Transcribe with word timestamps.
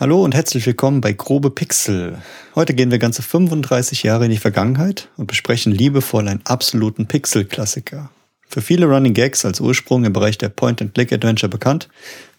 Hallo 0.00 0.22
und 0.22 0.32
herzlich 0.32 0.64
willkommen 0.64 1.00
bei 1.00 1.12
Grobe 1.12 1.50
Pixel. 1.50 2.18
Heute 2.54 2.72
gehen 2.72 2.92
wir 2.92 3.00
ganze 3.00 3.20
35 3.20 4.04
Jahre 4.04 4.26
in 4.26 4.30
die 4.30 4.36
Vergangenheit 4.36 5.08
und 5.16 5.26
besprechen 5.26 5.72
liebevoll 5.72 6.28
einen 6.28 6.40
absoluten 6.44 7.06
Pixel-Klassiker. 7.06 8.08
Für 8.48 8.60
viele 8.60 8.86
Running 8.86 9.12
Gags 9.12 9.44
als 9.44 9.60
Ursprung 9.60 10.04
im 10.04 10.12
Bereich 10.12 10.38
der 10.38 10.50
Point-and-Click-Adventure 10.50 11.50
bekannt, 11.50 11.88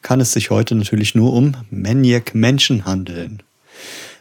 kann 0.02 0.22
es 0.22 0.32
sich 0.32 0.52
heute 0.52 0.74
natürlich 0.74 1.16
nur 1.16 1.34
um 1.34 1.52
Maniac 1.70 2.34
Mansion 2.34 2.86
handeln. 2.86 3.44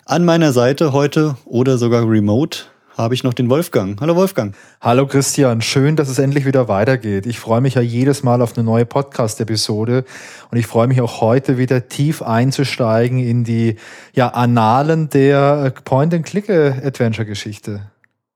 An 0.05 0.25
meiner 0.25 0.53
Seite 0.53 0.93
heute 0.93 1.37
oder 1.45 1.79
sogar 1.79 2.11
remote 2.11 2.63
habe 2.99 3.15
ich 3.15 3.23
noch 3.23 3.33
den 3.33 3.49
Wolfgang. 3.49 4.01
Hallo 4.01 4.17
Wolfgang. 4.17 4.57
Hallo 4.81 5.07
Christian, 5.07 5.63
schön, 5.63 5.95
dass 5.95 6.09
es 6.09 6.19
endlich 6.19 6.45
wieder 6.45 6.67
weitergeht. 6.67 7.27
Ich 7.27 7.39
freue 7.39 7.61
mich 7.61 7.75
ja 7.75 7.81
jedes 7.81 8.25
Mal 8.25 8.43
auf 8.43 8.57
eine 8.57 8.65
neue 8.65 8.85
Podcast-Episode 8.85 10.05
und 10.51 10.59
ich 10.59 10.67
freue 10.67 10.89
mich 10.89 11.01
auch 11.01 11.21
heute 11.21 11.59
wieder 11.59 11.89
tief 11.89 12.23
einzusteigen 12.23 13.21
in 13.21 13.45
die 13.45 13.77
ja, 14.15 14.29
Annalen 14.29 15.09
der 15.11 15.73
Point-and-Click-Adventure-Geschichte. 15.85 17.89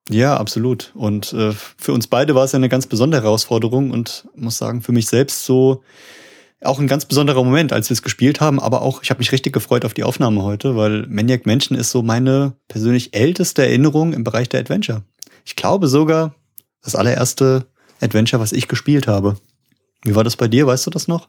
Ja, 0.09 0.37
absolut. 0.37 0.93
Und 0.95 1.33
äh, 1.33 1.53
für 1.53 1.93
uns 1.93 2.07
beide 2.07 2.37
war 2.37 2.45
es 2.45 2.53
ja 2.53 2.57
eine 2.57 2.69
ganz 2.69 2.87
besondere 2.87 3.25
Herausforderung 3.25 3.91
und 3.91 4.29
muss 4.37 4.59
sagen, 4.59 4.81
für 4.81 4.93
mich 4.93 5.09
selbst 5.09 5.45
so 5.45 5.83
auch 6.65 6.79
ein 6.79 6.87
ganz 6.87 7.05
besonderer 7.05 7.43
Moment, 7.43 7.73
als 7.73 7.91
wir 7.91 7.95
es 7.95 8.03
gespielt 8.03 8.41
haben, 8.41 8.61
aber 8.61 8.83
auch, 8.83 9.03
ich 9.03 9.11
habe 9.11 9.19
mich 9.19 9.33
richtig 9.33 9.53
gefreut 9.53 9.85
auf 9.85 9.95
die 9.95 10.05
Aufnahme 10.05 10.43
heute, 10.43 10.77
weil 10.77 11.07
Maniac 11.09 11.47
Mansion 11.47 11.77
ist 11.77 11.91
so 11.91 12.03
meine 12.03 12.55
persönlich 12.69 13.15
älteste 13.15 13.63
Erinnerung 13.63 14.13
im 14.13 14.25
Bereich 14.25 14.49
der 14.49 14.61
Adventure. 14.61 15.03
Ich 15.45 15.57
glaube 15.57 15.89
sogar 15.89 16.35
das 16.83 16.95
allererste 16.95 17.67
Adventure, 18.01 18.41
was 18.41 18.53
ich 18.53 18.69
gespielt 18.69 19.07
habe. 19.07 19.37
Wie 20.05 20.15
war 20.15 20.25
das 20.25 20.37
bei 20.37 20.49
dir? 20.49 20.67
Weißt 20.67 20.87
du 20.87 20.91
das 20.91 21.09
noch? 21.09 21.29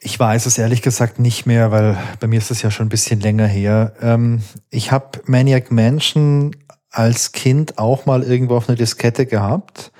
Ich 0.00 0.18
weiß 0.18 0.46
es 0.46 0.58
ehrlich 0.58 0.82
gesagt 0.82 1.18
nicht 1.18 1.46
mehr, 1.46 1.70
weil 1.70 1.96
bei 2.20 2.26
mir 2.26 2.38
ist 2.38 2.50
es 2.50 2.60
ja 2.60 2.70
schon 2.70 2.86
ein 2.86 2.90
bisschen 2.90 3.20
länger 3.20 3.46
her. 3.46 3.94
Ähm, 4.02 4.42
ich 4.68 4.92
habe 4.92 5.22
Maniac 5.24 5.70
Mansion 5.70 6.54
als 6.90 7.32
Kind 7.32 7.78
auch 7.78 8.04
mal 8.06 8.22
irgendwo 8.22 8.56
auf 8.56 8.68
einer 8.68 8.76
Diskette 8.76 9.26
gehabt 9.26 9.92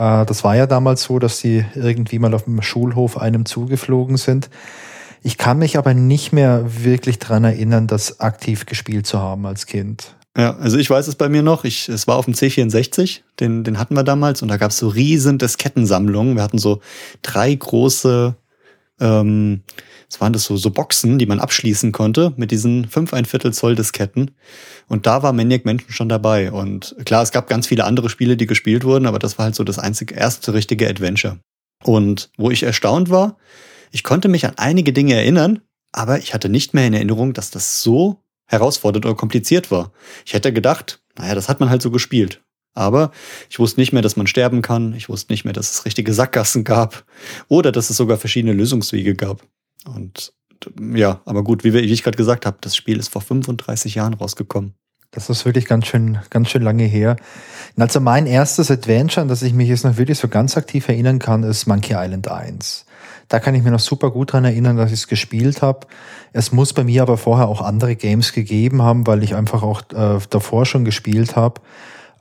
das 0.00 0.44
war 0.44 0.56
ja 0.56 0.66
damals 0.66 1.02
so, 1.02 1.18
dass 1.18 1.38
sie 1.38 1.64
irgendwie 1.74 2.18
mal 2.18 2.32
auf 2.32 2.44
dem 2.44 2.62
Schulhof 2.62 3.18
einem 3.18 3.44
zugeflogen 3.44 4.16
sind. 4.16 4.48
Ich 5.22 5.36
kann 5.36 5.58
mich 5.58 5.76
aber 5.76 5.92
nicht 5.92 6.32
mehr 6.32 6.64
wirklich 6.82 7.18
dran 7.18 7.44
erinnern, 7.44 7.86
das 7.86 8.20
aktiv 8.20 8.64
gespielt 8.64 9.06
zu 9.06 9.18
haben 9.18 9.44
als 9.44 9.66
Kind. 9.66 10.16
Ja, 10.36 10.56
also 10.56 10.78
ich 10.78 10.88
weiß 10.88 11.06
es 11.08 11.16
bei 11.16 11.28
mir 11.28 11.42
noch. 11.42 11.64
Ich, 11.64 11.90
es 11.90 12.06
war 12.06 12.16
auf 12.16 12.24
dem 12.24 12.32
C64, 12.32 13.20
den, 13.40 13.62
den 13.62 13.78
hatten 13.78 13.94
wir 13.94 14.04
damals 14.04 14.40
und 14.40 14.48
da 14.48 14.56
gab 14.56 14.70
es 14.70 14.78
so 14.78 14.88
riesen 14.88 15.36
Diskettensammlungen. 15.36 16.36
Wir 16.36 16.42
hatten 16.42 16.58
so 16.58 16.80
drei 17.20 17.54
große 17.54 18.36
ähm, 19.00 19.62
es 20.08 20.20
waren 20.20 20.32
das 20.32 20.44
so, 20.44 20.56
so 20.56 20.70
Boxen, 20.70 21.18
die 21.18 21.26
man 21.26 21.40
abschließen 21.40 21.92
konnte 21.92 22.32
mit 22.36 22.50
diesen 22.50 22.88
5 22.88 23.14
ein 23.14 23.24
Viertel 23.24 23.52
Zoll 23.52 23.76
Disketten. 23.76 24.32
Und 24.88 25.06
da 25.06 25.22
war 25.22 25.32
Maniac 25.32 25.64
Mansion 25.64 25.92
schon 25.92 26.08
dabei. 26.08 26.50
Und 26.50 26.96
klar, 27.04 27.22
es 27.22 27.30
gab 27.30 27.48
ganz 27.48 27.68
viele 27.68 27.84
andere 27.84 28.10
Spiele, 28.10 28.36
die 28.36 28.46
gespielt 28.46 28.84
wurden, 28.84 29.06
aber 29.06 29.20
das 29.20 29.38
war 29.38 29.44
halt 29.44 29.54
so 29.54 29.62
das 29.62 29.78
einzige, 29.78 30.14
erste 30.14 30.52
richtige 30.52 30.88
Adventure. 30.88 31.38
Und 31.84 32.30
wo 32.36 32.50
ich 32.50 32.64
erstaunt 32.64 33.08
war, 33.08 33.38
ich 33.92 34.02
konnte 34.02 34.28
mich 34.28 34.46
an 34.46 34.54
einige 34.56 34.92
Dinge 34.92 35.14
erinnern, 35.14 35.60
aber 35.92 36.18
ich 36.18 36.34
hatte 36.34 36.48
nicht 36.48 36.74
mehr 36.74 36.86
in 36.86 36.94
Erinnerung, 36.94 37.32
dass 37.32 37.50
das 37.50 37.82
so 37.82 38.22
herausfordernd 38.46 39.06
oder 39.06 39.14
kompliziert 39.14 39.70
war. 39.70 39.92
Ich 40.26 40.34
hätte 40.34 40.52
gedacht, 40.52 41.02
naja, 41.16 41.34
das 41.34 41.48
hat 41.48 41.60
man 41.60 41.70
halt 41.70 41.82
so 41.82 41.90
gespielt. 41.90 42.42
Aber 42.74 43.10
ich 43.48 43.58
wusste 43.58 43.80
nicht 43.80 43.92
mehr, 43.92 44.02
dass 44.02 44.16
man 44.16 44.26
sterben 44.26 44.62
kann. 44.62 44.94
Ich 44.94 45.08
wusste 45.08 45.32
nicht 45.32 45.44
mehr, 45.44 45.52
dass 45.52 45.70
es 45.70 45.84
richtige 45.84 46.12
Sackgassen 46.12 46.64
gab 46.64 47.04
oder 47.48 47.72
dass 47.72 47.90
es 47.90 47.96
sogar 47.96 48.16
verschiedene 48.16 48.52
Lösungswege 48.52 49.14
gab. 49.14 49.42
Und 49.84 50.32
ja, 50.78 51.20
aber 51.24 51.42
gut, 51.42 51.64
wie, 51.64 51.76
ich 51.78 52.02
gerade 52.02 52.16
gesagt 52.16 52.46
habe, 52.46 52.58
das 52.60 52.76
Spiel 52.76 52.98
ist 52.98 53.08
vor 53.08 53.22
35 53.22 53.94
Jahren 53.94 54.14
rausgekommen. 54.14 54.74
Das 55.12 55.28
ist 55.28 55.44
wirklich 55.44 55.66
ganz 55.66 55.86
schön, 55.86 56.18
ganz 56.30 56.50
schön 56.50 56.62
lange 56.62 56.84
her. 56.84 57.16
Und 57.74 57.82
also 57.82 57.98
mein 57.98 58.26
erstes 58.26 58.70
Adventure, 58.70 59.22
an 59.22 59.28
das 59.28 59.42
ich 59.42 59.52
mich 59.52 59.68
jetzt 59.68 59.84
noch 59.84 59.96
wirklich 59.96 60.18
so 60.18 60.28
ganz 60.28 60.56
aktiv 60.56 60.88
erinnern 60.88 61.18
kann, 61.18 61.42
ist 61.42 61.66
Monkey 61.66 61.94
Island 61.96 62.28
1. 62.28 62.86
Da 63.26 63.40
kann 63.40 63.54
ich 63.54 63.62
mir 63.62 63.72
noch 63.72 63.80
super 63.80 64.10
gut 64.10 64.32
dran 64.32 64.44
erinnern, 64.44 64.76
dass 64.76 64.92
ich 64.92 65.00
es 65.00 65.08
gespielt 65.08 65.62
habe. 65.62 65.86
Es 66.32 66.52
muss 66.52 66.72
bei 66.72 66.84
mir 66.84 67.02
aber 67.02 67.16
vorher 67.16 67.48
auch 67.48 67.60
andere 67.60 67.96
Games 67.96 68.32
gegeben 68.32 68.82
haben, 68.82 69.06
weil 69.06 69.24
ich 69.24 69.34
einfach 69.34 69.62
auch 69.62 69.82
äh, 69.92 70.20
davor 70.30 70.66
schon 70.66 70.84
gespielt 70.84 71.34
habe. 71.34 71.60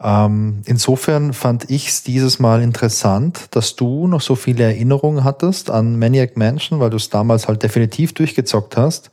Ähm, 0.01 0.61
insofern 0.65 1.33
fand 1.33 1.69
ich 1.69 1.89
es 1.89 2.03
dieses 2.03 2.39
Mal 2.39 2.61
interessant, 2.61 3.47
dass 3.51 3.75
du 3.75 4.07
noch 4.07 4.21
so 4.21 4.35
viele 4.35 4.63
Erinnerungen 4.63 5.23
hattest 5.23 5.69
an 5.69 5.99
Maniac 5.99 6.37
Mansion, 6.37 6.79
weil 6.79 6.89
du 6.89 6.97
es 6.97 7.09
damals 7.09 7.47
halt 7.47 7.63
definitiv 7.63 8.13
durchgezockt 8.13 8.77
hast 8.77 9.11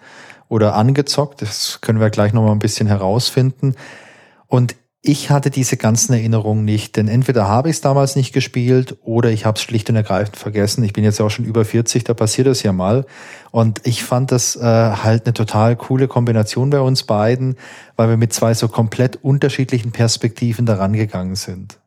oder 0.48 0.74
angezockt. 0.74 1.42
Das 1.42 1.80
können 1.80 1.98
wir 1.98 2.10
gleich 2.10 2.32
nochmal 2.32 2.52
ein 2.52 2.60
bisschen 2.60 2.86
herausfinden. 2.86 3.74
Und 4.47 4.76
ich 5.09 5.31
hatte 5.31 5.50
diese 5.50 5.77
ganzen 5.77 6.15
Erinnerungen 6.15 6.65
nicht, 6.65 6.97
denn 6.97 7.06
entweder 7.06 7.47
habe 7.47 7.69
ich 7.69 7.77
es 7.77 7.81
damals 7.81 8.17
nicht 8.17 8.33
gespielt 8.33 8.97
oder 9.05 9.31
ich 9.31 9.47
habe 9.47 9.56
es 9.56 9.62
schlicht 9.62 9.89
und 9.89 9.94
ergreifend 9.94 10.37
vergessen. 10.37 10.83
Ich 10.83 10.93
bin 10.93 11.05
jetzt 11.05 11.21
auch 11.21 11.31
schon 11.31 11.44
über 11.44 11.65
40, 11.65 12.03
da 12.03 12.12
passiert 12.12 12.49
das 12.49 12.65
ja 12.65 12.72
mal. 12.72 13.06
Und 13.53 13.87
ich 13.87 14.03
fand 14.03 14.33
das 14.33 14.56
äh, 14.56 14.62
halt 14.62 15.27
eine 15.27 15.33
total 15.33 15.77
coole 15.77 16.09
Kombination 16.09 16.71
bei 16.71 16.81
uns 16.81 17.05
beiden, 17.05 17.56
weil 17.95 18.09
wir 18.09 18.16
mit 18.16 18.33
zwei 18.33 18.53
so 18.55 18.66
komplett 18.66 19.22
unterschiedlichen 19.22 19.93
Perspektiven 19.93 20.66
daran 20.66 20.93
gegangen 20.93 21.37
sind. 21.37 21.78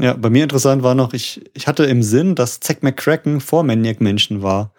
Ja, 0.00 0.14
bei 0.14 0.30
mir 0.30 0.44
interessant 0.44 0.84
war 0.84 0.94
noch, 0.94 1.12
ich, 1.12 1.40
ich 1.54 1.66
hatte 1.66 1.84
im 1.84 2.02
Sinn, 2.02 2.36
dass 2.36 2.60
Zack 2.60 2.82
McCracken 2.82 3.40
vor 3.40 3.64
Maniac 3.64 4.00
Mansion 4.00 4.42
war. 4.42 4.70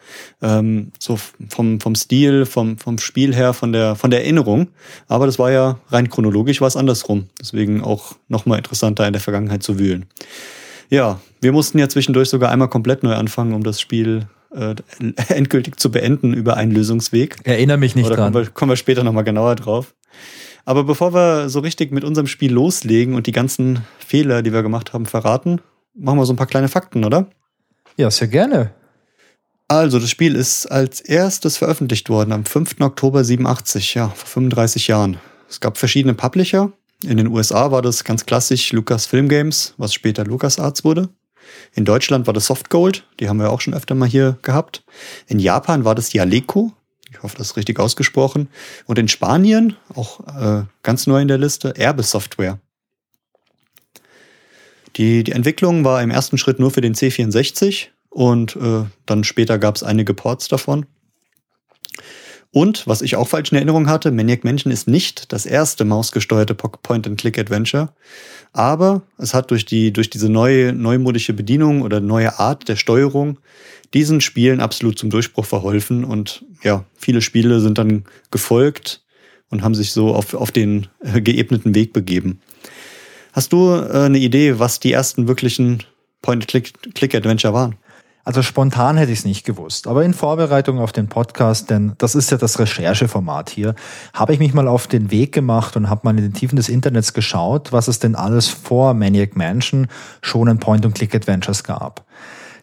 Ähm, 0.41 0.91
so 0.97 1.19
vom, 1.49 1.81
vom 1.81 1.95
Stil, 1.95 2.45
vom, 2.45 2.77
vom 2.77 2.97
Spiel 2.99 3.35
her, 3.35 3.53
von 3.53 3.73
der, 3.73 3.95
von 3.95 4.11
der 4.11 4.21
Erinnerung. 4.21 4.69
Aber 5.07 5.25
das 5.25 5.37
war 5.37 5.51
ja 5.51 5.79
rein 5.89 6.09
chronologisch, 6.09 6.61
war 6.61 6.69
es 6.69 6.77
andersrum. 6.77 7.27
Deswegen 7.39 7.83
auch 7.83 8.13
nochmal 8.29 8.59
interessanter 8.59 9.05
in 9.07 9.13
der 9.13 9.21
Vergangenheit 9.21 9.61
zu 9.61 9.77
wühlen. 9.77 10.05
Ja, 10.89 11.19
wir 11.41 11.51
mussten 11.51 11.79
ja 11.79 11.89
zwischendurch 11.89 12.29
sogar 12.29 12.51
einmal 12.51 12.69
komplett 12.69 13.03
neu 13.03 13.13
anfangen, 13.13 13.53
um 13.53 13.63
das 13.63 13.81
Spiel 13.81 14.27
äh, 14.55 14.75
endgültig 15.27 15.79
zu 15.79 15.91
beenden 15.91 16.33
über 16.33 16.55
einen 16.55 16.71
Lösungsweg. 16.71 17.37
Erinnere 17.43 17.77
mich 17.77 17.95
nicht 17.95 18.05
Oder 18.05 18.15
dran. 18.15 18.33
Kommen 18.33 18.45
wir, 18.45 18.51
kommen 18.51 18.71
wir 18.71 18.77
später 18.77 19.03
nochmal 19.03 19.25
genauer 19.25 19.55
drauf. 19.55 19.93
Aber 20.69 20.83
bevor 20.83 21.15
wir 21.15 21.49
so 21.49 21.61
richtig 21.61 21.91
mit 21.91 22.03
unserem 22.03 22.27
Spiel 22.27 22.53
loslegen 22.53 23.15
und 23.15 23.25
die 23.25 23.31
ganzen 23.31 23.87
Fehler, 23.97 24.43
die 24.43 24.53
wir 24.53 24.61
gemacht 24.61 24.93
haben, 24.93 25.07
verraten, 25.07 25.61
machen 25.95 26.19
wir 26.19 26.27
so 26.27 26.33
ein 26.33 26.35
paar 26.35 26.45
kleine 26.45 26.67
Fakten, 26.67 27.03
oder? 27.03 27.25
Ja, 27.97 28.11
sehr 28.11 28.27
gerne. 28.27 28.71
Also, 29.67 29.97
das 29.97 30.11
Spiel 30.11 30.35
ist 30.35 30.67
als 30.67 31.01
erstes 31.01 31.57
veröffentlicht 31.57 32.07
worden 32.09 32.31
am 32.31 32.45
5. 32.45 32.81
Oktober 32.81 33.23
87, 33.23 33.95
ja, 33.95 34.09
vor 34.09 34.27
35 34.27 34.87
Jahren. 34.87 35.17
Es 35.49 35.59
gab 35.59 35.79
verschiedene 35.79 36.13
Publisher. 36.13 36.71
In 37.03 37.17
den 37.17 37.29
USA 37.29 37.71
war 37.71 37.81
das 37.81 38.03
ganz 38.03 38.27
klassisch 38.27 38.71
Lucasfilm 38.71 39.27
Games, 39.27 39.73
was 39.77 39.95
später 39.95 40.23
LucasArts 40.23 40.83
wurde. 40.83 41.09
In 41.73 41.83
Deutschland 41.83 42.27
war 42.27 42.35
das 42.35 42.45
Softgold, 42.45 43.07
die 43.19 43.27
haben 43.27 43.39
wir 43.39 43.49
auch 43.49 43.61
schon 43.61 43.73
öfter 43.73 43.95
mal 43.95 44.07
hier 44.07 44.37
gehabt. 44.43 44.83
In 45.25 45.39
Japan 45.39 45.83
war 45.83 45.95
das 45.95 46.09
die 46.09 46.19
Aleco, 46.19 46.73
ich 47.09 47.23
hoffe, 47.23 47.37
das 47.37 47.47
ist 47.51 47.57
richtig 47.57 47.79
ausgesprochen. 47.79 48.49
Und 48.85 48.99
in 48.99 49.07
Spanien, 49.07 49.75
auch 49.95 50.19
äh, 50.27 50.63
ganz 50.83 51.07
neu 51.07 51.21
in 51.21 51.27
der 51.27 51.37
Liste, 51.37 51.75
Erbe 51.75 52.03
Software. 52.03 52.59
Die, 54.95 55.23
die 55.23 55.31
Entwicklung 55.31 55.83
war 55.85 56.01
im 56.01 56.11
ersten 56.11 56.37
Schritt 56.37 56.59
nur 56.59 56.71
für 56.71 56.81
den 56.81 56.95
C64 56.95 57.87
und 58.09 58.55
äh, 58.55 58.85
dann 59.05 59.23
später 59.23 59.59
gab 59.59 59.75
es 59.75 59.83
einige 59.83 60.13
Ports 60.13 60.47
davon. 60.47 60.85
Und, 62.51 62.87
was 62.87 63.03
ich 63.03 63.15
auch 63.15 63.27
falsch 63.27 63.51
in 63.51 63.57
Erinnerung 63.57 63.87
hatte, 63.87 64.09
Maniac 64.09 64.43
Mansion 64.43 64.73
ist 64.73 64.87
nicht 64.87 65.31
das 65.31 65.45
erste 65.45 65.85
mausgesteuerte 65.85 66.55
Point-and-Click-Adventure, 66.55 67.93
aber 68.53 69.03
es 69.19 69.35
hat 69.35 69.51
durch, 69.51 69.65
die, 69.65 69.93
durch 69.93 70.09
diese 70.09 70.29
neue, 70.29 70.73
neumodische 70.73 71.33
Bedienung 71.33 71.83
oder 71.83 71.99
neue 71.99 72.39
Art 72.39 72.67
der 72.67 72.75
Steuerung 72.75 73.37
diesen 73.93 74.21
Spielen 74.21 74.59
absolut 74.59 74.99
zum 74.99 75.09
Durchbruch 75.09 75.45
verholfen 75.45 76.03
und 76.03 76.45
ja, 76.63 76.85
viele 76.95 77.21
Spiele 77.21 77.59
sind 77.59 77.77
dann 77.77 78.03
gefolgt 78.31 79.03
und 79.49 79.63
haben 79.63 79.75
sich 79.75 79.91
so 79.91 80.13
auf, 80.13 80.33
auf 80.33 80.51
den 80.51 80.87
äh, 81.01 81.21
geebneten 81.21 81.73
Weg 81.75 81.93
begeben. 81.93 82.39
Hast 83.33 83.53
du 83.53 83.71
äh, 83.71 84.05
eine 84.05 84.19
Idee, 84.19 84.59
was 84.59 84.79
die 84.79 84.91
ersten 84.91 85.27
wirklichen 85.27 85.83
Point-and-Click-Adventure 86.21 87.53
waren? 87.53 87.75
Also 88.25 88.43
spontan 88.43 88.97
hätte 88.97 89.11
ich 89.11 89.19
es 89.19 89.25
nicht 89.25 89.43
gewusst. 89.45 89.87
Aber 89.87 90.03
in 90.03 90.13
Vorbereitung 90.13 90.77
auf 90.77 90.91
den 90.91 91.07
Podcast, 91.07 91.69
denn 91.69 91.93
das 91.97 92.13
ist 92.13 92.29
ja 92.29 92.37
das 92.37 92.59
Rechercheformat 92.59 93.49
hier, 93.49 93.73
habe 94.13 94.33
ich 94.33 94.39
mich 94.39 94.53
mal 94.53 94.67
auf 94.67 94.85
den 94.85 95.09
Weg 95.09 95.31
gemacht 95.31 95.75
und 95.75 95.89
habe 95.89 96.01
mal 96.03 96.15
in 96.15 96.23
den 96.23 96.33
Tiefen 96.33 96.55
des 96.55 96.69
Internets 96.69 97.13
geschaut, 97.13 97.71
was 97.71 97.87
es 97.87 97.97
denn 97.97 98.15
alles 98.15 98.47
vor 98.47 98.93
Maniac 98.93 99.35
Mansion 99.35 99.87
schon 100.21 100.47
in 100.47 100.59
Point-and-Click-Adventures 100.59 101.63
gab. 101.63 102.05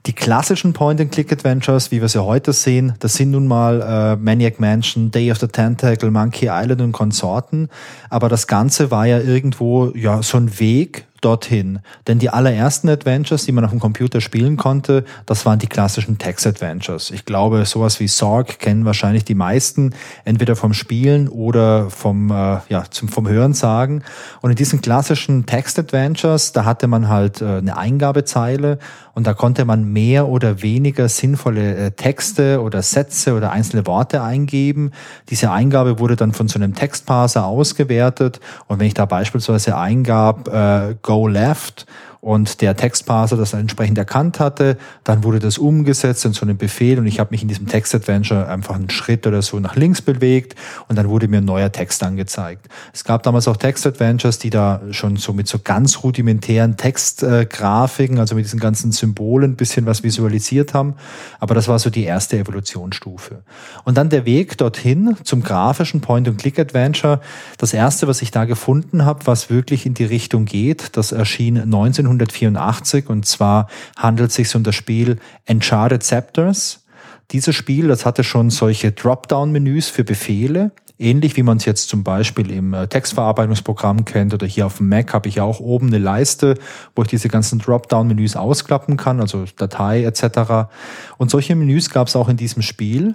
Die 0.06 0.12
klassischen 0.12 0.73
Point-and-Click-Adventures, 0.73 1.91
wie 1.91 2.00
wir 2.00 2.08
sie 2.08 2.23
heute 2.23 2.53
sehen, 2.53 2.94
das 3.00 3.14
sind 3.14 3.32
nun 3.32 3.49
mal 3.49 3.82
äh, 3.82 4.17
Maniac 4.17 4.61
Mansion, 4.61 5.11
Day 5.11 5.32
of 5.32 5.38
the 5.38 5.49
Tentacle, 5.49 6.12
Monkey 6.12 6.47
Island 6.49 6.81
und 6.81 6.93
Konsorten. 6.93 7.69
Aber 8.08 8.29
das 8.29 8.47
Ganze 8.47 8.93
war 8.93 9.06
ja 9.06 9.19
irgendwo 9.19 9.91
ja 9.97 10.23
so 10.23 10.38
ein 10.38 10.61
Weg 10.61 11.06
dorthin. 11.21 11.81
Denn 12.07 12.19
die 12.19 12.31
allerersten 12.31 12.89
Adventures, 12.89 13.45
die 13.45 13.53
man 13.53 13.65
auf 13.65 13.71
dem 13.71 13.81
Computer 13.81 14.21
spielen 14.21 14.57
konnte, 14.57 15.05
das 15.27 15.47
waren 15.47 15.59
die 15.59 15.67
klassischen 15.67 16.19
Text-Adventures. 16.19 17.11
Ich 17.11 17.25
glaube, 17.25 17.65
sowas 17.67 18.01
wie 18.01 18.09
Sorg 18.09 18.59
kennen 18.59 18.85
wahrscheinlich 18.85 19.25
die 19.25 19.35
meisten, 19.35 19.95
entweder 20.25 20.57
vom 20.57 20.73
Spielen 20.73 21.29
oder 21.29 21.91
vom, 21.91 22.31
äh, 22.31 22.59
ja, 22.69 22.85
zum, 22.91 23.09
vom 23.09 23.29
Hören 23.29 23.55
sagen. 23.55 24.03
Und 24.41 24.51
in 24.51 24.57
diesen 24.57 24.81
klassischen 24.81 25.47
Text-Adventures, 25.47 26.53
da 26.53 26.65
hatte 26.65 26.87
man 26.87 27.09
halt 27.09 27.41
äh, 27.41 27.59
eine 27.59 27.77
Eingabezeile 27.77 28.79
und 29.15 29.27
da 29.27 29.33
konnte 29.33 29.65
man 29.65 29.85
mehr 29.93 30.29
oder 30.29 30.62
weniger 30.62 31.09
sinnvolle 31.09 31.75
äh, 31.77 31.91
Texte 31.91 32.61
oder 32.61 32.83
Sätze 32.83 33.35
oder 33.35 33.51
einzelne 33.51 33.87
Worte 33.87 34.23
eingeben. 34.23 34.91
Diese 35.31 35.51
Eingabe 35.51 35.99
wurde 35.99 36.17
dann 36.17 36.33
von 36.33 36.49
so 36.49 36.59
einem 36.59 36.75
Textparser 36.75 37.47
ausgewertet 37.47 38.41
und 38.67 38.79
wenn 38.79 38.87
ich 38.87 38.95
da 38.95 39.07
beispielsweise 39.07 39.79
eingab 39.79 40.49
äh, 40.49 40.95
Go 41.06 41.20
Left 41.20 41.85
und 42.26 42.61
der 42.61 42.75
Textparser 42.76 43.37
das 43.37 43.52
entsprechend 43.52 43.99
erkannt 43.99 44.40
hatte. 44.40 44.78
Dann 45.05 45.23
wurde 45.23 45.38
das 45.38 45.58
umgesetzt 45.58 46.25
in 46.25 46.32
so 46.32 46.44
einem 46.44 46.56
Befehl 46.56 46.99
und 46.99 47.06
ich 47.06 47.20
habe 47.20 47.31
mich 47.31 47.43
in 47.43 47.46
diesem 47.46 47.69
Text-Adventure 47.69 48.49
einfach 48.49 48.75
einen 48.75 48.90
Schritt 48.90 49.28
oder 49.28 49.43
so 49.43 49.61
nach 49.61 49.76
links 49.76 50.02
bewegt 50.02 50.56
und 50.88 50.96
dann 50.96 51.08
wurde 51.08 51.28
mir 51.28 51.37
ein 51.37 51.44
neuer 51.44 51.70
Text 51.70 52.02
angezeigt. 52.02 52.67
Es 52.93 53.05
gab 53.05 53.23
damals 53.23 53.46
auch 53.46 53.56
Text-Adventures, 53.56 54.40
die 54.40 54.50
da 54.50 54.81
schon 54.90 55.14
so 55.14 55.32
mit 55.32 55.46
so 55.46 55.61
ganz 55.62 56.02
rudimentären 56.02 56.76
Textgrafiken, 56.76 58.19
also 58.19 58.34
mit 58.34 58.44
diesen 58.44 58.58
ganzen 58.58 58.90
Symbolen 58.90 59.52
ein 59.52 59.56
bisschen 59.56 59.87
was 59.87 60.02
visualisiert 60.02 60.75
haben. 60.75 60.96
Aber 61.38 61.55
das 61.55 61.69
war 61.69 61.78
so 61.78 61.90
die 61.90 62.02
erste 62.02 62.38
Evolutionsstufe. 62.38 63.44
Und 63.84 63.96
dann 63.99 64.08
der 64.08 64.25
Weg 64.25 64.58
dorthin 64.58 65.17
zum 65.23 65.44
grafischen 65.44 66.00
Point-and-Click-Adventure. 66.00 67.20
Das 67.56 67.73
erste, 67.73 68.08
was 68.08 68.20
ich 68.20 68.32
da 68.32 68.46
gefunden 68.46 69.05
habe, 69.05 69.26
was 69.26 69.49
wirklich 69.49 69.87
in 69.87 69.94
die 69.94 70.05
Richtung 70.05 70.44
geht, 70.44 70.96
das 70.96 71.12
erschien 71.12 71.62
19 71.64 72.16
1984 72.21 73.09
und 73.09 73.27
zwar 73.27 73.69
handelt 73.97 74.31
es 74.31 74.37
sich 74.37 74.55
um 74.55 74.63
das 74.63 74.75
Spiel 74.75 75.19
Enchanted 75.45 76.03
Scepters. 76.03 76.85
Dieses 77.31 77.55
Spiel, 77.57 77.89
das 77.89 78.07
hatte 78.07 78.23
schon 78.25 78.51
solche 78.51 78.93
Dropdown-Menüs 78.93 79.89
für 79.89 80.05
Befehle, 80.05 80.71
ähnlich 80.99 81.37
wie 81.37 81.43
man 81.43 81.57
es 81.59 81.65
jetzt 81.65 81.89
zum 81.89 82.05
Beispiel 82.05 82.51
im 82.51 82.73
äh, 82.73 82.87
Textverarbeitungsprogramm 82.87 84.05
kennt 84.05 84.33
oder 84.33 84.47
hier 84.47 84.67
auf 84.67 84.79
dem 84.79 84.89
Mac 84.89 85.13
habe 85.13 85.29
ich 85.29 85.41
auch 85.41 85.61
oben 85.61 85.89
eine 85.89 85.99
Leiste, 85.99 86.55
wo 86.95 87.03
ich 87.03 87.09
diese 87.09 87.29
ganzen 87.29 87.59
Dropdown-Menüs 87.59 88.37
ausklappen 88.37 88.97
kann, 88.97 89.21
also 89.21 89.45
Datei 89.57 90.05
etc. 90.05 90.69
Und 91.19 91.31
solche 91.31 91.55
Menüs 91.55 91.91
gab 91.91 92.09
es 92.09 92.17
auch 92.17 92.29
in 92.29 92.37
diesem 92.37 92.62
Spiel. 92.62 93.15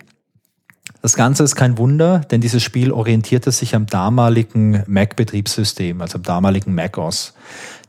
Das 1.02 1.16
Ganze 1.16 1.44
ist 1.44 1.56
kein 1.56 1.78
Wunder, 1.78 2.20
denn 2.20 2.42
dieses 2.42 2.62
Spiel 2.62 2.92
orientierte 2.92 3.52
sich 3.52 3.74
am 3.74 3.88
damaligen 3.88 4.84
Mac-Betriebssystem, 4.86 6.02
also 6.02 6.18
am 6.18 6.24
damaligen 6.24 6.76
Mac 6.76 6.98
OS. 6.98 7.34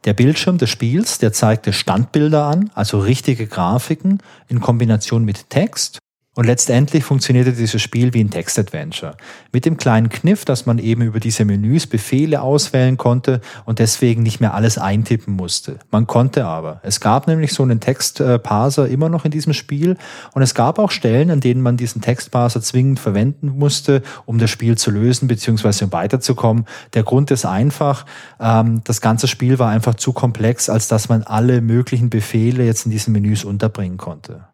Der 0.05 0.15
Bildschirm 0.15 0.59
des 0.59 0.69
Spiels, 0.69 1.19
der 1.19 1.33
zeigte 1.33 1.73
Standbilder 1.73 2.47
an, 2.47 2.71
also 2.75 2.99
richtige 2.99 3.47
Grafiken 3.47 4.19
in 4.49 4.61
Kombination 4.61 5.25
mit 5.25 5.49
Text 5.49 5.99
und 6.35 6.47
letztendlich 6.47 7.05
funktionierte 7.05 7.53
dieses 7.53 7.83
Spiel 7.83 8.15
wie 8.15 8.25
ein 8.25 8.31
Text-Adventure. 8.31 9.17
Mit 9.53 9.67
dem 9.67 9.77
kleinen 9.77 10.09
Kniff, 10.09 10.47
dass 10.47 10.65
man 10.65 10.79
eben 10.79 11.03
über 11.03 11.21
diese 11.21 11.45
Menüs 11.45 11.87
Befehle 11.87 12.41
auswählen 12.41 12.97
konnte 12.97 13.43
und 13.67 13.81
deswegen 13.81 14.23
nicht 14.23 14.41
mehr 14.41 14.55
alles 14.55 14.79
eintippen 14.79 15.37
musste. 15.37 15.79
Man 15.91 16.07
konnte 16.07 16.47
aber. 16.47 16.81
Es 16.85 17.01
gab 17.01 17.27
nämlich 17.27 17.53
so 17.53 17.63
einen 17.63 17.81
Textparser 17.81 18.89
immer 18.89 19.11
noch 19.11 19.27
in 19.27 19.31
diesem 19.31 19.53
Spiel 19.53 19.99
und 20.33 20.41
es 20.41 20.55
gab 20.55 20.79
auch 20.79 20.91
Stellen, 20.91 21.31
an 21.31 21.41
denen 21.41 21.61
man 21.61 21.77
diesen 21.77 22.01
Textparser 22.01 22.63
zwingend 22.63 22.99
verwenden 22.99 23.49
musste, 23.49 24.03
um 24.25 24.39
das 24.39 24.49
Spiel 24.49 24.79
zu 24.79 24.91
lösen 24.91 25.29
bzw. 25.29 25.85
um 25.85 25.93
weiterzukommen. 25.93 26.65
Der 26.95 27.03
Grund 27.03 27.31
ist 27.31 27.45
einfach, 27.45 28.07
ähm, 28.41 28.81
das 28.85 29.03
ganze 29.03 29.29
Spiel 29.29 29.59
war 29.59 29.69
einfach 29.69 29.97
zu 29.97 30.15
komplex, 30.15 30.71
als 30.71 30.89
dass 30.89 31.11
man 31.11 31.25
alle 31.25 31.61
möglichen 31.61 32.09
Befehle 32.09 32.65
jetzt 32.65 32.87
in 32.87 32.91
diesen 32.91 33.13
Menüs 33.13 33.45
unterbringen 33.45 33.99
konnte. 33.99 34.47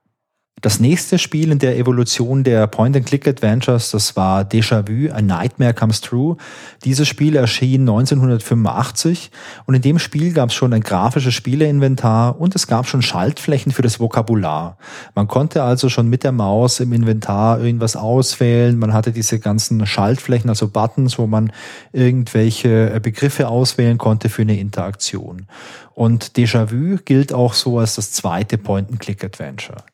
Das 0.60 0.80
nächste 0.80 1.18
Spiel 1.18 1.52
in 1.52 1.60
der 1.60 1.76
Evolution 1.78 2.42
der 2.42 2.66
Point-and-Click-Adventures, 2.66 3.92
das 3.92 4.16
war 4.16 4.42
Déjà-vu, 4.42 5.12
A 5.12 5.22
Nightmare 5.22 5.72
Comes 5.72 6.00
True. 6.00 6.36
Dieses 6.84 7.06
Spiel 7.06 7.36
erschien 7.36 7.82
1985 7.82 9.30
und 9.66 9.76
in 9.76 9.82
dem 9.82 10.00
Spiel 10.00 10.32
gab 10.32 10.48
es 10.48 10.56
schon 10.56 10.72
ein 10.72 10.80
grafisches 10.80 11.32
Spieleinventar 11.34 12.40
und 12.40 12.56
es 12.56 12.66
gab 12.66 12.88
schon 12.88 13.02
Schaltflächen 13.02 13.70
für 13.70 13.82
das 13.82 14.00
Vokabular. 14.00 14.78
Man 15.14 15.28
konnte 15.28 15.62
also 15.62 15.88
schon 15.88 16.08
mit 16.08 16.24
der 16.24 16.32
Maus 16.32 16.80
im 16.80 16.92
Inventar 16.92 17.60
irgendwas 17.60 17.94
auswählen. 17.94 18.76
Man 18.76 18.92
hatte 18.92 19.12
diese 19.12 19.38
ganzen 19.38 19.86
Schaltflächen, 19.86 20.50
also 20.50 20.66
Buttons, 20.66 21.20
wo 21.20 21.28
man 21.28 21.52
irgendwelche 21.92 22.98
Begriffe 23.00 23.46
auswählen 23.46 23.96
konnte 23.96 24.28
für 24.28 24.42
eine 24.42 24.58
Interaktion. 24.58 25.46
Und 25.94 26.36
Déjà-vu 26.36 26.98
gilt 27.04 27.32
auch 27.32 27.54
so 27.54 27.78
als 27.78 27.94
das 27.94 28.10
zweite 28.10 28.58
Point-and-Click-Adventure. 28.58 29.84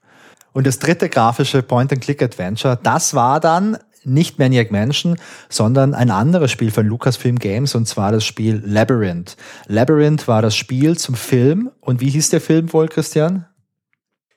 Und 0.55 0.67
das 0.67 0.79
dritte 0.79 1.11
grafische 1.11 1.63
Point-and-Click-Adventure, 1.63 2.79
das 2.83 3.13
war 3.13 3.41
dann 3.41 3.77
nicht 4.05 4.39
Maniac 4.39 4.71
Mansion, 4.71 5.17
sondern 5.49 5.95
ein 5.95 6.11
anderes 6.11 6.51
Spiel 6.51 6.71
von 6.71 6.87
Lucasfilm 6.87 7.39
Games 7.39 7.75
und 7.75 7.87
zwar 7.87 8.13
das 8.13 8.25
Spiel 8.25 8.63
Labyrinth. 8.65 9.37
Labyrinth 9.67 10.29
war 10.29 10.43
das 10.43 10.57
Spiel 10.57 10.97
zum 10.97 11.15
Film 11.15 11.71
und 11.81 12.01
wie 12.01 12.11
hieß 12.11 12.31
der 12.31 12.41
Film 12.41 12.73
wohl, 12.73 12.89
Christian? 12.89 13.47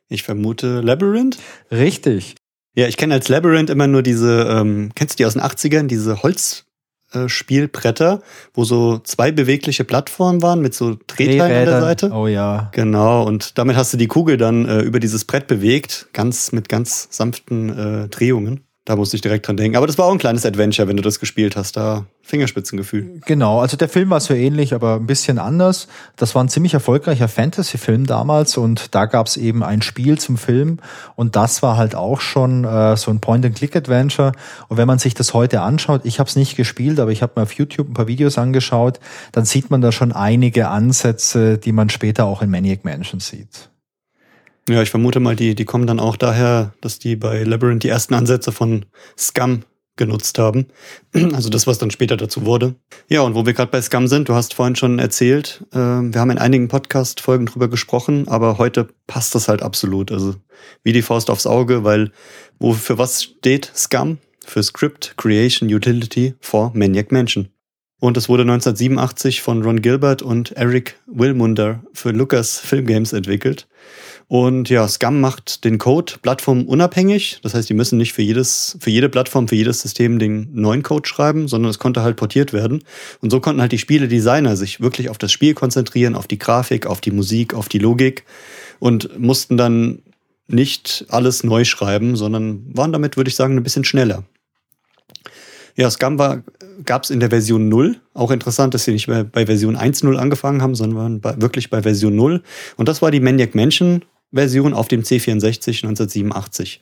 Ich 0.10 0.24
vermute 0.24 0.82
Labyrinth. 0.82 1.38
Richtig. 1.70 2.36
Ja, 2.76 2.88
ich 2.88 2.98
kenne 2.98 3.14
als 3.14 3.28
Labyrinth 3.28 3.70
immer 3.70 3.88
nur 3.88 4.04
diese, 4.04 4.44
ähm, 4.44 4.92
kennst 4.96 5.16
du 5.16 5.18
die 5.18 5.26
aus 5.26 5.34
den 5.34 5.42
80ern, 5.42 5.88
diese 5.88 6.24
Holz, 6.24 6.67
Spielbretter, 7.28 8.22
wo 8.54 8.64
so 8.64 9.00
zwei 9.00 9.32
bewegliche 9.32 9.84
Plattformen 9.84 10.42
waren 10.42 10.62
mit 10.62 10.74
so 10.74 10.98
Drehteilen 11.08 11.60
an 11.60 11.66
der 11.66 11.82
Seite. 11.82 12.12
Oh 12.12 12.28
ja. 12.28 12.70
Genau, 12.74 13.24
und 13.24 13.58
damit 13.58 13.76
hast 13.76 13.94
du 13.94 13.98
die 13.98 14.08
Kugel 14.08 14.38
dann 14.38 14.68
äh, 14.68 14.82
über 14.82 15.00
dieses 15.00 15.26
Brett 15.26 15.48
bewegt, 15.48 16.08
ganz 16.14 16.52
mit 16.52 16.70
ganz 16.70 17.08
sanften 17.10 18.06
äh, 18.06 18.08
Drehungen. 18.10 18.67
Da 18.88 18.96
musste 18.96 19.18
ich 19.18 19.22
direkt 19.22 19.46
dran 19.46 19.58
denken. 19.58 19.76
Aber 19.76 19.86
das 19.86 19.98
war 19.98 20.06
auch 20.06 20.14
ein 20.14 20.18
kleines 20.18 20.46
Adventure, 20.46 20.88
wenn 20.88 20.96
du 20.96 21.04
das 21.04 21.20
gespielt 21.20 21.58
hast. 21.58 21.76
Da 21.76 22.06
Fingerspitzengefühl. 22.22 23.20
Genau, 23.26 23.60
also 23.60 23.76
der 23.76 23.90
Film 23.90 24.10
war 24.12 24.22
so 24.22 24.34
ähnlich, 24.34 24.74
aber 24.74 24.96
ein 24.96 25.08
bisschen 25.08 25.40
anders. 25.40 25.90
Das 26.16 26.36
war 26.36 26.44
ein 26.44 26.48
ziemlich 26.48 26.74
erfolgreicher 26.74 27.28
Fantasy-Film 27.28 28.06
damals 28.06 28.56
und 28.56 28.96
da 28.96 29.06
gab 29.06 29.28
es 29.28 29.36
eben 29.36 29.62
ein 29.62 29.82
Spiel 29.82 30.18
zum 30.20 30.38
Film 30.38 30.80
und 31.18 31.36
das 31.36 31.62
war 31.62 31.76
halt 31.76 31.96
auch 31.96 32.22
schon 32.22 32.64
äh, 32.64 32.96
so 32.96 33.12
ein 33.12 33.20
Point-and-Click-Adventure. 33.20 34.32
Und 34.70 34.78
wenn 34.78 34.88
man 34.88 35.00
sich 35.00 35.14
das 35.14 35.34
heute 35.34 35.60
anschaut, 35.60 36.06
ich 36.06 36.20
habe 36.20 36.30
es 36.30 36.38
nicht 36.38 36.56
gespielt, 36.56 37.02
aber 37.02 37.12
ich 37.12 37.22
habe 37.22 37.34
mir 37.36 37.44
auf 37.44 37.52
YouTube 37.52 37.90
ein 37.90 37.94
paar 37.94 38.08
Videos 38.08 38.38
angeschaut, 38.38 39.02
dann 39.34 39.44
sieht 39.44 39.70
man 39.70 39.82
da 39.82 39.92
schon 39.92 40.14
einige 40.14 40.70
Ansätze, 40.70 41.58
die 41.58 41.74
man 41.74 41.90
später 41.90 42.24
auch 42.24 42.42
in 42.42 42.50
Maniac 42.50 42.86
Mansion 42.86 43.20
sieht. 43.20 43.70
Ja, 44.68 44.82
ich 44.82 44.90
vermute 44.90 45.20
mal, 45.20 45.36
die, 45.36 45.56
die 45.56 45.66
kommen 45.66 45.88
dann 45.88 46.00
auch 46.00 46.18
daher, 46.18 46.74
dass 46.82 47.00
die 47.00 47.16
bei 47.16 47.44
Labyrinth 47.44 47.84
die 47.84 47.90
ersten 47.90 48.14
Ansätze 48.14 48.52
von 48.52 48.86
Scum 49.18 49.64
genutzt 49.96 50.40
haben. 50.40 50.68
Also 51.34 51.50
das, 51.50 51.68
was 51.68 51.78
dann 51.78 51.92
später 51.92 52.18
dazu 52.18 52.46
wurde. 52.46 52.76
Ja, 53.10 53.22
und 53.22 53.34
wo 53.34 53.46
wir 53.46 53.54
gerade 53.54 53.72
bei 53.72 53.82
Scum 53.82 54.08
sind, 54.08 54.30
du 54.30 54.34
hast 54.34 54.54
vorhin 54.54 54.76
schon 54.76 55.00
erzählt, 55.00 55.64
äh, 55.72 55.78
wir 55.78 56.20
haben 56.20 56.30
in 56.30 56.38
einigen 56.38 56.68
Podcast-Folgen 56.68 57.48
drüber 57.48 57.70
gesprochen, 57.70 58.28
aber 58.28 58.58
heute 58.58 58.88
passt 59.08 59.36
das 59.36 59.48
halt 59.48 59.64
absolut. 59.64 60.12
Also 60.12 60.36
wie 60.84 60.94
die 60.94 61.02
Faust 61.02 61.30
aufs 61.30 61.48
Auge, 61.48 61.84
weil 61.84 62.12
wo 62.60 62.74
für 62.74 62.98
was 62.98 63.24
steht 63.24 63.72
Scum? 63.76 64.20
Für 64.46 64.64
Script 64.64 65.16
Creation 65.18 65.74
Utility 65.74 66.36
for 66.40 66.72
Maniac 66.74 67.12
Mansion. 67.12 67.50
Und 68.00 68.16
es 68.16 68.30
wurde 68.30 68.44
1987 68.44 69.42
von 69.42 69.64
Ron 69.64 69.82
Gilbert 69.82 70.22
und 70.22 70.52
Eric 70.52 71.00
Wilmunder 71.08 71.84
für 71.94 72.12
Lucas 72.12 72.60
Film 72.60 72.86
Games 72.86 73.12
entwickelt. 73.12 73.68
Und 74.30 74.70
ja, 74.70 74.86
Scum 74.90 75.22
macht 75.22 75.64
den 75.64 75.78
Code 75.78 76.16
plattformunabhängig. 76.22 77.40
Das 77.44 77.54
heißt, 77.54 77.70
die 77.70 77.74
müssen 77.74 77.98
nicht 77.98 78.12
für 78.12 78.22
jedes, 78.22 78.78
für 78.82 78.90
jede 78.90 79.08
Plattform, 79.08 79.48
für 79.48 79.56
jedes 79.56 79.80
System 79.80 80.20
den 80.20 80.50
neuen 80.52 80.84
Code 80.84 81.08
schreiben, 81.08 81.48
sondern 81.48 81.70
es 81.70 81.80
konnte 81.80 82.02
halt 82.02 82.18
portiert 82.18 82.52
werden. 82.52 82.84
Und 83.22 83.30
so 83.30 83.40
konnten 83.40 83.62
halt 83.62 83.72
die 83.72 83.78
Spieledesigner 83.78 84.58
sich 84.58 84.82
wirklich 84.82 85.10
auf 85.10 85.18
das 85.18 85.32
Spiel 85.32 85.54
konzentrieren, 85.54 86.16
auf 86.16 86.28
die 86.28 86.40
Grafik, 86.40 86.88
auf 86.88 87.00
die 87.00 87.12
Musik, 87.12 87.54
auf 87.54 87.70
die 87.70 87.80
Logik 87.80 88.26
und 88.80 89.18
mussten 89.18 89.56
dann 89.56 90.00
nicht 90.48 91.06
alles 91.08 91.46
neu 91.46 91.64
schreiben, 91.64 92.18
sondern 92.18 92.66
waren 92.74 92.92
damit, 92.92 93.16
würde 93.16 93.30
ich 93.30 93.36
sagen, 93.36 93.56
ein 93.56 93.64
bisschen 93.64 93.86
schneller. 93.86 94.24
Ja, 95.78 95.90
Scum 95.90 96.18
gab 96.84 97.04
es 97.04 97.12
in 97.12 97.20
der 97.22 97.30
Version 97.30 97.70
0. 97.70 97.98
Auch 98.14 98.32
interessant, 98.32 98.74
dass 98.74 98.84
sie 98.84 98.92
nicht 98.92 99.08
bei, 99.08 99.24
bei 99.24 99.46
Version 99.46 99.78
1.0 99.78 100.18
angefangen 100.18 100.62
haben, 100.62 100.76
sondern 100.76 101.22
bei, 101.22 101.40
wirklich 101.40 101.70
bei 101.70 101.84
Version 101.84 102.16
0. 102.16 102.42
Und 102.76 102.90
das 102.90 103.02
war 103.02 103.12
die 103.12 103.20
Maniac 103.20 103.56
Mansion 103.56 104.02
Version 104.34 104.74
auf 104.74 104.88
dem 104.88 105.04
C64 105.04 105.84
1987. 105.84 106.82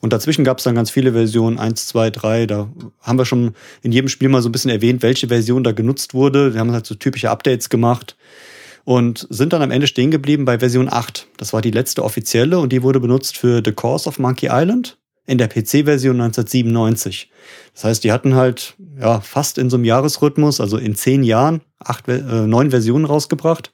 Und 0.00 0.12
dazwischen 0.12 0.44
gab 0.44 0.58
es 0.58 0.64
dann 0.64 0.74
ganz 0.74 0.90
viele 0.90 1.12
Versionen, 1.12 1.58
1, 1.58 1.86
2, 1.88 2.10
3. 2.10 2.46
Da 2.46 2.68
haben 3.00 3.18
wir 3.18 3.24
schon 3.24 3.54
in 3.82 3.92
jedem 3.92 4.08
Spiel 4.08 4.28
mal 4.28 4.42
so 4.42 4.48
ein 4.48 4.52
bisschen 4.52 4.70
erwähnt, 4.70 5.02
welche 5.02 5.28
Version 5.28 5.64
da 5.64 5.72
genutzt 5.72 6.14
wurde. 6.14 6.54
Wir 6.54 6.60
haben 6.60 6.72
halt 6.72 6.86
so 6.86 6.94
typische 6.94 7.30
Updates 7.30 7.68
gemacht 7.68 8.16
und 8.84 9.26
sind 9.30 9.52
dann 9.52 9.62
am 9.62 9.70
Ende 9.70 9.86
stehen 9.86 10.10
geblieben 10.10 10.44
bei 10.44 10.58
Version 10.58 10.92
8. 10.92 11.28
Das 11.36 11.52
war 11.52 11.62
die 11.62 11.70
letzte 11.70 12.04
offizielle 12.04 12.58
und 12.58 12.72
die 12.72 12.82
wurde 12.82 13.00
benutzt 13.00 13.38
für 13.38 13.62
The 13.64 13.72
Course 13.72 14.08
of 14.08 14.18
Monkey 14.18 14.48
Island, 14.50 14.98
in 15.26 15.38
der 15.38 15.48
PC-Version 15.48 16.20
1997. 16.20 17.30
Das 17.74 17.84
heißt, 17.84 18.04
die 18.04 18.12
hatten 18.12 18.34
halt 18.34 18.74
ja 18.98 19.20
fast 19.20 19.58
in 19.58 19.70
so 19.70 19.76
einem 19.76 19.84
Jahresrhythmus, 19.84 20.60
also 20.60 20.78
in 20.78 20.94
zehn 20.94 21.22
Jahren, 21.22 21.60
acht, 21.78 22.08
äh, 22.08 22.18
neun 22.18 22.70
Versionen 22.70 23.04
rausgebracht. 23.04 23.72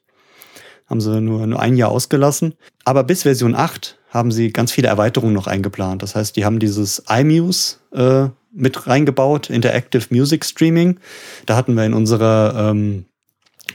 Haben 0.88 1.00
sie 1.00 1.20
nur, 1.20 1.46
nur 1.46 1.60
ein 1.60 1.76
Jahr 1.76 1.90
ausgelassen. 1.90 2.54
Aber 2.84 3.04
bis 3.04 3.22
Version 3.22 3.54
8 3.54 3.98
haben 4.10 4.32
sie 4.32 4.50
ganz 4.50 4.72
viele 4.72 4.88
Erweiterungen 4.88 5.34
noch 5.34 5.46
eingeplant. 5.46 6.02
Das 6.02 6.14
heißt, 6.14 6.36
die 6.36 6.44
haben 6.44 6.58
dieses 6.58 7.02
iMuse 7.08 7.76
äh, 7.92 8.28
mit 8.52 8.86
reingebaut, 8.86 9.50
Interactive 9.50 10.06
Music 10.10 10.44
Streaming. 10.44 10.98
Da 11.46 11.56
hatten 11.56 11.74
wir 11.74 11.84
in 11.84 11.94
unserer 11.94 12.70
ähm, 12.70 13.04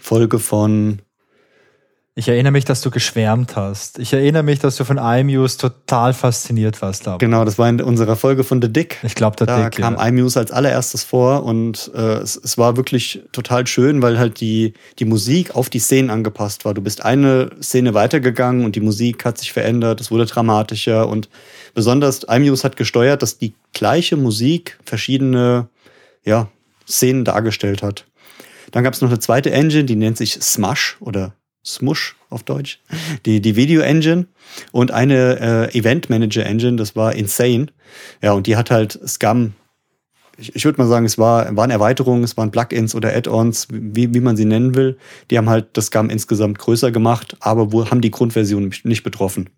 Folge 0.02 0.40
von 0.40 1.00
ich 2.16 2.28
erinnere 2.28 2.52
mich, 2.52 2.64
dass 2.64 2.82
du 2.82 2.92
geschwärmt 2.92 3.56
hast. 3.56 3.98
Ich 3.98 4.14
erinnere 4.14 4.44
mich, 4.44 4.60
dass 4.60 4.76
du 4.76 4.84
von 4.84 5.00
iMuse 5.00 5.58
total 5.58 6.14
fasziniert 6.14 6.80
warst. 6.84 7.08
Damals. 7.08 7.20
Genau, 7.20 7.44
das 7.44 7.58
war 7.58 7.68
in 7.68 7.82
unserer 7.82 8.16
Folge 8.16 8.44
von 8.44 8.62
The 8.62 8.72
Dick. 8.72 9.00
Ich 9.02 9.16
glaube, 9.16 9.36
The 9.40 9.48
da 9.48 9.56
Dick. 9.64 9.72
Da 9.78 9.82
kam 9.82 9.96
ja. 9.96 10.08
iMuse 10.08 10.40
als 10.40 10.52
allererstes 10.52 11.04
vor 11.04 11.44
und 11.44 11.90
äh, 11.96 12.18
es, 12.18 12.36
es 12.36 12.60
war 12.60 12.78
wirklich 12.78 13.24
total 13.32 13.66
schön, 13.66 14.04
weil 14.04 14.20
halt 14.20 14.40
die, 14.42 14.74
die 15.00 15.06
Musik 15.06 15.56
auf 15.56 15.72
die 15.72 15.80
Szenen 15.80 16.12
angepasst 16.12 16.66
war. 16.66 16.76
Du 16.76 16.82
bist 16.82 17.04
eine 17.04 17.50
Szene 17.64 17.96
weitergegangen 17.96 18.64
und 18.64 18.76
die 18.76 18.82
Musik 18.82 19.26
hat 19.26 19.40
sich 19.40 19.52
verändert, 19.52 20.00
es 20.00 20.12
wurde 20.12 20.28
dramatischer 20.28 21.08
und 21.08 21.30
besonders 21.74 22.24
iMuse 22.26 22.64
hat 22.64 22.78
gesteuert, 22.78 23.24
dass 23.24 23.40
die 23.40 23.56
gleiche 23.74 24.18
Musik 24.18 24.78
verschiedene 24.86 25.68
ja, 26.24 26.48
Szenen 26.88 27.26
dargestellt 27.26 27.82
hat. 27.82 28.06
Dann 28.70 28.84
gab 28.84 28.94
es 28.94 29.02
noch 29.02 29.10
eine 29.10 29.20
zweite 29.20 29.50
Engine, 29.50 29.86
die 29.86 29.96
nennt 29.96 30.18
sich 30.18 30.34
Smush 30.34 30.98
oder 31.00 31.34
Smush 31.66 32.16
auf 32.30 32.44
Deutsch, 32.44 32.80
die, 33.26 33.42
die 33.42 33.56
Video 33.56 33.82
Engine 33.82 34.28
und 34.72 34.92
eine 34.92 35.70
äh, 35.72 35.78
Event 35.78 36.10
Manager 36.10 36.46
Engine, 36.46 36.76
das 36.76 36.96
war 36.96 37.14
Insane. 37.16 37.68
Ja, 38.22 38.34
und 38.34 38.48
die 38.48 38.56
hat 38.56 38.70
halt 38.70 39.00
Scum, 39.08 39.54
ich, 40.38 40.56
ich 40.56 40.66
würde 40.66 40.82
mal 40.82 40.88
sagen, 40.88 41.06
es 41.06 41.18
war, 41.18 41.56
waren 41.56 41.72
Erweiterungen, 41.72 42.24
es 42.24 42.36
waren 42.36 42.52
Plugins 42.52 42.96
oder 42.96 43.16
Add-ons, 43.16 43.68
wie, 43.72 44.14
wie 44.14 44.20
man 44.20 44.36
sie 44.36 44.46
nennen 44.46 44.76
will. 44.76 44.98
Die 45.32 45.38
haben 45.38 45.50
halt 45.50 45.68
das 45.74 45.86
Scum 45.86 46.10
insgesamt 46.10 46.60
größer 46.60 46.92
gemacht, 46.92 47.38
aber 47.40 47.72
wo 47.72 47.90
haben 47.90 48.02
die 48.02 48.12
Grundversion 48.12 48.74
nicht 48.84 49.04
betroffen. 49.04 49.50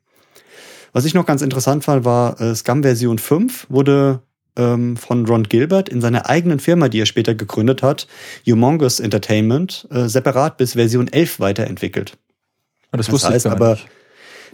Was 0.94 1.06
ich 1.06 1.14
noch 1.14 1.26
ganz 1.26 1.42
interessant 1.42 1.84
fand, 1.84 2.06
war 2.06 2.40
äh, 2.40 2.56
Scum 2.56 2.84
Version 2.84 3.18
5 3.18 3.68
wurde 3.70 4.22
ähm, 4.58 4.98
von 4.98 5.26
Ron 5.26 5.44
Gilbert 5.44 5.90
in 5.90 6.02
seiner 6.02 6.30
eigenen 6.30 6.60
Firma, 6.60 6.90
die 6.90 7.00
er 7.00 7.06
später 7.06 7.36
gegründet 7.36 7.84
hat, 7.84 8.08
Humongous 8.46 9.00
Entertainment, 9.00 9.88
äh, 9.92 10.08
separat 10.08 10.58
bis 10.58 10.74
Version 10.74 11.08
11 11.08 11.40
weiterentwickelt. 11.40 12.18
Ah, 12.92 12.98
das, 12.98 13.08
das 13.08 13.14
wusste 13.14 13.30
heißt 13.30 13.46
ich 13.46 13.52
aber, 13.52 13.72
nicht. 13.72 13.88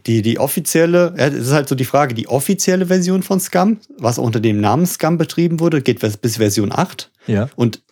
Die, 0.08 0.22
die 0.24 0.40
offizielle, 0.40 1.14
ja, 1.18 1.30
das 1.30 1.48
ist 1.48 1.52
halt 1.52 1.70
so 1.70 1.76
die 1.76 1.86
Frage, 1.86 2.16
die 2.16 2.28
offizielle 2.28 2.88
Version 2.88 3.22
von 3.22 3.40
Scum, 3.40 3.78
was 4.00 4.18
unter 4.18 4.40
dem 4.40 4.60
Namen 4.60 4.88
Scum 4.88 5.18
betrieben 5.20 5.60
wurde, 5.60 5.82
geht 5.82 6.00
bis 6.00 6.38
Version 6.38 6.72
8. 6.72 7.12
Ja. 7.28 7.50
Und 7.56 7.84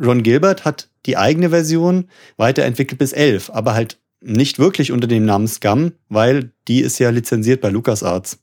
Ron 0.00 0.22
Gilbert 0.22 0.64
hat 0.64 0.88
die 1.06 1.16
eigene 1.16 1.50
Version 1.50 2.08
weiterentwickelt 2.36 2.98
bis 2.98 3.12
11, 3.12 3.50
aber 3.50 3.74
halt 3.74 3.98
nicht 4.20 4.58
wirklich 4.58 4.90
unter 4.90 5.06
dem 5.06 5.24
Namen 5.24 5.48
Scum, 5.48 5.92
weil 6.08 6.50
die 6.66 6.80
ist 6.80 6.98
ja 6.98 7.10
lizenziert 7.10 7.60
bei 7.60 7.68
LucasArts. 7.68 8.38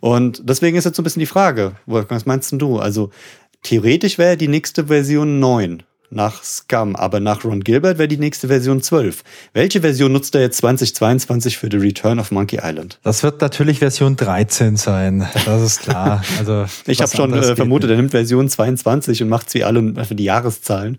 Und 0.00 0.42
deswegen 0.44 0.76
ist 0.76 0.84
jetzt 0.84 0.96
so 0.96 1.02
ein 1.02 1.04
bisschen 1.04 1.20
die 1.20 1.26
Frage, 1.26 1.72
was 1.86 2.26
meinst 2.26 2.52
du? 2.52 2.78
Also 2.78 3.10
theoretisch 3.62 4.18
wäre 4.18 4.36
die 4.36 4.48
nächste 4.48 4.86
Version 4.86 5.40
9 5.40 5.82
nach 6.10 6.42
Scum, 6.42 6.94
aber 6.96 7.20
nach 7.20 7.44
Ron 7.44 7.64
Gilbert 7.64 7.98
wäre 7.98 8.08
die 8.08 8.16
nächste 8.16 8.48
Version 8.48 8.80
12. 8.80 9.24
Welche 9.52 9.80
Version 9.80 10.12
nutzt 10.12 10.34
er 10.34 10.40
jetzt 10.42 10.58
2022 10.58 11.58
für 11.58 11.68
The 11.70 11.78
Return 11.78 12.20
of 12.20 12.30
Monkey 12.30 12.60
Island? 12.62 12.98
Das 13.02 13.22
wird 13.22 13.40
natürlich 13.40 13.80
Version 13.80 14.16
13 14.16 14.76
sein, 14.76 15.26
das 15.44 15.62
ist 15.62 15.80
klar. 15.80 16.22
Also 16.38 16.66
ich 16.86 17.00
habe 17.00 17.14
schon 17.14 17.32
äh, 17.32 17.56
vermutet, 17.56 17.90
er 17.90 17.96
nimmt 17.96 18.10
Version 18.10 18.48
22 18.48 19.22
und 19.22 19.28
macht 19.28 19.50
sie 19.50 19.64
alle 19.64 20.04
für 20.04 20.14
die 20.14 20.24
Jahreszahlen. 20.24 20.98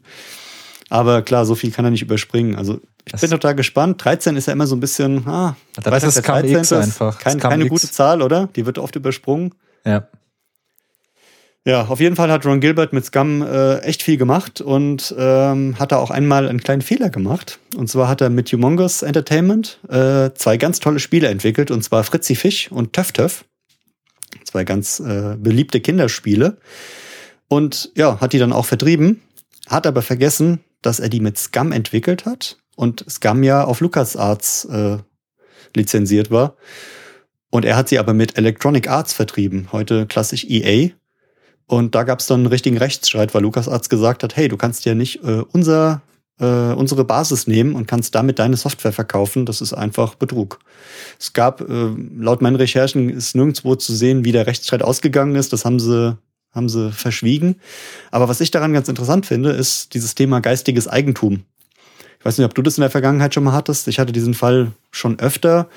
Aber 0.89 1.21
klar, 1.21 1.45
so 1.45 1.55
viel 1.55 1.71
kann 1.71 1.85
er 1.85 1.91
nicht 1.91 2.01
überspringen. 2.01 2.55
Also 2.55 2.79
ich 3.07 3.13
das 3.13 3.21
bin 3.21 3.29
total 3.29 3.55
gespannt. 3.55 4.03
13 4.03 4.35
ist 4.35 4.47
ja 4.47 4.53
immer 4.53 4.67
so 4.67 4.75
ein 4.75 4.81
bisschen, 4.81 5.25
ah, 5.27 5.55
das 5.81 6.03
ist 6.03 6.27
13 6.27 6.57
ist 6.57 6.73
einfach. 6.73 7.17
Kein, 7.19 7.39
keine 7.39 7.63
X. 7.63 7.69
gute 7.69 7.89
Zahl, 7.89 8.21
oder? 8.21 8.49
Die 8.55 8.65
wird 8.65 8.77
oft 8.77 8.95
übersprungen. 8.97 9.55
Ja. 9.85 10.07
Ja, 11.65 11.85
auf 11.85 11.99
jeden 11.99 12.15
Fall 12.15 12.31
hat 12.31 12.45
Ron 12.45 12.59
Gilbert 12.59 12.93
mit 12.93 13.05
Scum 13.05 13.41
äh, 13.41 13.79
echt 13.79 14.03
viel 14.03 14.17
gemacht 14.17 14.61
und 14.61 15.13
ähm, 15.17 15.77
hat 15.79 15.91
da 15.91 15.97
auch 15.97 16.11
einmal 16.11 16.47
einen 16.47 16.61
kleinen 16.61 16.81
Fehler 16.81 17.09
gemacht. 17.09 17.59
Und 17.75 17.89
zwar 17.89 18.07
hat 18.07 18.21
er 18.21 18.29
mit 18.29 18.51
Humongous 18.51 19.01
Entertainment 19.01 19.79
äh, 19.89 20.31
zwei 20.33 20.57
ganz 20.57 20.79
tolle 20.79 20.99
Spiele 20.99 21.27
entwickelt, 21.27 21.71
und 21.71 21.83
zwar 21.83 22.03
Fritzi 22.03 22.35
Fisch 22.35 22.71
und 22.71 22.93
Töff 22.93 23.11
Töff. 23.11 23.45
Zwei 24.45 24.63
ganz 24.63 25.01
äh, 25.01 25.35
beliebte 25.37 25.81
Kinderspiele. 25.81 26.57
Und 27.49 27.91
ja, 27.95 28.19
hat 28.19 28.33
die 28.33 28.39
dann 28.39 28.53
auch 28.53 28.65
vertrieben, 28.65 29.21
hat 29.67 29.87
aber 29.87 30.01
vergessen, 30.01 30.61
dass 30.81 30.99
er 30.99 31.09
die 31.09 31.19
mit 31.19 31.37
Scum 31.37 31.71
entwickelt 31.71 32.25
hat 32.25 32.57
und 32.77 33.03
Scum 33.09 33.43
ja 33.43 33.65
auf 33.65 33.81
LucasArts 33.81 34.65
äh, 34.65 34.97
lizenziert 35.75 36.31
war. 36.31 36.55
Und 37.49 37.65
er 37.65 37.75
hat 37.75 37.89
sie 37.89 37.99
aber 37.99 38.13
mit 38.13 38.37
Electronic 38.37 38.87
Arts 38.87 39.13
vertrieben, 39.13 39.69
heute 39.71 40.05
klassisch 40.05 40.45
EA. 40.47 40.91
Und 41.65 41.95
da 41.95 42.03
gab 42.03 42.19
es 42.19 42.27
dann 42.27 42.41
einen 42.41 42.47
richtigen 42.47 42.77
Rechtsstreit, 42.77 43.33
weil 43.33 43.41
LucasArts 43.41 43.89
gesagt 43.89 44.23
hat, 44.23 44.35
hey, 44.37 44.47
du 44.47 44.57
kannst 44.57 44.85
ja 44.85 44.93
nicht 44.93 45.23
äh, 45.23 45.43
unser, 45.51 46.01
äh, 46.39 46.45
unsere 46.45 47.03
Basis 47.03 47.47
nehmen 47.47 47.73
und 47.73 47.87
kannst 47.87 48.13
damit 48.13 48.37
deine 48.37 48.57
Software 48.57 48.93
verkaufen. 48.93 49.45
Das 49.45 49.59
ist 49.59 49.73
einfach 49.73 50.15
Betrug. 50.15 50.59
Es 51.19 51.33
gab, 51.33 51.61
äh, 51.61 51.89
laut 52.15 52.41
meinen 52.41 52.57
Recherchen 52.57 53.09
ist 53.09 53.35
nirgendwo 53.35 53.75
zu 53.75 53.93
sehen, 53.95 54.23
wie 54.23 54.31
der 54.31 54.45
Rechtsstreit 54.45 54.83
ausgegangen 54.83 55.35
ist. 55.35 55.51
Das 55.51 55.65
haben 55.65 55.79
sie 55.79 56.17
haben 56.53 56.69
sie 56.69 56.91
verschwiegen. 56.91 57.57
Aber 58.09 58.29
was 58.29 58.41
ich 58.41 58.49
daran 58.49 58.73
ganz 58.73 58.87
interessant 58.87 59.25
finde, 59.25 59.51
ist 59.51 59.93
dieses 59.93 60.15
Thema 60.15 60.39
geistiges 60.39 60.87
Eigentum. 60.87 61.43
Ich 62.19 62.25
weiß 62.25 62.37
nicht, 62.37 62.45
ob 62.45 62.55
du 62.55 62.61
das 62.61 62.77
in 62.77 62.81
der 62.81 62.89
Vergangenheit 62.89 63.33
schon 63.33 63.43
mal 63.43 63.53
hattest. 63.53 63.87
Ich 63.87 63.99
hatte 63.99 64.11
diesen 64.11 64.33
Fall 64.33 64.71
schon 64.91 65.19
öfter. 65.19 65.69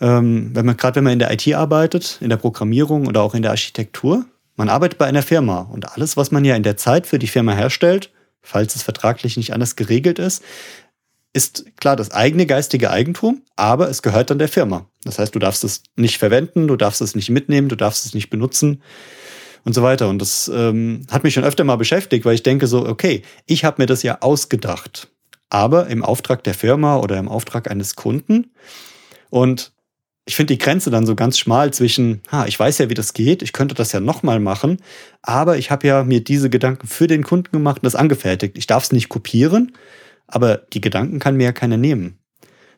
Ähm, 0.00 0.50
wenn 0.54 0.66
man 0.66 0.76
gerade 0.76 0.96
wenn 0.96 1.04
man 1.04 1.12
in 1.12 1.18
der 1.18 1.32
IT 1.32 1.52
arbeitet, 1.54 2.18
in 2.20 2.30
der 2.30 2.36
Programmierung 2.36 3.06
oder 3.06 3.22
auch 3.22 3.34
in 3.34 3.42
der 3.42 3.52
Architektur, 3.52 4.26
man 4.56 4.68
arbeitet 4.68 4.98
bei 4.98 5.06
einer 5.06 5.22
Firma 5.22 5.60
und 5.60 5.92
alles, 5.92 6.16
was 6.16 6.30
man 6.30 6.44
ja 6.44 6.56
in 6.56 6.62
der 6.62 6.76
Zeit 6.76 7.06
für 7.06 7.18
die 7.18 7.26
Firma 7.26 7.52
herstellt, 7.52 8.10
falls 8.42 8.76
es 8.76 8.82
vertraglich 8.82 9.36
nicht 9.36 9.52
anders 9.52 9.76
geregelt 9.76 10.18
ist, 10.18 10.42
ist 11.32 11.76
klar 11.76 11.96
das 11.96 12.12
eigene 12.12 12.46
geistige 12.46 12.90
Eigentum, 12.90 13.42
aber 13.56 13.88
es 13.88 14.02
gehört 14.02 14.30
dann 14.30 14.38
der 14.38 14.48
Firma. 14.48 14.86
Das 15.02 15.18
heißt, 15.18 15.34
du 15.34 15.40
darfst 15.40 15.64
es 15.64 15.82
nicht 15.96 16.18
verwenden, 16.18 16.68
du 16.68 16.76
darfst 16.76 17.00
es 17.00 17.16
nicht 17.16 17.28
mitnehmen, 17.28 17.68
du 17.68 17.76
darfst 17.76 18.06
es 18.06 18.14
nicht 18.14 18.30
benutzen 18.30 18.82
und 19.64 19.74
so 19.74 19.82
weiter. 19.82 20.08
Und 20.08 20.20
das 20.20 20.50
ähm, 20.54 21.06
hat 21.10 21.24
mich 21.24 21.34
schon 21.34 21.44
öfter 21.44 21.64
mal 21.64 21.76
beschäftigt, 21.76 22.24
weil 22.24 22.36
ich 22.36 22.44
denke 22.44 22.68
so, 22.68 22.86
okay, 22.86 23.22
ich 23.46 23.64
habe 23.64 23.82
mir 23.82 23.86
das 23.86 24.04
ja 24.04 24.18
ausgedacht, 24.20 25.08
aber 25.54 25.86
im 25.86 26.04
Auftrag 26.04 26.42
der 26.42 26.52
Firma 26.52 26.96
oder 26.96 27.16
im 27.16 27.28
Auftrag 27.28 27.70
eines 27.70 27.94
Kunden. 27.94 28.50
Und 29.30 29.70
ich 30.24 30.34
finde 30.34 30.52
die 30.54 30.58
Grenze 30.58 30.90
dann 30.90 31.06
so 31.06 31.14
ganz 31.14 31.38
schmal 31.38 31.72
zwischen, 31.72 32.22
ha, 32.32 32.44
ich 32.46 32.58
weiß 32.58 32.78
ja, 32.78 32.90
wie 32.90 32.94
das 32.94 33.12
geht, 33.12 33.40
ich 33.40 33.52
könnte 33.52 33.76
das 33.76 33.92
ja 33.92 34.00
nochmal 34.00 34.40
machen, 34.40 34.78
aber 35.22 35.56
ich 35.56 35.70
habe 35.70 35.86
ja 35.86 36.02
mir 36.02 36.24
diese 36.24 36.50
Gedanken 36.50 36.88
für 36.88 37.06
den 37.06 37.22
Kunden 37.22 37.52
gemacht 37.52 37.76
und 37.76 37.84
das 37.84 37.94
angefertigt. 37.94 38.58
Ich 38.58 38.66
darf 38.66 38.82
es 38.82 38.90
nicht 38.90 39.08
kopieren, 39.08 39.76
aber 40.26 40.56
die 40.56 40.80
Gedanken 40.80 41.20
kann 41.20 41.36
mir 41.36 41.44
ja 41.44 41.52
keiner 41.52 41.76
nehmen. 41.76 42.18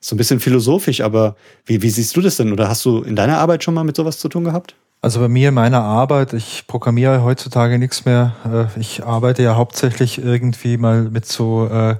So 0.00 0.14
ein 0.14 0.18
bisschen 0.18 0.40
philosophisch, 0.40 1.00
aber 1.00 1.37
wie, 1.64 1.80
wie 1.80 1.88
siehst 1.88 2.14
du 2.14 2.21
das 2.21 2.37
denn? 2.37 2.52
Oder 2.52 2.68
hast 2.68 2.85
du 2.85 3.02
in 3.02 3.16
deiner 3.16 3.38
Arbeit 3.38 3.64
schon 3.64 3.73
mal 3.73 3.85
mit 3.85 3.97
sowas 3.97 4.18
zu 4.18 4.28
tun 4.28 4.45
gehabt? 4.45 4.76
Also 5.00 5.21
bei 5.21 5.28
mir 5.28 5.49
in 5.49 5.54
meiner 5.54 5.83
Arbeit, 5.83 6.35
ich 6.35 6.66
programmiere 6.66 7.23
heutzutage 7.23 7.78
nichts 7.78 8.04
mehr. 8.04 8.37
Äh, 8.76 8.80
ich 8.80 9.02
arbeite 9.02 9.42
ja 9.42 9.56
hauptsächlich 9.56 10.18
irgendwie 10.18 10.76
mal 10.76 11.04
mit 11.04 11.25
so 11.25 11.68
äh, 11.68 11.97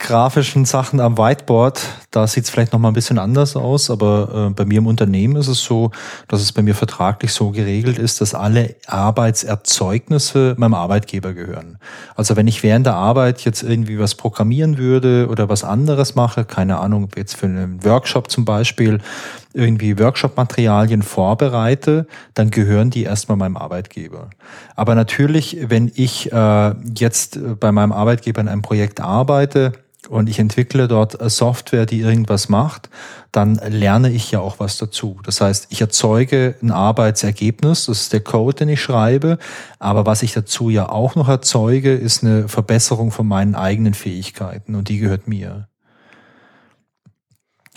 grafischen 0.00 0.64
Sachen 0.64 0.98
am 0.98 1.18
Whiteboard, 1.18 1.80
da 2.10 2.26
sieht 2.26 2.44
es 2.44 2.50
vielleicht 2.50 2.72
noch 2.72 2.80
mal 2.80 2.88
ein 2.88 2.94
bisschen 2.94 3.18
anders 3.18 3.54
aus, 3.54 3.90
aber 3.90 4.48
äh, 4.48 4.54
bei 4.54 4.64
mir 4.64 4.78
im 4.78 4.86
Unternehmen 4.86 5.36
ist 5.36 5.46
es 5.46 5.62
so, 5.62 5.90
dass 6.26 6.40
es 6.40 6.52
bei 6.52 6.62
mir 6.62 6.74
vertraglich 6.74 7.32
so 7.32 7.50
geregelt 7.50 7.98
ist, 7.98 8.20
dass 8.20 8.34
alle 8.34 8.74
Arbeitserzeugnisse 8.86 10.54
meinem 10.56 10.74
Arbeitgeber 10.74 11.34
gehören. 11.34 11.78
Also 12.16 12.34
wenn 12.34 12.48
ich 12.48 12.62
während 12.62 12.86
der 12.86 12.94
Arbeit 12.94 13.42
jetzt 13.42 13.62
irgendwie 13.62 13.98
was 13.98 14.14
programmieren 14.14 14.78
würde 14.78 15.28
oder 15.30 15.50
was 15.50 15.64
anderes 15.64 16.14
mache, 16.14 16.46
keine 16.46 16.78
Ahnung, 16.78 17.10
jetzt 17.14 17.36
für 17.36 17.46
einen 17.46 17.84
Workshop 17.84 18.30
zum 18.30 18.46
Beispiel, 18.46 19.00
irgendwie 19.52 19.98
Workshop-Materialien 19.98 21.02
vorbereite, 21.02 22.06
dann 22.34 22.50
gehören 22.50 22.90
die 22.90 23.02
erstmal 23.02 23.36
meinem 23.36 23.56
Arbeitgeber. 23.56 24.30
Aber 24.76 24.94
natürlich, 24.94 25.58
wenn 25.68 25.90
ich 25.94 26.32
äh, 26.32 26.74
jetzt 26.96 27.38
bei 27.58 27.70
meinem 27.70 27.92
Arbeitgeber 27.92 28.40
in 28.40 28.48
einem 28.48 28.62
Projekt 28.62 29.00
arbeite, 29.00 29.72
und 30.10 30.28
ich 30.28 30.40
entwickle 30.40 30.88
dort 30.88 31.16
Software, 31.30 31.86
die 31.86 32.00
irgendwas 32.00 32.48
macht, 32.48 32.90
dann 33.30 33.60
lerne 33.68 34.10
ich 34.10 34.32
ja 34.32 34.40
auch 34.40 34.58
was 34.58 34.76
dazu. 34.76 35.20
Das 35.22 35.40
heißt, 35.40 35.68
ich 35.70 35.80
erzeuge 35.80 36.56
ein 36.60 36.72
Arbeitsergebnis, 36.72 37.86
das 37.86 38.02
ist 38.02 38.12
der 38.12 38.20
Code, 38.20 38.56
den 38.56 38.70
ich 38.70 38.82
schreibe, 38.82 39.38
aber 39.78 40.06
was 40.06 40.24
ich 40.24 40.32
dazu 40.32 40.68
ja 40.68 40.88
auch 40.88 41.14
noch 41.14 41.28
erzeuge, 41.28 41.94
ist 41.94 42.24
eine 42.24 42.48
Verbesserung 42.48 43.12
von 43.12 43.28
meinen 43.28 43.54
eigenen 43.54 43.94
Fähigkeiten 43.94 44.74
und 44.74 44.88
die 44.88 44.98
gehört 44.98 45.28
mir. 45.28 45.68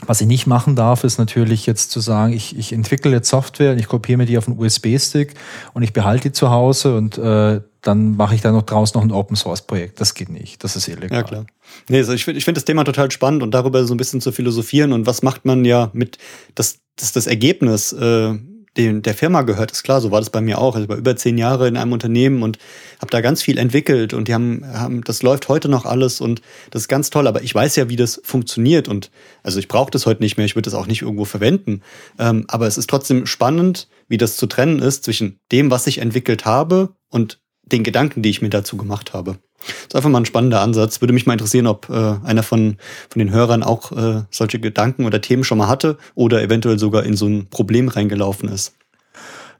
Was 0.05 0.19
ich 0.19 0.27
nicht 0.27 0.47
machen 0.47 0.75
darf, 0.75 1.03
ist 1.03 1.19
natürlich 1.19 1.67
jetzt 1.67 1.91
zu 1.91 1.99
sagen, 1.99 2.33
ich, 2.33 2.57
ich 2.57 2.73
entwickle 2.73 3.11
jetzt 3.11 3.29
Software 3.29 3.73
und 3.73 3.79
ich 3.79 3.87
kopiere 3.87 4.17
mir 4.17 4.25
die 4.25 4.39
auf 4.39 4.47
einen 4.47 4.59
USB-Stick 4.59 5.35
und 5.73 5.83
ich 5.83 5.93
behalte 5.93 6.29
die 6.29 6.33
zu 6.33 6.49
Hause 6.49 6.97
und 6.97 7.19
äh, 7.19 7.61
dann 7.83 8.15
mache 8.15 8.33
ich 8.33 8.41
da 8.41 8.51
noch 8.51 8.63
draußen 8.63 8.97
noch 8.97 9.05
ein 9.05 9.11
Open 9.11 9.35
Source 9.35 9.61
Projekt. 9.61 9.99
Das 10.01 10.13
geht 10.13 10.29
nicht. 10.29 10.63
Das 10.63 10.75
ist 10.75 10.87
illegal. 10.87 11.19
Ja, 11.19 11.23
klar. 11.23 11.45
Nee, 11.89 11.97
also 11.97 12.13
ich 12.13 12.23
finde 12.25 12.37
ich 12.37 12.45
finde 12.45 12.59
das 12.59 12.65
Thema 12.65 12.83
total 12.83 13.11
spannend 13.11 13.43
und 13.43 13.51
darüber 13.51 13.85
so 13.85 13.93
ein 13.93 13.97
bisschen 13.97 14.21
zu 14.21 14.31
philosophieren 14.31 14.93
und 14.93 15.05
was 15.05 15.21
macht 15.21 15.45
man 15.45 15.65
ja 15.65 15.89
mit, 15.93 16.17
das, 16.55 16.79
das, 16.95 17.11
das 17.11 17.27
Ergebnis, 17.27 17.91
äh, 17.93 18.33
den, 18.77 19.03
der 19.03 19.13
Firma 19.13 19.43
gehört, 19.43 19.71
ist 19.71 19.83
klar, 19.83 20.01
so 20.01 20.09
war 20.09 20.19
das 20.19 20.31
bei 20.31 20.41
mir 20.41 20.57
auch. 20.57 20.75
Also 20.75 20.85
ich 20.85 20.89
war 20.89 20.97
über 20.97 21.15
zehn 21.15 21.37
Jahre 21.37 21.67
in 21.67 21.77
einem 21.77 21.91
Unternehmen 21.91 22.41
und 22.41 22.57
habe 22.99 23.11
da 23.11 23.21
ganz 23.21 23.41
viel 23.41 23.57
entwickelt 23.57 24.13
und 24.13 24.27
die 24.27 24.33
haben, 24.33 24.65
haben, 24.65 25.03
das 25.03 25.21
läuft 25.21 25.47
heute 25.47 25.69
noch 25.69 25.85
alles 25.85 26.21
und 26.21 26.41
das 26.71 26.83
ist 26.83 26.87
ganz 26.87 27.09
toll, 27.09 27.27
aber 27.27 27.43
ich 27.43 27.53
weiß 27.53 27.75
ja, 27.75 27.89
wie 27.89 27.95
das 27.95 28.19
funktioniert 28.23 28.87
und 28.87 29.11
also 29.43 29.59
ich 29.59 29.67
brauche 29.67 29.91
das 29.91 30.05
heute 30.05 30.23
nicht 30.23 30.37
mehr, 30.37 30.45
ich 30.45 30.55
würde 30.55 30.65
das 30.65 30.73
auch 30.73 30.87
nicht 30.87 31.03
irgendwo 31.03 31.25
verwenden. 31.25 31.81
Ähm, 32.17 32.45
aber 32.47 32.65
es 32.65 32.77
ist 32.77 32.89
trotzdem 32.89 33.25
spannend, 33.27 33.89
wie 34.07 34.17
das 34.17 34.37
zu 34.37 34.47
trennen 34.47 34.79
ist 34.79 35.03
zwischen 35.03 35.39
dem, 35.51 35.69
was 35.69 35.85
ich 35.85 35.99
entwickelt 35.99 36.45
habe 36.45 36.95
und 37.09 37.42
den 37.74 37.84
Gedanken, 37.84 38.22
die 38.22 38.30
ich 38.30 38.42
mir 38.42 38.50
dazu 38.50 38.77
gemacht 38.77 39.13
habe. 39.13 39.38
Das 39.65 39.88
ist 39.88 39.96
einfach 39.96 40.10
mal 40.10 40.20
ein 40.20 40.25
spannender 40.25 40.62
Ansatz. 40.62 41.01
Würde 41.01 41.13
mich 41.13 41.25
mal 41.25 41.34
interessieren, 41.34 41.68
ob 41.68 41.89
äh, 41.89 42.15
einer 42.24 42.44
von, 42.44 42.77
von 43.10 43.20
den 43.20 43.32
Hörern 43.32 43.63
auch 43.63 43.92
äh, 43.92 44.24
solche 44.30 44.60
Gedanken 44.60 45.06
oder 45.06 45.22
Themen 45.22 45.44
schon 45.44 45.58
mal 45.58 45.68
hatte 45.68 45.98
oder 46.15 46.42
eventuell 46.42 46.80
sogar 46.80 47.03
in 47.03 47.15
so 47.15 47.27
ein 47.27 47.48
Problem 47.50 47.88
reingelaufen 47.88 48.50
ist. 48.50 48.74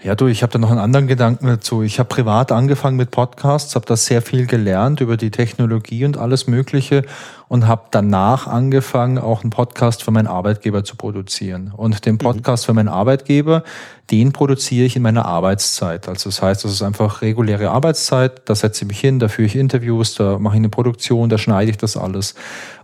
Ja, 0.04 0.16
du, 0.16 0.28
ich 0.28 0.44
habe 0.44 0.52
da 0.52 0.60
noch 0.60 0.70
einen 0.70 0.82
anderen 0.82 1.08
Gedanken 1.08 1.48
dazu. 1.48 1.82
Ich 1.82 1.98
habe 1.98 2.10
privat 2.10 2.52
angefangen 2.52 2.98
mit 2.98 3.10
Podcasts, 3.10 3.74
habe 3.76 3.86
da 3.86 3.96
sehr 3.96 4.22
viel 4.22 4.48
gelernt 4.48 5.00
über 5.00 5.16
die 5.16 5.32
Technologie 5.32 6.04
und 6.04 6.18
alles 6.18 6.46
Mögliche 6.46 7.04
und 7.48 7.68
habe 7.68 7.84
danach 7.92 8.48
angefangen, 8.48 9.18
auch 9.18 9.42
einen 9.42 9.50
Podcast 9.50 10.04
für 10.04 10.12
meinen 10.12 10.28
Arbeitgeber 10.28 10.84
zu 10.84 10.96
produzieren. 10.96 11.74
Und 11.76 12.06
den 12.06 12.14
mhm. 12.14 12.20
Podcast 12.20 12.64
mhm. 12.64 12.66
für 12.66 12.74
meinen 12.74 12.90
Arbeitgeber, 12.90 13.64
den 14.12 14.34
produziere 14.34 14.86
ich 14.86 14.96
in 14.96 15.02
meiner 15.02 15.26
Arbeitszeit. 15.26 16.08
Also 16.08 16.30
das 16.30 16.42
heißt, 16.42 16.64
das 16.64 16.72
ist 16.72 16.82
einfach 16.82 17.22
reguläre 17.22 17.70
Arbeitszeit. 17.72 18.42
Da 18.50 18.56
setze 18.56 18.84
ich 18.84 18.88
mich 18.90 19.00
hin, 19.00 19.20
da 19.20 19.28
führe 19.28 19.46
ich 19.46 19.56
Interviews, 19.56 20.16
da 20.16 20.40
mache 20.40 20.56
ich 20.56 20.60
eine 20.60 20.70
Produktion, 20.70 21.30
da 21.30 21.38
schneide 21.38 21.72
ich 21.72 21.78
das 21.78 21.96
alles. 21.96 22.36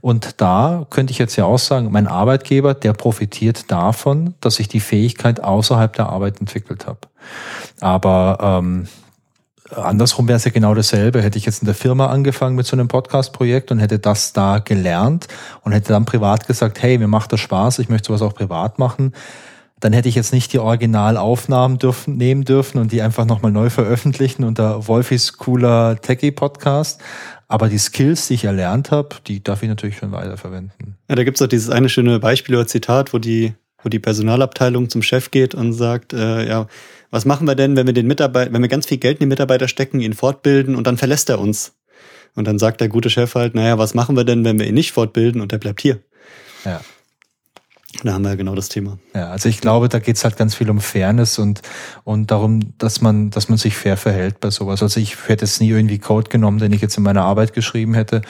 Und 0.01 0.41
da 0.41 0.85
könnte 0.89 1.11
ich 1.11 1.19
jetzt 1.19 1.35
ja 1.35 1.45
auch 1.45 1.59
sagen, 1.59 1.91
mein 1.91 2.07
Arbeitgeber, 2.07 2.73
der 2.73 2.93
profitiert 2.93 3.69
davon, 3.71 4.33
dass 4.39 4.59
ich 4.59 4.67
die 4.67 4.79
Fähigkeit 4.79 5.43
außerhalb 5.43 5.93
der 5.93 6.09
Arbeit 6.09 6.39
entwickelt 6.39 6.87
habe. 6.87 6.99
Aber 7.81 8.61
ähm, 8.61 8.87
andersrum 9.75 10.27
wäre 10.27 10.37
es 10.37 10.45
ja 10.45 10.51
genau 10.51 10.73
dasselbe. 10.73 11.21
Hätte 11.21 11.37
ich 11.37 11.45
jetzt 11.45 11.61
in 11.61 11.65
der 11.65 11.75
Firma 11.75 12.07
angefangen 12.07 12.55
mit 12.55 12.65
so 12.65 12.75
einem 12.75 12.87
Podcast-Projekt 12.87 13.71
und 13.71 13.79
hätte 13.79 13.99
das 13.99 14.33
da 14.33 14.59
gelernt 14.59 15.27
und 15.61 15.71
hätte 15.71 15.93
dann 15.93 16.05
privat 16.05 16.47
gesagt, 16.47 16.81
hey, 16.81 16.97
mir 16.97 17.07
macht 17.07 17.31
das 17.31 17.39
Spaß, 17.39 17.79
ich 17.79 17.89
möchte 17.89 18.07
sowas 18.07 18.21
auch 18.21 18.33
privat 18.33 18.79
machen, 18.79 19.13
dann 19.79 19.93
hätte 19.93 20.09
ich 20.09 20.15
jetzt 20.15 20.33
nicht 20.33 20.51
die 20.51 20.59
Originalaufnahmen 20.59 21.77
dürfen, 21.77 22.17
nehmen 22.17 22.43
dürfen 22.43 22.79
und 22.79 22.91
die 22.91 23.01
einfach 23.01 23.25
nochmal 23.25 23.51
neu 23.51 23.69
veröffentlichen 23.69 24.43
unter 24.43 24.87
Wolfis 24.87 25.37
cooler 25.37 25.99
Techie-Podcast. 26.01 27.01
Aber 27.47 27.69
die 27.69 27.79
Skills, 27.79 28.27
die 28.27 28.35
ich 28.35 28.43
erlernt 28.43 28.91
habe, 28.91 29.15
die 29.25 29.43
darf 29.43 29.63
ich 29.63 29.69
natürlich 29.69 29.97
schon 29.97 30.11
weiterverwenden. 30.11 30.97
Ja, 31.09 31.15
da 31.15 31.23
gibt's 31.23 31.39
doch 31.39 31.47
dieses 31.47 31.69
eine 31.69 31.89
schöne 31.89 32.19
Beispiel 32.19 32.55
oder 32.55 32.67
Zitat, 32.67 33.13
wo 33.13 33.17
die, 33.17 33.53
wo 33.83 33.89
die 33.89 33.99
Personalabteilung 33.99 34.89
zum 34.89 35.01
Chef 35.01 35.31
geht 35.31 35.55
und 35.55 35.73
sagt, 35.73 36.13
äh, 36.13 36.47
ja, 36.47 36.67
was 37.11 37.25
machen 37.25 37.47
wir 37.47 37.55
denn, 37.55 37.75
wenn 37.75 37.87
wir 37.87 37.93
den 37.93 38.07
Mitarbeiter, 38.07 38.53
wenn 38.53 38.61
wir 38.61 38.69
ganz 38.69 38.85
viel 38.85 38.97
Geld 38.97 39.17
in 39.17 39.25
den 39.25 39.29
Mitarbeiter 39.29 39.67
stecken, 39.67 39.99
ihn 39.99 40.13
fortbilden 40.13 40.75
und 40.75 40.85
dann 40.87 40.97
verlässt 40.97 41.29
er 41.29 41.39
uns? 41.39 41.73
Und 42.35 42.47
dann 42.47 42.59
sagt 42.59 42.81
der 42.81 42.89
gute 42.89 43.09
Chef 43.09 43.35
halt, 43.35 43.55
naja, 43.55 43.77
was 43.77 43.93
machen 43.93 44.15
wir 44.15 44.23
denn, 44.23 44.45
wenn 44.45 44.59
wir 44.59 44.67
ihn 44.67 44.75
nicht 44.75 44.91
fortbilden 44.91 45.41
und 45.41 45.51
er 45.51 45.59
bleibt 45.59 45.81
hier? 45.81 45.99
Ja. 46.63 46.81
Da 48.03 48.13
haben 48.13 48.21
wir 48.21 48.29
ja 48.29 48.35
genau 48.35 48.53
das 48.53 48.69
Thema. 48.69 48.99
Ja, 49.15 49.31
also 49.31 49.49
ich 49.49 49.61
glaube, 49.61 49.89
da 49.89 49.97
geht's 49.97 50.23
halt 50.23 50.37
ganz 50.37 50.53
viel 50.53 50.69
um 50.69 50.79
Fairness 50.79 51.39
und, 51.39 51.61
und 52.03 52.29
darum, 52.29 52.73
dass 52.77 53.01
man, 53.01 53.31
dass 53.31 53.49
man 53.49 53.57
sich 53.57 53.75
fair 53.75 53.97
verhält 53.97 54.39
bei 54.39 54.51
sowas. 54.51 54.83
Also 54.83 54.99
ich 54.99 55.27
hätte 55.27 55.45
jetzt 55.45 55.59
nie 55.59 55.69
irgendwie 55.69 55.97
Code 55.97 56.29
genommen, 56.29 56.59
den 56.59 56.71
ich 56.71 56.81
jetzt 56.81 56.97
in 56.97 57.03
meiner 57.03 57.23
Arbeit 57.23 57.53
geschrieben 57.53 57.95
hätte 57.95 58.21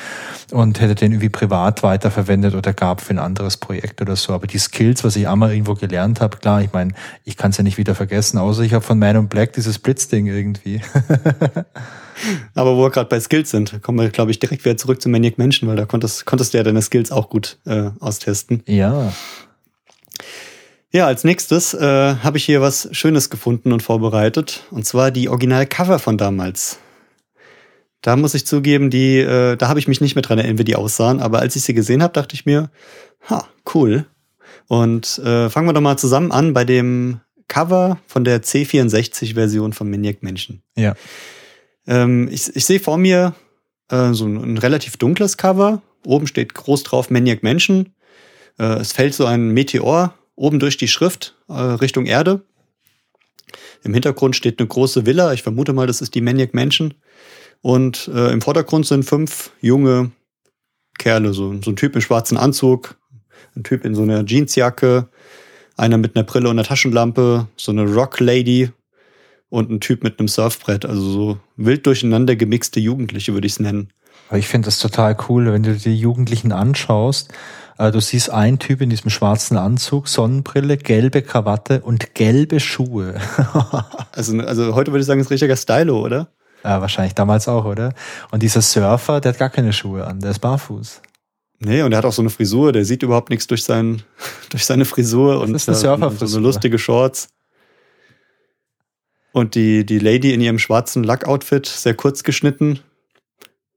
und 0.51 0.79
hätte 0.79 0.95
den 0.95 1.11
irgendwie 1.11 1.29
privat 1.29 1.83
weiterverwendet 1.83 2.55
oder 2.55 2.71
gab 2.71 3.01
für 3.01 3.13
ein 3.13 3.19
anderes 3.19 3.57
Projekt 3.57 4.01
oder 4.01 4.15
so. 4.15 4.33
Aber 4.33 4.47
die 4.47 4.57
Skills, 4.57 5.03
was 5.03 5.17
ich 5.17 5.27
einmal 5.27 5.51
irgendwo 5.51 5.75
gelernt 5.75 6.21
habe, 6.21 6.37
klar, 6.37 6.61
ich 6.61 6.71
meine, 6.71 6.93
ich 7.25 7.35
kann 7.35 7.51
es 7.51 7.57
ja 7.57 7.63
nicht 7.63 7.77
wieder 7.77 7.95
vergessen, 7.95 8.37
außer 8.37 8.63
ich 8.63 8.73
habe 8.73 8.83
von 8.83 8.97
Man 8.97 9.17
und 9.17 9.29
Black 9.29 9.53
dieses 9.53 9.77
Blitzding 9.77 10.25
irgendwie. 10.25 10.81
Aber 12.55 12.75
wo 12.75 12.83
wir 12.83 12.89
gerade 12.89 13.09
bei 13.09 13.19
Skills 13.19 13.51
sind, 13.51 13.81
kommen 13.81 13.99
wir, 13.99 14.09
glaube 14.09 14.31
ich, 14.31 14.39
direkt 14.39 14.65
wieder 14.65 14.77
zurück 14.77 15.01
zu 15.01 15.09
Maniac 15.09 15.37
Menschen, 15.37 15.67
weil 15.67 15.75
da 15.75 15.85
konntest, 15.85 16.25
konntest 16.25 16.53
du 16.53 16.57
ja 16.57 16.63
deine 16.63 16.81
Skills 16.81 17.11
auch 17.11 17.29
gut 17.29 17.59
äh, 17.65 17.91
austesten. 17.99 18.63
Ja. 18.65 19.11
Ja, 20.91 21.05
als 21.05 21.23
nächstes 21.23 21.75
äh, 21.75 22.15
habe 22.15 22.37
ich 22.37 22.45
hier 22.45 22.61
was 22.61 22.89
Schönes 22.93 23.29
gefunden 23.29 23.71
und 23.71 23.83
vorbereitet. 23.83 24.63
Und 24.71 24.85
zwar 24.87 25.11
die 25.11 25.29
Original-Cover 25.29 25.99
von 25.99 26.17
damals. 26.17 26.79
Da 28.01 28.15
muss 28.15 28.33
ich 28.33 28.47
zugeben, 28.47 28.89
die, 28.89 29.19
äh, 29.19 29.55
da 29.55 29.67
habe 29.67 29.79
ich 29.79 29.87
mich 29.87 30.01
nicht 30.01 30.15
mehr 30.15 30.23
dran 30.23 30.39
erinnert, 30.39 30.57
wie 30.57 30.63
die 30.63 30.75
aussahen. 30.75 31.19
Aber 31.19 31.39
als 31.39 31.55
ich 31.55 31.61
sie 31.61 31.75
gesehen 31.75 32.01
habe, 32.01 32.13
dachte 32.13 32.33
ich 32.33 32.47
mir, 32.47 32.71
ha, 33.29 33.47
cool. 33.75 34.07
Und 34.67 35.19
äh, 35.19 35.49
fangen 35.49 35.67
wir 35.67 35.73
doch 35.73 35.81
mal 35.81 35.97
zusammen 35.97 36.31
an 36.31 36.53
bei 36.53 36.65
dem 36.65 37.19
Cover 37.47 37.99
von 38.07 38.23
der 38.23 38.41
C64-Version 38.41 39.73
von 39.73 39.91
Maniac 39.91 40.23
Menschen. 40.23 40.63
Ja. 40.75 40.95
Ähm, 41.85 42.29
ich, 42.31 42.55
ich 42.55 42.65
sehe 42.65 42.79
vor 42.79 42.97
mir 42.97 43.35
äh, 43.89 44.13
so 44.13 44.25
ein, 44.25 44.37
ein 44.37 44.57
relativ 44.57 44.97
dunkles 44.97 45.37
Cover. 45.37 45.83
Oben 46.03 46.25
steht 46.25 46.55
groß 46.55 46.81
drauf 46.81 47.11
Maniac 47.11 47.43
Menschen. 47.43 47.93
Äh, 48.57 48.79
es 48.79 48.91
fällt 48.91 49.13
so 49.13 49.25
ein 49.25 49.49
Meteor 49.49 50.15
oben 50.39 50.59
durch 50.59 50.77
die 50.77 50.87
Schrift 50.87 51.35
äh, 51.49 51.53
Richtung 51.53 52.05
Erde. 52.05 52.41
Im 53.83 53.93
Hintergrund 53.93 54.35
steht 54.35 54.59
eine 54.59 54.67
große 54.67 55.05
Villa. 55.05 55.33
Ich 55.33 55.43
vermute 55.43 55.73
mal, 55.73 55.87
das 55.87 56.01
ist 56.01 56.15
die 56.15 56.21
Maniac 56.21 56.53
Mansion. 56.53 56.93
Und 57.61 58.09
äh, 58.13 58.31
im 58.31 58.41
Vordergrund 58.41 58.85
sind 58.87 59.03
fünf 59.03 59.51
junge 59.59 60.11
Kerle, 60.97 61.33
so, 61.33 61.61
so 61.61 61.71
ein 61.71 61.75
Typ 61.75 61.95
im 61.95 62.01
schwarzen 62.01 62.37
Anzug, 62.37 62.95
ein 63.55 63.63
Typ 63.63 63.83
in 63.83 63.95
so 63.95 64.03
einer 64.03 64.25
Jeansjacke, 64.25 65.09
einer 65.75 65.97
mit 65.97 66.15
einer 66.15 66.23
Brille 66.23 66.49
und 66.49 66.57
einer 66.57 66.67
Taschenlampe, 66.67 67.47
so 67.57 67.71
eine 67.71 67.83
Rock 67.83 68.19
Lady 68.19 68.71
und 69.49 69.69
ein 69.69 69.81
Typ 69.81 70.03
mit 70.03 70.19
einem 70.19 70.29
Surfbrett. 70.29 70.85
Also 70.85 71.01
so 71.01 71.39
wild 71.57 71.85
durcheinander 71.85 72.35
gemixte 72.37 72.79
Jugendliche, 72.79 73.33
würde 73.33 73.47
ich 73.47 73.53
es 73.53 73.59
nennen. 73.59 73.91
Ich 74.31 74.47
finde 74.47 74.67
das 74.67 74.79
total 74.79 75.17
cool, 75.27 75.51
wenn 75.51 75.63
du 75.63 75.75
die 75.75 75.97
Jugendlichen 75.97 76.51
anschaust 76.51 77.33
du 77.79 78.01
siehst 78.01 78.29
einen 78.29 78.59
Typ 78.59 78.81
in 78.81 78.89
diesem 78.89 79.09
schwarzen 79.09 79.55
Anzug, 79.55 80.09
Sonnenbrille, 80.09 80.77
gelbe 80.77 81.21
Krawatte 81.21 81.81
und 81.81 82.13
gelbe 82.13 82.59
Schuhe. 82.59 83.15
also, 84.11 84.37
also 84.39 84.75
heute 84.75 84.91
würde 84.91 84.99
ich 84.99 85.05
sagen, 85.05 85.21
ist 85.21 85.31
richtiger 85.31 85.55
Stylo, 85.55 86.01
oder? 86.01 86.27
Ja, 86.63 86.81
wahrscheinlich 86.81 87.15
damals 87.15 87.47
auch, 87.47 87.63
oder? 87.63 87.93
Und 88.31 88.43
dieser 88.43 88.61
Surfer, 88.61 89.21
der 89.21 89.31
hat 89.31 89.39
gar 89.39 89.49
keine 89.49 89.71
Schuhe 89.71 90.05
an, 90.05 90.19
der 90.19 90.31
ist 90.31 90.39
barfuß. 90.39 91.01
Nee, 91.59 91.81
und 91.83 91.93
er 91.93 91.99
hat 91.99 92.05
auch 92.05 92.11
so 92.11 92.21
eine 92.21 92.29
Frisur, 92.29 92.73
der 92.73 92.83
sieht 92.83 93.01
überhaupt 93.01 93.29
nichts 93.29 93.47
durch, 93.47 93.63
sein, 93.63 94.03
durch 94.49 94.65
seine 94.65 94.83
Frisur 94.83 95.39
und, 95.39 95.53
das 95.53 95.67
ist 95.67 95.85
eine 95.85 96.07
und 96.07 96.19
so 96.19 96.37
eine 96.37 96.45
lustige 96.45 96.77
Shorts. 96.77 97.29
Und 99.31 99.55
die, 99.55 99.85
die 99.85 99.99
Lady 99.99 100.33
in 100.33 100.41
ihrem 100.41 100.59
schwarzen 100.59 101.03
Lackoutfit, 101.03 101.65
sehr 101.65 101.93
kurz 101.93 102.23
geschnitten, 102.23 102.79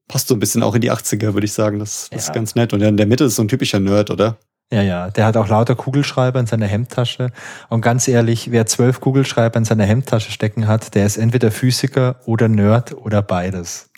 passt 0.09 0.29
so 0.29 0.35
ein 0.35 0.41
bisschen 0.41 0.63
auch 0.63 0.75
in 0.75 0.81
die 0.81 0.93
80er, 0.93 1.35
würde 1.35 1.45
ich 1.45 1.53
sagen. 1.53 1.79
Das, 1.79 2.09
das 2.11 2.27
ja. 2.27 2.29
ist 2.29 2.35
ganz 2.35 2.55
nett. 2.55 2.73
Und 2.73 2.83
in 2.83 2.97
der 2.97 3.07
Mitte 3.07 3.25
ist 3.25 3.37
so 3.37 3.43
ein 3.43 3.49
typischer 3.49 3.81
Nerd, 3.81 4.11
oder? 4.11 4.39
Ja, 4.73 4.81
ja, 4.81 5.11
der 5.11 5.27
hat 5.27 5.37
auch 5.37 5.49
lauter 5.49 5.75
Kugelschreiber 5.75 6.41
in 6.41 6.47
seiner 6.47 6.67
Hemdtasche. 6.67 7.31
Und 7.69 7.83
ganz 7.83 8.09
ehrlich, 8.09 8.51
wer 8.53 8.65
zwölf 8.65 9.01
Kugelschreiber 9.01 9.59
in 9.59 9.67
seiner 9.67 9.85
Hemdtasche 9.85 10.33
stecken 10.33 10.67
hat, 10.67 10.95
der 10.95 11.05
ist 11.05 11.19
entweder 11.19 11.51
Physiker 11.51 12.21
oder 12.25 12.49
Nerd 12.49 12.95
oder 12.95 13.21
beides. 13.21 13.91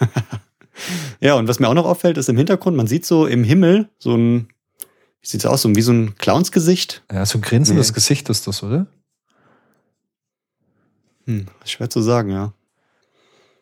ja, 1.20 1.34
und 1.34 1.46
was 1.46 1.60
mir 1.60 1.68
auch 1.68 1.74
noch 1.74 1.86
auffällt, 1.86 2.18
ist 2.18 2.28
im 2.28 2.36
Hintergrund, 2.36 2.76
man 2.76 2.88
sieht 2.88 3.06
so 3.06 3.26
im 3.26 3.44
Himmel 3.44 3.88
so 4.00 4.16
ein, 4.16 4.48
wie 5.20 5.28
sieht's 5.28 5.46
aus, 5.46 5.62
so 5.62 5.72
wie 5.76 5.82
so 5.82 5.92
ein 5.92 6.16
Clownsgesicht. 6.16 7.04
Ja, 7.12 7.24
so 7.24 7.38
ein 7.38 7.42
grinsendes 7.42 7.90
nee. 7.90 7.94
Gesicht 7.94 8.28
ist 8.30 8.48
das, 8.48 8.64
oder? 8.64 8.88
Hm, 11.26 11.46
schwer 11.64 11.88
zu 11.88 12.02
sagen, 12.02 12.30
ja. 12.30 12.52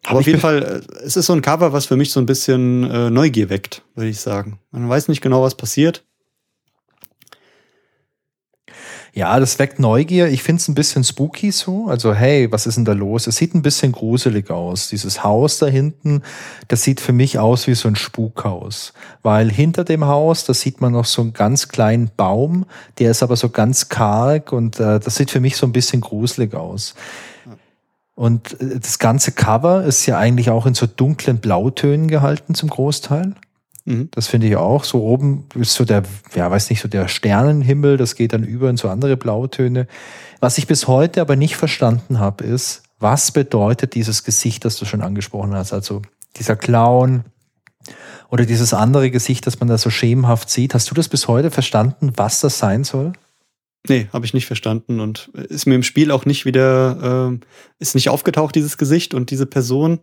Aber 0.05 0.19
auf 0.19 0.27
jeden 0.27 0.41
Fall, 0.41 0.63
äh, 0.63 1.05
es 1.05 1.17
ist 1.17 1.27
so 1.27 1.33
ein 1.33 1.43
Cover, 1.43 1.73
was 1.73 1.87
für 1.87 1.97
mich 1.97 2.11
so 2.11 2.21
ein 2.21 2.27
bisschen 2.27 2.91
äh, 2.91 3.11
Neugier 3.11 3.51
weckt, 3.51 3.83
würde 3.95 4.11
ich 4.11 4.21
sagen. 4.21 4.59
Man 4.71 4.89
weiß 4.89 5.09
nicht 5.09 5.21
genau, 5.21 5.43
was 5.43 5.55
passiert. 5.55 6.05
Ja, 9.15 9.39
das 9.39 9.59
weckt 9.59 9.79
Neugier. 9.79 10.29
Ich 10.29 10.43
finde 10.43 10.61
es 10.61 10.69
ein 10.69 10.75
bisschen 10.75 11.05
spooky 11.05 11.53
so. 11.53 11.87
Also, 11.87 12.15
hey, 12.15 12.51
was 12.51 12.67
ist 12.67 12.77
denn 12.77 12.87
da 12.87 12.95
los? 12.95 13.27
Es 13.27 13.37
sieht 13.37 13.55
ein 13.55 13.61
bisschen 13.61 13.93
gruselig 13.93 14.51
aus. 14.51 14.89
Dieses 14.89 15.23
Haus 15.23 15.59
da 15.59 15.67
hinten, 15.67 16.23
das 16.69 16.83
sieht 16.83 16.99
für 16.99 17.13
mich 17.13 17.39
aus 17.39 17.67
wie 17.67 17.75
so 17.75 17.89
ein 17.89 17.97
Spukhaus. 17.97 18.95
Weil 19.23 19.51
hinter 19.51 19.85
dem 19.85 20.07
Haus, 20.07 20.47
da 20.47 20.55
sieht 20.55 20.81
man 20.81 20.95
noch 20.95 21.05
so 21.05 21.21
einen 21.21 21.35
ganz 21.35 21.69
kleinen 21.69 22.11
Baum, 22.17 22.65
der 22.99 23.11
ist 23.11 23.23
aber 23.23 23.37
so 23.37 23.51
ganz 23.51 23.91
karg 23.91 24.51
und 24.51 24.81
äh, 24.81 24.99
das 24.99 25.17
sieht 25.17 25.31
für 25.31 25.41
mich 25.41 25.59
so 25.59 25.67
ein 25.67 25.73
bisschen 25.73 26.01
gruselig 26.01 26.55
aus. 26.55 26.95
Und 28.15 28.61
äh, 28.61 28.79
das 28.79 28.99
ganze 28.99 29.33
Cover 29.33 29.85
ist 29.85 30.07
ja 30.07 30.19
eigentlich 30.19 30.51
auch 30.51 30.67
in 30.67 30.75
so 30.75 30.87
dunklen 30.87 31.39
Blautönen 31.39 32.09
gehalten 32.09 32.55
zum 32.55 32.71
Großteil. 32.71 33.35
Mhm. 33.85 34.09
Das 34.13 34.29
finde 34.29 34.47
ich 34.47 34.57
auch. 34.57 34.85
So 34.85 35.03
oben 35.03 35.47
ist 35.55 35.75
so 35.75 35.85
der, 35.85 36.03
ja, 36.35 36.51
weiß 36.51 36.71
nicht, 36.71 36.81
so 36.81 36.89
der 36.89 37.09
Sternenhimmel, 37.09 37.97
das 37.97 38.15
geht 38.15 38.33
dann 38.33 38.45
über 38.45 38.71
in 38.71 38.77
so 38.77 38.89
andere 38.89 39.17
Blautöne. 39.17 39.87
Was 40.41 40.59
ich 40.59 40.67
bis 40.67 40.89
heute 40.89 41.21
aber 41.21 41.37
nicht 41.37 41.57
verstanden 41.57 42.19
habe, 42.19 42.45
ist, 42.45 42.83
was 42.99 43.33
bedeutet 43.33 43.95
dieses 43.95 44.25
Gesicht, 44.25 44.65
das 44.65 44.77
du 44.77 44.85
schon 44.85 45.03
angesprochen 45.03 45.55
hast? 45.55 45.73
Also 45.73 46.03
dieser 46.37 46.57
Clown 46.57 47.25
oder 48.31 48.47
dieses 48.47 48.73
andere 48.73 49.11
Gesicht, 49.11 49.47
das 49.47 49.59
man 49.61 49.69
da 49.69 49.77
so 49.77 49.91
schemenhaft 49.91 50.51
sieht. 50.51 50.75
Hast 50.75 50.91
du 50.91 50.95
das 50.95 51.09
bis 51.09 51.29
heute 51.29 51.51
verstanden, 51.51 52.13
was 52.17 52.41
das 52.41 52.59
sein 52.59 52.85
soll? 52.85 53.13
Nee, 53.89 54.09
habe 54.13 54.25
ich 54.25 54.35
nicht 54.35 54.47
verstanden 54.47 55.01
und 55.01 55.31
ist 55.35 55.67
mir 55.67 55.75
im 55.75 55.83
Spiel 55.83 56.13
auch 56.13 56.25
nicht 56.25 56.45
wieder, 56.45 57.33
äh, 57.33 57.39
ist 57.81 57.95
nicht 57.95 58.11
aufgetaucht, 58.11 58.55
dieses 58.55 58.79
Gesicht 58.79 59.13
und 59.13 59.31
diese 59.31 59.47
Person. 59.47 60.01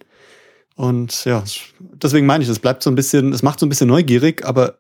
Und 0.76 1.26
ja, 1.26 1.44
deswegen 1.80 2.26
meine 2.26 2.44
ich, 2.44 2.50
es 2.50 2.60
bleibt 2.60 2.84
so 2.84 2.90
ein 2.90 2.96
bisschen, 2.96 3.32
es 3.32 3.44
macht 3.44 3.60
so 3.60 3.66
ein 3.66 3.70
bisschen 3.70 3.88
neugierig, 3.88 4.46
aber 4.46 4.80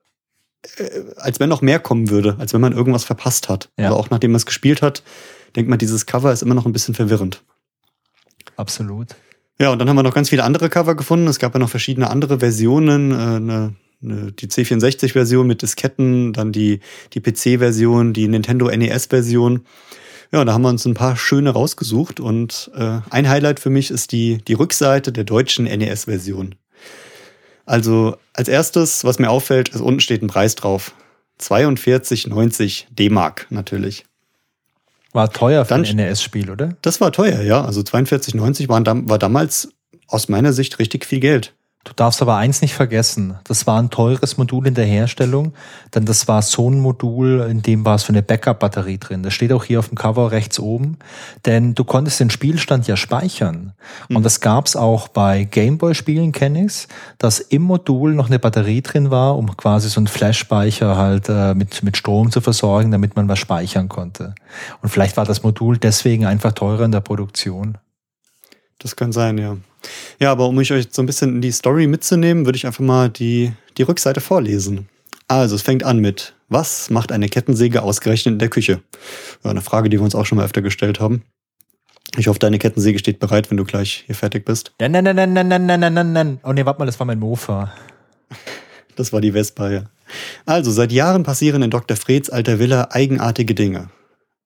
äh, 0.77 1.01
als 1.17 1.39
wenn 1.39 1.49
noch 1.49 1.61
mehr 1.61 1.79
kommen 1.79 2.09
würde, 2.09 2.35
als 2.39 2.53
wenn 2.53 2.61
man 2.61 2.73
irgendwas 2.73 3.05
verpasst 3.05 3.47
hat. 3.47 3.69
Ja. 3.77 3.85
Also 3.85 3.97
auch 3.97 4.09
nachdem 4.09 4.31
man 4.31 4.37
es 4.37 4.45
gespielt 4.45 4.81
hat, 4.81 5.03
denkt 5.55 5.69
man, 5.69 5.79
dieses 5.79 6.05
Cover 6.05 6.31
ist 6.31 6.41
immer 6.41 6.55
noch 6.55 6.65
ein 6.65 6.73
bisschen 6.73 6.93
verwirrend. 6.93 7.43
Absolut. 8.57 9.15
Ja, 9.59 9.71
und 9.71 9.79
dann 9.79 9.89
haben 9.89 9.95
wir 9.97 10.03
noch 10.03 10.13
ganz 10.13 10.29
viele 10.29 10.43
andere 10.43 10.69
Cover 10.69 10.95
gefunden. 10.95 11.27
Es 11.27 11.39
gab 11.39 11.53
ja 11.53 11.59
noch 11.59 11.69
verschiedene 11.69 12.09
andere 12.09 12.39
Versionen. 12.39 13.11
Äh, 13.11 13.15
eine, 13.15 13.35
eine, 13.35 13.75
die 14.01 14.47
C64-Version 14.47 15.45
mit 15.45 15.61
Disketten, 15.61 16.33
dann 16.33 16.51
die, 16.51 16.79
die 17.13 17.19
PC-Version, 17.19 18.13
die 18.13 18.27
Nintendo 18.27 18.69
NES-Version. 18.69 19.65
Ja, 20.31 20.45
da 20.45 20.53
haben 20.53 20.61
wir 20.61 20.69
uns 20.69 20.85
ein 20.85 20.93
paar 20.93 21.17
schöne 21.17 21.49
rausgesucht. 21.49 22.19
Und 22.19 22.71
äh, 22.75 22.99
ein 23.09 23.27
Highlight 23.27 23.59
für 23.59 23.69
mich 23.69 23.91
ist 23.91 24.11
die, 24.11 24.37
die 24.37 24.53
Rückseite 24.53 25.11
der 25.11 25.23
deutschen 25.23 25.65
NES-Version. 25.65 26.55
Also 27.65 28.17
als 28.33 28.47
erstes, 28.47 29.03
was 29.03 29.19
mir 29.19 29.29
auffällt, 29.29 29.69
ist 29.69 29.81
unten 29.81 29.99
steht 29.99 30.21
ein 30.21 30.27
Preis 30.27 30.55
drauf. 30.55 30.93
42,90 31.41 32.85
D-Mark 32.91 33.47
natürlich. 33.49 34.05
War 35.11 35.31
teuer 35.31 35.65
für 35.65 35.69
Dann, 35.69 35.85
ein 35.85 35.95
NES-Spiel, 35.95 36.51
oder? 36.51 36.75
Das 36.81 37.01
war 37.01 37.11
teuer, 37.11 37.41
ja. 37.41 37.63
Also 37.63 37.81
42,90 37.81 38.69
war 38.69 39.19
damals 39.19 39.69
aus 40.07 40.29
meiner 40.29 40.53
Sicht 40.53 40.79
richtig 40.79 41.05
viel 41.05 41.19
Geld. 41.19 41.53
Du 41.89 41.95
darfst 41.95 42.21
aber 42.21 42.37
eins 42.37 42.61
nicht 42.61 42.75
vergessen. 42.75 43.39
Das 43.45 43.65
war 43.65 43.81
ein 43.81 43.89
teures 43.89 44.37
Modul 44.37 44.67
in 44.67 44.75
der 44.75 44.85
Herstellung, 44.85 45.53
denn 45.95 46.05
das 46.05 46.27
war 46.27 46.43
so 46.43 46.69
ein 46.69 46.79
Modul, 46.79 47.47
in 47.49 47.63
dem 47.63 47.83
war 47.83 47.97
so 47.97 48.13
eine 48.13 48.21
Backup-Batterie 48.21 48.99
drin. 48.99 49.23
Das 49.23 49.33
steht 49.33 49.51
auch 49.51 49.63
hier 49.63 49.79
auf 49.79 49.89
dem 49.89 49.97
Cover 49.97 50.31
rechts 50.31 50.59
oben. 50.59 50.99
Denn 51.47 51.73
du 51.73 51.83
konntest 51.83 52.19
den 52.19 52.29
Spielstand 52.29 52.87
ja 52.87 52.95
speichern. 52.95 53.73
Mhm. 54.07 54.17
Und 54.17 54.23
das 54.23 54.39
gab's 54.39 54.75
auch 54.75 55.07
bei 55.07 55.45
Gameboy-Spielen, 55.45 56.31
kenne 56.31 56.65
ich's, 56.65 56.87
dass 57.17 57.39
im 57.39 57.63
Modul 57.63 58.13
noch 58.13 58.27
eine 58.27 58.37
Batterie 58.37 58.83
drin 58.83 59.09
war, 59.09 59.35
um 59.35 59.57
quasi 59.57 59.89
so 59.89 59.99
einen 59.99 60.07
Flash-Speicher 60.07 60.95
halt 60.95 61.27
äh, 61.27 61.55
mit, 61.55 61.81
mit 61.81 61.97
Strom 61.97 62.29
zu 62.29 62.39
versorgen, 62.39 62.91
damit 62.91 63.15
man 63.15 63.27
was 63.27 63.39
speichern 63.39 63.89
konnte. 63.89 64.35
Und 64.83 64.89
vielleicht 64.89 65.17
war 65.17 65.25
das 65.25 65.41
Modul 65.41 65.79
deswegen 65.79 66.27
einfach 66.27 66.51
teurer 66.51 66.85
in 66.85 66.91
der 66.91 67.01
Produktion. 67.01 67.79
Das 68.77 68.95
kann 68.95 69.11
sein, 69.11 69.39
ja. 69.39 69.57
Ja, 70.19 70.31
aber 70.31 70.47
um 70.47 70.57
euch 70.57 70.73
so 70.89 71.01
ein 71.01 71.05
bisschen 71.05 71.35
in 71.35 71.41
die 71.41 71.51
Story 71.51 71.87
mitzunehmen, 71.87 72.45
würde 72.45 72.57
ich 72.57 72.65
einfach 72.65 72.83
mal 72.83 73.09
die, 73.09 73.53
die 73.77 73.83
Rückseite 73.83 74.21
vorlesen. 74.21 74.89
Also, 75.27 75.55
es 75.55 75.61
fängt 75.61 75.83
an 75.83 75.99
mit, 75.99 76.33
was 76.47 76.89
macht 76.89 77.11
eine 77.11 77.29
Kettensäge 77.29 77.83
ausgerechnet 77.83 78.33
in 78.33 78.39
der 78.39 78.49
Küche? 78.49 78.81
Ja, 79.43 79.51
eine 79.51 79.61
Frage, 79.61 79.89
die 79.89 79.97
wir 79.97 80.03
uns 80.03 80.15
auch 80.15 80.25
schon 80.25 80.37
mal 80.37 80.45
öfter 80.45 80.61
gestellt 80.61 80.99
haben. 80.99 81.23
Ich 82.17 82.27
hoffe, 82.27 82.39
deine 82.39 82.57
Kettensäge 82.57 82.97
steht 82.97 83.19
bereit, 83.19 83.51
wenn 83.51 83.57
du 83.57 83.65
gleich 83.65 84.03
hier 84.07 84.15
fertig 84.15 84.43
bist. 84.45 84.73
Nein, 84.79 84.91
nein, 84.91 85.03
nein, 85.03 85.15
nein, 85.15 85.33
nein, 85.33 85.65
nein, 85.65 85.79
nein, 85.79 85.93
nein, 85.93 86.11
nein. 86.13 86.39
Oh 86.43 86.51
nee, 86.51 86.65
warte 86.65 86.79
mal, 86.79 86.85
das 86.85 86.99
war 86.99 87.05
mein 87.05 87.19
Mofa. 87.19 87.71
Das 88.95 89.13
war 89.13 89.21
die 89.21 89.31
Vespa, 89.31 89.69
ja. 89.69 89.83
Also, 90.45 90.71
seit 90.71 90.91
Jahren 90.91 91.23
passieren 91.23 91.61
in 91.61 91.69
Dr. 91.69 91.95
Freds 91.95 92.29
alter 92.29 92.59
Villa 92.59 92.89
eigenartige 92.91 93.53
Dinge. 93.53 93.89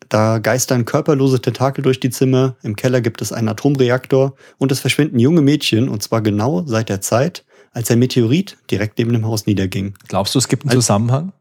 Da 0.09 0.39
geistern 0.39 0.85
körperlose 0.85 1.41
Tentakel 1.41 1.83
durch 1.83 1.99
die 1.99 2.09
Zimmer, 2.09 2.55
im 2.63 2.75
Keller 2.75 3.01
gibt 3.01 3.21
es 3.21 3.31
einen 3.31 3.47
Atomreaktor 3.47 4.35
und 4.57 4.71
es 4.71 4.79
verschwinden 4.79 5.19
junge 5.19 5.41
Mädchen, 5.41 5.89
und 5.89 6.03
zwar 6.03 6.21
genau 6.21 6.63
seit 6.65 6.89
der 6.89 7.01
Zeit, 7.01 7.45
als 7.71 7.89
ein 7.89 7.99
Meteorit 7.99 8.57
direkt 8.69 8.97
neben 8.97 9.13
dem 9.13 9.25
Haus 9.25 9.45
niederging. 9.45 9.95
Glaubst 10.07 10.35
du, 10.35 10.39
es 10.39 10.47
gibt 10.47 10.63
einen 10.63 10.71
als 10.71 10.85
Zusammenhang? 10.85 11.33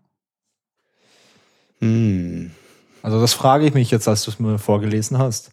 Hm. 1.81 2.53
Also 3.03 3.20
das 3.20 3.35
frage 3.35 3.66
ich 3.66 3.75
mich 3.75 3.90
jetzt, 3.90 4.07
als 4.09 4.25
du 4.25 4.31
es 4.31 4.38
mir 4.38 4.59
vorgelesen 4.59 5.18
hast. 5.18 5.51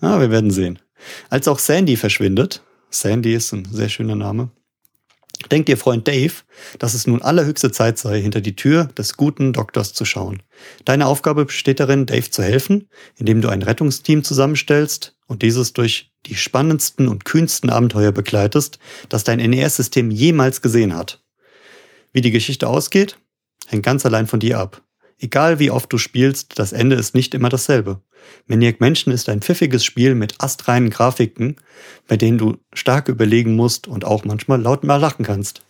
Ah, 0.00 0.20
wir 0.20 0.30
werden 0.30 0.50
sehen. 0.50 0.78
Als 1.30 1.48
auch 1.48 1.58
Sandy 1.58 1.96
verschwindet, 1.96 2.62
Sandy 2.90 3.34
ist 3.34 3.52
ein 3.52 3.66
sehr 3.70 3.88
schöner 3.88 4.16
Name, 4.16 4.50
denkt 5.48 5.68
ihr 5.68 5.76
Freund 5.76 6.06
Dave, 6.06 6.32
dass 6.78 6.94
es 6.94 7.06
nun 7.06 7.22
allerhöchste 7.22 7.72
Zeit 7.72 7.98
sei, 7.98 8.20
hinter 8.20 8.40
die 8.40 8.56
Tür 8.56 8.84
des 8.96 9.16
guten 9.16 9.52
Doktors 9.52 9.92
zu 9.94 10.04
schauen. 10.04 10.42
Deine 10.84 11.06
Aufgabe 11.06 11.46
besteht 11.46 11.80
darin, 11.80 12.06
Dave 12.06 12.30
zu 12.30 12.42
helfen, 12.42 12.88
indem 13.16 13.40
du 13.40 13.48
ein 13.48 13.62
Rettungsteam 13.62 14.24
zusammenstellst 14.24 15.16
und 15.26 15.42
dieses 15.42 15.72
durch 15.72 16.12
die 16.26 16.34
spannendsten 16.34 17.08
und 17.08 17.24
kühnsten 17.24 17.70
Abenteuer 17.70 18.12
begleitest, 18.12 18.78
das 19.08 19.24
dein 19.24 19.38
NES-System 19.38 20.10
jemals 20.10 20.60
gesehen 20.60 20.94
hat. 20.94 21.22
Wie 22.12 22.20
die 22.20 22.30
Geschichte 22.30 22.68
ausgeht, 22.68 23.16
hängt 23.66 23.84
ganz 23.84 24.04
allein 24.04 24.26
von 24.26 24.40
dir 24.40 24.58
ab. 24.58 24.82
Egal 25.22 25.58
wie 25.58 25.70
oft 25.70 25.92
du 25.92 25.98
spielst, 25.98 26.58
das 26.58 26.72
Ende 26.72 26.96
ist 26.96 27.14
nicht 27.14 27.34
immer 27.34 27.50
dasselbe. 27.50 28.00
Maniac 28.46 28.80
Mansion 28.80 29.12
ist 29.12 29.28
ein 29.28 29.42
pfiffiges 29.42 29.84
Spiel 29.84 30.14
mit 30.14 30.34
astreinen 30.38 30.88
Grafiken, 30.88 31.56
bei 32.08 32.16
denen 32.16 32.38
du 32.38 32.56
stark 32.72 33.08
überlegen 33.08 33.54
musst 33.54 33.86
und 33.86 34.06
auch 34.06 34.24
manchmal 34.24 34.60
laut 34.60 34.82
mal 34.82 34.96
lachen 34.96 35.24
kannst. 35.24 35.62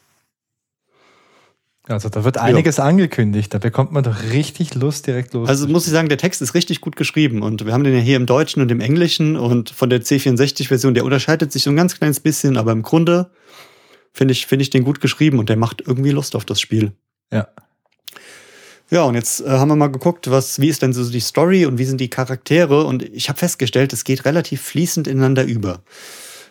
Also 1.88 2.08
da 2.08 2.22
wird 2.22 2.38
einiges 2.38 2.76
ja. 2.76 2.84
angekündigt, 2.84 3.52
da 3.52 3.58
bekommt 3.58 3.90
man 3.90 4.04
doch 4.04 4.22
richtig 4.30 4.76
Lust 4.76 5.08
direkt 5.08 5.34
los. 5.34 5.48
Also 5.48 5.66
muss 5.66 5.86
ich 5.86 5.92
sagen, 5.92 6.08
der 6.08 6.18
Text 6.18 6.40
ist 6.40 6.54
richtig 6.54 6.80
gut 6.80 6.94
geschrieben 6.94 7.42
und 7.42 7.66
wir 7.66 7.72
haben 7.72 7.82
den 7.82 7.94
ja 7.94 8.00
hier 8.00 8.16
im 8.16 8.26
Deutschen 8.26 8.62
und 8.62 8.70
im 8.70 8.80
Englischen 8.80 9.36
und 9.36 9.70
von 9.70 9.90
der 9.90 10.02
C64-Version, 10.02 10.94
der 10.94 11.04
unterscheidet 11.04 11.50
sich 11.50 11.64
so 11.64 11.70
ein 11.70 11.76
ganz 11.76 11.96
kleines 11.98 12.20
bisschen, 12.20 12.56
aber 12.56 12.70
im 12.70 12.82
Grunde 12.82 13.32
finde 14.12 14.30
ich, 14.32 14.46
finde 14.46 14.62
ich 14.62 14.70
den 14.70 14.84
gut 14.84 15.00
geschrieben 15.00 15.40
und 15.40 15.48
der 15.48 15.56
macht 15.56 15.82
irgendwie 15.84 16.10
Lust 16.10 16.36
auf 16.36 16.44
das 16.44 16.60
Spiel. 16.60 16.92
Ja. 17.32 17.48
Ja, 18.90 19.04
und 19.04 19.14
jetzt 19.14 19.40
äh, 19.40 19.48
haben 19.48 19.68
wir 19.68 19.76
mal 19.76 19.86
geguckt, 19.86 20.30
was, 20.30 20.60
wie 20.60 20.68
ist 20.68 20.82
denn 20.82 20.92
so 20.92 21.08
die 21.08 21.20
Story 21.20 21.64
und 21.64 21.78
wie 21.78 21.84
sind 21.84 22.00
die 22.00 22.10
Charaktere 22.10 22.84
und 22.84 23.02
ich 23.02 23.28
habe 23.28 23.38
festgestellt, 23.38 23.92
es 23.92 24.02
geht 24.02 24.24
relativ 24.24 24.60
fließend 24.62 25.06
ineinander 25.06 25.44
über. 25.44 25.82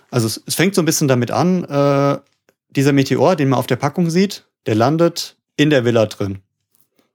Also 0.10 0.28
es, 0.28 0.42
es 0.46 0.56
fängt 0.56 0.74
so 0.74 0.82
ein 0.82 0.86
bisschen 0.86 1.10
damit 1.10 1.32
an, 1.32 1.66
äh, 1.66 2.18
dieser 2.70 2.94
Meteor, 2.94 3.36
den 3.36 3.50
man 3.50 3.60
auf 3.60 3.68
der 3.68 3.76
Packung 3.76 4.10
sieht, 4.10 4.46
der 4.66 4.76
landet 4.76 5.36
in 5.58 5.70
der 5.70 5.84
Villa 5.84 6.06
drin. 6.06 6.40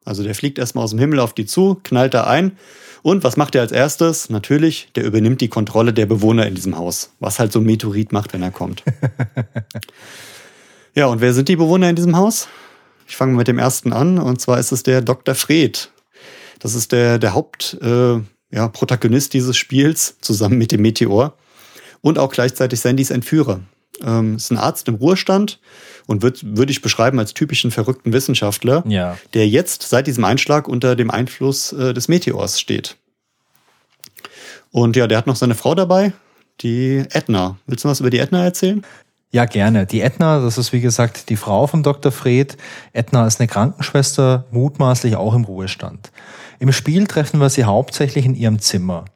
Also 0.05 0.23
der 0.23 0.35
fliegt 0.35 0.59
erstmal 0.59 0.85
aus 0.85 0.91
dem 0.91 0.99
Himmel 0.99 1.21
auf 1.21 1.33
die 1.33 1.47
zu, 1.47 1.81
knallt 1.83 2.13
da 2.13 2.25
ein 2.25 2.59
und 3.03 3.25
was 3.25 3.39
macht 3.39 3.55
er 3.55 3.63
als 3.63 3.73
erstes? 3.73 4.29
Natürlich, 4.29 4.89
der 4.95 5.05
übernimmt 5.05 5.41
die 5.41 5.49
Kontrolle 5.49 5.95
der 5.95 6.05
Bewohner 6.05 6.47
in 6.47 6.55
diesem 6.55 6.77
Haus, 6.77 7.13
was 7.21 7.39
halt 7.39 7.53
so 7.53 7.61
ein 7.61 7.65
Meteorit 7.65 8.13
macht, 8.13 8.35
wenn 8.35 8.43
er 8.43 8.51
kommt. 8.51 8.83
ja, 10.95 11.07
und 11.07 11.23
wer 11.23 11.33
sind 11.33 11.49
die 11.49 11.57
Bewohner 11.57 11.89
in 11.89 11.97
diesem 11.97 12.17
Haus? 12.17 12.49
Ich 13.07 13.17
fange 13.17 13.35
mit 13.35 13.49
dem 13.49 13.59
ersten 13.59 13.93
an, 13.93 14.19
und 14.19 14.41
zwar 14.41 14.59
ist 14.59 14.73
es 14.73 14.83
der 14.83 15.03
Dr. 15.03 15.35
Fred. 15.35 15.91
Das 16.59 16.75
ist 16.75 16.93
der, 16.93 17.19
der 17.19 17.35
Hauptprotagonist 17.35 18.23
äh, 18.23 18.57
ja, 18.57 18.69
Protagonist 18.69 19.35
dieses 19.35 19.57
Spiels, 19.57 20.17
zusammen 20.21 20.59
mit 20.59 20.73
dem 20.73 20.83
Meteor. 20.83 21.37
Und 22.01 22.19
auch 22.19 22.33
gleichzeitig 22.33 22.81
Sandys 22.81 23.11
Entführer. 23.11 23.61
Ähm, 24.03 24.37
ist 24.37 24.51
ein 24.51 24.59
Arzt 24.59 24.89
im 24.89 24.97
Ruhestand 24.97 25.61
und 26.07 26.23
würde 26.23 26.71
ich 26.71 26.83
beschreiben 26.83 27.19
als 27.19 27.35
typischen 27.35 27.71
verrückten 27.71 28.13
Wissenschaftler, 28.13 28.85
ja. 28.87 29.17
der 29.33 29.49
jetzt 29.49 29.83
seit 29.83 30.07
diesem 30.07 30.25
Einschlag 30.25 30.69
unter 30.69 30.97
dem 30.97 31.11
Einfluss 31.11 31.73
äh, 31.73 31.95
des 31.95 32.09
Meteors 32.09 32.61
steht. 32.61 32.97
Und 34.71 34.97
ja, 34.97 35.07
der 35.07 35.19
hat 35.19 35.27
noch 35.27 35.37
seine 35.37 35.55
Frau 35.55 35.75
dabei, 35.75 36.13
die 36.61 37.05
Edna. 37.11 37.59
Willst 37.67 37.85
du 37.85 37.89
was 37.89 38.01
über 38.01 38.11
die 38.11 38.19
Edna 38.19 38.45
erzählen? 38.45 38.85
Ja, 39.35 39.47
gerne. 39.47 39.85
Die 39.85 40.01
Edna, 40.01 40.39
das 40.39 40.59
ist 40.59 40.73
wie 40.73 40.81
gesagt 40.81 41.29
die 41.29 41.35
Frau 41.35 41.67
vom 41.67 41.83
Dr. 41.83 42.13
Fred. 42.13 42.57
Edna 42.93 43.27
ist 43.27 43.41
eine 43.41 43.49
Krankenschwester, 43.49 44.45
mutmaßlich 44.53 45.17
auch 45.17 45.35
im 45.35 45.43
Ruhestand. 45.43 46.13
Im 46.61 46.71
Spiel 46.71 47.09
treffen 47.09 47.41
wir 47.41 47.51
sie 47.51 47.65
hauptsächlich 47.65 48.27
in 48.27 48.37
ihrem 48.37 48.61
Zimmer. 48.61 49.07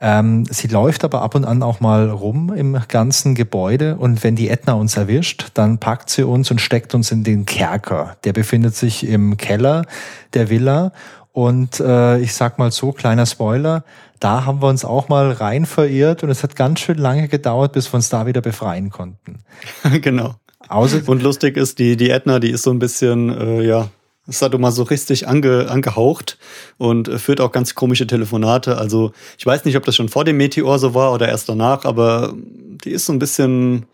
Ähm, 0.00 0.46
sie 0.46 0.68
läuft 0.68 1.04
aber 1.04 1.20
ab 1.20 1.34
und 1.34 1.44
an 1.44 1.62
auch 1.62 1.80
mal 1.80 2.08
rum 2.08 2.50
im 2.54 2.78
ganzen 2.88 3.34
Gebäude 3.34 3.96
und 3.96 4.24
wenn 4.24 4.36
die 4.36 4.48
Edna 4.48 4.72
uns 4.72 4.96
erwischt, 4.96 5.48
dann 5.52 5.76
packt 5.76 6.08
sie 6.08 6.22
uns 6.22 6.50
und 6.50 6.62
steckt 6.62 6.94
uns 6.94 7.10
in 7.10 7.22
den 7.22 7.44
Kerker. 7.44 8.16
Der 8.24 8.32
befindet 8.32 8.74
sich 8.74 9.06
im 9.06 9.36
Keller 9.36 9.84
der 10.32 10.48
Villa 10.48 10.92
und 11.32 11.78
äh, 11.78 12.18
ich 12.20 12.32
sag 12.32 12.58
mal 12.58 12.72
so, 12.72 12.92
kleiner 12.92 13.26
Spoiler, 13.26 13.84
da 14.20 14.44
haben 14.44 14.62
wir 14.62 14.68
uns 14.68 14.84
auch 14.84 15.08
mal 15.08 15.32
rein 15.32 15.66
verirrt 15.66 16.22
und 16.22 16.30
es 16.30 16.42
hat 16.42 16.56
ganz 16.56 16.80
schön 16.80 16.98
lange 16.98 17.28
gedauert, 17.28 17.72
bis 17.72 17.92
wir 17.92 17.96
uns 17.96 18.08
da 18.08 18.26
wieder 18.26 18.40
befreien 18.40 18.90
konnten. 18.90 19.40
genau. 20.00 20.34
Außer 20.68 21.00
und 21.06 21.22
lustig 21.22 21.56
ist, 21.56 21.78
die, 21.78 21.96
die 21.96 22.10
Edna, 22.10 22.40
die 22.40 22.50
ist 22.50 22.62
so 22.62 22.70
ein 22.70 22.78
bisschen, 22.78 23.30
äh, 23.30 23.62
ja, 23.62 23.88
sadomasochistisch 24.28 25.24
ange, 25.24 25.70
angehaucht 25.70 26.38
und 26.76 27.08
führt 27.18 27.40
auch 27.40 27.50
ganz 27.50 27.74
komische 27.74 28.06
Telefonate. 28.06 28.76
Also 28.76 29.12
ich 29.38 29.46
weiß 29.46 29.64
nicht, 29.64 29.76
ob 29.76 29.84
das 29.84 29.96
schon 29.96 30.10
vor 30.10 30.24
dem 30.24 30.36
Meteor 30.36 30.78
so 30.78 30.94
war 30.94 31.12
oder 31.12 31.28
erst 31.28 31.48
danach, 31.48 31.84
aber 31.84 32.34
die 32.36 32.90
ist 32.90 33.06
so 33.06 33.12
ein 33.14 33.18
bisschen, 33.18 33.86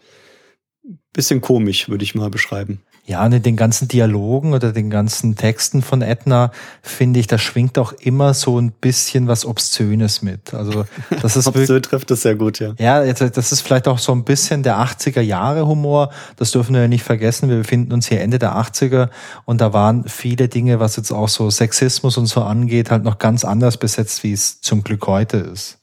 bisschen 1.12 1.40
komisch, 1.40 1.88
würde 1.88 2.02
ich 2.02 2.16
mal 2.16 2.30
beschreiben. 2.30 2.82
Ja, 3.06 3.22
und 3.22 3.32
in 3.32 3.42
den 3.42 3.56
ganzen 3.56 3.86
Dialogen 3.86 4.54
oder 4.54 4.72
den 4.72 4.88
ganzen 4.88 5.36
Texten 5.36 5.82
von 5.82 6.00
Edna 6.00 6.50
finde 6.80 7.20
ich, 7.20 7.26
da 7.26 7.36
schwingt 7.36 7.78
auch 7.78 7.92
immer 7.92 8.32
so 8.32 8.58
ein 8.58 8.72
bisschen 8.72 9.28
was 9.28 9.44
Obszönes 9.44 10.22
mit. 10.22 10.54
Also 10.54 10.86
das 11.20 11.36
ist 11.36 11.46
Obszön 11.48 11.82
trifft 11.82 12.10
das 12.10 12.22
sehr 12.22 12.34
gut, 12.34 12.60
ja. 12.60 12.72
Ja, 12.78 13.04
das 13.12 13.52
ist 13.52 13.60
vielleicht 13.60 13.88
auch 13.88 13.98
so 13.98 14.12
ein 14.12 14.24
bisschen 14.24 14.62
der 14.62 14.78
80er 14.78 15.20
Jahre 15.20 15.66
Humor. 15.66 16.12
Das 16.36 16.50
dürfen 16.52 16.74
wir 16.74 16.80
ja 16.80 16.88
nicht 16.88 17.04
vergessen. 17.04 17.50
Wir 17.50 17.58
befinden 17.58 17.92
uns 17.92 18.08
hier 18.08 18.22
Ende 18.22 18.38
der 18.38 18.56
80er 18.56 19.10
und 19.44 19.60
da 19.60 19.74
waren 19.74 20.08
viele 20.08 20.48
Dinge, 20.48 20.80
was 20.80 20.96
jetzt 20.96 21.12
auch 21.12 21.28
so 21.28 21.50
Sexismus 21.50 22.16
und 22.16 22.24
so 22.24 22.40
angeht, 22.40 22.90
halt 22.90 23.04
noch 23.04 23.18
ganz 23.18 23.44
anders 23.44 23.76
besetzt, 23.76 24.22
wie 24.24 24.32
es 24.32 24.62
zum 24.62 24.82
Glück 24.82 25.06
heute 25.06 25.36
ist. 25.36 25.78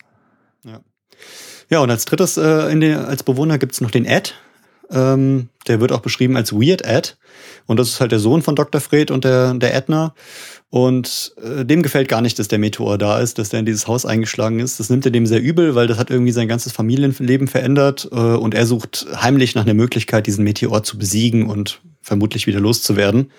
Ja. 0.64 0.80
Ja, 1.70 1.80
und 1.82 1.92
als 1.92 2.06
drittes 2.06 2.38
äh, 2.38 2.72
in 2.72 2.82
den, 2.82 2.98
als 2.98 3.22
Bewohner 3.22 3.60
gibt's 3.60 3.80
noch 3.80 3.92
den 3.92 4.06
Ed. 4.06 4.34
Ähm, 4.92 5.50
der 5.68 5.80
wird 5.80 5.92
auch 5.92 6.02
beschrieben 6.02 6.36
als 6.36 6.54
Weird 6.54 6.84
Ed. 6.84 7.18
Und 7.66 7.80
das 7.80 7.90
ist 7.90 8.02
halt 8.02 8.12
der 8.12 8.20
Sohn 8.20 8.42
von 8.42 8.56
Dr. 8.56 8.82
Fred 8.82 9.12
und 9.12 9.24
der, 9.24 9.54
der 9.54 9.74
Edna. 9.74 10.14
Und 10.70 11.34
äh, 11.44 11.66
dem 11.66 11.84
gefällt 11.84 12.08
gar 12.08 12.22
nicht, 12.22 12.40
dass 12.40 12.48
der 12.48 12.60
Meteor 12.60 12.98
da 12.98 13.20
ist, 13.20 13.38
dass 13.38 13.50
der 13.50 13.60
in 13.60 13.66
dieses 13.66 13.88
Haus 13.88 14.06
eingeschlagen 14.06 14.60
ist. 14.60 14.80
Das 14.80 14.90
nimmt 14.90 15.06
er 15.06 15.12
dem 15.12 15.26
sehr 15.26 15.42
übel, 15.42 15.76
weil 15.76 15.88
das 15.88 15.98
hat 15.98 16.10
irgendwie 16.10 16.32
sein 16.32 16.48
ganzes 16.48 16.72
Familienleben 16.72 17.48
verändert. 17.48 18.08
Äh, 18.12 18.16
und 18.16 18.54
er 18.54 18.66
sucht 18.66 19.06
heimlich 19.16 19.56
nach 19.56 19.64
einer 19.64 19.74
Möglichkeit, 19.74 20.28
diesen 20.28 20.44
Meteor 20.44 20.84
zu 20.84 20.98
besiegen 20.98 21.48
und 21.48 21.82
vermutlich 22.02 22.48
wieder 22.48 22.60
loszuwerden. 22.60 23.32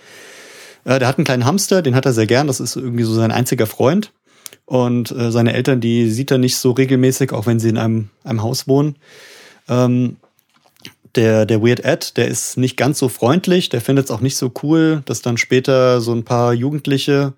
Äh, 0.85 0.99
der 0.99 1.09
hat 1.09 1.19
einen 1.19 1.25
kleinen 1.25 1.45
Hamster, 1.45 1.83
den 1.83 1.95
hat 1.95 2.07
er 2.07 2.13
sehr 2.13 2.27
gern. 2.27 2.47
Das 2.47 2.61
ist 2.61 2.77
irgendwie 2.77 3.05
so 3.05 3.15
sein 3.15 3.33
einziger 3.33 3.67
Freund. 3.67 4.13
Und 4.65 5.11
äh, 5.11 5.31
seine 5.31 5.55
Eltern, 5.55 5.81
die 5.81 6.11
sieht 6.11 6.31
er 6.31 6.39
nicht 6.39 6.57
so 6.57 6.71
regelmäßig, 6.71 7.33
auch 7.33 7.47
wenn 7.47 7.61
sie 7.61 7.69
in 7.69 7.79
einem, 7.79 8.11
einem 8.25 8.43
Haus 8.43 8.69
wohnen. 8.69 8.97
Ähm, 9.69 10.17
der, 11.15 11.47
der 11.47 11.63
Weird 11.63 11.85
Ed, 11.85 12.17
der 12.17 12.29
ist 12.29 12.57
nicht 12.57 12.77
ganz 12.77 12.99
so 12.99 13.09
freundlich, 13.09 13.69
der 13.69 13.81
findet 13.81 14.07
es 14.07 14.11
auch 14.11 14.21
nicht 14.21 14.37
so 14.37 14.53
cool, 14.63 15.03
dass 15.05 15.23
dann 15.23 15.37
später 15.37 16.01
so 16.01 16.13
ein 16.13 16.25
paar 16.25 16.53
Jugendliche 16.55 17.35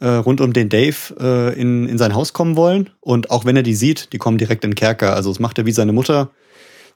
äh, 0.00 0.08
rund 0.08 0.40
um 0.40 0.52
den 0.52 0.68
Dave 0.68 1.14
äh, 1.20 1.60
in, 1.60 1.88
in 1.88 1.98
sein 1.98 2.14
Haus 2.14 2.32
kommen 2.32 2.56
wollen. 2.56 2.90
Und 3.00 3.30
auch 3.30 3.44
wenn 3.44 3.56
er 3.56 3.62
die 3.62 3.74
sieht, 3.74 4.12
die 4.12 4.18
kommen 4.18 4.38
direkt 4.38 4.64
in 4.64 4.70
den 4.70 4.76
Kerker. 4.76 5.14
Also 5.14 5.30
das 5.30 5.40
macht 5.40 5.58
er 5.58 5.66
wie 5.66 5.72
seine 5.72 5.92
Mutter. 5.92 6.30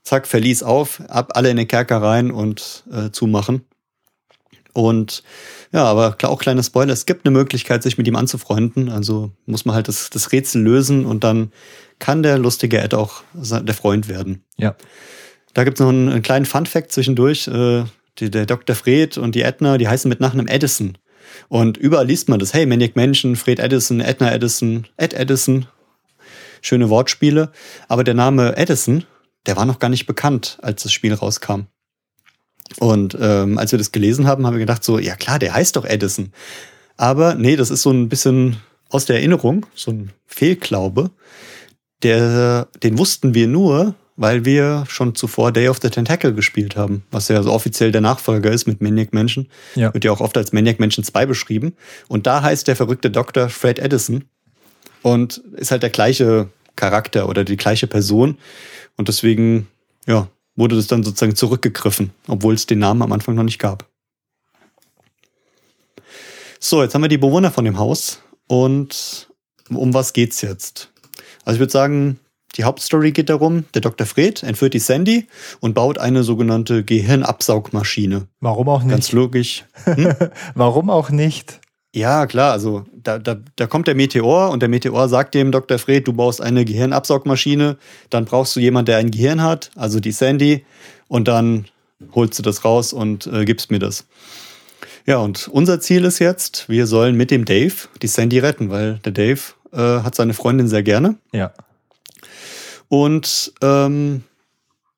Zack, 0.02 0.26
verließ 0.26 0.62
auf, 0.62 1.02
ab 1.08 1.32
alle 1.34 1.50
in 1.50 1.56
den 1.56 1.68
Kerker 1.68 2.02
rein 2.02 2.30
und 2.30 2.84
äh, 2.92 3.10
zumachen. 3.10 3.64
Und 4.74 5.22
ja, 5.72 5.84
aber 5.84 6.12
klar, 6.12 6.32
auch 6.32 6.40
kleine 6.40 6.62
Spoiler, 6.62 6.92
es 6.92 7.06
gibt 7.06 7.24
eine 7.24 7.36
Möglichkeit, 7.36 7.82
sich 7.82 7.96
mit 7.96 8.08
ihm 8.08 8.16
anzufreunden. 8.16 8.88
Also 8.88 9.30
muss 9.46 9.64
man 9.64 9.74
halt 9.74 9.88
das, 9.88 10.10
das 10.10 10.32
Rätsel 10.32 10.62
lösen 10.62 11.06
und 11.06 11.24
dann 11.24 11.52
kann 12.00 12.22
der 12.22 12.38
lustige 12.38 12.78
Ed 12.78 12.92
auch 12.92 13.22
der 13.34 13.74
Freund 13.74 14.08
werden. 14.08 14.42
Ja. 14.56 14.74
Da 15.54 15.64
gibt's 15.64 15.80
noch 15.80 15.88
einen, 15.88 16.08
einen 16.08 16.22
kleinen 16.22 16.46
Fun-Fact 16.46 16.92
zwischendurch. 16.92 17.48
Äh, 17.48 17.84
die, 18.18 18.30
der 18.30 18.46
Dr. 18.46 18.76
Fred 18.76 19.18
und 19.18 19.34
die 19.34 19.42
Edna, 19.42 19.78
die 19.78 19.88
heißen 19.88 20.08
mit 20.08 20.20
Nachnamen 20.20 20.48
Edison. 20.48 20.98
Und 21.48 21.76
überall 21.76 22.06
liest 22.06 22.28
man 22.28 22.38
das. 22.38 22.54
Hey, 22.54 22.66
Maniac 22.66 22.96
Mansion, 22.96 23.36
Fred 23.36 23.58
Edison, 23.58 24.00
Edna 24.00 24.32
Edison, 24.32 24.86
Ed 24.96 25.14
Edison. 25.14 25.66
Schöne 26.60 26.90
Wortspiele. 26.90 27.50
Aber 27.88 28.04
der 28.04 28.14
Name 28.14 28.56
Edison, 28.56 29.04
der 29.46 29.56
war 29.56 29.64
noch 29.64 29.78
gar 29.78 29.88
nicht 29.88 30.06
bekannt, 30.06 30.58
als 30.62 30.82
das 30.82 30.92
Spiel 30.92 31.12
rauskam. 31.14 31.66
Und 32.78 33.16
ähm, 33.20 33.58
als 33.58 33.72
wir 33.72 33.78
das 33.78 33.92
gelesen 33.92 34.26
haben, 34.26 34.46
haben 34.46 34.54
wir 34.54 34.60
gedacht 34.60 34.84
so, 34.84 34.98
ja 34.98 35.16
klar, 35.16 35.38
der 35.38 35.54
heißt 35.54 35.76
doch 35.76 35.84
Edison. 35.84 36.32
Aber 36.96 37.34
nee, 37.34 37.56
das 37.56 37.70
ist 37.70 37.82
so 37.82 37.90
ein 37.90 38.08
bisschen 38.08 38.56
aus 38.88 39.04
der 39.04 39.16
Erinnerung, 39.16 39.66
so 39.74 39.90
ein 39.90 40.12
Fehlglaube. 40.26 41.10
Der, 42.02 42.68
den 42.82 42.98
wussten 42.98 43.34
wir 43.34 43.48
nur, 43.48 43.94
weil 44.16 44.44
wir 44.44 44.84
schon 44.88 45.14
zuvor 45.14 45.52
Day 45.52 45.68
of 45.68 45.78
the 45.82 45.90
Tentacle 45.90 46.34
gespielt 46.34 46.76
haben, 46.76 47.04
was 47.10 47.28
ja 47.28 47.42
so 47.42 47.52
offiziell 47.52 47.90
der 47.92 48.00
Nachfolger 48.00 48.50
ist 48.50 48.66
mit 48.66 48.80
Maniac 48.80 49.12
Mansion. 49.12 49.48
Ja. 49.74 49.92
Wird 49.92 50.04
ja 50.04 50.12
auch 50.12 50.20
oft 50.20 50.36
als 50.36 50.52
Maniac 50.52 50.78
Mansion 50.78 51.04
2 51.04 51.26
beschrieben. 51.26 51.74
Und 52.08 52.26
da 52.26 52.42
heißt 52.42 52.68
der 52.68 52.76
verrückte 52.76 53.10
Doktor 53.10 53.48
Fred 53.48 53.78
Edison 53.78 54.24
und 55.02 55.38
ist 55.56 55.70
halt 55.70 55.82
der 55.82 55.90
gleiche 55.90 56.48
Charakter 56.76 57.28
oder 57.28 57.44
die 57.44 57.56
gleiche 57.56 57.86
Person. 57.86 58.38
Und 58.96 59.08
deswegen, 59.08 59.68
ja, 60.06 60.28
wurde 60.56 60.76
das 60.76 60.86
dann 60.86 61.02
sozusagen 61.02 61.34
zurückgegriffen, 61.34 62.10
obwohl 62.28 62.54
es 62.54 62.66
den 62.66 62.78
Namen 62.78 63.02
am 63.02 63.12
Anfang 63.12 63.34
noch 63.34 63.42
nicht 63.42 63.58
gab. 63.58 63.88
So, 66.60 66.82
jetzt 66.82 66.94
haben 66.94 67.02
wir 67.02 67.08
die 67.08 67.18
Bewohner 67.18 67.50
von 67.50 67.64
dem 67.64 67.78
Haus 67.78 68.20
und 68.46 69.28
um 69.68 69.92
was 69.92 70.12
geht's 70.12 70.40
jetzt? 70.40 70.90
Also 71.44 71.56
ich 71.56 71.60
würde 71.60 71.72
sagen, 71.72 72.20
die 72.56 72.64
Hauptstory 72.64 73.12
geht 73.12 73.30
darum, 73.30 73.64
der 73.74 73.82
Dr. 73.82 74.06
Fred 74.06 74.42
entführt 74.42 74.74
die 74.74 74.78
Sandy 74.78 75.26
und 75.60 75.74
baut 75.74 75.98
eine 75.98 76.22
sogenannte 76.22 76.84
Gehirnabsaugmaschine. 76.84 78.28
Warum 78.40 78.68
auch 78.68 78.82
nicht? 78.82 78.90
Ganz 78.90 79.12
logisch. 79.12 79.64
Hm? 79.84 80.14
Warum 80.54 80.88
auch 80.88 81.10
nicht? 81.10 81.60
Ja, 81.94 82.26
klar, 82.26 82.52
also 82.52 82.84
da, 82.92 83.18
da, 83.18 83.36
da 83.54 83.66
kommt 83.66 83.86
der 83.86 83.94
Meteor 83.94 84.50
und 84.50 84.60
der 84.60 84.68
Meteor 84.68 85.08
sagt 85.08 85.34
dem 85.34 85.52
Dr. 85.52 85.78
Fred, 85.78 86.08
du 86.08 86.12
baust 86.12 86.40
eine 86.40 86.64
Gehirnabsaugmaschine, 86.64 87.76
dann 88.10 88.24
brauchst 88.24 88.56
du 88.56 88.60
jemanden, 88.60 88.86
der 88.86 88.96
ein 88.96 89.12
Gehirn 89.12 89.42
hat, 89.42 89.70
also 89.76 90.00
die 90.00 90.10
Sandy, 90.10 90.64
und 91.06 91.28
dann 91.28 91.66
holst 92.14 92.36
du 92.38 92.42
das 92.42 92.64
raus 92.64 92.92
und 92.92 93.28
äh, 93.28 93.44
gibst 93.44 93.70
mir 93.70 93.78
das. 93.78 94.06
Ja, 95.06 95.18
und 95.18 95.48
unser 95.48 95.80
Ziel 95.80 96.04
ist 96.04 96.18
jetzt, 96.18 96.68
wir 96.68 96.86
sollen 96.88 97.14
mit 97.14 97.30
dem 97.30 97.44
Dave 97.44 97.74
die 98.02 98.08
Sandy 98.08 98.40
retten, 98.40 98.70
weil 98.70 98.98
der 99.04 99.12
Dave 99.12 99.40
äh, 99.72 99.78
hat 99.78 100.14
seine 100.14 100.34
Freundin 100.34 100.66
sehr 100.66 100.82
gerne. 100.82 101.16
Ja. 101.32 101.52
Und 102.94 103.52
ähm, 103.60 104.22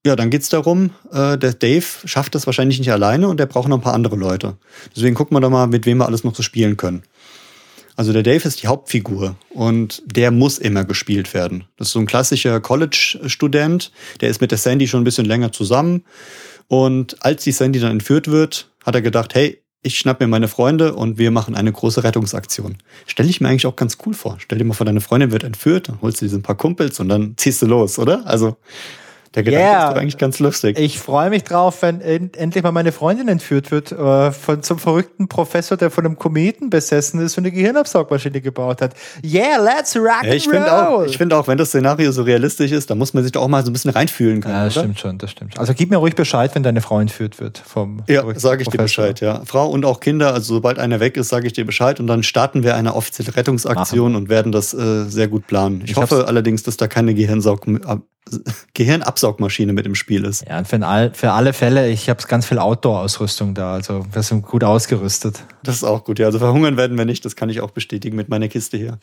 ja, 0.05 0.17
dann 0.17 0.29
geht's 0.29 0.51
darum, 0.51 0.91
äh, 1.13 1.39
der 1.39 1.55
Dave 1.55 1.87
schafft 2.05 2.35
das 2.35 2.45
wahrscheinlich 2.45 2.79
nicht 2.79 2.93
alleine 2.93 3.27
und 3.27 3.41
der 3.41 3.47
braucht 3.47 3.69
noch 3.69 3.79
ein 3.79 3.83
paar 3.83 3.95
andere 3.95 4.17
Leute. 4.17 4.59
Deswegen 4.95 5.15
gucken 5.15 5.35
wir 5.35 5.41
doch 5.41 5.49
mal, 5.49 5.67
mit 5.67 5.87
wem 5.87 5.97
wir 5.97 6.05
alles 6.05 6.23
noch 6.23 6.35
so 6.35 6.43
spielen 6.43 6.77
können. 6.77 7.05
Also 7.97 8.13
der 8.13 8.23
Dave 8.23 8.47
ist 8.47 8.63
die 8.63 8.67
Hauptfigur 8.67 9.37
und 9.49 10.03
der 10.05 10.31
muss 10.31 10.59
immer 10.59 10.85
gespielt 10.85 11.33
werden. 11.33 11.65
Das 11.79 11.89
ist 11.89 11.95
so 11.95 11.99
ein 11.99 12.05
klassischer 12.05 12.61
College-Student, 12.61 13.91
der 14.21 14.29
ist 14.29 14.43
mit 14.43 14.51
der 14.51 14.59
Sandy 14.59 14.87
schon 14.89 15.01
ein 15.01 15.05
bisschen 15.05 15.25
länger 15.25 15.51
zusammen. 15.51 16.05
Und 16.69 17.25
als 17.25 17.45
die 17.45 17.53
Sandy 17.53 17.81
dann 17.81 17.93
entführt 17.93 18.29
wird, 18.29 18.71
hat 18.85 18.95
er 18.95 19.01
gedacht, 19.01 19.35
hey, 19.35 19.63
ich 19.83 19.99
schnapp 19.99 20.21
mir 20.21 20.27
meine 20.27 20.49
Freunde 20.49 20.95
und 20.95 21.19
wir 21.19 21.31
machen 21.31 21.55
eine 21.55 21.73
große 21.73 22.03
Rettungsaktion. 22.03 22.77
Stell 23.07 23.29
ich 23.29 23.41
mir 23.41 23.49
eigentlich 23.49 23.67
auch 23.67 23.77
ganz 23.77 23.99
cool 24.05 24.15
vor. 24.15 24.37
Stell 24.39 24.59
dir 24.59 24.65
mal 24.65 24.75
vor, 24.75 24.87
deine 24.87 25.01
Freundin 25.01 25.31
wird 25.31 25.45
entführt, 25.45 25.89
dann 25.89 26.01
holst 26.03 26.21
du 26.21 26.25
diese 26.27 26.41
paar 26.41 26.57
Kumpels 26.57 26.99
und 26.99 27.09
dann 27.09 27.35
ziehst 27.37 27.63
du 27.63 27.67
los, 27.67 27.99
oder? 27.99 28.27
Also 28.27 28.57
der 29.35 29.43
Gedanke 29.43 29.67
yeah. 29.67 29.85
ist 29.85 29.93
doch 29.93 30.01
eigentlich 30.01 30.19
ganz 30.19 30.39
lustig. 30.39 30.79
Ich 30.79 30.99
freue 30.99 31.31
mich 31.31 31.45
drauf, 31.45 31.83
wenn 31.83 32.01
endlich 32.01 32.63
mal 32.63 32.73
meine 32.73 32.93
Freundin 32.93 33.29
entführt 33.29 33.71
wird 33.71 33.93
äh, 33.93 34.33
von 34.33 34.63
zum 34.63 34.79
verrückten 34.79 35.29
Professor, 35.29 35.77
der 35.77 35.91
von 35.91 36.07
einem 36.07 36.19
Kometen 36.19 36.71
besessen 36.71 37.21
ist 37.21 37.37
und 37.37 37.45
eine 37.45 37.53
Gehirnabsaugmaschine 37.53 38.41
gebaut 38.41 38.81
hat. 38.81 38.95
Yeah, 39.25 39.63
let's 39.63 39.97
rock 39.97 40.25
ja, 40.25 40.35
ich 40.35 40.49
finde 40.49 40.73
auch, 40.73 41.05
ich 41.05 41.17
finde 41.17 41.37
auch, 41.37 41.49
wenn 41.49 41.59
das 41.59 41.69
Szenario 41.69 42.13
so 42.13 42.23
realistisch 42.23 42.73
ist, 42.73 42.91
dann 42.91 42.99
muss 42.99 43.15
man 43.15 43.23
sich 43.23 43.33
doch 43.33 43.43
auch 43.43 43.49
mal 43.49 43.65
so 43.65 43.71
ein 43.71 43.73
bisschen 43.73 43.91
reinfühlen 43.91 44.41
können. 44.41 44.55
Ja, 44.55 44.65
das 44.65 44.77
oder? 44.77 44.85
stimmt 44.85 45.01
schon, 45.01 45.19
das 45.19 45.31
stimmt. 45.31 45.59
Also 45.59 45.75
gib 45.75 45.91
mir 45.91 45.97
ruhig 45.97 46.15
Bescheid, 46.15 46.55
wenn 46.55 46.63
deine 46.63 46.81
Frau 46.81 47.01
entführt 47.01 47.41
wird 47.41 47.59
vom 47.59 48.03
Ja, 48.09 48.23
sage 48.35 48.63
ich 48.63 48.69
Professor. 48.69 48.71
dir 48.71 48.83
Bescheid, 48.83 49.21
ja. 49.21 49.43
Frau 49.45 49.69
und 49.69 49.85
auch 49.85 50.01
Kinder, 50.01 50.35
also 50.35 50.55
sobald 50.55 50.79
einer 50.79 51.01
weg 51.01 51.17
ist, 51.17 51.29
sage 51.29 51.47
ich 51.47 51.53
dir 51.53 51.65
Bescheid 51.65 52.01
und 52.01 52.07
dann 52.07 52.23
starten 52.23 52.63
wir 52.63 52.77
eine 52.77 52.95
offizielle 52.95 53.37
Rettungsaktion 53.37 54.13
Machen. 54.13 54.23
und 54.25 54.29
werden 54.29 54.53
das 54.53 54.75
äh, 54.75 55.05
sehr 55.05 55.29
gut 55.29 55.47
planen. 55.47 55.83
Ich, 55.85 55.93
ich 55.93 55.97
hoffe 55.97 56.27
allerdings, 56.27 56.63
dass 56.63 56.77
da 56.77 56.87
keine 56.87 57.15
Gehirnsaug 57.15 57.67
Gehirnabsaugmaschine 58.75 59.73
mit 59.73 59.87
im 59.87 59.95
Spiel 59.95 60.25
ist. 60.25 60.45
Ja, 60.49 60.65
für, 60.65 60.85
all, 60.87 61.15
für 61.15 61.33
alle 61.33 61.53
Fälle, 61.53 61.89
ich 61.91 62.09
habe 62.09 62.23
ganz 62.27 62.47
viel 62.47 62.59
Outdoor-Ausrüstung 62.59 63.55
da, 63.55 63.75
also 63.75 64.07
wir 64.11 64.23
sind 64.23 64.43
gut 64.43 64.65
ausgerüstet. 64.65 65.45
Das 65.63 65.77
ist 65.77 65.85
auch 65.85 66.05
gut, 66.05 66.19
ja. 66.19 66.27
Also 66.27 66.39
verhungern 66.39 66.77
werden 66.77 66.99
wir 66.99 67.05
nicht, 67.05 67.25
das 67.25 67.37
kann 67.37 67.49
ich 67.49 67.61
auch 67.61 67.71
bestätigen 67.71 68.17
mit 68.17 68.29
meiner 68.29 68.49
Kiste 68.49 68.77
hier. 68.77 68.99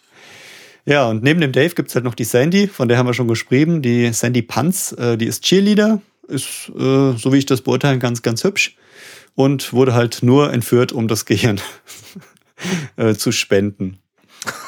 Ja, 0.86 1.10
und 1.10 1.24
neben 1.24 1.40
dem 1.40 1.54
Dave 1.54 1.74
gibt's 1.76 1.96
halt 1.96 2.04
noch 2.04 2.16
die 2.16 2.26
Sandy, 2.26 2.68
von 2.68 2.90
der 2.90 2.98
haben 2.98 3.08
wir 3.08 3.14
schon 3.14 3.30
geschrieben. 3.30 3.82
Die 3.82 4.12
Sandy 4.12 4.42
Panz, 4.42 4.92
äh, 4.92 5.18
die 5.18 5.28
ist 5.28 5.44
Cheerleader, 5.44 6.02
ist, 6.28 6.70
äh, 6.76 7.14
so 7.18 7.32
wie 7.32 7.38
ich 7.38 7.46
das 7.46 7.62
beurteilen, 7.62 8.00
ganz, 8.00 8.22
ganz 8.22 8.44
hübsch 8.44 8.76
und 9.36 9.74
wurde 9.74 9.94
halt 9.94 10.24
nur 10.24 10.52
entführt, 10.52 10.92
um 10.92 11.08
das 11.08 11.26
Gehirn 11.26 11.62
äh, 12.98 13.14
zu 13.14 13.32
spenden. 13.32 14.00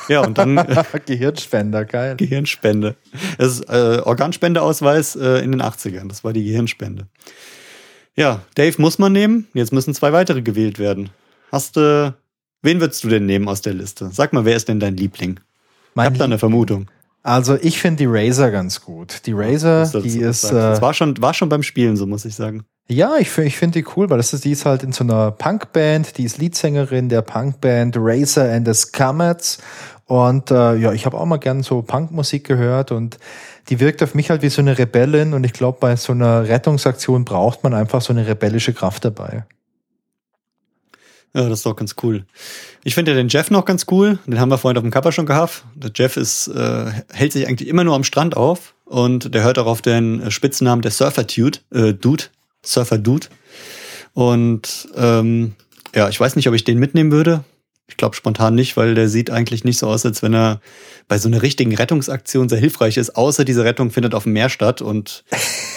Ja, 0.08 0.22
und 0.22 0.38
dann. 0.38 0.56
Gehirnspender, 1.06 1.86
geil. 1.86 2.16
Gehirnspende. 2.16 2.96
Das 3.38 3.60
ist 3.60 3.70
äh, 3.70 4.02
Organspendeausweis 4.04 5.16
äh, 5.16 5.44
in 5.44 5.52
den 5.52 5.62
80ern. 5.62 6.08
Das 6.08 6.24
war 6.24 6.34
die 6.34 6.44
Gehirnspende. 6.44 7.08
Ja, 8.16 8.42
Dave 8.56 8.82
muss 8.82 9.00
man 9.00 9.12
nehmen. 9.12 9.48
Jetzt 9.54 9.74
müssen 9.74 9.94
zwei 9.94 10.14
weitere 10.14 10.42
gewählt 10.42 10.80
werden. 10.80 11.10
Hast 11.52 11.76
du. 11.76 12.14
Wen 12.62 12.80
würdest 12.80 13.04
du 13.04 13.10
denn 13.10 13.26
nehmen 13.26 13.48
aus 13.48 13.62
der 13.62 13.74
Liste? 13.74 14.10
Sag 14.12 14.34
mal, 14.34 14.46
wer 14.46 14.56
ist 14.56 14.68
denn 14.68 14.80
dein 14.80 14.98
Liebling? 14.98 15.40
Mein 15.94 16.06
ich 16.06 16.12
hab 16.12 16.18
da 16.18 16.26
eine 16.26 16.40
Vermutung. 16.40 16.90
Also 17.26 17.58
ich 17.60 17.82
finde 17.82 17.98
die 17.98 18.06
Razer 18.06 18.52
ganz 18.52 18.82
gut. 18.82 19.26
Die 19.26 19.34
Razer, 19.34 19.86
die 20.00 20.20
ist. 20.20 20.44
Äh, 20.44 20.54
das 20.54 20.80
war 20.80 20.94
schon, 20.94 21.20
war 21.20 21.34
schon 21.34 21.50
beim 21.50 21.64
Spielen, 21.64 21.98
so 21.98 22.06
muss 22.06 22.24
ich 22.24 22.36
sagen. 22.36 22.66
Ja, 22.88 23.18
ich 23.18 23.32
finde 23.32 23.48
ich 23.48 23.58
find 23.58 23.74
die 23.74 23.84
cool, 23.96 24.12
weil 24.12 24.18
das 24.18 24.32
ist, 24.32 24.46
die 24.46 24.52
ist 24.52 24.64
halt 24.68 24.84
in 24.84 24.92
so 24.92 25.04
einer 25.04 25.32
Punkband, 25.32 26.20
die 26.20 26.24
ist 26.24 26.38
Leadsängerin 26.38 27.10
der 27.10 27.24
Punkband 27.24 27.96
Razer 27.98 28.54
and 28.54 28.68
the 28.68 28.76
Scummets. 28.76 29.58
Und 30.06 30.52
äh, 30.52 30.76
ja, 30.76 30.94
ich 30.94 31.08
habe 31.08 31.18
auch 31.18 31.26
mal 31.26 31.38
gern 31.38 31.64
so 31.64 31.82
Punkmusik 31.82 32.46
gehört 32.46 32.92
und 32.92 33.18
die 33.70 33.80
wirkt 33.80 34.04
auf 34.04 34.14
mich 34.14 34.30
halt 34.30 34.44
wie 34.44 34.50
so 34.50 34.62
eine 34.62 34.78
Rebellin 34.78 35.34
und 35.34 35.44
ich 35.46 35.54
glaube, 35.54 35.80
bei 35.82 35.96
so 35.96 36.14
einer 36.14 36.48
Rettungsaktion 36.48 37.26
braucht 37.26 37.64
man 37.64 37.74
einfach 37.74 38.02
so 38.02 38.14
eine 38.14 38.28
rebellische 38.28 38.74
Kraft 38.74 39.04
dabei. 39.04 39.46
Ja, 41.36 41.50
das 41.50 41.60
ist 41.60 41.66
doch 41.66 41.76
ganz 41.76 41.96
cool. 42.02 42.24
Ich 42.86 42.96
finde 42.96 43.12
ja 43.12 43.18
den 43.18 43.28
Jeff 43.28 43.52
noch 43.52 43.66
ganz 43.66 43.88
cool. 43.92 44.20
Den 44.26 44.40
haben 44.40 44.48
wir 44.50 44.58
vorhin 44.58 44.78
auf 44.78 44.84
dem 44.84 44.92
Cover 44.92 45.12
schon 45.12 45.26
gehabt. 45.26 45.66
Der 45.76 45.92
Jeff 45.94 46.16
ist, 46.16 46.48
äh, 46.48 46.86
hält 47.12 47.34
sich 47.34 47.46
eigentlich 47.46 47.68
immer 47.68 47.84
nur 47.84 47.94
am 47.94 48.06
Strand 48.06 48.38
auf 48.38 48.74
und 48.86 49.36
der 49.36 49.44
hört 49.44 49.60
auch 49.60 49.66
auf 49.66 49.82
den 49.82 50.32
Spitznamen 50.32 50.82
der 50.82 50.92
Surfer 50.92 51.26
Dude, 51.26 51.60
äh, 51.74 51.94
Dude, 51.94 52.24
Surfer 52.64 52.98
Dude. 52.98 53.28
Und 54.14 54.88
ähm, 54.96 55.56
ja, 55.94 56.08
ich 56.08 56.18
weiß 56.18 56.38
nicht, 56.38 56.48
ob 56.48 56.54
ich 56.54 56.64
den 56.64 56.80
mitnehmen 56.80 57.12
würde. 57.12 57.44
Ich 57.88 57.98
glaube 57.98 58.16
spontan 58.16 58.56
nicht, 58.56 58.78
weil 58.78 58.96
der 58.96 59.10
sieht 59.10 59.30
eigentlich 59.30 59.66
nicht 59.66 59.78
so 59.78 59.88
aus, 59.88 60.06
als 60.06 60.24
wenn 60.24 60.34
er 60.34 60.62
bei 61.10 61.18
so 61.18 61.28
einer 61.28 61.42
richtigen 61.42 61.76
Rettungsaktion 61.76 62.48
sehr 62.48 62.60
hilfreich 62.60 62.96
ist. 62.96 63.18
Außer 63.18 63.44
diese 63.44 63.66
Rettung 63.66 63.92
findet 63.92 64.16
auf 64.16 64.24
dem 64.24 64.32
Meer 64.32 64.48
statt 64.48 64.82
und 64.82 65.26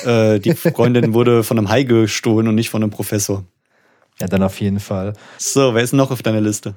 äh, 0.05 0.39
die 0.39 0.55
Freundin 0.55 1.15
wurde 1.15 1.43
von 1.43 1.59
einem 1.59 1.69
Hai 1.69 1.83
gestohlen 1.83 2.47
und 2.47 2.55
nicht 2.55 2.71
von 2.71 2.81
einem 2.81 2.93
Professor. 2.93 3.45
Ja, 4.21 4.27
dann 4.27 4.43
auf 4.43 4.61
jeden 4.61 4.81
Fall. 4.81 5.13
So, 5.39 5.75
wer 5.75 5.83
ist 5.83 5.93
noch 5.93 6.11
auf 6.11 6.23
deiner 6.23 6.41
Liste? 6.41 6.75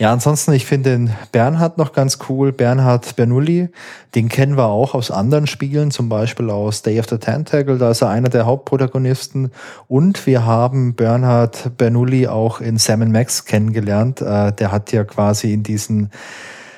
Ja, 0.00 0.12
ansonsten, 0.12 0.52
ich 0.52 0.64
finde 0.64 0.90
den 0.90 1.10
Bernhard 1.32 1.76
noch 1.76 1.92
ganz 1.92 2.18
cool. 2.28 2.52
Bernhard 2.52 3.16
Bernoulli, 3.16 3.68
den 4.14 4.28
kennen 4.28 4.56
wir 4.56 4.66
auch 4.66 4.94
aus 4.94 5.10
anderen 5.10 5.48
Spielen, 5.48 5.90
zum 5.90 6.08
Beispiel 6.08 6.50
aus 6.50 6.82
Day 6.82 7.00
of 7.00 7.08
the 7.08 7.18
Tentacle, 7.18 7.78
da 7.78 7.90
ist 7.90 8.02
er 8.02 8.08
einer 8.08 8.28
der 8.28 8.46
Hauptprotagonisten. 8.46 9.50
Und 9.88 10.24
wir 10.24 10.46
haben 10.46 10.94
Bernhard 10.94 11.76
Bernoulli 11.76 12.28
auch 12.28 12.60
in 12.60 12.78
Sam 12.78 13.10
Max 13.10 13.44
kennengelernt. 13.44 14.20
Äh, 14.20 14.52
der 14.52 14.70
hat 14.70 14.92
ja 14.92 15.02
quasi 15.02 15.52
in 15.52 15.64
diesen 15.64 16.10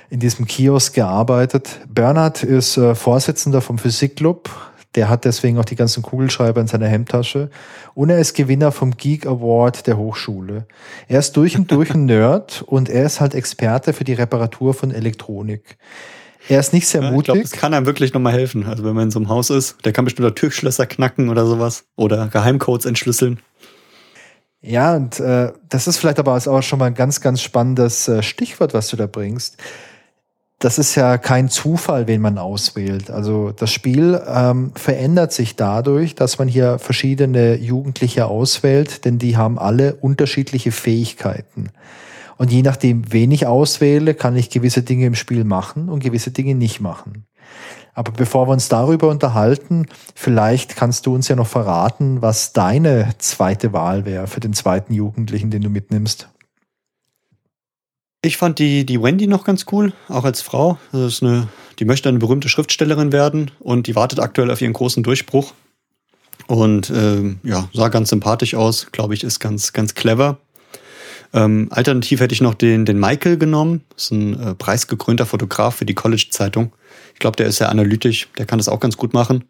in 0.08 0.18
diesem 0.18 0.44
Kiosk 0.46 0.94
gearbeitet. 0.94 1.80
Bernhard 1.88 2.42
ist 2.42 2.76
äh, 2.76 2.96
Vorsitzender 2.96 3.60
vom 3.60 3.78
Physikclub, 3.78 4.50
der 4.94 5.08
hat 5.08 5.24
deswegen 5.24 5.58
auch 5.58 5.64
die 5.64 5.76
ganzen 5.76 6.02
Kugelschreiber 6.02 6.60
in 6.60 6.66
seiner 6.66 6.88
Hemdtasche. 6.88 7.50
Und 7.94 8.10
er 8.10 8.18
ist 8.18 8.34
Gewinner 8.34 8.72
vom 8.72 8.96
Geek 8.96 9.26
Award 9.26 9.86
der 9.86 9.96
Hochschule. 9.96 10.66
Er 11.08 11.18
ist 11.20 11.36
durch 11.36 11.56
und 11.56 11.70
durch 11.70 11.92
ein 11.94 12.04
Nerd 12.06 12.62
und 12.62 12.88
er 12.88 13.04
ist 13.06 13.20
halt 13.20 13.34
Experte 13.34 13.92
für 13.92 14.04
die 14.04 14.14
Reparatur 14.14 14.74
von 14.74 14.90
Elektronik. 14.90 15.76
Er 16.48 16.58
ist 16.58 16.72
nicht 16.72 16.88
sehr 16.88 17.02
Ja, 17.02 17.08
ich 17.08 17.12
mutig. 17.14 17.24
glaube, 17.26 17.40
das 17.42 17.52
kann 17.52 17.74
einem 17.74 17.86
wirklich 17.86 18.12
nochmal 18.12 18.32
helfen. 18.32 18.66
Also 18.66 18.82
wenn 18.82 18.94
man 18.94 19.04
in 19.04 19.10
so 19.10 19.18
einem 19.20 19.28
Haus 19.28 19.50
ist, 19.50 19.76
der 19.84 19.92
kann 19.92 20.04
bestimmt 20.04 20.26
auch 20.26 20.34
Türschlösser 20.34 20.86
knacken 20.86 21.28
oder 21.28 21.46
sowas. 21.46 21.84
Oder 21.96 22.28
Geheimcodes 22.28 22.86
entschlüsseln. 22.86 23.40
Ja, 24.62 24.94
und 24.94 25.20
äh, 25.20 25.52
das 25.68 25.86
ist 25.86 25.98
vielleicht 25.98 26.18
aber 26.18 26.34
auch 26.34 26.62
schon 26.62 26.78
mal 26.78 26.86
ein 26.86 26.94
ganz, 26.94 27.20
ganz 27.20 27.40
spannendes 27.40 28.08
äh, 28.08 28.22
Stichwort, 28.22 28.74
was 28.74 28.88
du 28.88 28.96
da 28.96 29.06
bringst. 29.06 29.56
Das 30.62 30.78
ist 30.78 30.94
ja 30.94 31.16
kein 31.16 31.48
Zufall, 31.48 32.06
wen 32.06 32.20
man 32.20 32.36
auswählt. 32.36 33.10
Also 33.10 33.50
das 33.50 33.72
Spiel 33.72 34.20
ähm, 34.28 34.72
verändert 34.74 35.32
sich 35.32 35.56
dadurch, 35.56 36.14
dass 36.14 36.38
man 36.38 36.48
hier 36.48 36.78
verschiedene 36.78 37.56
Jugendliche 37.56 38.26
auswählt, 38.26 39.06
denn 39.06 39.18
die 39.18 39.38
haben 39.38 39.58
alle 39.58 39.94
unterschiedliche 39.94 40.70
Fähigkeiten. 40.70 41.70
Und 42.36 42.52
je 42.52 42.60
nachdem, 42.60 43.10
wen 43.10 43.30
ich 43.30 43.46
auswähle, 43.46 44.12
kann 44.12 44.36
ich 44.36 44.50
gewisse 44.50 44.82
Dinge 44.82 45.06
im 45.06 45.14
Spiel 45.14 45.44
machen 45.44 45.88
und 45.88 46.02
gewisse 46.02 46.30
Dinge 46.30 46.54
nicht 46.54 46.78
machen. 46.78 47.24
Aber 47.94 48.12
bevor 48.12 48.46
wir 48.46 48.52
uns 48.52 48.68
darüber 48.68 49.08
unterhalten, 49.08 49.86
vielleicht 50.14 50.76
kannst 50.76 51.06
du 51.06 51.14
uns 51.14 51.28
ja 51.28 51.36
noch 51.36 51.46
verraten, 51.46 52.20
was 52.20 52.52
deine 52.52 53.08
zweite 53.16 53.72
Wahl 53.72 54.04
wäre 54.04 54.26
für 54.26 54.40
den 54.40 54.52
zweiten 54.52 54.92
Jugendlichen, 54.92 55.50
den 55.50 55.62
du 55.62 55.70
mitnimmst. 55.70 56.28
Ich 58.22 58.36
fand 58.36 58.58
die, 58.58 58.84
die 58.84 59.02
Wendy 59.02 59.26
noch 59.26 59.44
ganz 59.44 59.64
cool, 59.72 59.94
auch 60.08 60.24
als 60.24 60.42
Frau. 60.42 60.78
Das 60.92 61.14
ist 61.14 61.22
eine, 61.22 61.48
die 61.78 61.86
möchte 61.86 62.10
eine 62.10 62.18
berühmte 62.18 62.50
Schriftstellerin 62.50 63.12
werden 63.12 63.50
und 63.60 63.86
die 63.86 63.96
wartet 63.96 64.20
aktuell 64.20 64.50
auf 64.50 64.60
ihren 64.60 64.74
großen 64.74 65.02
Durchbruch. 65.02 65.54
Und 66.46 66.90
ähm, 66.90 67.38
ja, 67.44 67.70
sah 67.72 67.88
ganz 67.88 68.10
sympathisch 68.10 68.54
aus, 68.54 68.88
glaube 68.92 69.14
ich, 69.14 69.24
ist 69.24 69.40
ganz, 69.40 69.72
ganz 69.72 69.94
clever. 69.94 70.38
Ähm, 71.32 71.68
alternativ 71.70 72.20
hätte 72.20 72.34
ich 72.34 72.42
noch 72.42 72.54
den, 72.54 72.84
den 72.84 72.98
Michael 72.98 73.38
genommen. 73.38 73.84
Das 73.94 74.06
ist 74.06 74.10
ein 74.10 74.38
äh, 74.38 74.54
preisgekrönter 74.54 75.24
Fotograf 75.24 75.76
für 75.76 75.86
die 75.86 75.94
College-Zeitung. 75.94 76.72
Ich 77.14 77.20
glaube, 77.20 77.36
der 77.36 77.46
ist 77.46 77.56
sehr 77.56 77.70
analytisch, 77.70 78.28
der 78.36 78.46
kann 78.46 78.58
das 78.58 78.68
auch 78.68 78.80
ganz 78.80 78.96
gut 78.96 79.14
machen. 79.14 79.44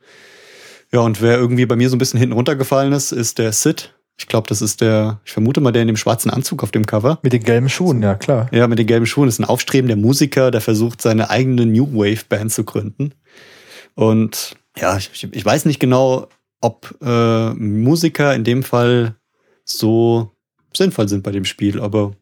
Ja, 0.93 1.01
und 1.01 1.23
wer 1.23 1.39
irgendwie 1.39 1.67
bei 1.67 1.77
mir 1.77 1.89
so 1.89 1.97
ein 1.97 1.99
bisschen 1.99 2.21
hinten 2.21 2.35
runtergefallen 2.35 2.93
ist, 2.93 3.13
ist 3.13 3.39
der 3.39 3.53
Sid. 3.53 3.95
Ich 4.21 4.27
glaube, 4.27 4.47
das 4.49 4.61
ist 4.61 4.83
der, 4.83 5.19
ich 5.25 5.33
vermute 5.33 5.63
mal, 5.63 5.73
der 5.73 5.81
in 5.81 5.89
dem 5.89 5.97
schwarzen 5.97 6.31
Anzug 6.31 6.63
auf 6.63 6.71
dem 6.71 6.85
Cover. 6.85 7.19
Mit 7.23 7.33
den 7.33 7.43
gelben 7.43 7.71
Schuhen, 7.71 8.03
ja 8.03 8.15
klar. 8.15 8.51
Ja, 8.53 8.69
mit 8.69 8.79
den 8.79 8.87
gelben 8.87 9.07
Schuhen 9.07 9.31
ist 9.31 9.39
ein 9.39 9.47
aufstrebender 9.47 9.97
Musiker, 9.97 10.51
der 10.51 10.61
versucht, 10.61 11.01
seine 11.01 11.31
eigene 11.31 11.65
New 11.65 11.87
Wave 11.95 12.27
Band 12.29 12.53
zu 12.53 12.65
gründen. 12.65 13.15
Und 13.95 14.57
ja, 14.77 14.99
ich, 14.99 15.27
ich 15.33 15.45
weiß 15.45 15.65
nicht 15.65 15.81
genau, 15.81 16.29
ob 16.61 16.95
äh, 17.01 17.55
Musiker 17.55 18.35
in 18.35 18.45
dem 18.45 18.63
Fall 18.63 19.15
so 19.65 20.33
sinnvoll 20.73 21.09
sind 21.09 21.23
bei 21.23 21.33
dem 21.33 21.45
Spiel, 21.45 21.81
aber 21.81 22.13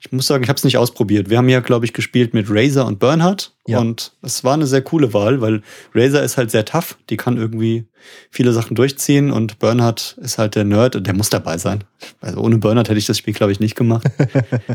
ich 0.00 0.12
muss 0.12 0.26
sagen, 0.26 0.42
ich 0.44 0.48
habe 0.48 0.56
es 0.56 0.64
nicht 0.64 0.78
ausprobiert. 0.78 1.30
Wir 1.30 1.38
haben 1.38 1.48
ja, 1.48 1.60
glaube 1.60 1.84
ich, 1.84 1.92
gespielt 1.92 2.32
mit 2.34 2.46
Razer 2.48 2.86
und 2.86 2.98
Bernhard 2.98 3.54
Ja. 3.66 3.80
und 3.80 4.12
es 4.22 4.44
war 4.44 4.54
eine 4.54 4.66
sehr 4.66 4.82
coole 4.82 5.12
Wahl, 5.14 5.40
weil 5.40 5.62
Razer 5.94 6.22
ist 6.22 6.36
halt 6.36 6.50
sehr 6.50 6.64
tough, 6.64 6.96
die 7.10 7.16
kann 7.16 7.36
irgendwie 7.36 7.86
viele 8.30 8.52
Sachen 8.52 8.74
durchziehen 8.76 9.30
und 9.32 9.58
Bernhard 9.58 10.16
ist 10.22 10.38
halt 10.38 10.54
der 10.54 10.64
Nerd 10.64 10.96
und 10.96 11.06
der 11.06 11.14
muss 11.14 11.30
dabei 11.30 11.58
sein. 11.58 11.84
Also 12.20 12.40
ohne 12.40 12.58
Bernhard 12.58 12.88
hätte 12.88 12.98
ich 12.98 13.06
das 13.06 13.18
Spiel, 13.18 13.34
glaube 13.34 13.52
ich, 13.52 13.60
nicht 13.60 13.74
gemacht. 13.74 14.06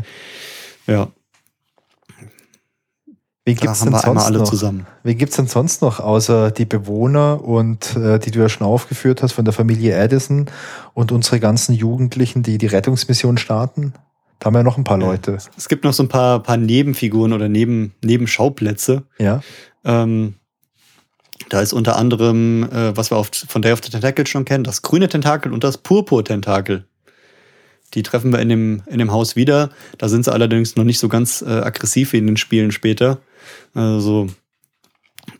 ja, 0.86 1.10
Wie 3.46 3.54
da 3.54 3.60
gibt's 3.60 3.80
haben 3.80 3.92
denn 3.92 4.00
sonst 4.00 4.24
alle 4.24 4.38
noch? 4.38 4.48
zusammen. 4.48 4.86
Wie 5.02 5.14
gibt's 5.14 5.36
denn 5.36 5.46
sonst 5.46 5.82
noch, 5.82 6.00
außer 6.00 6.50
die 6.50 6.64
Bewohner 6.64 7.44
und 7.44 7.94
äh, 7.94 8.18
die 8.18 8.30
du 8.30 8.40
ja 8.40 8.48
schon 8.48 8.66
aufgeführt 8.66 9.22
hast 9.22 9.32
von 9.32 9.44
der 9.44 9.52
Familie 9.52 10.00
Addison 10.00 10.46
und 10.94 11.12
unsere 11.12 11.40
ganzen 11.40 11.74
Jugendlichen, 11.74 12.42
die 12.42 12.56
die 12.56 12.66
Rettungsmission 12.66 13.36
starten? 13.36 13.92
Da 14.38 14.46
haben 14.46 14.54
wir 14.54 14.62
noch 14.62 14.78
ein 14.78 14.84
paar 14.84 14.98
Leute. 14.98 15.38
Es 15.56 15.68
gibt 15.68 15.84
noch 15.84 15.92
so 15.92 16.02
ein 16.02 16.08
paar, 16.08 16.42
paar 16.42 16.56
Nebenfiguren 16.56 17.32
oder 17.32 17.48
Neben, 17.48 17.94
Nebenschauplätze. 18.02 19.04
Ja. 19.18 19.42
Ähm, 19.84 20.34
da 21.50 21.60
ist 21.60 21.72
unter 21.74 21.96
anderem, 21.96 22.64
äh, 22.70 22.96
was 22.96 23.10
wir 23.10 23.18
auf, 23.18 23.30
von 23.30 23.60
Day 23.60 23.72
of 23.72 23.80
the 23.84 23.90
Tentacle 23.90 24.26
schon 24.26 24.44
kennen, 24.46 24.64
das 24.64 24.82
grüne 24.82 25.08
Tentakel 25.08 25.52
und 25.52 25.64
das 25.64 25.78
Purpur-Tentakel. 25.78 26.86
Die 27.94 28.02
treffen 28.02 28.32
wir 28.32 28.40
in 28.40 28.48
dem, 28.48 28.82
in 28.86 28.98
dem 28.98 29.12
Haus 29.12 29.36
wieder. 29.36 29.70
Da 29.98 30.08
sind 30.08 30.24
sie 30.24 30.32
allerdings 30.32 30.76
noch 30.76 30.84
nicht 30.84 30.98
so 30.98 31.08
ganz 31.08 31.42
äh, 31.42 31.50
aggressiv 31.50 32.12
wie 32.12 32.18
in 32.18 32.26
den 32.26 32.36
Spielen 32.36 32.72
später. 32.72 33.18
Also, 33.74 34.28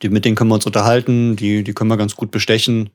die, 0.03 0.09
mit 0.09 0.25
denen 0.25 0.37
können 0.37 0.51
wir 0.51 0.55
uns 0.55 0.67
unterhalten, 0.67 1.37
die, 1.37 1.63
die 1.65 1.73
können 1.73 1.91
wir 1.91 1.97
ganz 1.97 2.17
gut 2.17 2.31
bestechen. 2.31 2.91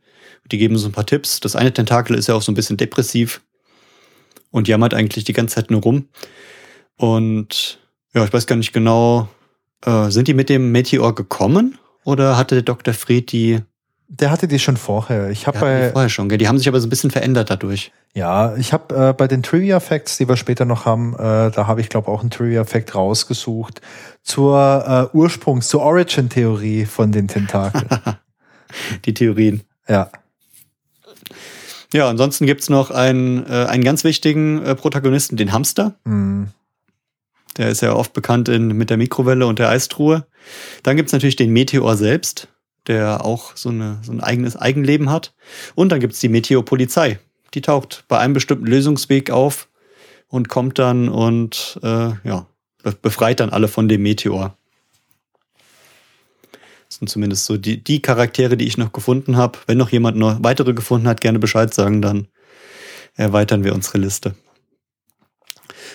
Die 0.52 0.58
geben 0.58 0.76
uns 0.76 0.86
ein 0.86 0.92
paar 0.92 1.06
Tipps. 1.06 1.40
Das 1.40 1.56
eine 1.56 1.74
Tentakel 1.74 2.16
ist 2.16 2.28
ja 2.28 2.36
auch 2.36 2.42
so 2.42 2.52
ein 2.52 2.56
bisschen 2.56 2.78
depressiv 2.78 3.42
und 4.52 4.68
jammert 4.68 4.94
eigentlich 4.94 5.24
die 5.24 5.34
ganze 5.34 5.56
Zeit 5.56 5.72
nur 5.72 5.82
rum. 5.82 6.10
Und 6.98 7.80
ja, 8.14 8.26
ich 8.26 8.34
weiß 8.34 8.48
gar 8.48 8.56
nicht 8.56 8.74
genau, 8.74 9.30
äh, 9.86 10.10
sind 10.10 10.28
die 10.28 10.34
mit 10.34 10.50
dem 10.50 10.72
Meteor 10.72 11.14
gekommen? 11.14 11.78
Oder 12.04 12.38
hatte 12.38 12.64
Dr. 12.64 12.94
Fred 12.94 13.32
die, 13.32 13.62
Der 14.12 14.32
hatte 14.32 14.48
die 14.48 14.58
schon 14.58 14.76
vorher. 14.76 15.30
Ich 15.30 15.42
die, 15.42 15.46
habe 15.46 15.60
bei 15.60 15.92
vorher 15.92 16.10
schon, 16.10 16.30
gell? 16.30 16.40
Die 16.40 16.48
haben 16.48 16.58
sich 16.58 16.68
aber 16.68 16.80
so 16.82 16.88
ein 16.88 16.90
bisschen 16.90 17.12
verändert 17.12 17.52
dadurch. 17.52 17.92
ja, 18.16 18.56
ich 18.56 18.74
habe 18.74 19.10
äh, 19.10 19.14
bei 19.14 19.28
den 19.28 19.44
Trivia 19.44 19.80
Facts, 19.80 20.18
die 20.18 20.28
wir 20.28 20.36
später 20.36 20.66
noch 20.66 20.86
haben, 20.86 21.14
äh, 21.14 21.52
da 21.52 21.68
habe 21.68 21.80
ich 21.80 21.90
glaube 21.90 22.08
auch 22.10 22.22
einen 22.22 22.32
Trivia 22.32 22.66
Fact 22.66 22.96
rausgesucht 22.96 23.82
zur 24.24 25.10
äh, 25.14 25.16
Ursprungs, 25.16 25.68
zur 25.68 25.82
Origin 25.82 26.28
Theorie 26.28 26.86
von 26.86 27.12
den 27.12 27.28
Tentakeln. 27.28 27.88
Die 29.06 29.14
Theorien. 29.14 29.62
ja. 29.88 30.10
Ja, 31.92 32.08
ansonsten 32.08 32.46
gibt's 32.46 32.70
noch 32.70 32.92
einen, 32.92 33.46
äh, 33.48 33.66
einen 33.66 33.84
ganz 33.84 34.04
wichtigen 34.04 34.64
äh, 34.64 34.76
Protagonisten, 34.76 35.38
den 35.38 35.52
Hamster. 35.52 35.96
Hm. 36.06 36.50
Der 37.58 37.70
ist 37.70 37.82
ja 37.82 37.94
oft 37.94 38.14
bekannt 38.14 38.48
in, 38.48 38.68
mit 38.68 38.90
der 38.90 38.98
Mikrowelle 38.98 39.48
und 39.48 39.60
der 39.60 39.70
Eistruhe. 39.70 40.26
Dann 40.84 40.98
gibt's 40.98 41.14
natürlich 41.14 41.36
den 41.36 41.52
Meteor 41.52 41.98
selbst, 41.98 42.48
der 42.90 43.24
auch 43.24 43.56
so, 43.56 43.70
eine, 43.70 44.00
so 44.02 44.12
ein 44.12 44.20
eigenes 44.20 44.58
Eigenleben 44.58 45.10
hat. 45.10 45.34
Und 45.76 45.92
dann 45.92 46.02
gibt's 46.02 46.20
die 46.20 46.28
Meteorpolizei. 46.28 47.20
Die 47.54 47.62
taucht 47.62 48.04
bei 48.10 48.18
einem 48.20 48.34
bestimmten 48.34 48.66
Lösungsweg 48.66 49.32
auf 49.32 49.70
und 50.28 50.50
kommt 50.50 50.78
dann 50.78 51.08
und 51.08 51.80
äh, 51.82 52.12
ja, 52.24 52.48
be- 52.84 52.98
befreit 53.02 53.40
dann 53.40 53.52
alle 53.52 53.68
von 53.68 53.88
dem 53.88 54.02
Meteor. 54.04 54.58
Das 56.88 56.98
sind 56.98 57.08
zumindest 57.08 57.46
so 57.46 57.58
die, 57.58 57.84
die 57.84 58.02
Charaktere, 58.02 58.58
die 58.58 58.66
ich 58.66 58.78
noch 58.78 58.92
gefunden 58.92 59.38
habe. 59.38 59.60
Wenn 59.68 59.78
noch 59.78 59.92
jemand 59.92 60.18
noch 60.18 60.44
weitere 60.44 60.74
gefunden 60.74 61.08
hat, 61.08 61.22
gerne 61.22 61.40
Bescheid 61.40 61.74
sagen, 61.74 62.02
dann 62.02 62.28
erweitern 63.16 63.64
wir 63.64 63.74
unsere 63.74 64.00
Liste. 64.00 64.36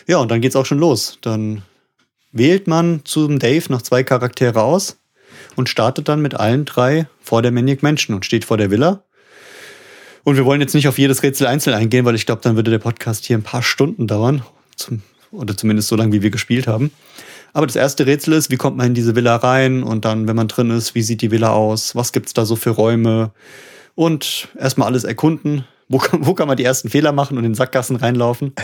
Ja, 0.07 0.19
und 0.19 0.31
dann 0.31 0.41
geht's 0.41 0.57
auch 0.57 0.67
schon 0.67 0.79
los. 0.79 1.19
Dann 1.21 1.63
wählt 2.31 2.69
man 2.69 3.01
zum 3.05 3.39
Dave 3.41 3.71
noch 3.73 3.83
zwei 3.83 4.05
Charaktere 4.05 4.63
aus 4.63 4.99
und 5.57 5.69
startet 5.69 6.09
dann 6.09 6.21
mit 6.21 6.35
allen 6.35 6.65
drei 6.65 7.07
vor 7.21 7.43
der 7.43 7.53
Maniac 7.53 7.83
Mansion 7.83 8.15
und 8.15 8.25
steht 8.25 8.45
vor 8.45 8.57
der 8.57 8.71
Villa. 8.71 9.03
Und 10.25 10.37
wir 10.37 10.45
wollen 10.45 10.61
jetzt 10.61 10.75
nicht 10.75 10.89
auf 10.89 10.99
jedes 10.99 11.23
Rätsel 11.23 11.47
einzeln 11.47 11.75
eingehen, 11.75 12.05
weil 12.05 12.15
ich 12.15 12.27
glaube, 12.27 12.41
dann 12.43 12.57
würde 12.57 12.71
der 12.71 12.79
Podcast 12.79 13.27
hier 13.27 13.37
ein 13.37 13.43
paar 13.43 13.63
Stunden 13.63 14.07
dauern. 14.07 14.43
Zum, 14.77 15.03
oder 15.31 15.57
zumindest 15.57 15.89
so 15.89 15.97
lange, 15.97 16.13
wie 16.13 16.23
wir 16.23 16.31
gespielt 16.31 16.67
haben. 16.67 16.91
Aber 17.53 17.67
das 17.67 17.77
erste 17.77 18.07
Rätsel 18.07 18.35
ist, 18.35 18.51
wie 18.51 18.57
kommt 18.57 18.77
man 18.77 18.89
in 18.89 18.95
diese 18.95 19.15
Villa 19.15 19.37
rein? 19.37 19.83
Und 19.83 20.05
dann, 20.05 20.27
wenn 20.27 20.37
man 20.37 20.49
drin 20.49 20.71
ist, 20.71 20.95
wie 20.95 21.03
sieht 21.03 21.23
die 21.23 21.31
Villa 21.31 21.51
aus? 21.51 21.95
Was 21.95 22.13
gibt's 22.13 22.33
da 22.33 22.45
so 22.45 22.57
für 22.57 22.71
Räume? 22.71 23.33
Und 23.95 24.49
erstmal 24.59 24.89
alles 24.89 25.05
erkunden. 25.05 25.65
wo, 25.89 26.01
wo 26.21 26.35
kann 26.35 26.49
man 26.49 26.57
die 26.57 26.65
ersten 26.65 26.89
Fehler 26.89 27.13
machen 27.13 27.39
und 27.39 27.45
in 27.45 27.55
Sackgassen 27.55 27.97
reinlaufen. 27.97 28.55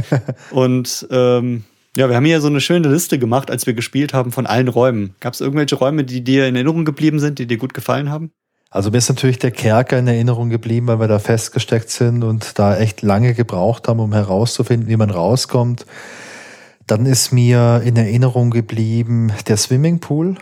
und 0.50 1.06
ähm, 1.10 1.64
ja, 1.96 2.08
wir 2.08 2.16
haben 2.16 2.24
hier 2.24 2.40
so 2.40 2.48
eine 2.48 2.60
schöne 2.60 2.88
Liste 2.88 3.18
gemacht, 3.18 3.50
als 3.50 3.66
wir 3.66 3.74
gespielt 3.74 4.14
haben 4.14 4.32
von 4.32 4.46
allen 4.46 4.68
Räumen. 4.68 5.14
Gab 5.20 5.34
es 5.34 5.40
irgendwelche 5.40 5.76
Räume, 5.76 6.04
die 6.04 6.24
dir 6.24 6.46
in 6.46 6.56
Erinnerung 6.56 6.84
geblieben 6.84 7.20
sind, 7.20 7.38
die 7.38 7.46
dir 7.46 7.56
gut 7.56 7.74
gefallen 7.74 8.10
haben? 8.10 8.32
Also 8.70 8.90
mir 8.90 8.98
ist 8.98 9.08
natürlich 9.08 9.38
der 9.38 9.52
Kerker 9.52 10.00
in 10.00 10.08
Erinnerung 10.08 10.50
geblieben, 10.50 10.88
weil 10.88 10.98
wir 10.98 11.06
da 11.06 11.20
festgesteckt 11.20 11.90
sind 11.90 12.24
und 12.24 12.58
da 12.58 12.76
echt 12.76 13.02
lange 13.02 13.32
gebraucht 13.32 13.86
haben, 13.86 14.00
um 14.00 14.12
herauszufinden, 14.12 14.88
wie 14.88 14.96
man 14.96 15.10
rauskommt. 15.10 15.86
Dann 16.88 17.06
ist 17.06 17.32
mir 17.32 17.82
in 17.84 17.96
Erinnerung 17.96 18.50
geblieben 18.50 19.32
der 19.46 19.56
Swimmingpool. 19.56 20.34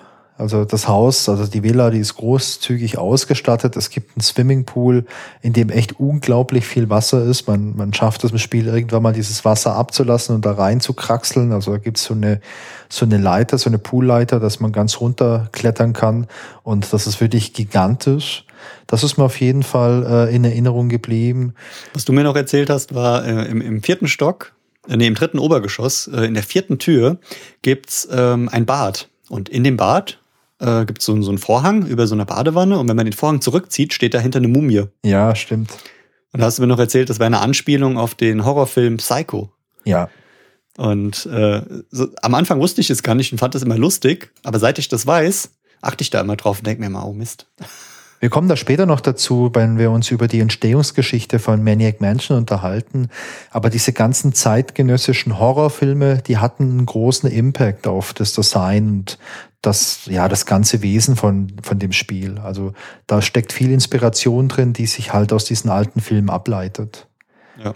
Also 0.42 0.64
das 0.64 0.88
Haus, 0.88 1.28
also 1.28 1.46
die 1.46 1.62
Villa, 1.62 1.90
die 1.90 2.00
ist 2.00 2.16
großzügig 2.16 2.98
ausgestattet. 2.98 3.76
Es 3.76 3.90
gibt 3.90 4.16
einen 4.16 4.22
Swimmingpool, 4.22 5.06
in 5.40 5.52
dem 5.52 5.70
echt 5.70 6.00
unglaublich 6.00 6.66
viel 6.66 6.90
Wasser 6.90 7.24
ist. 7.24 7.46
Man, 7.46 7.76
man 7.76 7.94
schafft 7.94 8.24
es 8.24 8.32
im 8.32 8.38
Spiel 8.38 8.66
irgendwann 8.66 9.04
mal 9.04 9.12
dieses 9.12 9.44
Wasser 9.44 9.76
abzulassen 9.76 10.34
und 10.34 10.44
da 10.44 10.52
rein 10.52 10.80
zu 10.80 10.94
kraxeln. 10.94 11.52
Also 11.52 11.70
da 11.70 11.78
gibt 11.78 11.98
es 11.98 12.04
so 12.04 12.14
eine, 12.14 12.40
so 12.88 13.06
eine 13.06 13.18
Leiter, 13.18 13.56
so 13.56 13.70
eine 13.70 13.78
Poolleiter, 13.78 14.40
dass 14.40 14.58
man 14.58 14.72
ganz 14.72 15.00
runter 15.00 15.48
klettern 15.52 15.92
kann. 15.92 16.26
Und 16.64 16.92
das 16.92 17.06
ist 17.06 17.20
wirklich 17.20 17.52
gigantisch. 17.52 18.44
Das 18.88 19.04
ist 19.04 19.18
mir 19.18 19.24
auf 19.24 19.40
jeden 19.40 19.62
Fall 19.62 20.28
äh, 20.28 20.34
in 20.34 20.44
Erinnerung 20.44 20.88
geblieben. 20.88 21.54
Was 21.94 22.04
du 22.04 22.12
mir 22.12 22.24
noch 22.24 22.36
erzählt 22.36 22.68
hast, 22.68 22.96
war 22.96 23.24
äh, 23.24 23.48
im, 23.48 23.60
im 23.60 23.80
vierten 23.80 24.08
Stock, 24.08 24.54
äh, 24.88 24.96
nee, 24.96 25.06
im 25.06 25.14
dritten 25.14 25.38
Obergeschoss, 25.38 26.08
äh, 26.08 26.24
in 26.24 26.34
der 26.34 26.42
vierten 26.42 26.80
Tür 26.80 27.18
gibt's 27.62 28.08
ähm, 28.10 28.48
ein 28.48 28.66
Bad. 28.66 29.08
Und 29.28 29.48
in 29.48 29.62
dem 29.62 29.76
Bad 29.76 30.18
äh, 30.62 30.84
gibt 30.86 31.00
es 31.00 31.04
so, 31.04 31.20
so 31.22 31.30
einen 31.30 31.38
Vorhang 31.38 31.86
über 31.86 32.06
so 32.06 32.14
einer 32.14 32.24
Badewanne 32.24 32.78
und 32.78 32.88
wenn 32.88 32.96
man 32.96 33.06
den 33.06 33.12
Vorhang 33.12 33.40
zurückzieht, 33.40 33.92
steht 33.92 34.14
dahinter 34.14 34.38
eine 34.38 34.48
Mumie. 34.48 34.84
Ja, 35.04 35.34
stimmt. 35.34 35.72
Und 36.32 36.40
da 36.40 36.46
hast 36.46 36.58
du 36.58 36.62
mir 36.62 36.68
noch 36.68 36.78
erzählt, 36.78 37.10
das 37.10 37.18
wäre 37.18 37.26
eine 37.26 37.40
Anspielung 37.40 37.98
auf 37.98 38.14
den 38.14 38.44
Horrorfilm 38.44 38.96
Psycho. 38.96 39.52
Ja. 39.84 40.08
Und 40.78 41.26
äh, 41.26 41.62
so, 41.90 42.08
am 42.22 42.34
Anfang 42.34 42.60
wusste 42.60 42.80
ich 42.80 42.88
es 42.88 43.02
gar 43.02 43.14
nicht 43.14 43.32
und 43.32 43.38
fand 43.38 43.54
das 43.54 43.62
immer 43.62 43.76
lustig, 43.76 44.32
aber 44.42 44.58
seit 44.58 44.78
ich 44.78 44.88
das 44.88 45.06
weiß, 45.06 45.50
achte 45.82 46.02
ich 46.02 46.10
da 46.10 46.20
immer 46.20 46.36
drauf 46.36 46.58
und 46.58 46.66
denke 46.66 46.80
mir 46.80 46.86
immer, 46.86 47.06
oh 47.06 47.12
Mist. 47.12 47.46
Wir 48.20 48.30
kommen 48.30 48.48
da 48.48 48.56
später 48.56 48.86
noch 48.86 49.00
dazu, 49.00 49.50
wenn 49.52 49.78
wir 49.78 49.90
uns 49.90 50.12
über 50.12 50.28
die 50.28 50.38
Entstehungsgeschichte 50.38 51.40
von 51.40 51.64
Maniac 51.64 52.00
Mansion 52.00 52.38
unterhalten. 52.38 53.08
Aber 53.50 53.68
diese 53.68 53.92
ganzen 53.92 54.32
zeitgenössischen 54.32 55.40
Horrorfilme, 55.40 56.22
die 56.24 56.38
hatten 56.38 56.70
einen 56.70 56.86
großen 56.86 57.28
Impact 57.28 57.88
auf 57.88 58.14
das 58.14 58.32
Design 58.32 58.90
und 58.90 59.18
das, 59.62 60.06
ja, 60.06 60.28
das 60.28 60.44
ganze 60.44 60.82
Wesen 60.82 61.16
von, 61.16 61.52
von 61.62 61.78
dem 61.78 61.92
Spiel. 61.92 62.38
Also 62.38 62.72
da 63.06 63.22
steckt 63.22 63.52
viel 63.52 63.70
Inspiration 63.70 64.48
drin, 64.48 64.72
die 64.72 64.86
sich 64.86 65.12
halt 65.12 65.32
aus 65.32 65.44
diesen 65.44 65.70
alten 65.70 66.00
Filmen 66.00 66.30
ableitet. 66.30 67.06
Ja. 67.62 67.74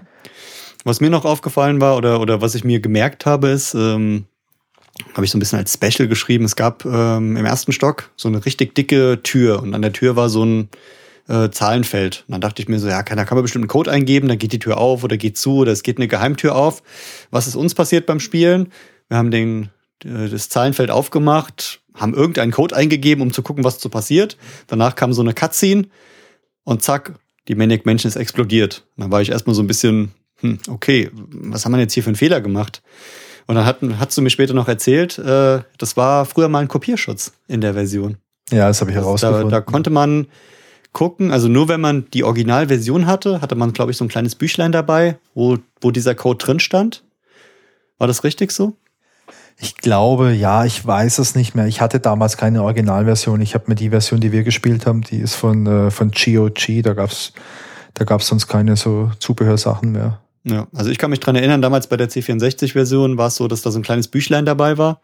Was 0.84 1.00
mir 1.00 1.10
noch 1.10 1.24
aufgefallen 1.24 1.80
war 1.80 1.96
oder, 1.96 2.20
oder 2.20 2.42
was 2.42 2.54
ich 2.56 2.64
mir 2.64 2.80
gemerkt 2.80 3.24
habe, 3.24 3.48
ist, 3.48 3.74
ähm, 3.74 4.26
habe 5.14 5.24
ich 5.24 5.30
so 5.30 5.38
ein 5.38 5.40
bisschen 5.40 5.58
als 5.58 5.74
Special 5.74 6.08
geschrieben, 6.08 6.44
es 6.44 6.56
gab 6.56 6.84
ähm, 6.84 7.36
im 7.36 7.44
ersten 7.44 7.72
Stock 7.72 8.10
so 8.16 8.28
eine 8.28 8.44
richtig 8.44 8.74
dicke 8.74 9.22
Tür 9.22 9.62
und 9.62 9.74
an 9.74 9.82
der 9.82 9.92
Tür 9.92 10.16
war 10.16 10.28
so 10.28 10.44
ein 10.44 10.68
äh, 11.28 11.50
Zahlenfeld. 11.50 12.24
Und 12.26 12.32
dann 12.32 12.40
dachte 12.40 12.62
ich 12.62 12.68
mir 12.68 12.78
so, 12.78 12.88
ja, 12.88 13.02
kann, 13.02 13.16
da 13.16 13.24
kann 13.24 13.36
man 13.36 13.42
bestimmt 13.42 13.64
einen 13.64 13.68
Code 13.68 13.92
eingeben, 13.92 14.28
dann 14.28 14.38
geht 14.38 14.52
die 14.52 14.58
Tür 14.58 14.78
auf 14.78 15.04
oder 15.04 15.16
geht 15.16 15.36
zu 15.36 15.56
oder 15.58 15.72
es 15.72 15.82
geht 15.82 15.98
eine 15.98 16.08
Geheimtür 16.08 16.56
auf. 16.56 16.82
Was 17.30 17.46
ist 17.46 17.56
uns 17.56 17.74
passiert 17.74 18.06
beim 18.06 18.20
Spielen? 18.20 18.72
Wir 19.08 19.18
haben 19.18 19.30
den 19.30 19.70
das 20.00 20.48
Zahlenfeld 20.48 20.90
aufgemacht, 20.90 21.80
haben 21.94 22.14
irgendeinen 22.14 22.52
Code 22.52 22.76
eingegeben, 22.76 23.22
um 23.22 23.32
zu 23.32 23.42
gucken, 23.42 23.64
was 23.64 23.80
so 23.80 23.88
passiert. 23.88 24.36
Danach 24.66 24.94
kam 24.94 25.12
so 25.12 25.22
eine 25.22 25.34
Cutscene 25.34 25.86
und 26.64 26.82
zack, 26.82 27.14
die 27.48 27.54
Maniac 27.54 27.86
Mansion 27.86 28.08
ist 28.08 28.16
explodiert. 28.16 28.84
Und 28.96 29.04
dann 29.04 29.10
war 29.10 29.22
ich 29.22 29.30
erstmal 29.30 29.54
so 29.54 29.62
ein 29.62 29.66
bisschen, 29.66 30.12
hm, 30.40 30.58
okay, 30.68 31.10
was 31.12 31.64
haben 31.64 31.72
wir 31.72 31.80
jetzt 31.80 31.94
hier 31.94 32.02
für 32.02 32.10
einen 32.10 32.16
Fehler 32.16 32.40
gemacht? 32.40 32.82
Und 33.46 33.54
dann 33.54 33.64
hat, 33.64 33.78
hast 33.98 34.16
du 34.16 34.22
mir 34.22 34.30
später 34.30 34.54
noch 34.54 34.68
erzählt, 34.68 35.18
äh, 35.18 35.60
das 35.78 35.96
war 35.96 36.24
früher 36.26 36.48
mal 36.48 36.60
ein 36.60 36.68
Kopierschutz 36.68 37.32
in 37.46 37.60
der 37.60 37.74
Version. 37.74 38.16
Ja, 38.50 38.68
das 38.68 38.80
habe 38.80 38.90
ich 38.90 38.96
herausgefunden. 38.96 39.50
Da, 39.50 39.60
da 39.60 39.60
konnte 39.60 39.90
man 39.90 40.26
gucken, 40.92 41.30
also 41.30 41.48
nur 41.48 41.68
wenn 41.68 41.80
man 41.80 42.06
die 42.12 42.24
Originalversion 42.24 43.06
hatte, 43.06 43.40
hatte 43.40 43.54
man, 43.54 43.72
glaube 43.72 43.90
ich, 43.90 43.96
so 43.96 44.04
ein 44.04 44.08
kleines 44.08 44.34
Büchlein 44.34 44.72
dabei, 44.72 45.18
wo, 45.34 45.58
wo 45.80 45.90
dieser 45.90 46.14
Code 46.14 46.44
drin 46.44 46.58
stand. 46.58 47.04
War 47.98 48.06
das 48.06 48.24
richtig 48.24 48.50
so? 48.50 48.76
Ich 49.58 49.76
glaube, 49.76 50.32
ja, 50.32 50.64
ich 50.64 50.86
weiß 50.86 51.18
es 51.18 51.34
nicht 51.34 51.54
mehr. 51.54 51.66
Ich 51.66 51.80
hatte 51.80 51.98
damals 51.98 52.36
keine 52.36 52.62
Originalversion. 52.62 53.40
Ich 53.40 53.54
habe 53.54 53.64
mir 53.68 53.74
die 53.74 53.90
Version, 53.90 54.20
die 54.20 54.32
wir 54.32 54.42
gespielt 54.42 54.86
haben, 54.86 55.00
die 55.02 55.18
ist 55.18 55.34
von, 55.34 55.66
äh, 55.66 55.90
von 55.90 56.10
GOG. 56.10 56.82
Da 56.82 56.92
gab's 56.92 57.32
da 57.96 58.04
gab's 58.04 58.26
sonst 58.26 58.46
keine 58.46 58.76
so 58.76 59.10
Zubehörsachen 59.20 59.92
mehr. 59.92 60.20
Ja, 60.44 60.66
also 60.74 60.90
ich 60.90 60.98
kann 60.98 61.10
mich 61.10 61.20
dran 61.20 61.34
erinnern, 61.34 61.62
damals 61.62 61.86
bei 61.86 61.96
der 61.96 62.08
C64-Version 62.08 63.16
war 63.16 63.28
es 63.28 63.36
so, 63.36 63.48
dass 63.48 63.62
da 63.62 63.70
so 63.70 63.78
ein 63.78 63.82
kleines 63.82 64.08
Büchlein 64.08 64.44
dabei 64.44 64.78
war. 64.78 65.00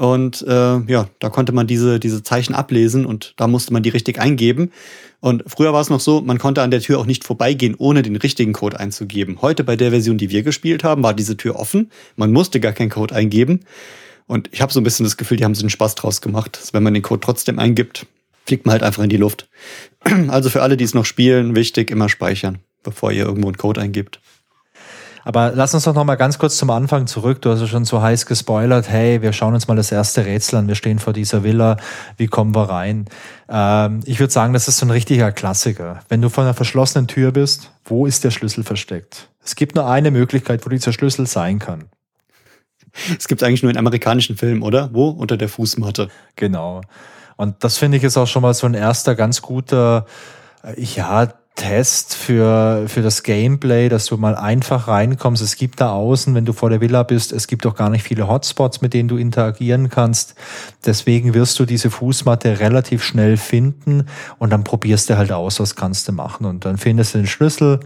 Und 0.00 0.40
äh, 0.48 0.78
ja, 0.90 1.10
da 1.18 1.28
konnte 1.28 1.52
man 1.52 1.66
diese, 1.66 2.00
diese 2.00 2.22
Zeichen 2.22 2.54
ablesen 2.54 3.04
und 3.04 3.34
da 3.36 3.46
musste 3.46 3.74
man 3.74 3.82
die 3.82 3.90
richtig 3.90 4.18
eingeben. 4.18 4.72
Und 5.20 5.44
früher 5.46 5.74
war 5.74 5.82
es 5.82 5.90
noch 5.90 6.00
so, 6.00 6.22
man 6.22 6.38
konnte 6.38 6.62
an 6.62 6.70
der 6.70 6.80
Tür 6.80 6.98
auch 6.98 7.04
nicht 7.04 7.22
vorbeigehen, 7.22 7.74
ohne 7.76 8.00
den 8.00 8.16
richtigen 8.16 8.54
Code 8.54 8.80
einzugeben. 8.80 9.42
Heute 9.42 9.62
bei 9.62 9.76
der 9.76 9.90
Version, 9.90 10.16
die 10.16 10.30
wir 10.30 10.42
gespielt 10.42 10.84
haben, 10.84 11.02
war 11.02 11.12
diese 11.12 11.36
Tür 11.36 11.56
offen. 11.56 11.90
Man 12.16 12.32
musste 12.32 12.60
gar 12.60 12.72
keinen 12.72 12.88
Code 12.88 13.14
eingeben. 13.14 13.60
Und 14.26 14.48
ich 14.52 14.62
habe 14.62 14.72
so 14.72 14.80
ein 14.80 14.84
bisschen 14.84 15.04
das 15.04 15.18
Gefühl, 15.18 15.36
die 15.36 15.44
haben 15.44 15.54
sich 15.54 15.64
einen 15.64 15.68
Spaß 15.68 15.96
draus 15.96 16.22
gemacht. 16.22 16.58
Wenn 16.72 16.82
man 16.82 16.94
den 16.94 17.02
Code 17.02 17.20
trotzdem 17.20 17.58
eingibt, 17.58 18.06
fliegt 18.46 18.64
man 18.64 18.72
halt 18.72 18.82
einfach 18.82 19.02
in 19.02 19.10
die 19.10 19.18
Luft. 19.18 19.50
Also 20.28 20.48
für 20.48 20.62
alle, 20.62 20.78
die 20.78 20.84
es 20.84 20.94
noch 20.94 21.04
spielen, 21.04 21.54
wichtig, 21.54 21.90
immer 21.90 22.08
speichern, 22.08 22.60
bevor 22.82 23.12
ihr 23.12 23.26
irgendwo 23.26 23.48
einen 23.48 23.58
Code 23.58 23.82
eingibt. 23.82 24.18
Aber 25.24 25.52
lass 25.54 25.74
uns 25.74 25.84
doch 25.84 25.94
noch 25.94 26.04
mal 26.04 26.16
ganz 26.16 26.38
kurz 26.38 26.56
zum 26.56 26.70
Anfang 26.70 27.06
zurück. 27.06 27.42
Du 27.42 27.50
hast 27.50 27.60
ja 27.60 27.66
schon 27.66 27.84
so 27.84 28.00
heiß 28.00 28.26
gespoilert. 28.26 28.88
Hey, 28.88 29.20
wir 29.22 29.32
schauen 29.32 29.54
uns 29.54 29.68
mal 29.68 29.76
das 29.76 29.92
erste 29.92 30.24
Rätsel 30.24 30.58
an. 30.58 30.68
Wir 30.68 30.74
stehen 30.74 30.98
vor 30.98 31.12
dieser 31.12 31.44
Villa. 31.44 31.76
Wie 32.16 32.26
kommen 32.26 32.54
wir 32.54 32.70
rein? 32.70 33.06
Ähm, 33.48 34.00
ich 34.04 34.18
würde 34.18 34.32
sagen, 34.32 34.52
das 34.52 34.68
ist 34.68 34.78
so 34.78 34.86
ein 34.86 34.90
richtiger 34.90 35.32
Klassiker. 35.32 36.00
Wenn 36.08 36.22
du 36.22 36.28
vor 36.28 36.44
einer 36.44 36.54
verschlossenen 36.54 37.06
Tür 37.06 37.32
bist, 37.32 37.70
wo 37.84 38.06
ist 38.06 38.24
der 38.24 38.30
Schlüssel 38.30 38.64
versteckt? 38.64 39.28
Es 39.44 39.56
gibt 39.56 39.74
nur 39.74 39.88
eine 39.88 40.10
Möglichkeit, 40.10 40.64
wo 40.64 40.70
dieser 40.70 40.92
Schlüssel 40.92 41.26
sein 41.26 41.58
kann. 41.58 41.84
Es 43.16 43.28
gibt 43.28 43.42
eigentlich 43.42 43.62
nur 43.62 43.70
in 43.70 43.78
amerikanischen 43.78 44.36
Filmen, 44.36 44.62
oder? 44.62 44.90
Wo? 44.92 45.10
Unter 45.10 45.36
der 45.36 45.48
Fußmatte. 45.48 46.08
Genau. 46.36 46.80
Und 47.36 47.62
das 47.64 47.78
finde 47.78 47.96
ich 47.96 48.04
ist 48.04 48.16
auch 48.16 48.26
schon 48.26 48.42
mal 48.42 48.54
so 48.54 48.66
ein 48.66 48.74
erster 48.74 49.14
ganz 49.14 49.42
guter, 49.42 50.06
äh, 50.62 50.80
ja, 50.82 51.32
Test 51.56 52.14
für, 52.14 52.84
für 52.86 53.02
das 53.02 53.22
Gameplay, 53.22 53.88
dass 53.88 54.06
du 54.06 54.16
mal 54.16 54.34
einfach 54.34 54.88
reinkommst. 54.88 55.42
Es 55.42 55.56
gibt 55.56 55.80
da 55.80 55.90
außen, 55.92 56.34
wenn 56.34 56.46
du 56.46 56.52
vor 56.52 56.70
der 56.70 56.80
Villa 56.80 57.02
bist, 57.02 57.32
es 57.32 57.46
gibt 57.48 57.66
auch 57.66 57.74
gar 57.74 57.90
nicht 57.90 58.02
viele 58.02 58.28
Hotspots, 58.28 58.80
mit 58.80 58.94
denen 58.94 59.08
du 59.08 59.16
interagieren 59.16 59.90
kannst. 59.90 60.34
Deswegen 60.86 61.34
wirst 61.34 61.58
du 61.58 61.66
diese 61.66 61.90
Fußmatte 61.90 62.60
relativ 62.60 63.04
schnell 63.04 63.36
finden 63.36 64.06
und 64.38 64.50
dann 64.50 64.64
probierst 64.64 65.10
du 65.10 65.18
halt 65.18 65.32
aus, 65.32 65.60
was 65.60 65.76
kannst 65.76 66.08
du 66.08 66.12
machen. 66.12 66.46
Und 66.46 66.64
dann 66.64 66.78
findest 66.78 67.14
du 67.14 67.18
den 67.18 67.26
Schlüssel, 67.26 67.80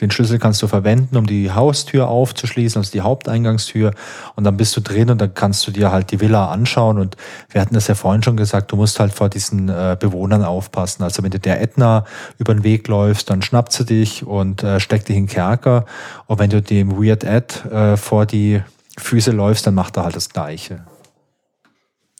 den 0.00 0.10
Schlüssel 0.10 0.38
kannst 0.38 0.62
du 0.62 0.66
verwenden, 0.66 1.16
um 1.16 1.26
die 1.26 1.52
Haustür 1.52 2.08
aufzuschließen, 2.08 2.80
also 2.80 2.90
die 2.90 3.00
Haupteingangstür. 3.02 3.92
Und 4.34 4.44
dann 4.44 4.56
bist 4.56 4.76
du 4.76 4.80
drin 4.80 5.10
und 5.10 5.20
dann 5.20 5.34
kannst 5.34 5.66
du 5.66 5.70
dir 5.70 5.92
halt 5.92 6.10
die 6.10 6.20
Villa 6.20 6.50
anschauen. 6.50 6.98
Und 6.98 7.16
wir 7.50 7.60
hatten 7.60 7.74
das 7.74 7.86
ja 7.86 7.94
vorhin 7.94 8.22
schon 8.22 8.36
gesagt, 8.36 8.72
du 8.72 8.76
musst 8.76 8.98
halt 8.98 9.12
vor 9.12 9.28
diesen 9.28 9.68
äh, 9.68 9.96
Bewohnern 9.98 10.44
aufpassen. 10.44 11.02
Also 11.02 11.22
wenn 11.22 11.30
du 11.30 11.38
der 11.38 11.60
Ätna 11.60 12.04
über 12.38 12.54
den 12.54 12.64
Weg 12.64 12.88
läufst, 12.88 13.30
dann 13.30 13.42
schnappt 13.42 13.72
sie 13.72 13.84
dich 13.84 14.26
und 14.26 14.62
äh, 14.62 14.80
steckt 14.80 15.08
dich 15.08 15.16
in 15.16 15.26
Kerker. 15.26 15.86
Und 16.26 16.38
wenn 16.38 16.50
du 16.50 16.60
dem 16.60 17.00
Weird 17.02 17.24
Ed 17.24 17.64
äh, 17.66 17.96
vor 17.96 18.26
die 18.26 18.62
Füße 18.98 19.30
läufst, 19.30 19.66
dann 19.66 19.74
macht 19.74 19.96
er 19.96 20.04
halt 20.04 20.16
das 20.16 20.28
Gleiche. 20.28 20.80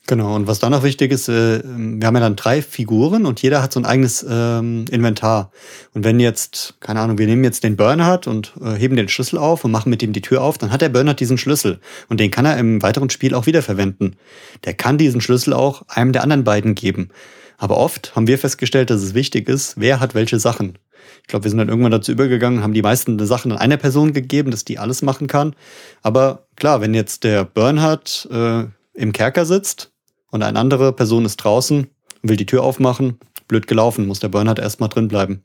Genau, 0.07 0.35
und 0.35 0.45
was 0.45 0.59
dann 0.59 0.71
noch 0.71 0.83
wichtig 0.83 1.11
ist, 1.11 1.29
äh, 1.29 1.63
wir 1.63 2.05
haben 2.05 2.15
ja 2.15 2.21
dann 2.21 2.35
drei 2.35 2.61
Figuren 2.61 3.25
und 3.25 3.41
jeder 3.41 3.63
hat 3.63 3.73
so 3.73 3.79
ein 3.79 3.87
eigenes 3.87 4.23
ähm, 4.29 4.85
Inventar. 4.91 5.49
Und 5.95 6.03
wenn 6.03 6.19
jetzt, 6.19 6.75
keine 6.79 6.99
Ahnung, 6.99 7.17
wir 7.17 7.25
nehmen 7.25 7.43
jetzt 7.43 7.63
den 7.63 7.75
Bernhard 7.75 8.27
und 8.27 8.53
äh, 8.61 8.75
heben 8.75 8.97
den 8.97 9.09
Schlüssel 9.09 9.39
auf 9.39 9.65
und 9.65 9.71
machen 9.71 9.89
mit 9.89 10.03
ihm 10.03 10.13
die 10.13 10.21
Tür 10.21 10.43
auf, 10.43 10.59
dann 10.59 10.71
hat 10.71 10.81
der 10.81 10.89
Bernhard 10.89 11.19
diesen 11.19 11.39
Schlüssel. 11.39 11.79
Und 12.07 12.19
den 12.19 12.29
kann 12.29 12.45
er 12.45 12.57
im 12.57 12.83
weiteren 12.83 13.09
Spiel 13.09 13.33
auch 13.33 13.47
wiederverwenden. 13.47 14.15
Der 14.63 14.75
kann 14.75 14.99
diesen 14.99 15.21
Schlüssel 15.21 15.53
auch 15.53 15.81
einem 15.87 16.11
der 16.11 16.21
anderen 16.21 16.43
beiden 16.43 16.75
geben. 16.75 17.09
Aber 17.57 17.77
oft 17.77 18.15
haben 18.15 18.27
wir 18.27 18.37
festgestellt, 18.37 18.91
dass 18.91 19.01
es 19.01 19.15
wichtig 19.15 19.49
ist, 19.49 19.73
wer 19.77 19.99
hat 19.99 20.13
welche 20.13 20.39
Sachen. 20.39 20.77
Ich 21.21 21.27
glaube, 21.27 21.45
wir 21.45 21.49
sind 21.49 21.57
dann 21.57 21.69
irgendwann 21.69 21.91
dazu 21.91 22.11
übergegangen, 22.11 22.61
haben 22.61 22.73
die 22.73 22.83
meisten 22.83 23.23
Sachen 23.25 23.51
an 23.51 23.57
einer 23.57 23.77
Person 23.77 24.13
gegeben, 24.13 24.51
dass 24.51 24.65
die 24.65 24.77
alles 24.77 25.01
machen 25.01 25.25
kann. 25.25 25.55
Aber 26.03 26.45
klar, 26.55 26.81
wenn 26.81 26.93
jetzt 26.93 27.23
der 27.23 27.43
Bernhard 27.43 28.27
äh, 28.31 28.65
im 28.93 29.11
Kerker 29.11 29.45
sitzt, 29.45 29.91
und 30.31 30.43
eine 30.43 30.59
andere 30.59 30.93
Person 30.93 31.25
ist 31.25 31.37
draußen 31.37 31.87
und 32.21 32.29
will 32.29 32.37
die 32.37 32.45
Tür 32.45 32.63
aufmachen. 32.63 33.19
Blöd 33.47 33.67
gelaufen, 33.67 34.07
muss 34.07 34.19
der 34.19 34.29
Bernhard 34.29 34.59
erstmal 34.59 34.89
drin 34.89 35.07
bleiben. 35.07 35.43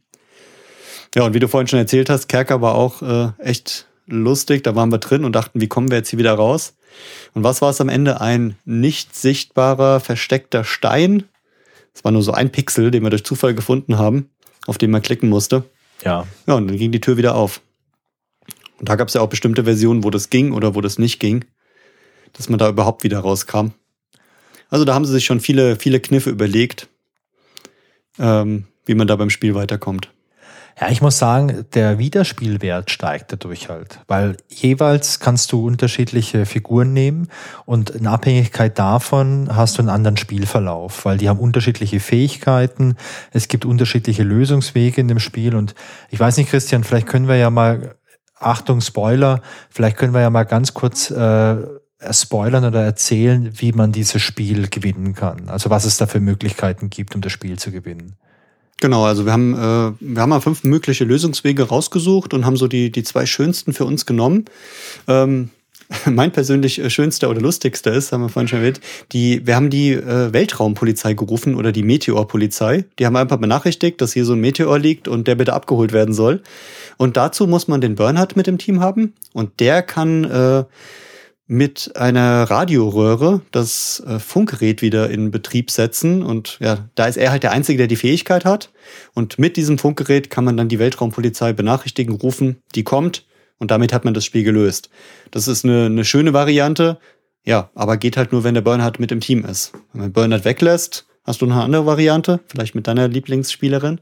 Ja, 1.15 1.25
und 1.25 1.35
wie 1.35 1.41
du 1.41 1.49
vorhin 1.49 1.67
schon 1.67 1.79
erzählt 1.79 2.09
hast, 2.09 2.29
Kerker 2.29 2.61
war 2.61 2.75
auch 2.75 3.03
äh, 3.03 3.33
echt 3.39 3.87
lustig. 4.07 4.63
Da 4.63 4.75
waren 4.75 4.93
wir 4.93 4.99
drin 4.99 5.25
und 5.25 5.33
dachten, 5.35 5.61
wie 5.61 5.69
kommen 5.69 5.91
wir 5.91 5.99
jetzt 5.99 6.11
hier 6.11 6.19
wieder 6.19 6.35
raus? 6.35 6.75
Und 7.35 7.45
was 7.45 7.63
war 7.63 7.71
es 7.71 7.81
am 7.81 7.89
Ende? 7.89 8.21
Ein 8.21 8.57
nicht 8.65 9.15
sichtbarer, 9.15 10.01
versteckter 10.01 10.65
Stein. 10.65 11.25
Es 11.95 12.05
war 12.05 12.13
nur 12.13 12.23
so 12.23 12.33
ein 12.33 12.51
Pixel, 12.51 12.91
den 12.91 13.03
wir 13.03 13.11
durch 13.11 13.25
Zufall 13.25 13.55
gefunden 13.55 13.99
haben, 13.99 14.31
auf 14.67 14.79
den 14.79 14.91
man 14.91 15.03
klicken 15.03 15.29
musste. 15.29 15.65
Ja. 16.05 16.27
Ja, 16.47 16.55
und 16.55 16.69
dann 16.69 16.77
ging 16.77 16.93
die 16.93 17.01
Tür 17.01 17.17
wieder 17.17 17.35
auf. 17.35 17.61
Und 18.79 18.89
da 18.89 18.97
gab 18.97 19.09
es 19.09 19.15
ja 19.15 19.21
auch 19.21 19.29
bestimmte 19.29 19.65
Versionen, 19.65 20.05
wo 20.05 20.11
das 20.11 20.31
ging 20.31 20.53
oder 20.53 20.75
wo 20.75 20.81
das 20.81 20.99
nicht 20.99 21.21
ging, 21.21 21.45
dass 22.33 22.49
man 22.49 22.59
da 22.59 22.69
überhaupt 22.69 23.05
wieder 23.05 23.19
rauskam. 23.19 23.73
Also 24.71 24.85
da 24.85 24.95
haben 24.95 25.05
sie 25.05 25.13
sich 25.13 25.25
schon 25.25 25.41
viele, 25.41 25.77
viele 25.77 26.01
Kniffe 26.01 26.31
überlegt, 26.31 26.89
ähm, 28.19 28.65
wie 28.87 28.95
man 28.95 29.07
da 29.07 29.17
beim 29.17 29.31
Spiel 29.31 29.55
weiterkommt. 29.55 30.11
Ja, 30.81 30.89
ich 30.89 31.03
muss 31.03 31.19
sagen, 31.19 31.67
der 31.75 31.99
Wiederspielwert 31.99 32.91
steigt 32.91 33.33
dadurch 33.33 33.69
halt, 33.69 34.01
weil 34.07 34.39
jeweils 34.49 35.21
kannst 35.21 35.53
du 35.53 35.67
unterschiedliche 35.67 36.47
Figuren 36.47 36.95
nehmen 36.95 37.29
und 37.67 37.91
in 37.91 38.07
Abhängigkeit 38.07 38.79
davon 38.79 39.55
hast 39.55 39.77
du 39.77 39.83
einen 39.83 39.91
anderen 39.91 40.17
Spielverlauf, 40.17 41.05
weil 41.05 41.19
die 41.19 41.29
haben 41.29 41.39
unterschiedliche 41.39 42.01
Fähigkeiten, 42.01 42.97
es 43.31 43.49
gibt 43.49 43.67
unterschiedliche 43.67 44.23
Lösungswege 44.23 45.03
in 45.03 45.09
dem 45.09 45.19
Spiel 45.19 45.55
und 45.55 45.75
ich 46.09 46.19
weiß 46.19 46.39
nicht, 46.39 46.49
Christian, 46.49 46.83
vielleicht 46.83 47.09
können 47.09 47.29
wir 47.29 47.37
ja 47.37 47.51
mal, 47.51 47.97
Achtung, 48.39 48.81
Spoiler, 48.81 49.43
vielleicht 49.69 49.99
können 49.99 50.15
wir 50.15 50.23
ja 50.23 50.31
mal 50.31 50.45
ganz 50.45 50.73
kurz 50.73 51.11
äh, 51.11 51.57
spoilern 52.11 52.65
oder 52.65 52.83
erzählen, 52.83 53.51
wie 53.57 53.73
man 53.73 53.93
dieses 53.93 54.23
Spiel 54.23 54.69
gewinnen 54.69 55.15
kann. 55.15 55.49
Also 55.49 55.71
was 55.71 55.85
es 55.85 55.97
da 55.97 56.07
für 56.07 56.21
Möglichkeiten 56.21 56.91
gibt, 56.91 57.15
um 57.15 57.21
das 57.21 57.33
Spiel 57.33 57.59
zu 57.59 57.71
gewinnen. 57.71 58.15
Genau, 58.81 59.05
also 59.05 59.27
wir 59.27 59.33
haben, 59.33 59.53
äh, 59.55 59.93
wir 60.01 60.23
haben 60.23 60.31
mal 60.31 60.41
fünf 60.41 60.65
mögliche 60.65 61.05
Lösungswege 61.05 61.65
rausgesucht 61.65 62.33
und 62.33 62.47
haben 62.47 62.57
so 62.57 62.67
die, 62.67 62.91
die 62.91 63.03
zwei 63.03 63.27
schönsten 63.27 63.75
für 63.75 63.85
uns 63.85 64.07
genommen. 64.07 64.47
Ähm, 65.07 65.51
mein 66.07 66.33
persönlich 66.33 66.79
äh, 66.79 66.89
schönster 66.89 67.29
oder 67.29 67.43
lustigster 67.43 67.93
ist, 67.93 68.13
haben 68.13 68.23
wir 68.23 68.31
vorhin 68.31 68.49
schon 68.49 68.61
erwähnt, 68.61 68.81
die, 69.13 69.47
wir 69.47 69.57
haben 69.57 69.69
die 69.69 69.93
äh, 69.93 70.33
Weltraumpolizei 70.33 71.13
gerufen 71.13 71.57
oder 71.57 71.73
die 71.73 71.83
Meteorpolizei. 71.83 72.87
Die 72.99 73.05
haben 73.05 73.17
einfach 73.17 73.37
benachrichtigt, 73.37 74.01
dass 74.01 74.15
hier 74.15 74.25
so 74.25 74.33
ein 74.33 74.41
Meteor 74.41 74.79
liegt 74.79 75.09
und 75.09 75.29
der 75.29 75.35
bitte 75.35 75.53
abgeholt 75.53 75.93
werden 75.93 76.15
soll. 76.15 76.43
Und 76.97 77.19
dazu 77.19 77.47
muss 77.47 77.69
man 77.69 77.83
den 77.83 77.97
Bernhard 77.97 78.37
mit 78.37 78.47
dem 78.47 78.57
Team 78.57 78.81
haben 78.81 79.13
und 79.35 79.61
der 79.61 79.83
kann 79.83 80.25
äh, 80.25 80.65
mit 81.51 81.97
einer 81.97 82.45
Radioröhre 82.45 83.41
das 83.51 84.01
äh, 84.07 84.21
Funkgerät 84.21 84.83
wieder 84.83 85.11
in 85.11 85.33
Betrieb 85.33 85.73
setzen. 85.73 86.23
Und 86.23 86.59
ja, 86.61 86.89
da 86.95 87.07
ist 87.07 87.17
er 87.17 87.33
halt 87.33 87.43
der 87.43 87.51
Einzige, 87.51 87.77
der 87.77 87.87
die 87.89 87.97
Fähigkeit 87.97 88.45
hat. 88.45 88.71
Und 89.15 89.37
mit 89.41 89.57
diesem 89.57 89.77
Funkgerät 89.77 90.31
kann 90.31 90.45
man 90.45 90.57
dann 90.57 90.69
die 90.69 90.79
Weltraumpolizei 90.79 91.53
benachrichtigen, 91.53 92.15
rufen, 92.15 92.63
die 92.77 92.85
kommt. 92.85 93.27
Und 93.59 93.73
damit 93.73 93.93
hat 93.93 94.05
man 94.05 94.15
das 94.15 94.25
Spiel 94.25 94.45
gelöst. 94.45 94.91
Das 95.33 95.49
ist 95.49 95.65
eine, 95.65 95.87
eine 95.87 96.05
schöne 96.05 96.33
Variante. 96.33 97.01
Ja, 97.45 97.71
aber 97.75 97.97
geht 97.97 98.17
halt 98.17 98.31
nur, 98.31 98.45
wenn 98.45 98.55
der 98.55 98.61
Bernhard 98.61 99.01
mit 99.01 99.11
im 99.11 99.19
Team 99.19 99.45
ist. 99.45 99.73
Wenn 99.93 100.03
man 100.03 100.13
Bernhard 100.13 100.45
weglässt, 100.45 101.09
hast 101.25 101.43
du 101.43 101.47
noch 101.47 101.57
eine 101.57 101.65
andere 101.65 101.85
Variante? 101.85 102.39
Vielleicht 102.47 102.77
mit 102.77 102.87
deiner 102.87 103.09
Lieblingsspielerin? 103.09 104.01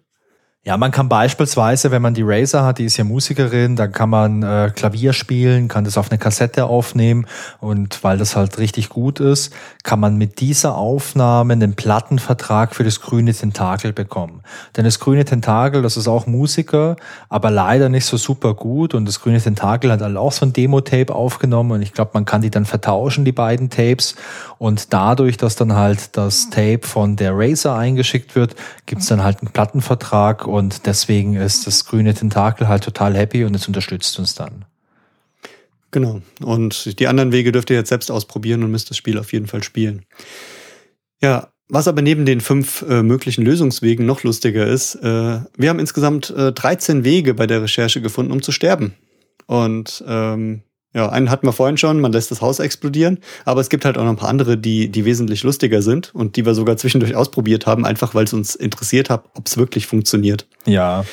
Ja, 0.65 0.77
man 0.77 0.91
kann 0.91 1.09
beispielsweise, 1.09 1.93
wenn 1.93 2.03
man 2.03 2.15
die 2.15 2.25
Razer 2.25 2.65
hat, 2.65 2.79
die 2.79 2.85
ist 2.85 2.97
ja 2.97 3.05
Musikerin, 3.05 3.77
dann 3.77 3.93
kann 3.93 4.11
man 4.11 4.43
äh, 4.43 4.73
Klavier 4.75 5.13
spielen, 5.13 5.69
kann 5.69 5.85
das 5.85 5.97
auf 5.97 6.11
eine 6.11 6.19
Kassette 6.19 6.67
aufnehmen 6.67 7.27
und 7.61 8.03
weil 8.03 8.19
das 8.19 8.35
halt 8.35 8.59
richtig 8.59 8.89
gut 8.89 9.21
ist, 9.21 9.55
kann 9.85 10.01
man 10.01 10.17
mit 10.17 10.41
dieser 10.41 10.77
Aufnahme 10.77 11.53
einen 11.53 11.75
Plattenvertrag 11.75 12.75
für 12.75 12.83
das 12.83 13.01
grüne 13.01 13.33
Tentakel 13.33 13.93
bekommen. 13.93 14.43
Denn 14.77 14.85
das 14.85 14.99
grüne 14.99 15.25
Tentakel, 15.25 15.81
das 15.81 15.97
ist 15.97 16.09
auch 16.09 16.27
Musiker, 16.27 16.97
aber 17.29 17.51
leider 17.51 17.89
nicht 17.89 18.05
so 18.05 18.17
super 18.17 18.55
gut 18.55 18.95
und 18.95 19.07
das 19.07 19.21
grüne 19.21 19.41
Tentakel 19.41 19.93
hat 19.93 20.03
halt 20.03 20.17
auch 20.17 20.33
so 20.33 20.45
ein 20.45 20.53
Demo-Tape 20.53 21.15
aufgenommen 21.15 21.71
und 21.71 21.83
ich 21.83 21.93
glaube, 21.93 22.11
man 22.15 22.25
kann 22.25 22.43
die 22.43 22.51
dann 22.51 22.67
vertauschen, 22.67 23.25
die 23.25 23.33
beiden 23.33 23.71
Tapes 23.71 24.17
und 24.59 24.93
dadurch, 24.93 25.37
dass 25.37 25.55
dann 25.55 25.77
halt 25.77 26.17
das 26.17 26.51
Tape 26.51 26.81
von 26.83 27.15
der 27.15 27.33
Razer 27.35 27.77
eingeschickt 27.77 28.35
wird, 28.35 28.57
gibt's 28.87 29.07
dann 29.07 29.23
halt 29.23 29.41
einen 29.41 29.53
Plattenvertrag 29.53 30.48
und 30.49 30.87
deswegen 30.87 31.35
ist 31.37 31.67
das 31.67 31.85
grüne 31.85 32.15
Tentakel 32.15 32.69
halt 32.69 32.85
total 32.85 33.17
happy 33.17 33.45
und 33.45 33.55
es 33.55 33.67
unterstützt 33.67 34.19
uns 34.19 34.35
dann. 34.35 34.65
Genau. 35.91 36.21
Und 36.43 36.99
die 36.99 37.07
anderen 37.07 37.33
Wege 37.33 37.53
dürft 37.53 37.71
ihr 37.71 37.77
jetzt 37.77 37.89
selbst 37.89 38.11
ausprobieren 38.11 38.63
und 38.63 38.71
müsst 38.71 38.91
das 38.91 38.97
Spiel 38.97 39.19
auf 39.19 39.33
jeden 39.33 39.47
Fall 39.47 39.63
spielen. 39.63 40.05
Ja, 41.23 41.49
was 41.69 41.89
aber 41.89 42.03
neben 42.03 42.25
den 42.25 42.41
fünf 42.41 42.83
äh, 42.89 43.03
möglichen 43.03 43.45
Lösungswegen 43.45 44.07
noch 44.07 44.23
lustiger 44.23 44.67
ist, 44.67 44.95
äh, 44.97 45.41
wir 45.57 45.69
haben 45.69 45.79
insgesamt 45.79 46.31
äh, 46.31 46.53
13 46.53 47.05
Wege 47.05 47.35
bei 47.35 47.47
der 47.47 47.63
Recherche 47.63 48.01
gefunden, 48.01 48.33
um 48.33 48.43
zu 48.43 48.53
sterben. 48.53 48.95
Und 49.47 50.05
ähm, 50.07 50.63
ja, 50.95 51.09
einen 51.11 51.31
hatten 51.31 51.47
wir 51.47 51.53
vorhin 51.53 51.77
schon, 51.77 52.01
man 52.01 52.13
lässt 52.13 52.31
das 52.31 52.41
Haus 52.41 52.61
explodieren, 52.61 53.19
aber 53.45 53.61
es 53.61 53.69
gibt 53.69 53.85
halt 53.85 53.99
auch 53.99 54.05
noch 54.05 54.11
ein 54.11 54.17
paar 54.17 54.31
andere, 54.31 54.57
die, 54.57 54.89
die 54.89 55.05
wesentlich 55.05 55.43
lustiger 55.43 55.83
sind 55.83 56.15
und 56.15 56.37
die 56.37 56.47
wir 56.47 56.55
sogar 56.55 56.77
zwischendurch 56.77 57.15
ausprobiert 57.15 57.67
haben, 57.67 57.85
einfach 57.85 58.15
weil 58.15 58.25
es 58.25 58.33
uns 58.33 58.55
interessiert 58.55 59.11
hat, 59.11 59.25
ob 59.35 59.47
es 59.47 59.59
wirklich 59.59 59.87
funktioniert. 59.87 60.47
Ja. 60.65 61.05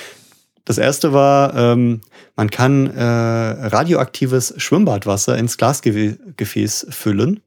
Das 0.64 0.80
erste 0.80 1.14
war, 1.14 1.56
ähm, 1.56 2.02
man 2.36 2.50
kann 2.50 2.88
äh, 2.88 3.04
radioaktives 3.04 4.56
Schwimmbadwasser 4.58 5.38
ins 5.38 5.58
Glasgefäß 5.58 6.88
füllen. 6.90 7.42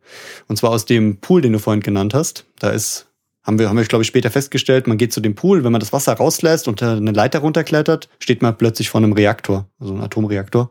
Und 0.46 0.56
zwar 0.56 0.70
aus 0.70 0.84
dem 0.84 1.16
Pool, 1.16 1.42
den 1.42 1.52
du 1.52 1.58
vorhin 1.58 1.82
genannt 1.82 2.14
hast. 2.14 2.44
Da 2.60 2.70
ist, 2.70 3.06
haben 3.42 3.58
wir, 3.58 3.68
haben 3.68 3.76
wir, 3.76 3.84
glaube 3.84 4.02
ich, 4.02 4.08
später 4.08 4.30
festgestellt, 4.30 4.86
man 4.86 4.98
geht 4.98 5.12
zu 5.12 5.20
dem 5.20 5.34
Pool, 5.34 5.64
wenn 5.64 5.72
man 5.72 5.80
das 5.80 5.92
Wasser 5.92 6.12
rauslässt 6.12 6.68
und 6.68 6.80
eine 6.80 7.10
Leiter 7.10 7.40
runterklettert, 7.40 8.08
steht 8.20 8.40
man 8.40 8.56
plötzlich 8.56 8.88
vor 8.88 9.00
einem 9.00 9.12
Reaktor, 9.12 9.66
also 9.80 9.94
einem 9.94 10.04
Atomreaktor. 10.04 10.70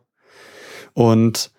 Und 0.98 1.52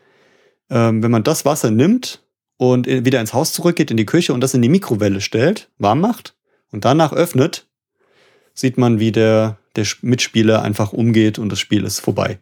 ähm, 0.69 1.01
wenn 1.01 1.13
man 1.13 1.23
das 1.23 1.45
Wasser 1.45 1.71
nimmt 1.71 2.25
und 2.57 2.89
wieder 2.89 3.21
ins 3.21 3.35
Haus 3.35 3.53
zurückgeht, 3.53 3.93
in 3.93 3.97
die 3.97 4.05
Küche 4.05 4.33
und 4.35 4.41
das 4.41 4.53
in 4.53 4.63
die 4.63 4.69
Mikrowelle 4.69 5.21
stellt, 5.21 5.71
warm 5.79 6.01
macht 6.01 6.35
und 6.73 6.85
danach 6.85 7.13
öffnet, 7.13 7.69
sieht 8.53 8.79
man, 8.79 8.99
wie 8.99 9.13
der, 9.13 9.59
der 9.77 9.87
Mitspieler 10.03 10.63
einfach 10.63 10.93
umgeht 10.93 11.39
und 11.39 11.51
das 11.51 11.61
Spiel 11.61 11.85
ist 11.85 12.01
vorbei. 12.01 12.41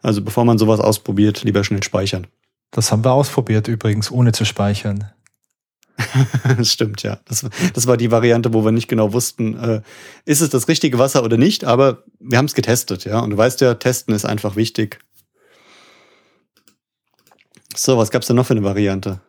Also 0.00 0.22
bevor 0.22 0.44
man 0.44 0.58
sowas 0.58 0.78
ausprobiert, 0.78 1.42
lieber 1.42 1.64
schnell 1.64 1.82
speichern. 1.82 2.28
Das 2.70 2.92
haben 2.92 3.04
wir 3.04 3.14
ausprobiert 3.14 3.66
übrigens, 3.66 4.08
ohne 4.12 4.30
zu 4.30 4.44
speichern. 4.44 5.10
das 6.56 6.72
stimmt, 6.72 7.02
ja. 7.02 7.18
Das, 7.24 7.44
das 7.74 7.88
war 7.88 7.96
die 7.96 8.12
Variante, 8.12 8.54
wo 8.54 8.64
wir 8.64 8.70
nicht 8.70 8.86
genau 8.86 9.12
wussten, 9.12 9.58
äh, 9.58 9.82
ist 10.24 10.40
es 10.40 10.50
das 10.50 10.68
richtige 10.68 11.00
Wasser 11.00 11.24
oder 11.24 11.36
nicht, 11.36 11.64
aber 11.64 12.04
wir 12.20 12.38
haben 12.38 12.44
es 12.44 12.54
getestet, 12.54 13.06
ja. 13.06 13.18
Und 13.18 13.30
du 13.30 13.36
weißt 13.36 13.60
ja, 13.60 13.74
testen 13.74 14.14
ist 14.14 14.24
einfach 14.24 14.54
wichtig. 14.54 15.00
So, 17.78 17.96
was 17.96 18.10
gab's 18.10 18.26
denn 18.26 18.34
noch 18.34 18.46
für 18.46 18.54
eine 18.54 18.64
Variante? 18.64 19.20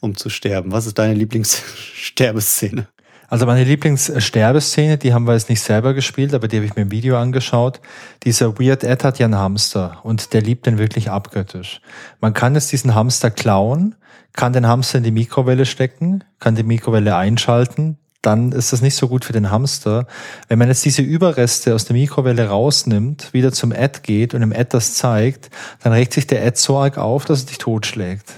Um 0.00 0.16
zu 0.16 0.30
sterben. 0.30 0.72
Was 0.72 0.86
ist 0.86 0.98
deine 0.98 1.14
Lieblingssterbeszene? 1.14 2.88
Also 3.28 3.46
meine 3.46 3.62
Lieblingssterbeszene, 3.62 4.98
die 4.98 5.14
haben 5.14 5.24
wir 5.24 5.34
jetzt 5.34 5.48
nicht 5.48 5.60
selber 5.60 5.94
gespielt, 5.94 6.34
aber 6.34 6.48
die 6.48 6.56
habe 6.56 6.66
ich 6.66 6.74
mir 6.74 6.82
im 6.82 6.90
Video 6.90 7.16
angeschaut. 7.16 7.80
Dieser 8.24 8.58
Weird 8.58 8.82
Ed 8.82 9.04
hat 9.04 9.20
ja 9.20 9.26
einen 9.26 9.38
Hamster 9.38 10.00
und 10.02 10.32
der 10.32 10.42
liebt 10.42 10.66
den 10.66 10.78
wirklich 10.78 11.12
abgöttisch. 11.12 11.80
Man 12.20 12.34
kann 12.34 12.56
jetzt 12.56 12.72
diesen 12.72 12.96
Hamster 12.96 13.30
klauen, 13.30 13.94
kann 14.32 14.52
den 14.52 14.66
Hamster 14.66 14.98
in 14.98 15.04
die 15.04 15.12
Mikrowelle 15.12 15.64
stecken, 15.64 16.24
kann 16.40 16.56
die 16.56 16.64
Mikrowelle 16.64 17.14
einschalten, 17.14 17.98
dann 18.22 18.52
ist 18.52 18.72
das 18.72 18.82
nicht 18.82 18.96
so 18.96 19.08
gut 19.08 19.24
für 19.24 19.32
den 19.32 19.50
Hamster. 19.50 20.06
Wenn 20.48 20.58
man 20.58 20.68
jetzt 20.68 20.84
diese 20.84 21.02
Überreste 21.02 21.74
aus 21.74 21.86
der 21.86 21.96
Mikrowelle 21.96 22.48
rausnimmt, 22.48 23.32
wieder 23.32 23.52
zum 23.52 23.72
Ad 23.72 24.00
geht 24.02 24.34
und 24.34 24.42
im 24.42 24.52
Ad 24.52 24.68
das 24.70 24.94
zeigt, 24.94 25.50
dann 25.82 25.92
regt 25.92 26.12
sich 26.12 26.26
der 26.26 26.44
Ad 26.44 26.58
so 26.58 26.78
arg 26.78 26.98
auf, 26.98 27.24
dass 27.24 27.42
er 27.42 27.46
dich 27.46 27.58
totschlägt. 27.58 28.32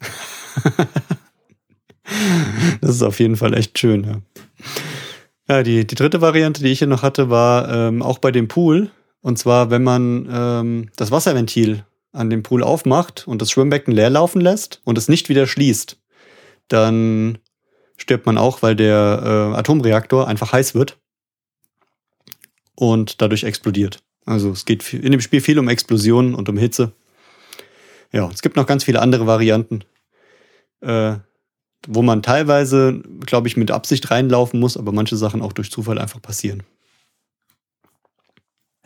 das 2.80 2.90
ist 2.90 3.02
auf 3.02 3.18
jeden 3.20 3.36
Fall 3.36 3.54
echt 3.54 3.78
schön, 3.78 4.04
ja. 4.04 4.20
Ja, 5.48 5.62
die, 5.62 5.86
die 5.86 5.94
dritte 5.94 6.20
Variante, 6.20 6.62
die 6.62 6.70
ich 6.70 6.78
hier 6.78 6.88
noch 6.88 7.02
hatte, 7.02 7.28
war 7.28 7.68
ähm, 7.70 8.02
auch 8.02 8.18
bei 8.18 8.30
dem 8.30 8.48
Pool. 8.48 8.90
Und 9.22 9.38
zwar, 9.38 9.70
wenn 9.70 9.82
man 9.82 10.28
ähm, 10.30 10.90
das 10.96 11.10
Wasserventil 11.10 11.84
an 12.12 12.30
dem 12.30 12.42
Pool 12.42 12.62
aufmacht 12.62 13.26
und 13.26 13.42
das 13.42 13.50
Schwimmbecken 13.50 13.92
leer 13.92 14.10
laufen 14.10 14.40
lässt 14.40 14.80
und 14.84 14.98
es 14.98 15.08
nicht 15.08 15.28
wieder 15.28 15.46
schließt, 15.46 15.98
dann 16.68 17.38
stirbt 18.02 18.26
man 18.26 18.36
auch, 18.36 18.62
weil 18.62 18.74
der 18.74 19.52
äh, 19.54 19.58
Atomreaktor 19.58 20.26
einfach 20.26 20.52
heiß 20.52 20.74
wird 20.74 20.98
und 22.74 23.22
dadurch 23.22 23.44
explodiert. 23.44 24.02
Also 24.26 24.50
es 24.50 24.64
geht 24.64 24.92
in 24.92 25.12
dem 25.12 25.20
Spiel 25.20 25.40
viel 25.40 25.58
um 25.58 25.68
Explosionen 25.68 26.34
und 26.34 26.48
um 26.48 26.58
Hitze. 26.58 26.92
Ja, 28.12 28.28
es 28.28 28.42
gibt 28.42 28.56
noch 28.56 28.66
ganz 28.66 28.84
viele 28.84 29.00
andere 29.00 29.26
Varianten, 29.26 29.84
äh, 30.80 31.14
wo 31.86 32.02
man 32.02 32.22
teilweise, 32.22 33.02
glaube 33.24 33.46
ich, 33.48 33.56
mit 33.56 33.70
Absicht 33.70 34.10
reinlaufen 34.10 34.58
muss, 34.58 34.76
aber 34.76 34.92
manche 34.92 35.16
Sachen 35.16 35.40
auch 35.40 35.52
durch 35.52 35.70
Zufall 35.70 35.98
einfach 35.98 36.20
passieren. 36.20 36.64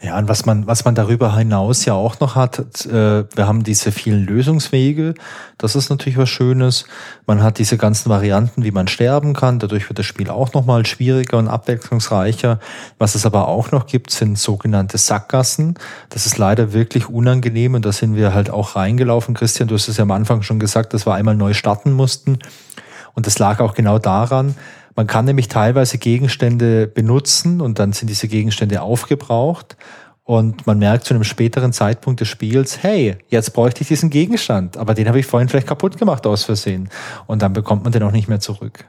Ja, 0.03 0.19
und 0.19 0.29
was 0.29 0.45
man, 0.45 0.67
was 0.67 0.85
man 0.85 0.95
darüber 0.95 1.35
hinaus 1.35 1.87
ja 1.87 1.95
auch 1.95 2.21
noch 2.21 2.35
hat, 2.35 2.85
äh, 2.85 3.25
wir 3.35 3.47
haben 3.47 3.65
diese 3.65 3.91
vielen 3.93 4.27
Lösungswege. 4.27 5.15
Das 5.57 5.75
ist 5.75 5.89
natürlich 5.89 6.19
was 6.19 6.29
Schönes. 6.29 6.85
Man 7.27 7.43
hat 7.43 7.57
diese 7.57 7.79
ganzen 7.79 8.11
Varianten, 8.11 8.63
wie 8.63 8.73
man 8.73 8.89
sterben 8.89 9.33
kann. 9.33 9.59
Dadurch 9.59 9.89
wird 9.89 9.99
das 9.99 10.05
Spiel 10.05 10.29
auch 10.29 10.53
nochmal 10.53 10.85
schwieriger 10.85 11.39
und 11.39 11.49
abwechslungsreicher. 11.49 12.61
Was 12.99 13.15
es 13.15 13.25
aber 13.25 13.49
auch 13.49 13.73
noch 13.73 13.87
gibt, 13.87 14.11
sind 14.11 14.39
sogenannte 14.39 14.99
Sackgassen. 14.99 15.79
Das 16.11 16.27
ist 16.27 16.37
leider 16.37 16.75
wirklich 16.75 17.09
unangenehm 17.09 17.73
und 17.73 17.87
da 17.87 17.93
sind 17.93 18.17
wir 18.17 18.35
halt 18.35 18.51
auch 18.51 18.77
reingelaufen. 18.77 19.35
Christian, 19.35 19.67
du 19.67 19.77
hast 19.77 19.89
es 19.89 19.97
ja 19.97 20.03
am 20.03 20.11
Anfang 20.11 20.43
schon 20.43 20.59
gesagt, 20.59 20.93
dass 20.93 21.07
wir 21.07 21.15
einmal 21.15 21.37
neu 21.37 21.55
starten 21.55 21.93
mussten. 21.93 22.39
Und 23.15 23.27
das 23.27 23.39
lag 23.39 23.61
auch 23.61 23.73
genau 23.73 23.99
daran, 23.99 24.57
Man 24.97 25.07
kann 25.07 25.27
nämlich 25.27 25.49
teilweise 25.49 25.99
Gegenstände 25.99 26.87
benutzen 26.87 27.61
und 27.61 27.79
dann 27.79 27.93
sind 27.93 28.09
diese 28.09 28.29
Gegenstände 28.29 28.81
aufgebraucht. 28.81 29.77
Und 30.25 30.67
man 30.67 30.79
merkt 30.81 31.05
zu 31.05 31.15
einem 31.15 31.23
späteren 31.23 31.73
Zeitpunkt 31.73 32.21
des 32.21 32.27
Spiels, 32.27 32.83
hey, 32.83 33.17
jetzt 33.29 33.53
bräuchte 33.53 33.83
ich 33.83 33.89
diesen 33.89 34.11
Gegenstand, 34.11 34.77
aber 34.77 34.95
den 34.95 35.07
habe 35.07 35.21
ich 35.21 35.27
vorhin 35.27 35.49
vielleicht 35.49 35.69
kaputt 35.69 35.99
gemacht 35.99 36.27
aus 36.27 36.43
Versehen. 36.43 36.89
Und 37.29 37.43
dann 37.43 37.53
bekommt 37.53 37.85
man 37.85 37.93
den 37.93 38.03
auch 38.03 38.11
nicht 38.11 38.27
mehr 38.27 38.41
zurück. 38.41 38.87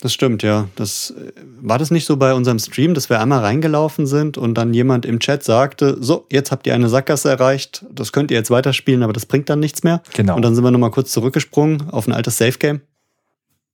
Das 0.00 0.14
stimmt, 0.14 0.42
ja. 0.42 0.68
Das 0.76 1.12
war 1.60 1.78
das 1.78 1.90
nicht 1.90 2.06
so 2.06 2.16
bei 2.16 2.34
unserem 2.34 2.58
Stream, 2.58 2.94
dass 2.94 3.10
wir 3.10 3.20
einmal 3.20 3.40
reingelaufen 3.40 4.06
sind 4.06 4.38
und 4.38 4.54
dann 4.54 4.72
jemand 4.72 5.06
im 5.06 5.18
Chat 5.18 5.42
sagte, 5.42 5.96
so, 6.00 6.26
jetzt 6.30 6.50
habt 6.50 6.66
ihr 6.66 6.74
eine 6.74 6.88
Sackgasse 6.88 7.30
erreicht, 7.30 7.84
das 7.90 8.12
könnt 8.12 8.30
ihr 8.30 8.36
jetzt 8.36 8.50
weiterspielen, 8.50 9.02
aber 9.02 9.12
das 9.12 9.26
bringt 9.26 9.50
dann 9.50 9.60
nichts 9.60 9.82
mehr. 9.82 10.02
Genau. 10.14 10.36
Und 10.36 10.42
dann 10.42 10.54
sind 10.54 10.64
wir 10.64 10.70
nochmal 10.70 10.90
kurz 10.90 11.10
zurückgesprungen 11.10 11.90
auf 11.90 12.06
ein 12.06 12.12
altes 12.12 12.38
Safe 12.38 12.58
Game. 12.58 12.80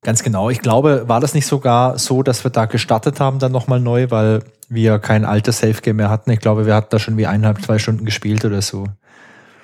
Ganz 0.03 0.23
genau. 0.23 0.49
Ich 0.49 0.61
glaube, 0.61 1.05
war 1.09 1.21
das 1.21 1.35
nicht 1.35 1.47
sogar 1.47 1.99
so, 1.99 2.23
dass 2.23 2.43
wir 2.45 2.51
da 2.51 2.65
gestartet 2.65 3.21
haben 3.21 3.39
dann 3.39 3.53
nochmal 3.53 3.81
neu, 3.81 4.11
weil 4.11 4.43
wir 4.69 4.99
kein 4.99 5.25
altes 5.25 5.59
Safe 5.59 5.81
Game 5.83 5.97
mehr 5.97 6.09
hatten. 6.09 6.31
Ich 6.31 6.41
glaube, 6.41 6.65
wir 6.65 6.75
hatten 6.75 6.89
da 6.91 6.99
schon 6.99 7.19
wie 7.19 7.27
eineinhalb, 7.27 7.61
zwei 7.63 7.79
Stunden 7.79 8.07
gespielt 8.07 8.45
oder 8.45 8.63
so. 8.63 8.87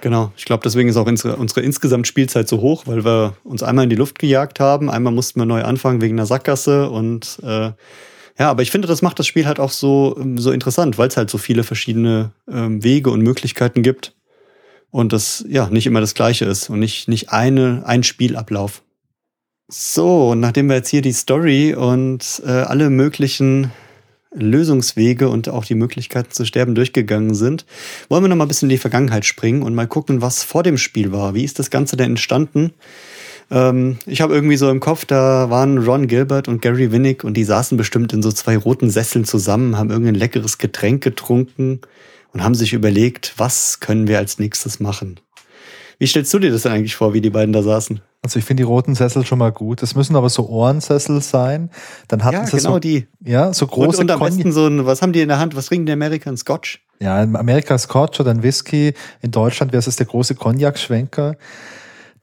Genau, 0.02 0.32
ich 0.36 0.44
glaube, 0.44 0.62
deswegen 0.62 0.90
ist 0.90 0.96
auch 0.98 1.06
unsere, 1.06 1.36
unsere 1.36 1.62
insgesamt 1.62 2.06
Spielzeit 2.06 2.48
so 2.48 2.60
hoch, 2.60 2.82
weil 2.86 3.04
wir 3.04 3.34
uns 3.44 3.62
einmal 3.62 3.84
in 3.84 3.90
die 3.90 3.96
Luft 3.96 4.18
gejagt 4.18 4.60
haben, 4.60 4.90
einmal 4.90 5.12
mussten 5.12 5.40
wir 5.40 5.46
neu 5.46 5.62
anfangen 5.62 6.02
wegen 6.02 6.16
der 6.16 6.26
Sackgasse 6.26 6.90
und 6.90 7.38
äh, 7.42 7.72
ja, 8.38 8.50
aber 8.50 8.60
ich 8.60 8.70
finde, 8.70 8.86
das 8.86 9.00
macht 9.00 9.18
das 9.18 9.26
Spiel 9.26 9.46
halt 9.46 9.58
auch 9.58 9.70
so, 9.70 10.22
so 10.36 10.52
interessant, 10.52 10.98
weil 10.98 11.08
es 11.08 11.16
halt 11.16 11.30
so 11.30 11.38
viele 11.38 11.64
verschiedene 11.64 12.32
ähm, 12.48 12.84
Wege 12.84 13.10
und 13.10 13.22
Möglichkeiten 13.22 13.82
gibt 13.82 14.14
und 14.90 15.14
das 15.14 15.44
ja 15.48 15.70
nicht 15.70 15.86
immer 15.86 16.00
das 16.00 16.12
gleiche 16.12 16.44
ist 16.44 16.68
und 16.68 16.78
nicht, 16.78 17.08
nicht 17.08 17.30
eine, 17.30 17.82
ein 17.86 18.02
Spielablauf. 18.02 18.82
So, 19.68 20.36
nachdem 20.36 20.68
wir 20.68 20.76
jetzt 20.76 20.90
hier 20.90 21.02
die 21.02 21.12
Story 21.12 21.74
und 21.74 22.40
äh, 22.46 22.50
alle 22.50 22.88
möglichen 22.88 23.72
Lösungswege 24.32 25.28
und 25.28 25.48
auch 25.48 25.64
die 25.64 25.74
Möglichkeiten 25.74 26.30
zu 26.30 26.44
sterben 26.44 26.76
durchgegangen 26.76 27.34
sind, 27.34 27.66
wollen 28.08 28.22
wir 28.22 28.28
noch 28.28 28.36
mal 28.36 28.44
ein 28.44 28.48
bisschen 28.48 28.70
in 28.70 28.76
die 28.76 28.80
Vergangenheit 28.80 29.24
springen 29.24 29.62
und 29.62 29.74
mal 29.74 29.88
gucken, 29.88 30.22
was 30.22 30.44
vor 30.44 30.62
dem 30.62 30.78
Spiel 30.78 31.10
war. 31.10 31.34
Wie 31.34 31.42
ist 31.42 31.58
das 31.58 31.70
Ganze 31.70 31.96
denn 31.96 32.10
entstanden? 32.10 32.74
Ähm, 33.50 33.98
ich 34.06 34.20
habe 34.20 34.34
irgendwie 34.34 34.56
so 34.56 34.70
im 34.70 34.78
Kopf, 34.78 35.04
da 35.04 35.50
waren 35.50 35.78
Ron 35.78 36.06
Gilbert 36.06 36.46
und 36.46 36.62
Gary 36.62 36.92
Winnick 36.92 37.24
und 37.24 37.34
die 37.34 37.42
saßen 37.42 37.76
bestimmt 37.76 38.12
in 38.12 38.22
so 38.22 38.30
zwei 38.30 38.56
roten 38.56 38.88
Sesseln 38.88 39.24
zusammen, 39.24 39.76
haben 39.76 39.90
irgendein 39.90 40.14
leckeres 40.14 40.58
Getränk 40.58 41.02
getrunken 41.02 41.80
und 42.32 42.44
haben 42.44 42.54
sich 42.54 42.72
überlegt, 42.72 43.34
was 43.36 43.80
können 43.80 44.06
wir 44.06 44.18
als 44.18 44.38
nächstes 44.38 44.78
machen. 44.78 45.18
Wie 45.98 46.06
stellst 46.06 46.32
du 46.32 46.38
dir 46.38 46.52
das 46.52 46.62
denn 46.62 46.72
eigentlich 46.72 46.94
vor, 46.94 47.14
wie 47.14 47.20
die 47.20 47.30
beiden 47.30 47.52
da 47.52 47.64
saßen? 47.64 48.00
Also 48.22 48.38
ich 48.38 48.44
finde 48.44 48.62
die 48.62 48.66
roten 48.66 48.94
Sessel 48.94 49.24
schon 49.24 49.38
mal 49.38 49.52
gut. 49.52 49.82
Das 49.82 49.94
müssen 49.94 50.16
aber 50.16 50.28
so 50.30 50.48
Ohrensessel 50.48 51.20
sein. 51.22 51.70
Dann 52.08 52.24
hatten 52.24 52.36
ja, 52.36 52.46
sie 52.46 52.56
genau 52.56 52.72
so, 52.72 52.78
die. 52.80 53.06
ja, 53.24 53.52
so 53.52 53.66
große 53.66 53.98
Und, 53.98 54.04
und 54.04 54.10
am 54.10 54.18
Cognac- 54.20 54.36
besten 54.36 54.52
so 54.52 54.66
ein, 54.66 54.84
was 54.86 55.00
haben 55.02 55.12
die 55.12 55.20
in 55.20 55.28
der 55.28 55.38
Hand? 55.38 55.54
Was 55.54 55.66
trinken 55.66 55.86
die 55.86 55.92
American 55.92 56.36
Scotch? 56.36 56.84
Ja, 56.98 57.22
in 57.22 57.36
Amerika 57.36 57.76
Scotch 57.78 58.18
oder 58.20 58.30
ein 58.30 58.42
Whisky. 58.42 58.94
In 59.22 59.30
Deutschland 59.30 59.72
wäre 59.72 59.82
es 59.86 59.96
der 59.96 60.06
große 60.06 60.34
Cognac-Schwenker. 60.34 61.36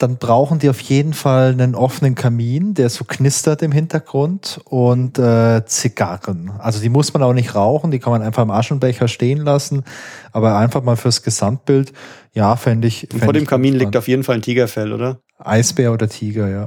Dann 0.03 0.17
brauchen 0.17 0.59
die 0.59 0.69
auf 0.69 0.81
jeden 0.81 1.13
Fall 1.13 1.53
einen 1.53 1.75
offenen 1.75 2.13
Kamin, 2.13 2.73
der 2.73 2.89
so 2.89 3.05
knistert 3.05 3.61
im 3.61 3.71
Hintergrund 3.71 4.59
und 4.65 5.17
äh, 5.17 5.65
Zigarren. 5.65 6.51
Also 6.59 6.81
die 6.81 6.89
muss 6.89 7.13
man 7.13 7.23
auch 7.23 7.31
nicht 7.31 7.55
rauchen, 7.55 7.89
die 7.89 7.99
kann 7.99 8.11
man 8.11 8.21
einfach 8.21 8.43
im 8.43 8.51
Aschenbecher 8.51 9.07
stehen 9.07 9.37
lassen. 9.37 9.85
Aber 10.33 10.57
einfach 10.57 10.83
mal 10.83 10.97
fürs 10.97 11.23
Gesamtbild, 11.23 11.93
ja, 12.33 12.57
fände 12.57 12.89
ich. 12.89 13.07
Fänd 13.11 13.23
vor 13.23 13.31
dem 13.31 13.47
Kamin 13.47 13.75
liegt 13.75 13.95
auf 13.95 14.09
jeden 14.09 14.25
Fall 14.25 14.35
ein 14.35 14.41
Tigerfell, 14.41 14.91
oder? 14.91 15.21
Eisbär 15.37 15.93
oder 15.93 16.09
Tiger, 16.09 16.49
ja. 16.49 16.65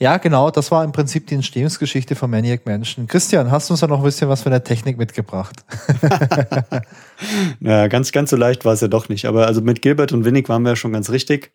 Ja, 0.00 0.16
genau, 0.16 0.50
das 0.50 0.70
war 0.70 0.84
im 0.84 0.92
Prinzip 0.92 1.26
die 1.26 1.34
Entstehungsgeschichte 1.34 2.14
von 2.14 2.30
Maniac 2.30 2.66
Mansion. 2.66 3.06
Christian, 3.06 3.50
hast 3.50 3.68
du 3.68 3.74
uns 3.74 3.80
da 3.80 3.86
noch 3.86 3.98
ein 3.98 4.04
bisschen 4.04 4.28
was 4.28 4.42
von 4.42 4.52
der 4.52 4.64
Technik 4.64 4.98
mitgebracht? 4.98 5.64
Naja, 7.60 7.86
ganz, 7.86 8.12
ganz 8.12 8.30
so 8.30 8.36
leicht 8.36 8.64
war 8.64 8.72
es 8.72 8.80
ja 8.80 8.88
doch 8.88 9.08
nicht. 9.08 9.26
Aber 9.26 9.46
also 9.46 9.60
mit 9.60 9.82
Gilbert 9.82 10.12
und 10.12 10.24
Winnick 10.24 10.48
waren 10.48 10.62
wir 10.62 10.70
ja 10.70 10.76
schon 10.76 10.92
ganz 10.92 11.10
richtig. 11.10 11.52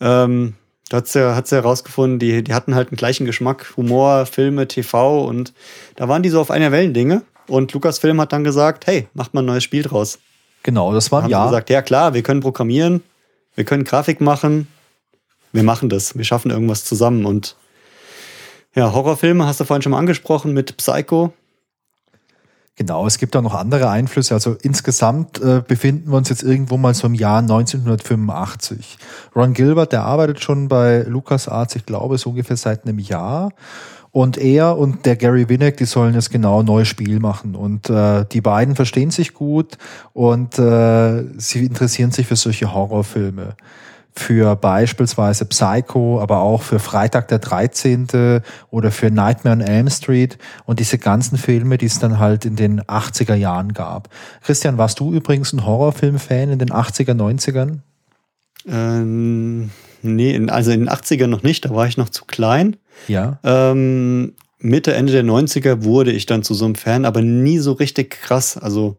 Ähm, 0.00 0.54
da 0.88 0.98
hat's 0.98 1.14
ja, 1.14 1.34
hat's 1.34 1.50
ja 1.50 1.58
herausgefunden, 1.58 2.18
die, 2.18 2.42
die 2.42 2.54
hatten 2.54 2.74
halt 2.74 2.88
einen 2.88 2.96
gleichen 2.96 3.26
Geschmack, 3.26 3.76
Humor, 3.76 4.24
Filme, 4.26 4.68
TV 4.68 5.24
und 5.24 5.52
da 5.96 6.08
waren 6.08 6.22
die 6.22 6.28
so 6.28 6.40
auf 6.40 6.50
einer 6.50 6.72
Wellenlänge. 6.72 7.22
Und 7.46 7.72
Lucasfilm 7.72 8.20
hat 8.20 8.32
dann 8.32 8.44
gesagt, 8.44 8.86
hey, 8.86 9.08
macht 9.14 9.34
mal 9.34 9.42
ein 9.42 9.46
neues 9.46 9.64
Spiel 9.64 9.82
draus. 9.82 10.18
Genau, 10.62 10.92
das 10.92 11.10
war 11.12 11.24
ein 11.24 11.30
Jahr. 11.30 11.46
gesagt, 11.46 11.70
ja 11.70 11.82
klar, 11.82 12.14
wir 12.14 12.22
können 12.22 12.40
programmieren, 12.40 13.02
wir 13.54 13.64
können 13.64 13.84
Grafik 13.84 14.20
machen, 14.20 14.68
wir 15.52 15.62
machen 15.62 15.88
das, 15.88 16.16
wir 16.16 16.24
schaffen 16.24 16.50
irgendwas 16.50 16.84
zusammen. 16.84 17.24
Und 17.24 17.56
ja, 18.74 18.92
Horrorfilme 18.92 19.46
hast 19.46 19.60
du 19.60 19.64
vorhin 19.64 19.82
schon 19.82 19.92
mal 19.92 19.98
angesprochen 19.98 20.52
mit 20.52 20.76
Psycho. 20.76 21.32
Genau, 22.78 23.08
es 23.08 23.18
gibt 23.18 23.34
auch 23.34 23.42
noch 23.42 23.54
andere 23.54 23.90
Einflüsse. 23.90 24.34
Also 24.34 24.56
insgesamt 24.62 25.40
äh, 25.40 25.62
befinden 25.66 26.12
wir 26.12 26.16
uns 26.16 26.28
jetzt 26.28 26.44
irgendwo 26.44 26.76
mal 26.76 26.94
so 26.94 27.08
im 27.08 27.14
Jahr 27.14 27.40
1985. 27.40 28.98
Ron 29.34 29.52
Gilbert, 29.52 29.90
der 29.90 30.04
arbeitet 30.04 30.40
schon 30.40 30.68
bei 30.68 31.02
LucasArts, 31.02 31.74
ich 31.74 31.86
glaube, 31.86 32.18
so 32.18 32.30
ungefähr 32.30 32.56
seit 32.56 32.86
einem 32.86 33.00
Jahr. 33.00 33.50
Und 34.12 34.38
er 34.38 34.78
und 34.78 35.06
der 35.06 35.16
Gary 35.16 35.48
Winnick, 35.48 35.76
die 35.76 35.86
sollen 35.86 36.14
jetzt 36.14 36.30
genau 36.30 36.60
ein 36.60 36.66
neues 36.66 36.86
Spiel 36.86 37.18
machen. 37.18 37.56
Und 37.56 37.90
äh, 37.90 38.24
die 38.30 38.40
beiden 38.40 38.76
verstehen 38.76 39.10
sich 39.10 39.34
gut 39.34 39.76
und 40.12 40.56
äh, 40.58 41.24
sie 41.36 41.64
interessieren 41.64 42.12
sich 42.12 42.28
für 42.28 42.36
solche 42.36 42.72
Horrorfilme. 42.72 43.56
Für 44.14 44.56
beispielsweise 44.56 45.44
Psycho, 45.44 46.20
aber 46.20 46.40
auch 46.40 46.62
für 46.62 46.80
Freitag 46.80 47.28
der 47.28 47.38
13. 47.38 48.40
oder 48.70 48.90
für 48.90 49.10
Nightmare 49.10 49.56
on 49.56 49.60
Elm 49.60 49.88
Street 49.90 50.38
und 50.64 50.80
diese 50.80 50.98
ganzen 50.98 51.38
Filme, 51.38 51.78
die 51.78 51.86
es 51.86 52.00
dann 52.00 52.18
halt 52.18 52.44
in 52.44 52.56
den 52.56 52.82
80er 52.82 53.34
Jahren 53.34 53.74
gab. 53.74 54.08
Christian, 54.42 54.76
warst 54.76 54.98
du 54.98 55.12
übrigens 55.12 55.52
ein 55.52 55.64
Horrorfilm-Fan 55.64 56.50
in 56.50 56.58
den 56.58 56.70
80er, 56.70 57.14
90ern? 57.14 57.78
Ähm, 58.66 59.70
nee, 60.02 60.48
also 60.48 60.72
in 60.72 60.80
den 60.80 60.88
80ern 60.88 61.28
noch 61.28 61.44
nicht, 61.44 61.64
da 61.64 61.70
war 61.70 61.86
ich 61.86 61.96
noch 61.96 62.08
zu 62.08 62.24
klein. 62.24 62.76
Ja. 63.06 63.38
Ähm, 63.44 64.34
Mitte, 64.58 64.94
Ende 64.94 65.12
der 65.12 65.24
90er 65.24 65.84
wurde 65.84 66.10
ich 66.10 66.26
dann 66.26 66.42
zu 66.42 66.54
so 66.54 66.64
einem 66.64 66.74
Fan, 66.74 67.04
aber 67.04 67.22
nie 67.22 67.58
so 67.58 67.72
richtig 67.72 68.10
krass. 68.10 68.56
Also 68.58 68.96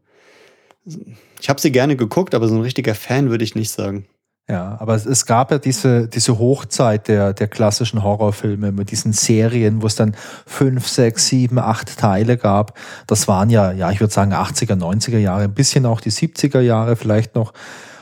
ich 1.40 1.50
habe 1.50 1.60
sie 1.60 1.72
gerne 1.72 1.96
geguckt, 1.96 2.34
aber 2.34 2.48
so 2.48 2.56
ein 2.56 2.62
richtiger 2.62 2.96
Fan 2.96 3.30
würde 3.30 3.44
ich 3.44 3.56
nicht 3.56 3.72
sagen. 3.72 4.06
Ja, 4.50 4.78
aber 4.80 4.96
es- 4.96 5.06
es 5.06 5.28
gab 5.28 5.52
ja 5.52 5.60
diese, 5.60 6.08
diese 6.08 6.40
Hochzeit 6.40 7.08
der, 7.08 7.34
der 7.34 7.48
klassischen 7.48 8.04
Horrorfilme 8.04 8.72
mit 8.72 8.90
diesen 8.90 9.14
Serien, 9.14 9.84
wo 9.84 9.86
es 9.88 9.96
dann 9.96 10.16
fünf, 10.48 10.88
sechs, 10.88 11.28
sieben, 11.28 11.60
acht 11.60 12.00
Teile 12.00 12.36
gab. 12.36 12.76
Das 13.06 13.28
waren 13.28 13.52
ja, 13.52 13.72
ja, 13.72 13.92
ich 13.92 14.00
würde 14.00 14.12
sagen 14.12 14.34
80er, 14.34 14.76
90er 14.76 15.20
Jahre, 15.20 15.44
ein 15.44 15.54
bisschen 15.54 15.86
auch 15.86 16.02
die 16.02 16.12
70er 16.12 16.62
Jahre 16.62 16.96
vielleicht 16.96 17.36
noch. 17.36 17.54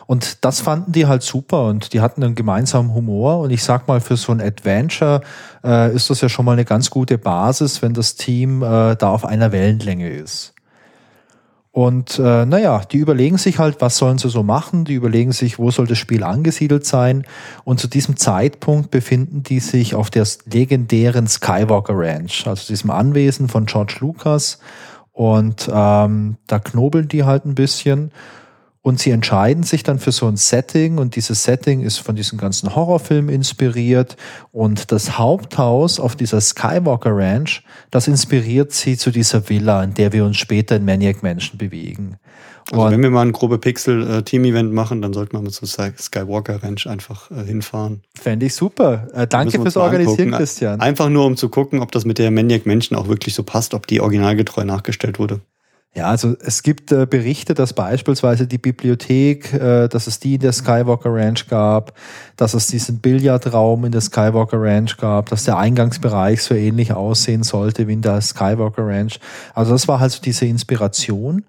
Und 0.06 0.45
das 0.45 0.62
fanden 0.62 0.93
die 0.93 1.06
halt 1.06 1.22
super 1.22 1.66
und 1.66 1.91
die 1.91 2.00
hatten 2.00 2.24
einen 2.24 2.34
gemeinsamen 2.36 2.93
Humor. 2.93 3.39
Und 3.39 3.50
ich 3.52 3.62
sag 3.62 3.89
mal, 3.89 4.00
für 4.00 4.16
so 4.16 4.32
ein 4.32 4.39
Adventure 4.39 5.20
äh, 5.66 5.93
ist 5.93 6.10
das 6.10 6.22
ja 6.22 6.30
schon 6.30 6.45
mal 6.45 6.54
eine 6.54 6.64
ganz 6.64 6.89
gute 6.89 7.18
Basis, 7.18 7.82
wenn 7.82 7.93
das 7.93 8.16
Team 8.16 8.64
äh, 8.64 8.95
da 8.95 9.10
auf 9.10 9.26
einer 9.26 9.52
Wellenlänge 9.52 10.10
ist. 10.10 10.54
Und 11.78 12.17
äh, 12.17 12.43
naja, 12.47 12.82
die 12.91 12.97
überlegen 12.97 13.38
sich 13.38 13.59
halt, 13.59 13.82
was 13.82 13.97
sollen 13.97 14.17
sie 14.17 14.30
so 14.30 14.41
machen, 14.41 14.84
die 14.84 14.95
überlegen 14.95 15.32
sich, 15.32 15.59
wo 15.59 15.69
soll 15.69 15.86
das 15.86 15.99
Spiel 15.99 16.23
angesiedelt 16.23 16.88
sein. 16.88 17.23
Und 17.65 17.80
zu 17.80 17.88
diesem 17.88 18.17
Zeitpunkt 18.17 18.89
befinden 18.89 19.43
die 19.43 19.59
sich 19.59 19.93
auf 19.93 20.09
der 20.09 20.25
legendären 20.51 21.28
Skywalker 21.28 21.93
Ranch, 21.95 22.47
also 22.47 22.65
diesem 22.65 22.89
Anwesen 22.89 23.47
von 23.47 23.67
George 23.67 23.97
Lucas. 23.99 24.57
Und 25.11 25.69
ähm, 25.71 26.38
da 26.47 26.57
knobeln 26.57 27.09
die 27.09 27.25
halt 27.25 27.45
ein 27.45 27.53
bisschen. 27.53 28.09
Und 28.88 29.01
sie 29.01 29.11
entscheiden 29.11 29.63
sich 29.63 29.83
dann 29.83 29.99
für 29.99 30.13
so 30.13 30.27
ein 30.27 30.38
Setting 30.38 30.97
und 30.97 31.17
dieses 31.17 31.43
Setting 31.43 31.81
ist 31.81 31.97
von 31.97 32.15
diesen 32.15 32.38
ganzen 32.38 32.73
Horrorfilmen 32.73 33.27
inspiriert 33.35 34.15
und 34.53 34.93
das 34.93 35.17
Haupthaus 35.17 35.99
auf 35.99 36.15
dieser 36.15 36.39
Skywalker 36.39 37.11
Ranch, 37.13 37.63
das 37.91 38.07
inspiriert 38.07 38.71
sie 38.71 38.95
zu 38.95 39.11
dieser 39.11 39.49
Villa, 39.49 39.83
in 39.83 39.93
der 39.93 40.13
wir 40.13 40.23
uns 40.23 40.38
später 40.38 40.77
in 40.77 40.85
Maniac 40.85 41.21
Mansion 41.21 41.57
bewegen. 41.57 42.15
Also 42.71 42.85
Und- 42.85 42.91
wenn 42.93 43.03
wir 43.03 43.09
mal 43.09 43.25
ein 43.25 43.33
grobe 43.33 43.57
Pixel-Team-Event 43.57 44.71
machen, 44.71 45.01
dann 45.01 45.11
sollte 45.11 45.35
man 45.35 45.43
mit 45.43 45.53
so 45.53 45.65
Sky- 45.65 45.91
Skywalker 45.99 46.63
Ranch 46.63 46.88
einfach 46.88 47.29
äh, 47.29 47.43
hinfahren. 47.43 48.03
Fände 48.17 48.45
ich 48.45 48.55
super. 48.55 49.09
Äh, 49.13 49.27
danke 49.27 49.51
wir 49.55 49.63
fürs 49.63 49.75
mal 49.75 49.81
Organisieren. 49.81 50.31
Christian. 50.31 50.79
Einfach 50.79 51.09
nur, 51.09 51.25
um 51.25 51.35
zu 51.35 51.49
gucken, 51.49 51.81
ob 51.81 51.91
das 51.91 52.05
mit 52.05 52.19
der 52.19 52.31
Maniac 52.31 52.65
Menschen 52.65 52.95
auch 52.95 53.09
wirklich 53.09 53.33
so 53.35 53.43
passt, 53.43 53.73
ob 53.73 53.85
die 53.85 53.99
originalgetreu 53.99 54.63
nachgestellt 54.63 55.19
wurde. 55.19 55.41
Ja, 55.98 56.10
also 56.10 56.36
es 56.41 56.62
gibt 56.62 56.91
äh, 56.91 57.08
Berichte, 57.08 57.56
dass 57.56 57.74
beispielsweise 57.74 58.45
die 58.45 58.60
Bibliothek, 58.60 59.52
äh, 59.52 59.88
dass 59.88 60.06
es 60.06 60.20
die 60.20 60.36
in 60.36 60.41
der 60.41 60.52
Skywalker 60.52 61.12
Ranch 61.12 61.48
gab, 61.48 61.91
dass 62.36 62.54
es 62.54 62.68
diesen 62.68 63.00
Billardraum 63.00 63.84
in 63.84 63.91
der 63.91 64.02
Skywalker 64.02 64.62
Ranch 64.62 64.98
gab, 64.98 65.30
dass 65.30 65.45
der 65.45 65.58
Eingangsbereich 65.58 66.43
so 66.43 66.54
ähnlich 66.54 66.93
aussehen 66.93 67.41
sollte 67.41 67.88
wie 67.88 67.93
in 67.93 68.04
der 68.04 68.22
Skywalker 68.22 68.86
Ranch. 68.86 69.20
Also 69.56 69.72
das 69.72 69.88
war 69.88 70.00
halt 70.00 70.12
so 70.12 70.22
diese 70.22 70.45
Inspiration. 70.45 71.45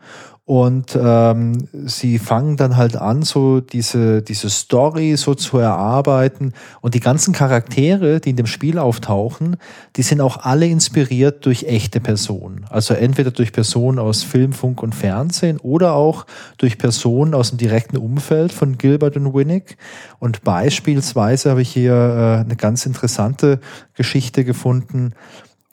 Und 0.48 0.98
ähm, 0.98 1.68
sie 1.84 2.18
fangen 2.18 2.56
dann 2.56 2.78
halt 2.78 2.96
an, 2.96 3.22
so 3.22 3.60
diese, 3.60 4.22
diese 4.22 4.48
Story 4.48 5.14
so 5.18 5.34
zu 5.34 5.58
erarbeiten. 5.58 6.54
Und 6.80 6.94
die 6.94 7.00
ganzen 7.00 7.34
Charaktere, 7.34 8.18
die 8.18 8.30
in 8.30 8.36
dem 8.36 8.46
Spiel 8.46 8.78
auftauchen, 8.78 9.58
die 9.96 10.02
sind 10.02 10.22
auch 10.22 10.38
alle 10.38 10.66
inspiriert 10.66 11.44
durch 11.44 11.64
echte 11.64 12.00
Personen. 12.00 12.64
Also 12.70 12.94
entweder 12.94 13.30
durch 13.30 13.52
Personen 13.52 13.98
aus 13.98 14.22
Film, 14.22 14.54
Funk 14.54 14.82
und 14.82 14.94
Fernsehen 14.94 15.58
oder 15.58 15.92
auch 15.92 16.24
durch 16.56 16.78
Personen 16.78 17.34
aus 17.34 17.50
dem 17.50 17.58
direkten 17.58 17.98
Umfeld 17.98 18.50
von 18.50 18.78
Gilbert 18.78 19.16
und 19.16 19.34
Winnick. 19.34 19.76
Und 20.18 20.44
beispielsweise 20.44 21.50
habe 21.50 21.60
ich 21.60 21.68
hier 21.68 21.92
äh, 21.92 22.40
eine 22.40 22.56
ganz 22.56 22.86
interessante 22.86 23.60
Geschichte 23.92 24.46
gefunden 24.46 25.12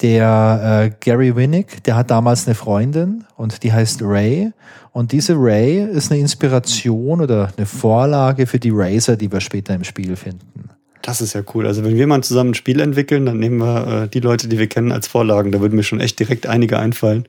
der 0.02 0.91
äh, 0.91 0.96
Gary 1.00 1.36
Winnick, 1.36 1.84
der 1.84 1.96
hat 1.96 2.12
damals 2.12 2.48
eine 2.48 2.56
Freundin 2.56 3.26
und 3.38 3.64
die 3.64 3.72
heißt 3.72 4.02
Ray. 4.04 4.52
Und 4.91 5.12
diese 5.12 5.36
Ray 5.36 5.84
ist 5.84 6.12
eine 6.12 6.20
Inspiration 6.20 7.22
oder 7.22 7.52
eine 7.56 7.66
Vorlage 7.66 8.48
für 8.48 8.60
die 8.60 8.72
Razer, 8.74 9.16
die 9.16 9.32
wir 9.32 9.41
später 9.41 9.74
im 9.74 9.84
Spiel 9.84 10.16
finden. 10.16 10.70
Das 11.02 11.22
ist 11.22 11.34
ja 11.34 11.41
cool. 11.54 11.68
Also 11.68 11.84
wenn 11.84 11.96
wir 11.96 12.08
mal 12.08 12.24
zusammen 12.24 12.52
ein 12.52 12.56
Spiel 12.56 12.80
entwickeln, 12.80 13.26
dann 13.26 13.38
nehmen 13.38 13.60
wir 13.60 14.04
äh, 14.04 14.08
die 14.08 14.22
Leute, 14.22 14.48
die 14.48 14.58
wir 14.58 14.68
kennen, 14.68 14.91
als 14.91 15.08
Vorlagen. 15.08 15.52
Da 15.52 15.62
würden 15.62 15.76
mir 15.76 15.84
schon 15.84 16.00
echt 16.00 16.20
direkt 16.20 16.48
einige 16.48 16.80
einfallen. 16.80 17.28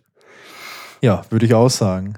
Ja, 1.02 1.24
würde 1.30 1.44
ich 1.44 1.54
auch 1.54 1.68
sagen. 1.68 2.14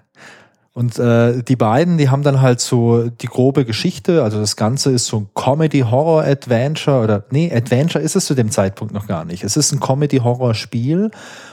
Und 0.78 0.96
äh, 1.00 1.42
die 1.42 1.56
beiden, 1.56 1.98
die 1.98 2.08
haben 2.08 2.22
dann 2.22 2.40
halt 2.40 2.60
so 2.60 3.08
die 3.08 3.26
grobe 3.26 3.64
Geschichte. 3.64 4.22
Also 4.22 4.38
das 4.38 4.54
Ganze 4.54 4.92
ist 4.92 5.06
so 5.06 5.16
ein 5.16 5.28
Comedy-Horror-Adventure 5.34 7.02
oder 7.02 7.24
nee, 7.32 7.52
Adventure 7.52 8.04
ist 8.04 8.14
es 8.14 8.26
zu 8.26 8.36
dem 8.36 8.52
Zeitpunkt 8.52 8.94
noch 8.94 9.08
gar 9.08 9.24
nicht. 9.24 9.42
Es 9.42 9.56
ist 9.56 9.72
ein 9.72 9.80
Comedy-Horror-Spiel 9.80 11.10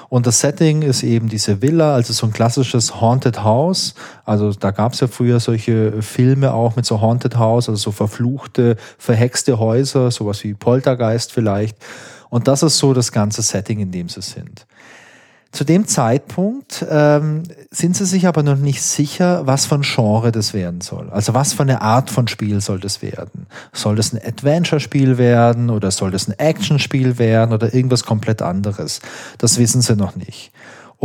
und 0.10 0.28
das 0.28 0.42
Setting 0.42 0.84
ist 0.84 1.02
eben 1.02 1.28
diese 1.28 1.64
Villa, 1.64 1.96
also 1.96 2.14
so 2.14 2.28
ein 2.28 2.34
klassisches 2.34 3.02
Haunted 3.02 3.44
House. 3.44 3.96
Also 4.26 4.52
da 4.52 4.70
gab 4.70 4.94
es 4.94 5.00
ja 5.00 5.08
früher 5.08 5.40
solche 5.40 6.04
Filme 6.04 6.54
auch 6.54 6.76
mit 6.76 6.86
so 6.86 7.02
Haunted 7.02 7.36
House, 7.36 7.68
also 7.68 7.82
so 7.82 7.92
verfluchte, 7.92 8.76
verhexte 9.00 9.58
Häuser, 9.58 10.12
sowas 10.12 10.44
wie 10.44 10.54
Poltergeist 10.54 11.32
vielleicht. 11.32 11.80
Und 12.30 12.48
das 12.48 12.62
ist 12.62 12.78
so 12.78 12.94
das 12.94 13.12
ganze 13.12 13.42
Setting, 13.42 13.80
in 13.80 13.92
dem 13.92 14.08
sie 14.08 14.22
sind. 14.22 14.68
Zu 15.56 15.64
dem 15.64 15.88
Zeitpunkt 15.88 16.86
ähm, 16.90 17.44
sind 17.72 17.96
sie 17.96 18.06
sich 18.06 18.28
aber 18.28 18.44
noch 18.44 18.58
nicht 18.58 18.82
sicher, 18.82 19.48
was 19.48 19.66
von 19.66 19.84
Genre 19.84 20.34
das 20.34 20.54
werden 20.54 20.82
soll. 20.82 21.10
Also 21.12 21.34
was 21.34 21.54
für 21.54 21.64
eine 21.64 21.82
Art 21.82 22.10
von 22.10 22.28
Spiel 22.28 22.60
soll 22.60 22.82
das 22.82 23.02
werden? 23.02 23.48
Soll 23.72 23.96
das 23.96 24.12
ein 24.12 24.20
Adventure-Spiel 24.22 25.18
werden 25.18 25.70
oder 25.70 25.92
soll 25.92 26.12
das 26.12 26.28
ein 26.28 26.38
Action-Spiel 26.38 27.20
werden 27.20 27.54
oder 27.54 27.74
irgendwas 27.74 28.04
komplett 28.04 28.42
anderes? 28.42 29.00
Das 29.38 29.58
wissen 29.58 29.82
sie 29.82 29.96
noch 29.96 30.18
nicht. 30.18 30.52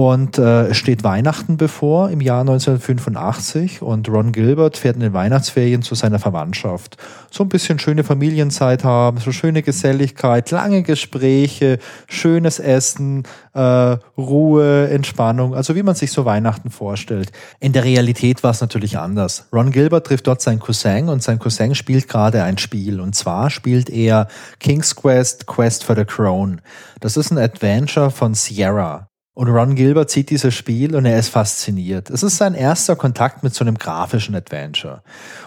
Und 0.01 0.39
äh, 0.39 0.69
es 0.69 0.79
steht 0.79 1.05
Weihnachten 1.05 1.59
bevor 1.59 2.09
im 2.09 2.23
Jahr 2.23 2.41
1985 2.41 3.83
und 3.83 4.09
Ron 4.09 4.33
Gilbert 4.33 4.79
fährt 4.79 4.95
in 4.95 5.03
den 5.03 5.13
Weihnachtsferien 5.13 5.83
zu 5.83 5.95
seiner 5.95 6.19
Verwandtschaft. 6.19 6.97
So 7.31 7.45
ein 7.45 7.51
bisschen 7.51 7.79
schöne 7.79 8.03
Familienzeit 8.03 8.83
haben, 8.83 9.19
so 9.19 9.31
schöne 9.31 9.63
Geselligkeit, 9.63 10.51
lange 10.53 10.85
Gespräche, 10.85 11.79
schönes 12.09 12.61
Essen, 12.61 13.25
äh, 13.53 13.99
Ruhe, 14.17 14.89
Entspannung, 14.89 15.55
also 15.55 15.77
wie 15.77 15.83
man 15.83 15.95
sich 15.95 16.13
so 16.13 16.25
Weihnachten 16.25 16.71
vorstellt. 16.71 17.31
In 17.59 17.75
der 17.75 17.85
Realität 17.85 18.43
war 18.43 18.53
es 18.53 18.63
natürlich 18.63 18.97
anders. 18.97 19.49
Ron 19.53 19.71
Gilbert 19.71 20.07
trifft 20.07 20.29
dort 20.29 20.41
seinen 20.41 20.61
Cousin 20.61 21.11
und 21.11 21.23
sein 21.23 21.39
Cousin 21.39 21.75
spielt 21.75 22.09
gerade 22.09 22.43
ein 22.43 22.57
Spiel 22.57 23.03
und 23.03 23.15
zwar 23.15 23.51
spielt 23.51 23.91
er 23.91 24.29
King's 24.61 24.97
Quest, 24.97 25.47
Quest 25.47 25.85
for 25.85 25.95
the 25.95 26.07
Crown. 26.07 26.63
Das 27.01 27.19
ist 27.19 27.31
ein 27.31 27.37
Adventure 27.37 28.11
von 28.11 28.33
Sierra. 28.33 29.10
Und 29.33 29.49
Ron 29.49 29.77
Gilbert 29.77 30.11
sieht 30.11 30.31
dieses 30.31 30.55
Spiel 30.55 30.97
und 30.97 31.07
er 31.07 31.17
ist 31.17 31.29
fasziniert. 31.29 32.11
Es 32.11 32.25
ist 32.25 32.37
sein 32.37 32.55
erster 32.55 32.97
Kontakt 32.97 33.45
mit 33.45 33.55
so 33.55 33.65
einem 33.65 33.79
grafischen 33.79 34.35
Adventure. 34.35 35.03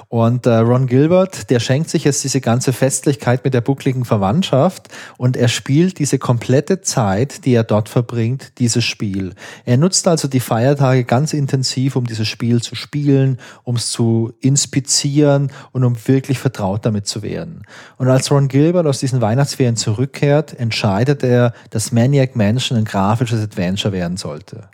Und 0.08 0.46
äh, 0.46 0.56
Ron 0.56 0.88
Gilbert, 0.88 1.50
der 1.50 1.60
schenkt 1.60 1.90
sich 1.90 2.06
jetzt 2.06 2.24
diese 2.24 2.40
ganze 2.40 2.72
Festlichkeit 2.72 3.44
mit 3.44 3.54
der 3.54 3.60
buckligen 3.60 4.06
Verwandtschaft 4.06 4.88
und 5.18 5.36
er 5.36 5.50
spielt 5.50 6.00
diese 6.00 6.18
komplette 6.18 6.80
Zeit, 6.82 7.46
die 7.46 7.54
er 7.54 7.64
dort 7.64 7.90
verbringt, 7.90 8.54
dieses 8.60 8.86
Spiel. 8.86 9.34
Er 9.66 9.76
nutzt 9.76 10.08
also 10.08 10.30
die 10.30 10.40
Feiertage 10.40 11.04
ganz 11.04 11.34
intensiv, 11.34 11.98
um 11.98 12.06
dieses 12.06 12.28
Spiel 12.28 12.62
zu 12.62 12.76
spielen, 12.76 13.38
um 13.64 13.76
es 13.76 13.90
zu 13.90 14.34
inspizieren 14.40 15.52
und 15.74 15.84
um 15.84 15.98
wirklich 16.08 16.40
vertraut 16.40 16.86
damit 16.86 17.06
zu 17.06 17.22
werden. 17.22 17.64
Und 17.98 18.08
als 18.08 18.32
Ron 18.32 18.48
Gilbert 18.48 18.86
aus 18.86 19.00
diesen 19.00 19.20
Weihnachtsferien 19.20 19.76
zurückkehrt, 19.76 20.58
entscheidet 20.58 21.24
er, 21.24 21.54
dass 21.72 21.92
Maniac 21.92 22.36
Mansion 22.38 22.78
ein 22.78 22.86
grafisches 22.86 23.42
Adventure 23.42 23.73
werden 23.92 24.18
sollte. 24.18 24.70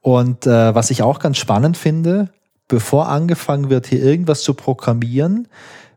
Und 0.00 0.46
äh, 0.46 0.74
was 0.74 0.90
ich 0.90 1.02
auch 1.02 1.18
ganz 1.18 1.38
spannend 1.38 1.76
finde, 1.76 2.28
bevor 2.68 3.08
angefangen 3.08 3.70
wird, 3.70 3.86
hier 3.86 4.02
irgendwas 4.02 4.42
zu 4.42 4.54
programmieren, 4.54 5.48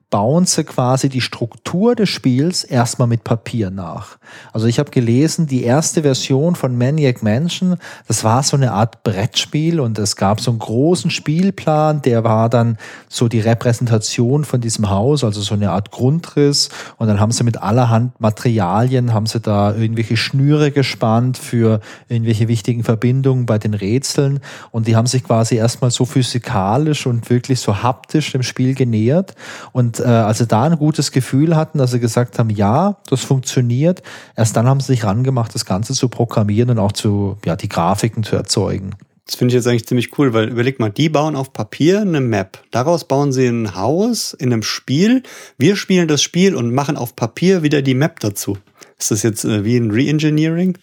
bauen 0.10 0.46
sie 0.46 0.64
quasi 0.64 1.10
die 1.10 1.20
Struktur 1.20 1.94
des 1.94 2.08
Spiels 2.08 2.64
erstmal 2.64 3.10
mit 3.10 3.26
Papier 3.26 3.70
nach. 3.70 4.18
Also 4.54 4.68
ich 4.68 4.80
habe 4.80 4.90
gelesen, 4.90 5.48
die 5.48 5.64
erste 5.64 6.02
Version 6.04 6.56
von 6.56 6.78
Maniac 6.78 7.24
Mansion, 7.24 7.76
das 8.08 8.24
war 8.24 8.42
so 8.44 8.56
eine 8.56 8.72
Art 8.72 9.04
Brettspiel 9.04 9.82
und 9.82 10.00
es 10.00 10.16
gab 10.16 10.40
so 10.40 10.52
einen 10.52 10.60
großen 10.60 11.12
Spielplan, 11.12 12.02
der 12.02 12.24
war 12.24 12.50
dann 12.50 12.78
so 13.10 13.28
die 13.28 13.42
Repräsentation 13.42 14.46
von 14.46 14.62
diesem 14.62 14.90
Haus, 14.90 15.26
also 15.26 15.42
so 15.42 15.56
eine 15.56 15.72
Art 15.72 15.92
Grundriss 15.92 16.70
und 16.96 17.08
dann 17.08 17.20
haben 17.20 17.32
sie 17.32 17.44
mit 17.44 17.62
allerhand 17.62 18.20
Materialien, 18.22 19.14
haben 19.14 19.26
sie 19.26 19.42
da 19.42 19.76
irgendwelche 19.76 20.16
Schnüre 20.16 20.72
gespannt 20.72 21.38
für 21.38 21.82
irgendwelche 22.08 22.48
wichtigen 22.48 22.86
Verbindungen 22.86 23.46
bei 23.46 23.58
den 23.58 23.74
Rätseln 23.74 24.40
und 24.72 24.88
die 24.88 24.96
haben 24.96 25.08
sich 25.08 25.26
quasi 25.26 25.56
erstmal 25.56 25.92
so 25.92 26.06
physikalisch 26.06 27.08
und 27.08 27.30
wirklich 27.30 27.60
so 27.60 27.84
haptisch 27.84 28.32
dem 28.32 28.44
Spiel 28.44 28.74
genähert 28.74 29.36
und 29.74 29.97
äh, 30.00 30.04
als 30.04 30.40
sie 30.40 30.48
da 30.48 30.64
ein 30.64 30.78
gutes 30.78 31.12
Gefühl 31.12 31.56
hatten, 31.56 31.78
dass 31.78 31.92
sie 31.92 32.00
gesagt 32.00 32.40
haben, 32.40 32.50
ja, 32.50 32.98
das 33.10 33.24
funktioniert, 33.24 34.02
erst 34.36 34.56
dann 34.56 34.68
haben 34.68 34.80
sie 34.80 34.88
sich 34.88 35.04
rangemacht, 35.04 35.54
das 35.54 35.66
Ganze 35.66 35.94
zu 35.94 36.10
programmieren 36.10 36.70
und 36.72 36.80
auch 36.80 36.92
zu, 36.92 37.38
ja, 37.46 37.56
die 37.56 37.70
Grafiken 37.70 38.24
zu 38.24 38.36
erzeugen. 38.36 38.92
Das 39.28 39.36
finde 39.36 39.52
ich 39.52 39.56
jetzt 39.56 39.68
eigentlich 39.68 39.86
ziemlich 39.86 40.18
cool, 40.18 40.34
weil 40.34 40.48
überleg 40.48 40.80
mal, 40.80 40.90
die 40.90 41.10
bauen 41.10 41.36
auf 41.36 41.52
Papier 41.52 42.00
eine 42.00 42.22
Map. 42.22 42.60
Daraus 42.72 43.06
bauen 43.06 43.34
sie 43.34 43.46
ein 43.46 43.76
Haus 43.76 44.34
in 44.34 44.54
einem 44.54 44.64
Spiel. 44.64 45.22
Wir 45.58 45.76
spielen 45.76 46.08
das 46.08 46.24
Spiel 46.24 46.56
und 46.56 46.74
machen 46.74 46.96
auf 46.96 47.16
Papier 47.16 47.62
wieder 47.62 47.82
die 47.82 47.94
Map 47.94 48.22
dazu. 48.22 48.58
Ist 48.98 49.12
das 49.12 49.24
jetzt 49.24 49.44
äh, 49.44 49.66
wie 49.66 49.76
ein 49.76 49.92
Reengineering? 49.92 50.78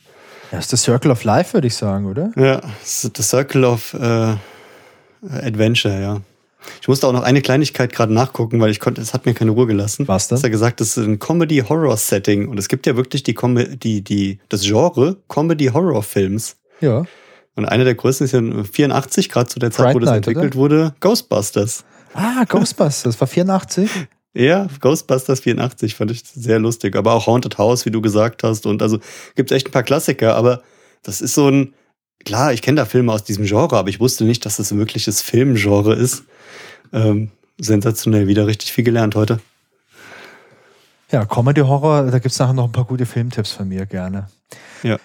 Ja, 0.52 0.58
ist 0.58 0.72
das 0.74 0.82
Circle 0.82 1.10
of 1.10 1.24
Life, 1.24 1.54
würde 1.54 1.66
ich 1.66 1.74
sagen, 1.74 2.04
oder? 2.06 2.32
Ja, 2.36 2.60
das 2.60 3.04
ist 3.04 3.18
das 3.18 3.30
Circle 3.30 3.64
of 3.64 3.94
äh, 3.94 4.36
Adventure, 5.30 6.00
ja. 6.00 6.20
Ich 6.80 6.88
musste 6.88 7.06
auch 7.06 7.12
noch 7.12 7.22
eine 7.22 7.42
Kleinigkeit 7.42 7.92
gerade 7.92 8.12
nachgucken, 8.12 8.60
weil 8.60 8.70
ich 8.70 8.80
konnte, 8.80 9.00
es 9.00 9.14
hat 9.14 9.26
mir 9.26 9.34
keine 9.34 9.52
Ruhe 9.52 9.66
gelassen. 9.66 10.06
Was 10.08 10.28
denn? 10.28 10.36
Hast 10.36 10.42
ja 10.42 10.48
gesagt, 10.48 10.80
das 10.80 10.96
ist 10.96 11.04
ein 11.04 11.18
Comedy-Horror-Setting 11.18 12.48
und 12.48 12.58
es 12.58 12.68
gibt 12.68 12.86
ja 12.86 12.96
wirklich 12.96 13.22
die, 13.22 13.34
Com 13.34 13.56
die, 13.56 14.02
die, 14.02 14.38
das 14.48 14.62
Genre 14.62 15.16
Comedy-Horror-Films. 15.28 16.56
Ja. 16.80 17.04
Und 17.56 17.66
einer 17.66 17.84
der 17.84 17.94
größten 17.94 18.24
ist 18.24 18.32
ja 18.32 18.40
84, 18.40 19.28
gerade 19.28 19.48
zu 19.48 19.58
der 19.58 19.70
Zeit, 19.70 19.84
Fright 19.84 19.94
wo 19.94 19.98
das 20.00 20.10
Night, 20.10 20.26
entwickelt 20.26 20.54
oder? 20.54 20.60
wurde, 20.60 20.94
Ghostbusters. 21.00 21.84
Ah, 22.14 22.44
Ghostbusters, 22.48 23.20
war 23.20 23.28
84? 23.28 23.90
Ja, 24.36 24.66
Ghostbusters 24.80 25.38
84 25.38 25.94
fand 25.94 26.10
ich 26.10 26.24
sehr 26.24 26.58
lustig. 26.58 26.96
Aber 26.96 27.12
auch 27.12 27.28
Haunted 27.28 27.56
House, 27.56 27.86
wie 27.86 27.92
du 27.92 28.00
gesagt 28.00 28.42
hast. 28.42 28.66
Und 28.66 28.82
also 28.82 28.98
gibt's 29.36 29.52
echt 29.52 29.68
ein 29.68 29.70
paar 29.70 29.84
Klassiker, 29.84 30.34
aber 30.34 30.62
das 31.04 31.20
ist 31.20 31.34
so 31.34 31.48
ein, 31.48 31.72
klar, 32.24 32.52
ich 32.52 32.60
kenne 32.60 32.78
da 32.78 32.84
Filme 32.84 33.12
aus 33.12 33.22
diesem 33.22 33.44
Genre, 33.44 33.76
aber 33.76 33.88
ich 33.90 34.00
wusste 34.00 34.24
nicht, 34.24 34.44
dass 34.44 34.56
das 34.56 34.72
ein 34.72 34.78
wirkliches 34.78 35.22
Filmgenre 35.22 35.94
ist. 35.94 36.24
Ähm, 36.92 37.30
sensationell, 37.58 38.26
wieder 38.26 38.46
richtig 38.46 38.72
viel 38.72 38.84
gelernt 38.84 39.14
heute. 39.14 39.40
Ja, 41.10 41.24
Comedy 41.24 41.60
Horror, 41.60 42.10
da 42.10 42.18
gibt's 42.18 42.38
nachher 42.38 42.54
noch 42.54 42.64
ein 42.64 42.72
paar 42.72 42.84
gute 42.86 43.06
Filmtipps 43.06 43.52
von 43.52 43.68
mir 43.68 43.86
gerne. 43.86 44.28
Ja. 44.82 44.98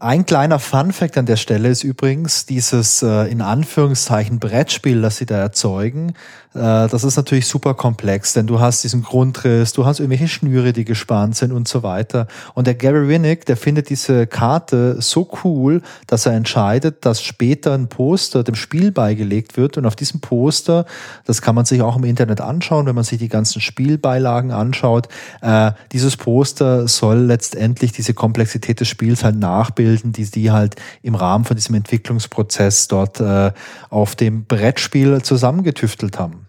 Ein 0.00 0.26
kleiner 0.26 0.60
Fun-Fact 0.60 1.18
an 1.18 1.26
der 1.26 1.36
Stelle 1.36 1.68
ist 1.68 1.82
übrigens 1.82 2.46
dieses 2.46 3.02
äh, 3.02 3.24
in 3.30 3.40
Anführungszeichen 3.40 4.38
Brettspiel, 4.38 5.02
das 5.02 5.16
sie 5.16 5.26
da 5.26 5.38
erzeugen. 5.38 6.14
Äh, 6.54 6.88
das 6.88 7.04
ist 7.04 7.16
natürlich 7.16 7.46
super 7.46 7.74
komplex, 7.74 8.32
denn 8.32 8.46
du 8.46 8.60
hast 8.60 8.82
diesen 8.84 9.02
Grundriss, 9.02 9.72
du 9.72 9.84
hast 9.84 10.00
irgendwelche 10.00 10.28
Schnüre, 10.28 10.72
die 10.72 10.84
gespannt 10.84 11.36
sind 11.36 11.52
und 11.52 11.68
so 11.68 11.82
weiter. 11.82 12.26
Und 12.54 12.66
der 12.66 12.74
Gary 12.74 13.08
Winnick, 13.08 13.46
der 13.46 13.56
findet 13.56 13.90
diese 13.90 14.26
Karte 14.26 15.00
so 15.00 15.28
cool, 15.44 15.82
dass 16.06 16.26
er 16.26 16.32
entscheidet, 16.32 17.04
dass 17.04 17.22
später 17.22 17.74
ein 17.74 17.88
Poster 17.88 18.42
dem 18.44 18.54
Spiel 18.54 18.90
beigelegt 18.92 19.56
wird. 19.56 19.76
Und 19.76 19.86
auf 19.86 19.96
diesem 19.96 20.20
Poster, 20.20 20.86
das 21.24 21.42
kann 21.42 21.54
man 21.54 21.64
sich 21.64 21.82
auch 21.82 21.96
im 21.96 22.04
Internet 22.04 22.40
anschauen, 22.40 22.86
wenn 22.86 22.94
man 22.94 23.04
sich 23.04 23.18
die 23.18 23.28
ganzen 23.28 23.60
Spielbeilagen 23.60 24.50
anschaut, 24.50 25.08
äh, 25.42 25.72
dieses 25.92 26.16
Poster 26.16 26.88
soll 26.88 27.18
letztendlich 27.18 27.92
diese 27.92 28.14
Komplexität 28.14 28.80
des 28.80 28.88
Spiels 28.88 29.24
halt 29.24 29.36
nachbilden, 29.36 30.12
die 30.12 30.28
die 30.30 30.50
halt 30.50 30.76
im 31.02 31.14
Rahmen 31.14 31.44
von 31.44 31.56
diesem 31.56 31.74
Entwicklungsprozess 31.74 32.88
dort 32.88 33.20
äh, 33.20 33.52
auf 33.90 34.16
dem 34.16 34.44
Brettspiel 34.44 35.22
zusammengetüftelt 35.22 36.18
haben. 36.18 36.47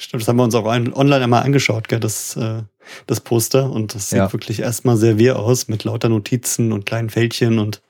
Stimmt, 0.00 0.22
das 0.22 0.28
haben 0.28 0.38
wir 0.38 0.44
uns 0.44 0.54
auch 0.54 0.64
online 0.64 1.22
einmal 1.22 1.42
angeschaut, 1.42 1.88
gell, 1.88 2.00
das, 2.00 2.34
äh, 2.34 2.62
das 3.06 3.20
Poster. 3.20 3.70
Und 3.70 3.94
das 3.94 4.08
sieht 4.08 4.18
Ja. 4.18 4.32
wirklich 4.32 4.60
erstmal 4.60 4.96
sehr 4.96 5.18
wir 5.18 5.38
aus 5.38 5.68
mit 5.68 5.84
lauter 5.84 6.08
Notizen 6.08 6.72
und 6.72 6.86
kleinen 6.86 7.10
Fältchen 7.10 7.58
und 7.58 7.82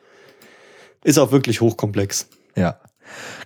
ist 1.05 1.19
auch 1.19 1.31
wirklich 1.31 1.61
hochkomplex. 1.61 2.29
Ja. 2.57 2.81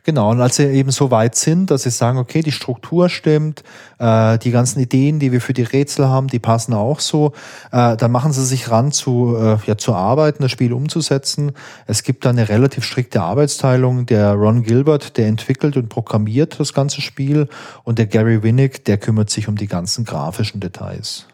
Genau, 0.04 0.30
und 0.30 0.40
als 0.40 0.56
sie 0.56 0.64
eben 0.64 0.90
so 0.90 1.10
weit 1.10 1.34
sind, 1.34 1.70
dass 1.70 1.84
sie 1.84 1.90
sagen, 1.90 2.18
okay, 2.18 2.42
die 2.42 2.52
Struktur 2.52 3.08
stimmt, 3.08 3.64
äh, 3.98 4.38
die 4.38 4.50
ganzen 4.50 4.80
Ideen, 4.80 5.18
die 5.18 5.32
wir 5.32 5.40
für 5.40 5.54
die 5.54 5.62
Rätsel 5.62 6.08
haben, 6.08 6.28
die 6.28 6.38
passen 6.38 6.74
auch 6.74 7.00
so, 7.00 7.32
äh, 7.72 7.96
dann 7.96 8.12
machen 8.12 8.32
sie 8.32 8.44
sich 8.44 8.70
ran 8.70 8.92
zu, 8.92 9.34
äh, 9.38 9.56
ja, 9.66 9.78
zu 9.78 9.94
arbeiten, 9.94 10.42
das 10.42 10.52
Spiel 10.52 10.74
umzusetzen. 10.74 11.52
Es 11.86 12.02
gibt 12.02 12.24
da 12.24 12.30
eine 12.30 12.48
relativ 12.48 12.84
strikte 12.84 13.22
Arbeitsteilung. 13.22 14.04
Der 14.04 14.34
Ron 14.34 14.62
Gilbert, 14.62 15.16
der 15.16 15.26
entwickelt 15.28 15.76
und 15.76 15.88
programmiert 15.88 16.60
das 16.60 16.74
ganze 16.74 17.00
Spiel 17.00 17.48
und 17.82 17.98
der 17.98 18.06
Gary 18.06 18.42
Winnick, 18.42 18.84
der 18.84 18.98
kümmert 18.98 19.30
sich 19.30 19.48
um 19.48 19.56
die 19.56 19.68
ganzen 19.68 20.04
grafischen 20.04 20.60
Details. 20.60 21.26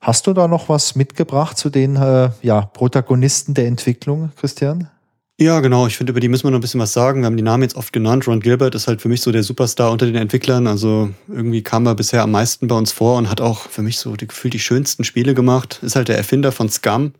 Hast 0.00 0.26
du 0.26 0.32
da 0.34 0.48
noch 0.48 0.68
was 0.68 0.96
mitgebracht 0.96 1.56
zu 1.56 1.70
den 1.70 1.96
äh, 1.96 2.30
ja, 2.42 2.60
Protagonisten 2.62 3.54
der 3.54 3.66
Entwicklung, 3.66 4.32
Christian? 4.36 4.90
Ja, 5.36 5.58
genau. 5.58 5.88
Ich 5.88 5.96
finde, 5.96 6.12
über 6.12 6.20
die 6.20 6.28
müssen 6.28 6.44
wir 6.44 6.52
noch 6.52 6.58
ein 6.58 6.60
bisschen 6.60 6.78
was 6.80 6.92
sagen. 6.92 7.22
Wir 7.22 7.26
haben 7.26 7.36
die 7.36 7.42
Namen 7.42 7.64
jetzt 7.64 7.74
oft 7.74 7.92
genannt. 7.92 8.28
Ron 8.28 8.38
Gilbert 8.38 8.76
ist 8.76 8.86
halt 8.86 9.02
für 9.02 9.08
mich 9.08 9.20
so 9.20 9.32
der 9.32 9.42
Superstar 9.42 9.90
unter 9.90 10.06
den 10.06 10.14
Entwicklern. 10.14 10.68
Also 10.68 11.10
irgendwie 11.26 11.60
kam 11.60 11.86
er 11.86 11.96
bisher 11.96 12.22
am 12.22 12.30
meisten 12.30 12.68
bei 12.68 12.76
uns 12.76 12.92
vor 12.92 13.18
und 13.18 13.28
hat 13.28 13.40
auch 13.40 13.62
für 13.68 13.82
mich 13.82 13.98
so 13.98 14.14
die, 14.14 14.28
gefühlt 14.28 14.54
die 14.54 14.60
schönsten 14.60 15.02
Spiele 15.02 15.34
gemacht. 15.34 15.80
Ist 15.82 15.96
halt 15.96 16.06
der 16.06 16.16
Erfinder 16.16 16.52
von 16.52 16.68
Scum. 16.68 17.14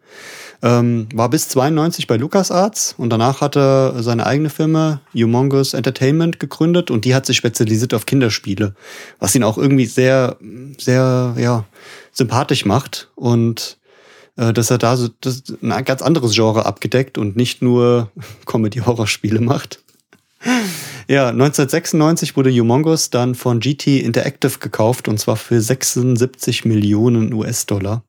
Ähm, 0.62 1.08
war 1.12 1.28
bis 1.28 1.48
92 1.48 2.06
bei 2.06 2.16
LucasArts 2.16 2.94
und 2.96 3.10
danach 3.10 3.40
hat 3.40 3.56
er 3.56 4.00
seine 4.00 4.26
eigene 4.26 4.48
Firma 4.48 5.00
Humongous 5.12 5.74
Entertainment 5.74 6.38
gegründet 6.38 6.92
und 6.92 7.04
die 7.04 7.16
hat 7.16 7.26
sich 7.26 7.36
spezialisiert 7.36 7.94
auf 7.94 8.06
Kinderspiele, 8.06 8.76
was 9.18 9.34
ihn 9.34 9.42
auch 9.42 9.58
irgendwie 9.58 9.86
sehr, 9.86 10.36
sehr, 10.78 11.34
ja, 11.36 11.64
sympathisch 12.12 12.64
macht 12.64 13.10
und 13.16 13.76
dass 14.36 14.70
er 14.70 14.78
da 14.78 14.96
so 14.96 15.08
das, 15.20 15.44
ein 15.62 15.84
ganz 15.84 16.02
anderes 16.02 16.34
Genre 16.34 16.66
abgedeckt 16.66 17.18
und 17.18 17.36
nicht 17.36 17.62
nur 17.62 18.10
Comedy-Horror-Spiele 18.46 19.40
macht. 19.40 19.80
Ja, 21.08 21.28
1996 21.28 22.36
wurde 22.36 22.50
Humongous 22.50 23.10
dann 23.10 23.34
von 23.34 23.60
GT 23.60 24.00
Interactive 24.00 24.58
gekauft 24.58 25.08
und 25.08 25.18
zwar 25.18 25.36
für 25.36 25.60
76 25.60 26.64
Millionen 26.64 27.32
US-Dollar. 27.32 28.04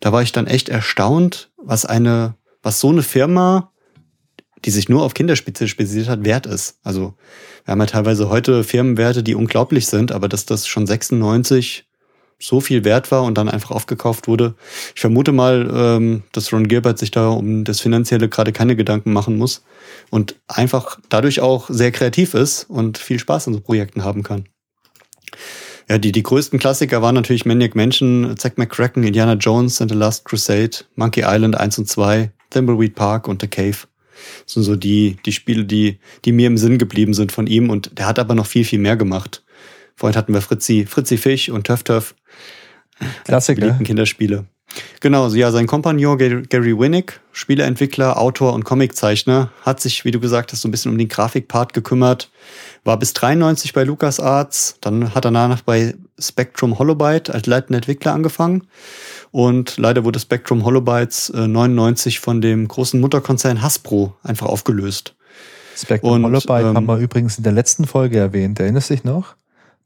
Da 0.00 0.12
war 0.12 0.22
ich 0.22 0.32
dann 0.32 0.46
echt 0.46 0.68
erstaunt, 0.68 1.50
was 1.56 1.84
eine, 1.84 2.34
was 2.62 2.78
so 2.78 2.90
eine 2.90 3.02
Firma, 3.02 3.72
die 4.64 4.70
sich 4.70 4.88
nur 4.88 5.02
auf 5.02 5.14
Kinderspiele 5.14 5.66
spezialisiert 5.66 6.08
hat, 6.08 6.24
wert 6.24 6.46
ist. 6.46 6.78
Also 6.84 7.14
wir 7.64 7.72
haben 7.72 7.80
ja 7.80 7.86
teilweise 7.86 8.28
heute 8.28 8.62
Firmenwerte, 8.62 9.22
die 9.22 9.34
unglaublich 9.34 9.86
sind, 9.86 10.12
aber 10.12 10.28
dass 10.28 10.46
das 10.46 10.66
schon 10.66 10.86
96 10.86 11.87
so 12.40 12.60
viel 12.60 12.84
wert 12.84 13.10
war 13.10 13.24
und 13.24 13.36
dann 13.36 13.48
einfach 13.48 13.72
aufgekauft 13.72 14.28
wurde. 14.28 14.54
Ich 14.94 15.00
vermute 15.00 15.32
mal, 15.32 15.68
ähm, 15.72 16.22
dass 16.32 16.52
Ron 16.52 16.68
Gilbert 16.68 16.98
sich 16.98 17.10
da 17.10 17.28
um 17.28 17.64
das 17.64 17.80
Finanzielle 17.80 18.28
gerade 18.28 18.52
keine 18.52 18.76
Gedanken 18.76 19.12
machen 19.12 19.36
muss 19.36 19.64
und 20.10 20.36
einfach 20.46 20.98
dadurch 21.08 21.40
auch 21.40 21.68
sehr 21.68 21.90
kreativ 21.90 22.34
ist 22.34 22.64
und 22.68 22.98
viel 22.98 23.18
Spaß 23.18 23.48
an 23.48 23.54
so 23.54 23.60
Projekten 23.60 24.04
haben 24.04 24.22
kann. 24.22 24.46
Ja, 25.88 25.98
die, 25.98 26.12
die 26.12 26.22
größten 26.22 26.58
Klassiker 26.58 27.00
waren 27.00 27.14
natürlich 27.14 27.46
Maniac 27.46 27.74
Mansion, 27.74 28.34
Zack 28.36 28.58
McCracken, 28.58 29.04
Indiana 29.04 29.34
Jones 29.34 29.80
and 29.80 29.90
the 29.90 29.96
Last 29.96 30.24
Crusade, 30.26 30.84
Monkey 30.96 31.22
Island 31.26 31.56
1 31.56 31.78
und 31.78 31.88
2, 31.88 32.30
Thimbleweed 32.50 32.94
Park 32.94 33.26
und 33.26 33.40
The 33.40 33.48
Cave. 33.48 33.78
Das 34.44 34.54
sind 34.54 34.64
so 34.64 34.76
die, 34.76 35.16
die 35.24 35.32
Spiele, 35.32 35.64
die, 35.64 35.98
die 36.24 36.32
mir 36.32 36.46
im 36.46 36.58
Sinn 36.58 36.78
geblieben 36.78 37.14
sind 37.14 37.32
von 37.32 37.46
ihm 37.46 37.70
und 37.70 37.98
der 37.98 38.06
hat 38.06 38.18
aber 38.18 38.34
noch 38.34 38.46
viel, 38.46 38.64
viel 38.64 38.78
mehr 38.78 38.96
gemacht. 38.96 39.42
Vorhin 39.94 40.16
hatten 40.16 40.34
wir 40.34 40.42
Fritzi, 40.42 40.86
Fritzi 40.86 41.16
Fisch 41.16 41.48
und 41.48 41.66
Töff 41.66 41.82
Töff. 41.82 42.14
Klassiker. 43.24 43.60
Beliebten 43.60 43.84
Kinderspiele. 43.84 44.46
Genau, 45.00 45.28
ja, 45.28 45.50
sein 45.50 45.66
Kompagnon 45.66 46.18
Gary 46.18 46.78
Winnick, 46.78 47.20
Spieleentwickler, 47.32 48.18
Autor 48.18 48.52
und 48.52 48.64
Comiczeichner, 48.64 49.50
hat 49.62 49.80
sich, 49.80 50.04
wie 50.04 50.10
du 50.10 50.20
gesagt 50.20 50.52
hast, 50.52 50.60
so 50.60 50.68
ein 50.68 50.70
bisschen 50.70 50.92
um 50.92 50.98
den 50.98 51.08
Grafikpart 51.08 51.72
gekümmert. 51.72 52.30
War 52.84 52.98
bis 52.98 53.12
93 53.14 53.72
bei 53.72 53.84
LucasArts, 53.84 54.76
dann 54.80 55.14
hat 55.14 55.24
er 55.24 55.30
danach 55.30 55.62
bei 55.62 55.94
Spectrum 56.18 56.78
Holobyte 56.78 57.30
als 57.30 57.46
leitender 57.46 57.78
Entwickler 57.78 58.12
angefangen. 58.12 58.66
Und 59.30 59.76
leider 59.78 60.04
wurde 60.04 60.18
Spectrum 60.18 60.64
Holobytes 60.64 61.30
äh, 61.30 61.46
99 61.46 62.20
von 62.20 62.40
dem 62.40 62.66
großen 62.66 63.00
Mutterkonzern 63.00 63.62
Hasbro 63.62 64.14
einfach 64.22 64.46
aufgelöst. 64.46 65.14
Spectrum 65.76 66.12
und, 66.12 66.24
Holobyte 66.24 66.66
ähm, 66.66 66.76
haben 66.76 66.86
wir 66.86 66.98
übrigens 66.98 67.38
in 67.38 67.44
der 67.44 67.52
letzten 67.52 67.86
Folge 67.86 68.18
erwähnt. 68.18 68.58
Erinnerst 68.58 68.90
du 68.90 68.94
dich 68.94 69.04
noch? 69.04 69.36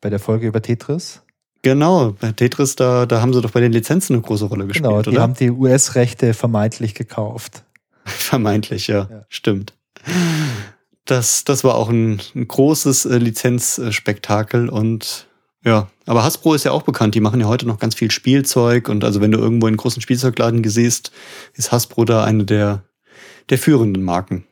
Bei 0.00 0.10
der 0.10 0.18
Folge 0.18 0.46
über 0.46 0.62
Tetris? 0.62 1.21
Genau, 1.62 2.16
bei 2.20 2.32
Tetris, 2.32 2.74
da, 2.74 3.06
da 3.06 3.20
haben 3.20 3.32
sie 3.32 3.40
doch 3.40 3.52
bei 3.52 3.60
den 3.60 3.72
Lizenzen 3.72 4.14
eine 4.14 4.22
große 4.22 4.46
Rolle 4.46 4.66
gespielt, 4.66 4.88
genau, 4.88 5.02
die 5.02 5.10
oder? 5.10 5.22
haben 5.22 5.34
die 5.34 5.50
US-Rechte 5.50 6.34
vermeintlich 6.34 6.94
gekauft. 6.94 7.62
vermeintlich, 8.04 8.88
ja, 8.88 9.08
ja, 9.08 9.24
stimmt. 9.28 9.72
Das, 11.04 11.44
das 11.44 11.62
war 11.62 11.76
auch 11.76 11.88
ein, 11.88 12.20
ein 12.34 12.48
großes 12.48 13.06
äh, 13.06 13.18
Lizenzspektakel 13.18 14.68
und 14.68 15.28
ja, 15.64 15.88
aber 16.06 16.24
Hasbro 16.24 16.54
ist 16.54 16.64
ja 16.64 16.72
auch 16.72 16.82
bekannt, 16.82 17.14
die 17.14 17.20
machen 17.20 17.40
ja 17.40 17.46
heute 17.46 17.68
noch 17.68 17.78
ganz 17.78 17.94
viel 17.94 18.10
Spielzeug 18.10 18.88
und 18.88 19.04
also 19.04 19.20
wenn 19.20 19.30
du 19.30 19.38
irgendwo 19.38 19.68
in 19.68 19.72
einen 19.72 19.76
großen 19.76 20.02
Spielzeugladen 20.02 20.64
siehst, 20.64 21.12
ist 21.54 21.70
Hasbro 21.70 22.04
da 22.04 22.24
eine 22.24 22.44
der, 22.44 22.82
der 23.50 23.58
führenden 23.58 24.02
Marken. 24.02 24.44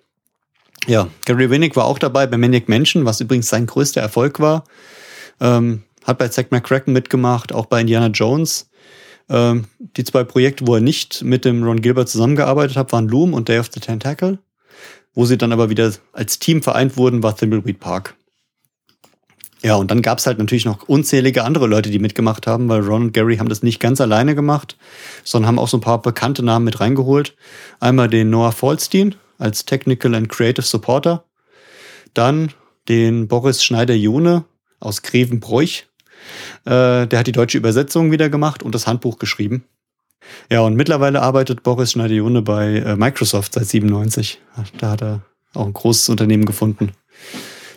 Ja, 0.87 1.09
Gary 1.25 1.51
Winnick 1.51 1.75
war 1.75 1.87
auch 1.87 1.99
dabei 1.99 2.29
bei 2.29 2.37
Maniac 2.37 2.69
Mansion, 2.69 3.05
was 3.05 3.21
übrigens 3.21 3.49
sein 3.49 3.67
größter 3.67 4.01
Erfolg 4.01 4.39
war. 4.39 4.65
Ähm, 5.41 5.83
hat 6.07 6.19
bei 6.19 6.29
Zack 6.29 6.51
McCracken 6.51 6.93
mitgemacht, 6.93 7.53
auch 7.53 7.67
bei 7.67 7.81
Indiana 7.81 8.09
Jones. 8.09 8.71
Ähm, 9.29 9.67
die 9.79 10.05
zwei 10.05 10.25
Projekte, 10.25 10.67
wo 10.67 10.75
er 10.75 10.81
nicht 10.81 11.23
mit 11.23 11.45
dem 11.45 11.63
Ron 11.63 11.81
Gilbert 11.81 12.09
zusammengearbeitet 12.09 12.77
hat, 12.77 12.93
waren 12.93 13.09
Loom 13.09 13.35
und 13.35 13.49
Day 13.49 13.59
of 13.59 13.71
the 13.73 13.81
Tentacle. 13.81 14.39
Wo 15.15 15.25
sie 15.25 15.39
dann 15.39 15.53
aber 15.53 15.71
wieder 15.71 15.93
als 16.13 16.39
Team 16.39 16.63
vereint 16.63 16.97
wurden, 16.97 17.23
war 17.23 17.37
Thimbleweed 17.37 17.81
Park. 17.81 18.15
Ja, 19.63 19.75
und 19.77 19.91
dann 19.91 20.01
gab 20.01 20.19
es 20.19 20.27
halt 20.27 20.39
natürlich 20.39 20.65
noch 20.65 20.89
unzählige 20.89 21.45
andere 21.45 21.67
Leute, 21.67 21.91
die 21.91 21.99
mitgemacht 21.99 22.47
haben, 22.47 22.69
weil 22.69 22.81
Ron 22.81 23.03
und 23.03 23.13
Gary 23.13 23.37
haben 23.37 23.51
das 23.51 23.63
nicht 23.63 23.79
ganz 23.79 24.01
alleine 24.01 24.35
gemacht, 24.35 24.79
sondern 25.23 25.49
haben 25.49 25.59
auch 25.59 25.69
so 25.69 25.77
ein 25.77 25.83
paar 25.83 26.01
bekannte 26.01 26.43
Namen 26.43 26.65
mit 26.65 26.81
reingeholt. 26.81 27.37
Einmal 27.79 28.09
den 28.09 28.31
Noah 28.31 28.53
Falstein 28.53 29.17
als 29.39 29.67
Technical 29.67 30.15
and 30.15 30.31
Creative 30.31 30.65
Supporter. 30.65 31.25
Dann 32.15 32.53
den 32.89 33.29
Boris 33.29 33.63
Schneider-Jone 33.63 34.45
aus 34.81 35.03
Grevenbroich 35.03 35.90
äh, 36.65 37.07
der 37.07 37.19
hat 37.19 37.27
die 37.27 37.33
deutsche 37.33 37.59
Übersetzung 37.59 38.11
wieder 38.11 38.29
gemacht 38.29 38.63
und 38.63 38.75
das 38.75 38.87
Handbuch 38.87 39.19
geschrieben. 39.19 39.65
Ja, 40.51 40.61
und 40.61 40.77
mittlerweile 40.77 41.23
arbeitet 41.23 41.63
Boris 41.63 41.93
Schneider-Jone 41.93 42.43
bei 42.43 42.77
äh, 42.77 42.97
Microsoft 42.97 43.55
seit 43.55 43.67
97. 43.67 44.41
Da 44.79 44.91
hat 44.91 45.03
er 45.03 45.23
auch 45.55 45.67
ein 45.67 45.73
großes 45.73 46.09
Unternehmen 46.09 46.45
gefunden. 46.45 46.93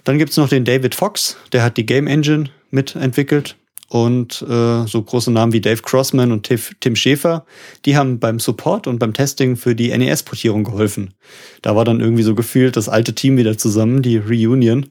Dann 0.04 0.18
gibt's 0.18 0.38
noch 0.38 0.50
den 0.50 0.66
David 0.66 0.96
Fox, 0.96 1.38
der 1.54 1.64
hat 1.64 1.78
die 1.78 1.86
Game 1.86 2.08
Engine 2.08 2.50
mitentwickelt. 2.72 3.56
Und 3.90 4.42
äh, 4.50 4.88
so 4.88 5.04
große 5.04 5.30
Namen 5.32 5.54
wie 5.54 5.62
Dave 5.62 5.84
Crossman 5.84 6.32
und 6.32 6.50
Tim 6.80 6.96
Schäfer, 6.96 7.46
die 7.86 7.96
haben 7.96 8.18
beim 8.18 8.40
Support 8.40 8.88
und 8.88 8.98
beim 8.98 9.14
Testing 9.14 9.56
für 9.56 9.76
die 9.76 9.96
NES-Portierung 9.96 10.64
geholfen. 10.64 11.14
Da 11.62 11.76
war 11.76 11.86
dann 11.86 12.00
irgendwie 12.00 12.24
so 12.24 12.34
gefühlt 12.34 12.76
das 12.76 12.90
alte 12.90 13.14
Team 13.14 13.38
wieder 13.38 13.56
zusammen, 13.56 14.02
die 14.02 14.18
Reunion 14.18 14.88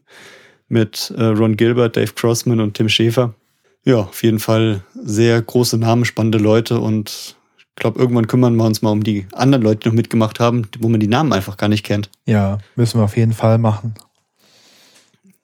mit 0.68 1.12
äh, 1.16 1.24
Ron 1.24 1.56
Gilbert, 1.56 1.96
Dave 1.96 2.12
Crossman 2.14 2.60
und 2.60 2.74
Tim 2.74 2.88
Schäfer 2.88 3.34
ja, 3.84 3.96
auf 3.96 4.22
jeden 4.22 4.38
Fall 4.38 4.82
sehr 4.94 5.40
große 5.40 5.78
Namen, 5.78 6.04
spannende 6.04 6.38
Leute 6.38 6.78
und 6.78 7.36
ich 7.58 7.76
glaube, 7.76 7.98
irgendwann 7.98 8.26
kümmern 8.26 8.54
wir 8.56 8.64
uns 8.64 8.82
mal 8.82 8.90
um 8.90 9.02
die 9.02 9.26
anderen 9.32 9.62
Leute, 9.62 9.80
die 9.80 9.88
noch 9.88 9.94
mitgemacht 9.94 10.40
haben, 10.40 10.68
wo 10.78 10.88
man 10.88 11.00
die 11.00 11.08
Namen 11.08 11.32
einfach 11.32 11.56
gar 11.56 11.68
nicht 11.68 11.84
kennt. 11.84 12.10
Ja, 12.26 12.58
müssen 12.76 13.00
wir 13.00 13.04
auf 13.04 13.16
jeden 13.16 13.32
Fall 13.32 13.58
machen. 13.58 13.94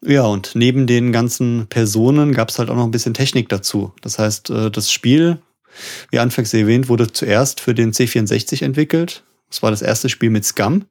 Ja, 0.05 0.23
und 0.27 0.53
neben 0.55 0.87
den 0.87 1.11
ganzen 1.11 1.67
Personen 1.69 2.33
gab 2.33 2.51
es 2.51 2.59
halt 2.59 2.71
auch 2.71 2.77
noch 2.77 2.85
ein 2.85 2.91
bisschen 2.93 3.15
Technik 3.15 3.49
dazu. 3.49 3.93
Das 4.03 4.19
heißt, 4.19 4.51
äh, 4.51 4.71
das 4.71 4.93
Spiel, 4.93 5.39
wie 6.11 6.19
anfangs 6.19 6.55
erwähnt, 6.55 6.89
wurde 6.89 7.13
zuerst 7.13 7.61
für 7.61 7.75
den 7.75 7.93
C64 7.93 8.63
entwickelt. 8.63 9.25
Das 9.51 9.63
war 9.63 9.71
das 9.71 9.83
erste 9.83 10.09
Spiel 10.09 10.31
mit 10.31 10.45
Scum. 10.45 10.85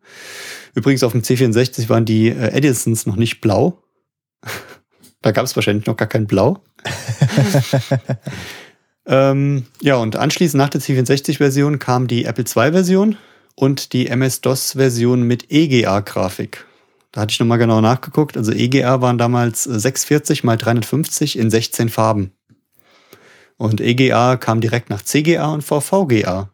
Übrigens 0.73 1.03
auf 1.03 1.13
dem 1.13 1.21
C64 1.21 1.87
waren 1.87 2.05
die 2.05 2.29
äh, 2.29 2.51
Edisons 2.51 3.05
noch 3.05 3.15
nicht 3.15 3.39
blau. 3.39 3.81
Da 5.27 5.33
gab 5.33 5.43
es 5.43 5.57
wahrscheinlich 5.57 5.87
noch 5.87 5.97
gar 5.97 6.07
kein 6.07 6.25
Blau. 6.25 6.63
ähm, 9.05 9.65
ja, 9.81 9.97
und 9.97 10.15
anschließend 10.15 10.57
nach 10.57 10.69
der 10.69 10.79
C64-Version 10.79 11.79
kam 11.79 12.07
die 12.07 12.23
Apple 12.23 12.45
II-Version 12.45 13.17
und 13.53 13.91
die 13.91 14.07
MS-DOS-Version 14.07 15.23
mit 15.23 15.51
EGA-Grafik. 15.51 16.65
Da 17.11 17.19
hatte 17.19 17.33
ich 17.33 17.41
nochmal 17.41 17.57
genau 17.57 17.81
nachgeguckt. 17.81 18.37
Also 18.37 18.53
EGA 18.53 19.01
waren 19.01 19.17
damals 19.17 19.65
640 19.65 20.45
mal 20.45 20.55
350 20.55 21.37
in 21.37 21.51
16 21.51 21.89
Farben. 21.89 22.31
Und 23.57 23.81
EGA 23.81 24.37
kam 24.37 24.61
direkt 24.61 24.89
nach 24.89 25.01
CGA 25.01 25.47
und 25.47 25.61
VVGA. 25.61 26.53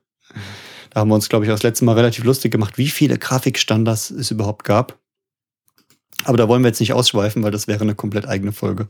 Da 0.90 1.00
haben 1.00 1.10
wir 1.10 1.16
uns, 1.16 1.30
glaube 1.30 1.46
ich, 1.46 1.52
auch 1.52 1.58
das 1.58 1.62
letzte 1.62 1.86
Mal 1.86 1.94
relativ 1.94 2.24
lustig 2.24 2.52
gemacht, 2.52 2.80
wie 2.80 2.90
viele 2.90 3.20
Grafikstandards 3.20 4.10
es 4.10 4.32
überhaupt 4.32 4.64
gab. 4.64 4.98
Aber 6.24 6.38
da 6.38 6.48
wollen 6.48 6.64
wir 6.64 6.70
jetzt 6.70 6.80
nicht 6.80 6.94
ausschweifen, 6.94 7.44
weil 7.44 7.52
das 7.52 7.68
wäre 7.68 7.82
eine 7.82 7.96
komplett 7.96 8.28
eigene 8.28 8.52
Folge. 8.52 8.88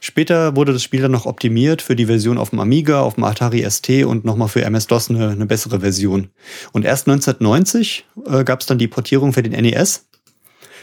Später 0.00 0.54
wurde 0.54 0.74
das 0.74 0.82
Spiel 0.82 1.00
dann 1.00 1.12
noch 1.12 1.24
optimiert 1.24 1.80
für 1.80 1.96
die 1.96 2.04
Version 2.04 2.36
auf 2.36 2.50
dem 2.50 2.60
Amiga, 2.60 3.00
auf 3.00 3.14
dem 3.14 3.24
Atari 3.24 3.64
ST 3.68 4.04
und 4.04 4.26
nochmal 4.26 4.48
für 4.48 4.62
MS-DOS 4.62 5.08
eine, 5.08 5.30
eine, 5.30 5.46
bessere 5.46 5.80
Version. 5.80 6.28
Und 6.72 6.84
erst 6.84 7.08
1990 7.08 8.04
äh, 8.26 8.44
gab 8.44 8.60
es 8.60 8.66
dann 8.66 8.76
die 8.76 8.86
Portierung 8.86 9.32
für 9.32 9.42
den 9.42 9.52
NES. 9.52 10.04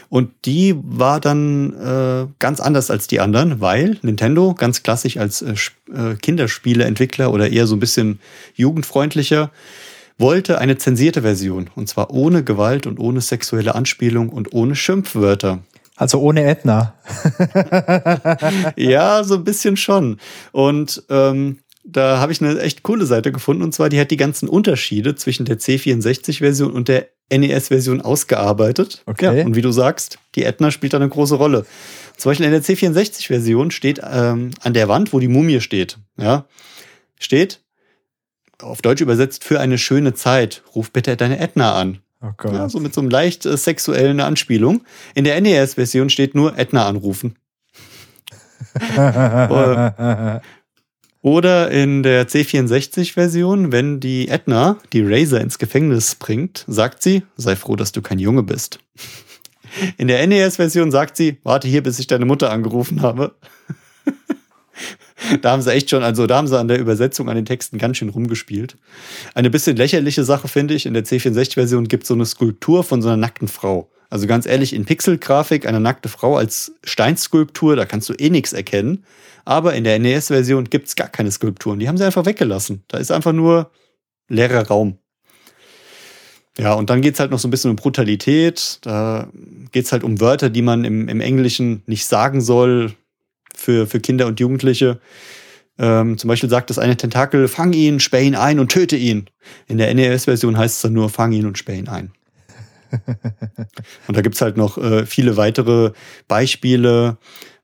Und 0.08 0.32
die 0.44 0.74
war 0.76 1.20
dann 1.20 1.72
äh, 1.72 2.26
ganz 2.40 2.58
anders 2.58 2.90
als 2.90 3.06
die 3.06 3.20
anderen, 3.20 3.60
weil 3.60 3.96
Nintendo 4.02 4.54
ganz 4.54 4.82
klassisch 4.82 5.16
als 5.18 5.40
äh, 5.40 5.54
äh 5.94 6.16
Kinderspieleentwickler 6.16 7.32
oder 7.32 7.48
eher 7.48 7.68
so 7.68 7.76
ein 7.76 7.80
bisschen 7.80 8.18
jugendfreundlicher 8.56 9.52
wollte 10.18 10.58
eine 10.58 10.78
zensierte 10.78 11.22
Version. 11.22 11.70
Und 11.74 11.88
zwar 11.88 12.10
ohne 12.10 12.44
Gewalt 12.44 12.86
und 12.86 12.98
ohne 12.98 13.20
sexuelle 13.20 13.74
Anspielung 13.74 14.28
und 14.28 14.52
ohne 14.52 14.76
Schimpfwörter. 14.76 15.60
Also 15.96 16.20
ohne 16.20 16.44
Edna. 16.44 16.94
ja, 18.76 19.22
so 19.24 19.34
ein 19.34 19.44
bisschen 19.44 19.76
schon. 19.76 20.18
Und 20.52 21.02
ähm, 21.10 21.58
da 21.84 22.18
habe 22.18 22.32
ich 22.32 22.40
eine 22.40 22.60
echt 22.60 22.82
coole 22.82 23.06
Seite 23.06 23.32
gefunden. 23.32 23.62
Und 23.62 23.74
zwar, 23.74 23.88
die 23.88 24.00
hat 24.00 24.10
die 24.10 24.16
ganzen 24.16 24.48
Unterschiede 24.48 25.14
zwischen 25.14 25.44
der 25.44 25.58
C64-Version 25.58 26.72
und 26.72 26.88
der 26.88 27.08
NES-Version 27.30 28.00
ausgearbeitet. 28.00 29.02
Okay. 29.06 29.38
Ja, 29.38 29.44
und 29.44 29.56
wie 29.56 29.62
du 29.62 29.72
sagst, 29.72 30.18
die 30.34 30.44
Edna 30.44 30.70
spielt 30.70 30.92
da 30.92 30.98
eine 30.98 31.08
große 31.08 31.34
Rolle. 31.34 31.66
Zum 32.16 32.30
Beispiel 32.30 32.46
in 32.46 32.52
der 32.52 32.62
C64-Version 32.62 33.70
steht 33.70 34.00
ähm, 34.08 34.50
an 34.60 34.74
der 34.74 34.88
Wand, 34.88 35.12
wo 35.12 35.18
die 35.18 35.28
Mumie 35.28 35.60
steht, 35.60 35.98
ja, 36.18 36.46
steht, 37.18 37.60
auf 38.62 38.82
Deutsch 38.82 39.00
übersetzt, 39.00 39.44
für 39.44 39.60
eine 39.60 39.78
schöne 39.78 40.14
Zeit, 40.14 40.62
ruf 40.74 40.90
bitte 40.90 41.16
deine 41.16 41.38
Edna 41.38 41.74
an. 41.74 41.98
Oh 42.22 42.30
Gott. 42.36 42.52
Ja, 42.52 42.68
so 42.68 42.78
mit 42.78 42.94
so 42.94 43.00
einem 43.00 43.10
leicht 43.10 43.46
äh, 43.46 43.56
sexuellen 43.56 44.20
Anspielung. 44.20 44.82
In 45.14 45.24
der 45.24 45.40
NES-Version 45.40 46.08
steht 46.08 46.34
nur 46.34 46.56
Edna 46.56 46.86
anrufen. 46.86 47.36
Oder 51.22 51.70
in 51.70 52.02
der 52.02 52.26
C64-Version, 52.28 53.70
wenn 53.70 54.00
die 54.00 54.28
Edna 54.28 54.78
die 54.92 55.02
Razor 55.04 55.40
ins 55.40 55.58
Gefängnis 55.58 56.14
bringt, 56.16 56.64
sagt 56.66 57.02
sie, 57.02 57.22
sei 57.36 57.54
froh, 57.54 57.76
dass 57.76 57.92
du 57.92 58.02
kein 58.02 58.18
Junge 58.18 58.42
bist. 58.42 58.80
In 59.96 60.08
der 60.08 60.26
NES-Version 60.26 60.90
sagt 60.90 61.16
sie, 61.16 61.38
warte 61.44 61.68
hier, 61.68 61.82
bis 61.82 61.98
ich 61.98 62.06
deine 62.06 62.26
Mutter 62.26 62.50
angerufen 62.50 63.02
habe. 63.02 63.34
da 65.40 65.52
haben 65.52 65.62
sie 65.62 65.72
echt 65.72 65.90
schon, 65.90 66.02
also 66.02 66.26
da 66.26 66.36
haben 66.36 66.46
sie 66.46 66.58
an 66.58 66.68
der 66.68 66.78
Übersetzung, 66.78 67.28
an 67.28 67.36
den 67.36 67.46
Texten 67.46 67.78
ganz 67.78 67.96
schön 67.96 68.08
rumgespielt. 68.08 68.76
Eine 69.34 69.50
bisschen 69.50 69.76
lächerliche 69.76 70.24
Sache 70.24 70.48
finde 70.48 70.74
ich, 70.74 70.86
in 70.86 70.94
der 70.94 71.04
C64-Version 71.04 71.88
gibt 71.88 72.04
es 72.04 72.08
so 72.08 72.14
eine 72.14 72.26
Skulptur 72.26 72.84
von 72.84 73.02
so 73.02 73.08
einer 73.08 73.16
nackten 73.16 73.48
Frau. 73.48 73.90
Also 74.10 74.26
ganz 74.26 74.44
ehrlich, 74.44 74.74
in 74.74 74.84
Pixelgrafik 74.84 75.66
eine 75.66 75.80
nackte 75.80 76.10
Frau 76.10 76.36
als 76.36 76.72
Steinskulptur, 76.84 77.76
da 77.76 77.86
kannst 77.86 78.10
du 78.10 78.12
eh 78.12 78.28
nichts 78.28 78.52
erkennen. 78.52 79.04
Aber 79.44 79.74
in 79.74 79.84
der 79.84 79.98
NES-Version 79.98 80.68
gibt 80.68 80.88
es 80.88 80.96
gar 80.96 81.08
keine 81.08 81.30
Skulpturen. 81.30 81.78
Die 81.78 81.88
haben 81.88 81.96
sie 81.96 82.04
einfach 82.04 82.26
weggelassen. 82.26 82.84
Da 82.88 82.98
ist 82.98 83.10
einfach 83.10 83.32
nur 83.32 83.70
leerer 84.28 84.66
Raum. 84.66 84.98
Ja, 86.58 86.74
und 86.74 86.90
dann 86.90 87.00
geht 87.00 87.14
es 87.14 87.20
halt 87.20 87.30
noch 87.30 87.38
so 87.38 87.48
ein 87.48 87.50
bisschen 87.50 87.70
um 87.70 87.76
Brutalität. 87.76 88.78
Da 88.82 89.28
geht 89.72 89.86
es 89.86 89.92
halt 89.92 90.04
um 90.04 90.20
Wörter, 90.20 90.50
die 90.50 90.62
man 90.62 90.84
im, 90.84 91.08
im 91.08 91.20
Englischen 91.20 91.82
nicht 91.86 92.04
sagen 92.04 92.42
soll 92.42 92.94
für, 93.62 93.86
für 93.86 94.00
Kinder 94.00 94.26
und 94.26 94.40
Jugendliche. 94.40 95.00
Ähm, 95.78 96.18
zum 96.18 96.28
Beispiel 96.28 96.50
sagt 96.50 96.70
das 96.70 96.78
eine 96.78 96.96
Tentakel, 96.96 97.48
fang 97.48 97.72
ihn, 97.72 98.00
späh 98.00 98.26
ihn 98.26 98.34
ein 98.34 98.58
und 98.58 98.70
töte 98.70 98.96
ihn. 98.96 99.30
In 99.68 99.78
der 99.78 99.92
NES-Version 99.94 100.58
heißt 100.58 100.76
es 100.76 100.82
dann 100.82 100.92
nur, 100.92 101.08
fang 101.08 101.32
ihn 101.32 101.46
und 101.46 101.56
späh 101.56 101.78
ihn 101.78 101.88
ein. 101.88 102.12
und 104.06 104.16
da 104.16 104.20
gibt 104.20 104.34
es 104.34 104.42
halt 104.42 104.56
noch 104.56 104.76
äh, 104.76 105.06
viele 105.06 105.36
weitere 105.36 105.92
Beispiele. 106.28 107.16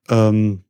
Ähm, 0.09 0.63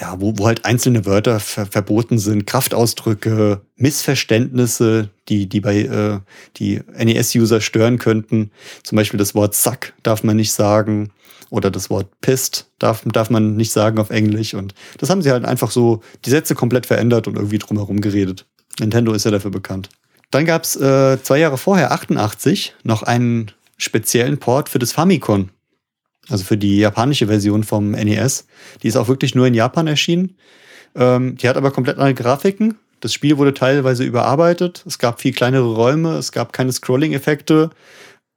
ja, 0.00 0.18
wo, 0.20 0.38
wo 0.38 0.46
halt 0.46 0.64
einzelne 0.64 1.04
Wörter 1.04 1.38
ver 1.38 1.66
verboten 1.66 2.18
sind, 2.18 2.46
Kraftausdrücke, 2.46 3.60
Missverständnisse, 3.76 5.10
die, 5.28 5.48
die 5.48 5.60
bei 5.60 5.82
äh, 5.82 6.20
die 6.56 6.80
NES-User 6.96 7.60
stören 7.60 7.98
könnten. 7.98 8.52
Zum 8.84 8.96
Beispiel 8.96 9.18
das 9.18 9.34
Wort 9.34 9.54
Suck 9.54 9.92
darf 10.02 10.24
man 10.24 10.36
nicht 10.36 10.52
sagen 10.52 11.10
oder 11.52 11.70
das 11.70 11.90
Wort 11.90 12.08
Pissed 12.22 12.66
darf, 12.78 13.02
darf 13.04 13.28
man 13.28 13.56
nicht 13.56 13.72
sagen 13.72 13.98
auf 13.98 14.08
Englisch. 14.08 14.54
Und 14.54 14.74
das 14.96 15.10
haben 15.10 15.20
sie 15.20 15.30
halt 15.30 15.44
einfach 15.44 15.70
so 15.70 16.00
die 16.24 16.30
Sätze 16.30 16.54
komplett 16.54 16.86
verändert 16.86 17.28
und 17.28 17.36
irgendwie 17.36 17.58
drumherum 17.58 18.00
geredet. 18.00 18.46
Nintendo 18.80 19.12
ist 19.12 19.24
ja 19.24 19.30
dafür 19.30 19.50
bekannt. 19.50 19.90
Dann 20.30 20.46
gab's 20.46 20.76
äh, 20.76 21.22
zwei 21.22 21.38
Jahre 21.38 21.58
vorher, 21.58 21.92
88, 21.92 22.74
noch 22.84 23.02
einen 23.02 23.52
speziellen 23.76 24.38
Port 24.38 24.70
für 24.70 24.78
das 24.78 24.92
Famicom. 24.92 25.50
Also 26.30 26.42
für 26.44 26.56
die 26.56 26.78
japanische 26.78 27.26
Version 27.26 27.64
vom 27.64 27.90
NES. 27.90 28.46
Die 28.82 28.88
ist 28.88 28.96
auch 28.96 29.08
wirklich 29.08 29.34
nur 29.34 29.46
in 29.46 29.52
Japan 29.52 29.86
erschienen. 29.86 30.36
Ähm, 30.94 31.36
die 31.36 31.48
hat 31.50 31.58
aber 31.58 31.70
komplett 31.70 31.98
andere 31.98 32.14
Grafiken. 32.14 32.78
Das 33.00 33.12
Spiel 33.12 33.36
wurde 33.36 33.52
teilweise 33.52 34.04
überarbeitet. 34.04 34.84
Es 34.86 34.98
gab 34.98 35.20
viel 35.20 35.34
kleinere 35.34 35.74
Räume. 35.74 36.16
Es 36.16 36.32
gab 36.32 36.54
keine 36.54 36.72
Scrolling-Effekte. 36.72 37.68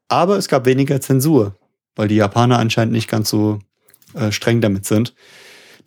Aber 0.09 0.35
es 0.35 0.49
gab 0.49 0.65
weniger 0.65 0.99
Zensur, 0.99 1.55
weil 1.95 2.07
die 2.07 2.15
Japaner 2.15 2.59
anscheinend 2.59 2.93
nicht 2.93 3.09
ganz 3.09 3.29
so 3.29 3.59
äh, 4.13 4.31
streng 4.31 4.61
damit 4.61 4.85
sind. 4.85 5.13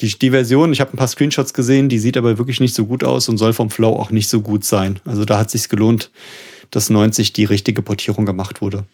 Die, 0.00 0.16
die 0.16 0.30
Version, 0.30 0.72
ich 0.72 0.80
habe 0.80 0.92
ein 0.92 0.96
paar 0.96 1.08
Screenshots 1.08 1.54
gesehen, 1.54 1.88
die 1.88 1.98
sieht 1.98 2.16
aber 2.16 2.38
wirklich 2.38 2.60
nicht 2.60 2.74
so 2.74 2.86
gut 2.86 3.02
aus 3.02 3.28
und 3.28 3.36
soll 3.36 3.52
vom 3.52 3.70
Flow 3.70 3.96
auch 3.96 4.10
nicht 4.10 4.28
so 4.28 4.40
gut 4.40 4.64
sein. 4.64 5.00
Also 5.04 5.24
da 5.24 5.38
hat 5.38 5.50
sich 5.50 5.68
gelohnt, 5.68 6.10
dass 6.70 6.90
90 6.90 7.32
die 7.32 7.44
richtige 7.44 7.82
Portierung 7.82 8.24
gemacht 8.24 8.60
wurde. 8.60 8.84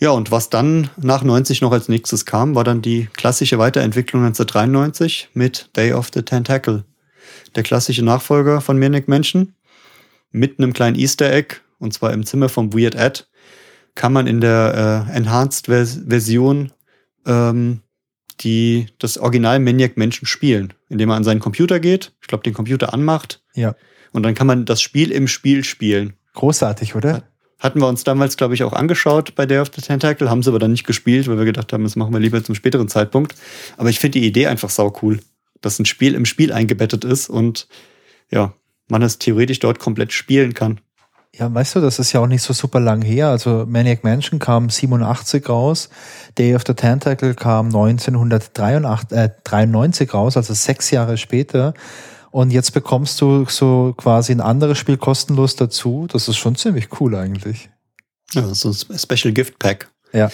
Ja, 0.00 0.10
und 0.10 0.30
was 0.30 0.50
dann 0.50 0.90
nach 0.96 1.22
90 1.22 1.60
noch 1.60 1.72
als 1.72 1.88
nächstes 1.88 2.26
kam, 2.26 2.54
war 2.54 2.64
dann 2.64 2.82
die 2.82 3.08
klassische 3.16 3.58
Weiterentwicklung 3.58 4.24
1993 4.24 5.30
mit 5.34 5.70
Day 5.76 5.92
of 5.92 6.10
the 6.12 6.22
Tentacle. 6.22 6.84
Der 7.54 7.62
klassische 7.62 8.04
Nachfolger 8.04 8.60
von 8.60 8.78
Manic 8.78 9.08
Mansion. 9.08 9.54
Mit 10.30 10.58
einem 10.58 10.72
kleinen 10.72 10.96
Easter 10.96 11.32
Egg, 11.32 11.56
und 11.78 11.94
zwar 11.94 12.12
im 12.12 12.26
Zimmer 12.26 12.48
vom 12.48 12.72
Weird 12.72 12.96
Ed, 12.96 13.28
kann 13.94 14.12
man 14.12 14.26
in 14.26 14.40
der 14.40 15.06
äh, 15.08 15.16
Enhanced 15.16 15.66
Version 15.66 16.72
ähm, 17.26 17.80
die, 18.40 18.86
das 18.98 19.18
Original 19.18 19.60
Maniac 19.60 19.96
Mansion 19.96 20.26
spielen, 20.26 20.72
indem 20.88 21.08
man 21.08 21.18
an 21.18 21.24
seinen 21.24 21.40
Computer 21.40 21.80
geht, 21.80 22.12
ich 22.20 22.26
glaube, 22.26 22.42
den 22.42 22.54
Computer 22.54 22.92
anmacht. 22.92 23.42
Ja. 23.54 23.76
Und 24.12 24.22
dann 24.24 24.34
kann 24.34 24.46
man 24.46 24.64
das 24.64 24.82
Spiel 24.82 25.10
im 25.10 25.28
Spiel 25.28 25.64
spielen. 25.64 26.14
Großartig, 26.34 26.94
oder? 26.94 27.24
Hatten 27.58 27.80
wir 27.80 27.88
uns 27.88 28.04
damals, 28.04 28.36
glaube 28.36 28.54
ich, 28.54 28.62
auch 28.64 28.72
angeschaut 28.72 29.34
bei 29.34 29.46
Day 29.46 29.58
of 29.58 29.70
the 29.74 29.80
Tentacle, 29.80 30.28
haben 30.28 30.42
sie 30.42 30.50
aber 30.50 30.58
dann 30.58 30.72
nicht 30.72 30.86
gespielt, 30.86 31.28
weil 31.28 31.38
wir 31.38 31.44
gedacht 31.44 31.72
haben, 31.72 31.84
das 31.84 31.96
machen 31.96 32.12
wir 32.12 32.20
lieber 32.20 32.42
zum 32.42 32.54
späteren 32.54 32.88
Zeitpunkt. 32.88 33.34
Aber 33.76 33.88
ich 33.88 34.00
finde 34.00 34.18
die 34.18 34.26
Idee 34.26 34.48
einfach 34.48 34.70
sau 34.70 34.92
cool, 35.02 35.20
dass 35.60 35.78
ein 35.78 35.86
Spiel 35.86 36.14
im 36.14 36.26
Spiel 36.26 36.52
eingebettet 36.52 37.04
ist 37.04 37.28
und 37.28 37.68
ja, 38.30 38.54
man 38.88 39.02
es 39.02 39.18
theoretisch 39.18 39.60
dort 39.60 39.78
komplett 39.78 40.12
spielen 40.12 40.52
kann. 40.52 40.80
Ja, 41.36 41.52
weißt 41.52 41.74
du, 41.76 41.80
das 41.80 41.98
ist 41.98 42.12
ja 42.12 42.20
auch 42.20 42.28
nicht 42.28 42.42
so 42.42 42.52
super 42.52 42.78
lang 42.78 43.02
her. 43.02 43.26
Also 43.28 43.64
Maniac 43.66 44.04
Mansion 44.04 44.38
kam 44.38 44.70
87 44.70 45.48
raus, 45.48 45.88
Day 46.38 46.54
of 46.54 46.62
the 46.66 46.74
Tentacle 46.74 47.34
kam 47.34 47.66
1993 47.66 50.08
äh, 50.08 50.12
raus, 50.12 50.36
also 50.36 50.54
sechs 50.54 50.92
Jahre 50.92 51.16
später. 51.16 51.74
Und 52.30 52.52
jetzt 52.52 52.72
bekommst 52.72 53.20
du 53.20 53.46
so 53.46 53.94
quasi 53.96 54.30
ein 54.32 54.40
anderes 54.40 54.78
Spiel 54.78 54.96
kostenlos 54.96 55.56
dazu. 55.56 56.06
Das 56.10 56.28
ist 56.28 56.36
schon 56.36 56.54
ziemlich 56.56 57.00
cool 57.00 57.16
eigentlich. 57.16 57.70
Ja, 58.32 58.54
so 58.54 58.70
ein 58.70 58.98
Special 58.98 59.32
Gift 59.32 59.58
Pack. 59.58 59.88
Ja. 60.12 60.30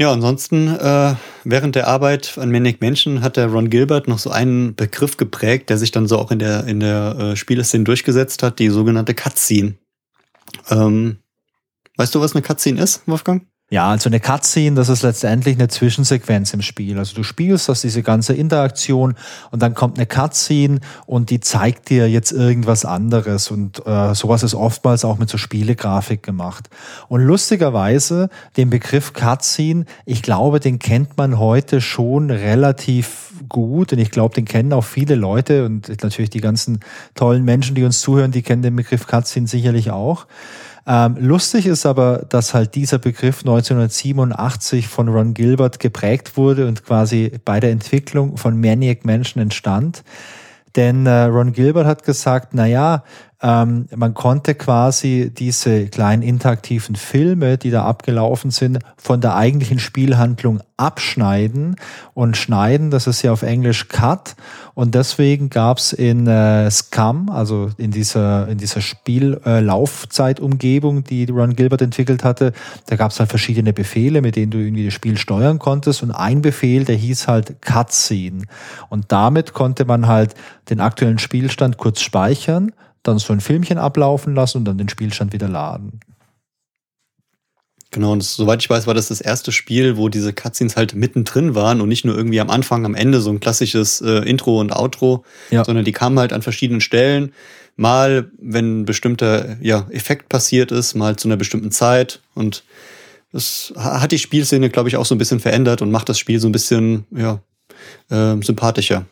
Ja, 0.00 0.10
ansonsten, 0.10 0.66
äh, 0.66 1.14
während 1.44 1.74
der 1.74 1.86
Arbeit 1.86 2.38
an 2.38 2.50
Manic 2.50 2.80
Mansion 2.80 3.20
hat 3.20 3.36
der 3.36 3.48
Ron 3.48 3.68
Gilbert 3.68 4.08
noch 4.08 4.18
so 4.18 4.30
einen 4.30 4.74
Begriff 4.74 5.18
geprägt, 5.18 5.68
der 5.68 5.76
sich 5.76 5.90
dann 5.90 6.08
so 6.08 6.16
auch 6.16 6.30
in 6.30 6.38
der, 6.38 6.64
in 6.66 6.80
der 6.80 7.16
äh, 7.18 7.36
Spieleszene 7.36 7.84
durchgesetzt 7.84 8.42
hat, 8.42 8.60
die 8.60 8.70
sogenannte 8.70 9.12
Cutscene. 9.12 9.74
Ähm, 10.70 11.18
weißt 11.98 12.14
du, 12.14 12.20
was 12.22 12.34
eine 12.34 12.40
Cutscene 12.40 12.80
ist, 12.80 13.02
Wolfgang? 13.04 13.46
Ja, 13.72 13.90
also 13.90 14.08
eine 14.08 14.18
Cutscene, 14.18 14.74
das 14.74 14.88
ist 14.88 15.02
letztendlich 15.02 15.56
eine 15.56 15.68
Zwischensequenz 15.68 16.52
im 16.52 16.60
Spiel. 16.60 16.98
Also 16.98 17.14
du 17.14 17.22
spielst 17.22 17.68
das, 17.68 17.82
diese 17.82 18.02
ganze 18.02 18.34
Interaktion 18.34 19.14
und 19.52 19.62
dann 19.62 19.74
kommt 19.74 19.96
eine 19.96 20.06
Cutscene 20.06 20.80
und 21.06 21.30
die 21.30 21.38
zeigt 21.38 21.88
dir 21.88 22.10
jetzt 22.10 22.32
irgendwas 22.32 22.84
anderes 22.84 23.48
und 23.48 23.86
äh, 23.86 24.12
sowas 24.16 24.42
ist 24.42 24.56
oftmals 24.56 25.04
auch 25.04 25.18
mit 25.18 25.30
so 25.30 25.38
Spielegrafik 25.38 26.24
gemacht. 26.24 26.68
Und 27.06 27.20
lustigerweise 27.20 28.28
den 28.56 28.70
Begriff 28.70 29.12
Cutscene, 29.12 29.84
ich 30.04 30.22
glaube, 30.22 30.58
den 30.58 30.80
kennt 30.80 31.16
man 31.16 31.38
heute 31.38 31.80
schon 31.80 32.32
relativ 32.32 33.30
gut 33.48 33.92
und 33.92 34.00
ich 34.00 34.10
glaube, 34.10 34.34
den 34.34 34.46
kennen 34.46 34.72
auch 34.72 34.84
viele 34.84 35.14
Leute 35.14 35.64
und 35.64 36.02
natürlich 36.02 36.30
die 36.30 36.40
ganzen 36.40 36.80
tollen 37.14 37.44
Menschen, 37.44 37.76
die 37.76 37.84
uns 37.84 38.00
zuhören, 38.00 38.32
die 38.32 38.42
kennen 38.42 38.62
den 38.62 38.74
Begriff 38.74 39.06
Cutscene 39.06 39.46
sicherlich 39.46 39.92
auch. 39.92 40.26
Ähm, 40.86 41.16
lustig 41.18 41.66
ist 41.66 41.86
aber, 41.86 42.24
dass 42.28 42.54
halt 42.54 42.74
dieser 42.74 42.98
Begriff 42.98 43.40
1987 43.40 44.88
von 44.88 45.08
Ron 45.08 45.34
Gilbert 45.34 45.78
geprägt 45.78 46.36
wurde 46.36 46.66
und 46.66 46.84
quasi 46.84 47.32
bei 47.44 47.60
der 47.60 47.70
Entwicklung 47.70 48.36
von 48.36 48.60
Maniac 48.60 49.04
Mansion 49.04 49.42
entstand. 49.42 50.02
Denn 50.76 51.06
äh, 51.06 51.24
Ron 51.24 51.52
Gilbert 51.52 51.86
hat 51.86 52.04
gesagt, 52.04 52.50
na 52.52 52.66
ja, 52.66 53.04
Ähm, 53.42 53.88
man 53.94 54.12
konnte 54.12 54.54
quasi 54.54 55.32
diese 55.34 55.86
kleinen 55.86 56.22
interaktiven 56.22 56.94
Filme, 56.94 57.56
die 57.56 57.70
da 57.70 57.84
abgelaufen 57.84 58.50
sind, 58.50 58.80
von 58.98 59.22
der 59.22 59.34
eigentlichen 59.34 59.78
Spielhandlung 59.78 60.60
abschneiden 60.76 61.76
und 62.14 62.36
schneiden, 62.36 62.90
das 62.90 63.06
ist 63.06 63.22
ja 63.22 63.32
auf 63.32 63.40
Englisch 63.42 63.88
Cut. 63.88 64.36
Und 64.74 64.94
deswegen 64.94 65.48
gab 65.50 65.78
es 65.78 65.94
in 65.94 66.26
äh, 66.26 66.70
Scum, 66.70 67.30
also 67.30 67.70
in 67.76 67.90
dieser, 67.90 68.46
in 68.48 68.58
dieser 68.58 68.82
Spiellaufzeitumgebung, 68.82 70.98
äh, 70.98 71.02
die 71.02 71.24
Ron 71.26 71.56
Gilbert 71.56 71.82
entwickelt 71.82 72.22
hatte, 72.24 72.52
da 72.86 72.96
gab 72.96 73.10
es 73.10 73.20
halt 73.20 73.28
verschiedene 73.30 73.72
Befehle, 73.72 74.20
mit 74.22 74.36
denen 74.36 74.50
du 74.50 74.58
irgendwie 74.58 74.84
das 74.84 74.94
Spiel 74.94 75.18
steuern 75.18 75.58
konntest. 75.58 76.02
Und 76.02 76.10
ein 76.10 76.42
Befehl, 76.42 76.84
der 76.84 76.96
hieß 76.96 77.28
halt 77.28 77.62
Cutscene. 77.62 78.44
Und 78.88 79.12
damit 79.12 79.54
konnte 79.54 79.86
man 79.86 80.06
halt 80.06 80.34
den 80.68 80.80
aktuellen 80.80 81.18
Spielstand 81.18 81.78
kurz 81.78 82.00
speichern 82.00 82.72
dann 83.02 83.18
so 83.18 83.32
ein 83.32 83.40
Filmchen 83.40 83.78
ablaufen 83.78 84.34
lassen 84.34 84.58
und 84.58 84.64
dann 84.64 84.78
den 84.78 84.88
Spielstand 84.88 85.32
wieder 85.32 85.48
laden. 85.48 86.00
Genau, 87.92 88.12
und 88.12 88.20
das, 88.20 88.36
soweit 88.36 88.62
ich 88.62 88.70
weiß, 88.70 88.86
war 88.86 88.94
das 88.94 89.08
das 89.08 89.20
erste 89.20 89.50
Spiel, 89.50 89.96
wo 89.96 90.08
diese 90.08 90.32
Cutscenes 90.32 90.76
halt 90.76 90.94
mittendrin 90.94 91.56
waren 91.56 91.80
und 91.80 91.88
nicht 91.88 92.04
nur 92.04 92.16
irgendwie 92.16 92.40
am 92.40 92.48
Anfang, 92.48 92.84
am 92.84 92.94
Ende 92.94 93.20
so 93.20 93.30
ein 93.30 93.40
klassisches 93.40 94.00
äh, 94.00 94.28
Intro 94.28 94.60
und 94.60 94.72
Outro, 94.72 95.24
ja. 95.50 95.64
sondern 95.64 95.84
die 95.84 95.92
kamen 95.92 96.18
halt 96.18 96.32
an 96.32 96.42
verschiedenen 96.42 96.80
Stellen. 96.80 97.32
Mal, 97.76 98.30
wenn 98.38 98.82
ein 98.82 98.84
bestimmter 98.84 99.56
ja, 99.60 99.86
Effekt 99.90 100.28
passiert 100.28 100.70
ist, 100.70 100.94
mal 100.94 101.16
zu 101.16 101.26
einer 101.26 101.36
bestimmten 101.36 101.72
Zeit. 101.72 102.20
Und 102.34 102.62
das 103.32 103.72
hat 103.76 104.12
die 104.12 104.18
Spielszene, 104.18 104.70
glaube 104.70 104.88
ich, 104.88 104.96
auch 104.96 105.06
so 105.06 105.14
ein 105.14 105.18
bisschen 105.18 105.40
verändert 105.40 105.82
und 105.82 105.90
macht 105.90 106.08
das 106.08 106.18
Spiel 106.18 106.38
so 106.38 106.48
ein 106.48 106.52
bisschen 106.52 107.06
ja, 107.10 107.40
äh, 108.10 108.40
sympathischer. 108.40 109.06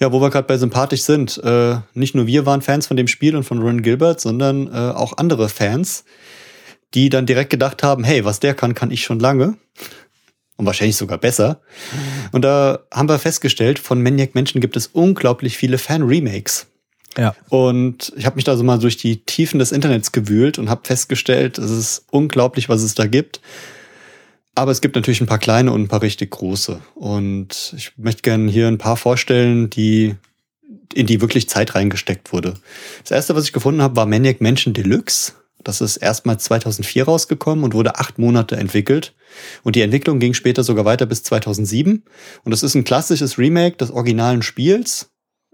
Ja, 0.00 0.12
wo 0.12 0.20
wir 0.20 0.30
gerade 0.30 0.46
bei 0.46 0.58
sympathisch 0.58 1.02
sind. 1.02 1.38
Äh, 1.42 1.76
nicht 1.94 2.14
nur 2.14 2.26
wir 2.26 2.46
waren 2.46 2.62
Fans 2.62 2.86
von 2.86 2.96
dem 2.96 3.08
Spiel 3.08 3.36
und 3.36 3.44
von 3.44 3.60
Ron 3.60 3.82
Gilbert, 3.82 4.20
sondern 4.20 4.68
äh, 4.68 4.70
auch 4.70 5.18
andere 5.18 5.48
Fans, 5.48 6.04
die 6.94 7.08
dann 7.08 7.26
direkt 7.26 7.50
gedacht 7.50 7.82
haben, 7.82 8.04
hey, 8.04 8.24
was 8.24 8.40
der 8.40 8.54
kann, 8.54 8.74
kann 8.74 8.90
ich 8.90 9.04
schon 9.04 9.20
lange. 9.20 9.56
Und 10.56 10.66
wahrscheinlich 10.66 10.96
sogar 10.96 11.18
besser. 11.18 11.60
Und 12.30 12.42
da 12.42 12.80
haben 12.92 13.08
wir 13.08 13.18
festgestellt, 13.18 13.80
von 13.80 14.00
Maniac 14.02 14.36
Menschen 14.36 14.60
gibt 14.60 14.76
es 14.76 14.86
unglaublich 14.86 15.56
viele 15.56 15.78
Fan-Remakes. 15.78 16.68
Ja. 17.16 17.34
Und 17.48 18.12
ich 18.16 18.26
habe 18.26 18.36
mich 18.36 18.44
da 18.44 18.56
so 18.56 18.64
mal 18.64 18.78
durch 18.78 18.96
die 18.96 19.24
Tiefen 19.24 19.58
des 19.58 19.72
Internets 19.72 20.12
gewühlt 20.12 20.58
und 20.58 20.68
habe 20.68 20.82
festgestellt, 20.84 21.58
es 21.58 21.70
ist 21.70 22.04
unglaublich, 22.10 22.68
was 22.68 22.82
es 22.82 22.94
da 22.94 23.06
gibt. 23.06 23.40
Aber 24.54 24.70
es 24.70 24.80
gibt 24.80 24.94
natürlich 24.94 25.20
ein 25.20 25.26
paar 25.26 25.38
kleine 25.38 25.72
und 25.72 25.82
ein 25.82 25.88
paar 25.88 26.02
richtig 26.02 26.30
große. 26.30 26.80
Und 26.94 27.74
ich 27.76 27.92
möchte 27.96 28.22
gerne 28.22 28.50
hier 28.50 28.68
ein 28.68 28.78
paar 28.78 28.96
vorstellen, 28.96 29.68
die 29.68 30.14
in 30.94 31.06
die 31.06 31.20
wirklich 31.20 31.48
Zeit 31.48 31.74
reingesteckt 31.74 32.32
wurde. 32.32 32.54
Das 33.02 33.10
erste, 33.10 33.34
was 33.34 33.44
ich 33.44 33.52
gefunden 33.52 33.82
habe, 33.82 33.96
war 33.96 34.06
Maniac 34.06 34.40
Mansion 34.40 34.72
Deluxe. 34.72 35.32
Das 35.64 35.80
ist 35.80 35.96
erstmals 35.96 36.44
2004 36.44 37.04
rausgekommen 37.04 37.64
und 37.64 37.74
wurde 37.74 37.96
acht 37.96 38.18
Monate 38.18 38.56
entwickelt. 38.56 39.14
Und 39.62 39.76
die 39.76 39.80
Entwicklung 39.80 40.20
ging 40.20 40.34
später 40.34 40.62
sogar 40.62 40.84
weiter 40.84 41.06
bis 41.06 41.22
2007. 41.24 42.04
Und 42.44 42.50
das 42.50 42.62
ist 42.62 42.74
ein 42.74 42.84
klassisches 42.84 43.38
Remake 43.38 43.76
des 43.76 43.90
originalen 43.90 44.42
Spiels. 44.42 45.10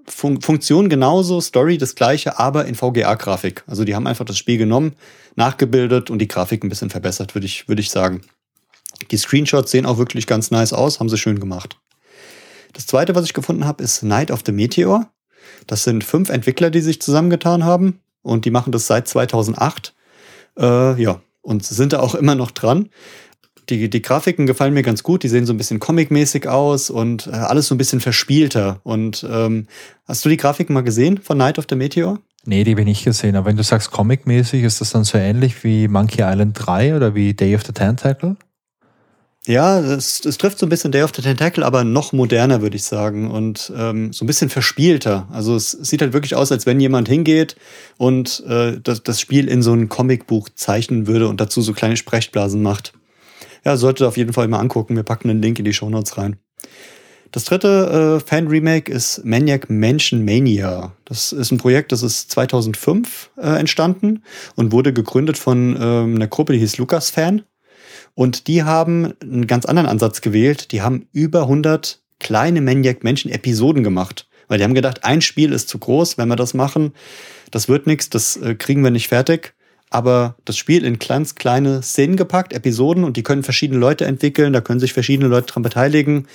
Fun 0.07 0.41
Funktion 0.41 0.89
genauso, 0.89 1.41
Story 1.41 1.79
das 1.79 1.95
gleiche, 1.95 2.39
aber 2.39 2.67
in 2.67 2.75
VGA-Grafik. 2.75 3.63
Also 3.67 3.85
die 3.85 3.95
haben 3.95 4.07
einfach 4.07 4.25
das 4.25 4.37
Spiel 4.37 4.59
genommen, 4.59 4.97
nachgebildet 5.37 6.11
und 6.11 6.19
die 6.19 6.29
Grafik 6.29 6.65
ein 6.65 6.69
bisschen 6.69 6.91
verbessert, 6.91 7.35
würde 7.35 7.47
ich, 7.47 7.69
würde 7.69 7.81
ich 7.81 7.91
sagen. 7.91 8.23
Die 9.11 9.17
Screenshots 9.17 9.71
sehen 9.71 9.87
auch 9.87 9.99
wirklich 9.99 10.27
ganz 10.27 10.51
nice 10.51 10.73
aus, 10.73 11.01
haben 11.01 11.09
sie 11.09 11.19
schön 11.19 11.41
gemacht. 11.41 11.77
Das 12.73 12.87
zweite, 12.87 13.15
was 13.15 13.25
ich 13.25 13.35
gefunden 13.35 13.65
habe, 13.65 13.83
ist 13.83 14.03
Night 14.03 14.31
of 14.31 14.41
the 14.47 14.53
Meteor. 14.53 15.11
Das 15.67 15.85
sind 15.85 16.05
fünf 16.05 16.29
Entwickler, 16.29 16.71
die 16.71 16.81
sich 16.81 17.01
zusammengetan 17.01 17.65
haben 17.65 18.01
und 18.23 18.45
die 18.45 18.51
machen 18.51 18.73
das 18.73 18.87
seit 18.87 19.09
2008. 19.09 19.95
Äh, 20.59 21.03
ja, 21.03 21.21
und 21.43 21.65
sind 21.65 21.93
da 21.93 22.01
auch 22.01 22.15
immer 22.15 22.35
noch 22.35 22.51
dran. 22.51 22.89
Die, 23.69 23.89
die 23.89 24.03
Grafiken 24.03 24.47
gefallen 24.47 24.75
mir 24.75 24.83
ganz 24.83 25.03
gut, 25.03 25.23
die 25.23 25.29
sehen 25.29 25.47
so 25.47 25.53
ein 25.53 25.57
bisschen 25.57 25.79
comic-mäßig 25.79 26.49
aus 26.49 26.91
und 26.91 27.29
äh, 27.29 27.31
alles 27.31 27.69
so 27.69 27.75
ein 27.75 27.79
bisschen 27.79 28.01
verspielter. 28.01 28.81
Und 28.83 29.27
ähm, 29.31 29.67
hast 30.07 30.25
du 30.25 30.29
die 30.29 30.37
Grafiken 30.37 30.75
mal 30.75 30.83
gesehen 30.83 31.19
von 31.19 31.39
Night 31.39 31.59
of 31.59 31.67
the 31.69 31.77
Meteor? 31.77 32.19
Nee, 32.45 32.65
die 32.65 32.73
habe 32.73 32.81
ich 32.81 32.87
nicht 32.87 33.05
gesehen. 33.05 33.37
Aber 33.37 33.47
wenn 33.47 33.57
du 33.57 33.63
sagst 33.63 33.91
comic-mäßig, 33.91 34.65
ist 34.65 34.81
das 34.81 34.91
dann 34.91 35.05
so 35.05 35.19
ähnlich 35.19 35.63
wie 35.63 35.89
Monkey 35.89 36.23
Island 36.23 36.57
3 36.59 36.97
oder 36.97 37.15
wie 37.15 37.35
Day 37.35 37.55
of 37.55 37.65
the 37.65 37.73
Tentacle? 37.73 38.37
Ja, 39.51 39.81
es, 39.81 40.25
es 40.25 40.39
trifft 40.39 40.61
so 40.61 40.67
ein 40.67 40.69
bisschen 40.69 40.93
Day 40.93 41.03
of 41.03 41.11
the 41.13 41.23
Tentacle, 41.23 41.65
aber 41.65 41.83
noch 41.83 42.13
moderner, 42.13 42.63
würde 42.63 42.77
ich 42.77 42.85
sagen. 42.85 43.29
Und 43.33 43.73
ähm, 43.77 44.13
so 44.13 44.25
ein 44.25 44.29
bisschen 44.29 44.49
verspielter. 44.49 45.27
Also 45.33 45.57
es 45.57 45.73
sieht 45.73 46.03
halt 46.03 46.13
wirklich 46.13 46.37
aus, 46.37 46.53
als 46.53 46.67
wenn 46.67 46.79
jemand 46.79 47.09
hingeht 47.09 47.57
und 47.99 48.45
äh, 48.47 48.79
das, 48.81 49.03
das 49.03 49.19
Spiel 49.19 49.49
in 49.49 49.63
so 49.63 49.73
ein 49.73 49.89
Comicbuch 49.89 50.51
zeichnen 50.55 51.09
würde 51.09 51.27
und 51.27 51.41
dazu 51.41 51.63
so 51.63 51.73
kleine 51.73 51.97
Sprechblasen 51.97 52.63
macht. 52.63 52.93
Ja, 53.65 53.77
solltet 53.77 54.07
auf 54.07 54.17
jeden 54.17 54.33
Fall 54.33 54.47
mal 54.47 54.61
angucken. 54.61 54.95
Wir 54.95 55.03
packen 55.03 55.29
einen 55.29 55.43
Link 55.43 55.59
in 55.59 55.65
die 55.65 55.75
Show 55.75 55.91
Notes 55.91 56.17
rein. 56.17 56.37
Das 57.33 57.45
dritte 57.45 58.21
äh, 58.23 58.25
Fan-Remake 58.25 58.93
ist 58.93 59.25
Maniac 59.25 59.69
Mansion 59.69 60.25
Mania. 60.25 60.93
Das 61.07 61.33
ist 61.33 61.51
ein 61.51 61.59
Projekt, 61.59 61.91
das 61.91 62.05
ist 62.05 62.31
2005 62.31 63.31
äh, 63.37 63.59
entstanden 63.59 64.23
und 64.55 64.71
wurde 64.71 64.93
gegründet 64.93 65.39
von 65.39 65.77
ähm, 65.81 66.15
einer 66.15 66.29
Gruppe, 66.29 66.53
die 66.53 66.61
hieß 66.61 66.79
Lucas 66.79 67.11
Fan. 67.11 67.43
Und 68.15 68.47
die 68.49 68.63
haben 68.63 69.15
einen 69.23 69.47
ganz 69.47 69.65
anderen 69.65 69.89
Ansatz 69.89 70.21
gewählt. 70.21 70.73
Die 70.73 70.83
haben 70.83 71.07
über 71.13 71.43
100 71.43 72.01
kleine 72.19 72.61
Maniac-Menschen-Episoden 72.61 73.83
gemacht. 73.83 74.29
Weil 74.49 74.59
die 74.59 74.65
haben 74.65 74.75
gedacht, 74.75 75.05
ein 75.05 75.21
Spiel 75.21 75.53
ist 75.53 75.69
zu 75.69 75.79
groß, 75.79 76.19
wenn 76.19 76.29
wir 76.29 76.37
das 76.37 76.55
machen. 76.55 76.93
Das 77.51 77.69
wird 77.69 77.87
nichts, 77.87 78.11
das 78.11 78.37
äh, 78.37 78.55
kriegen 78.55 78.83
wir 78.83 78.91
nicht 78.91 79.09
fertig. 79.09 79.55
Aber 79.91 80.37
das 80.45 80.57
Spiel 80.57 80.85
in 80.85 80.99
ganz 80.99 81.35
kleine 81.35 81.83
Szenen 81.83 82.17
gepackt, 82.17 82.53
Episoden, 82.53 83.03
und 83.03 83.17
die 83.17 83.25
können 83.25 83.43
verschiedene 83.43 83.79
Leute 83.79 84.05
entwickeln, 84.05 84.53
da 84.53 84.61
können 84.61 84.79
sich 84.79 84.93
verschiedene 84.93 85.29
Leute 85.29 85.53
dran 85.53 85.65
beteiligen. 85.65 86.29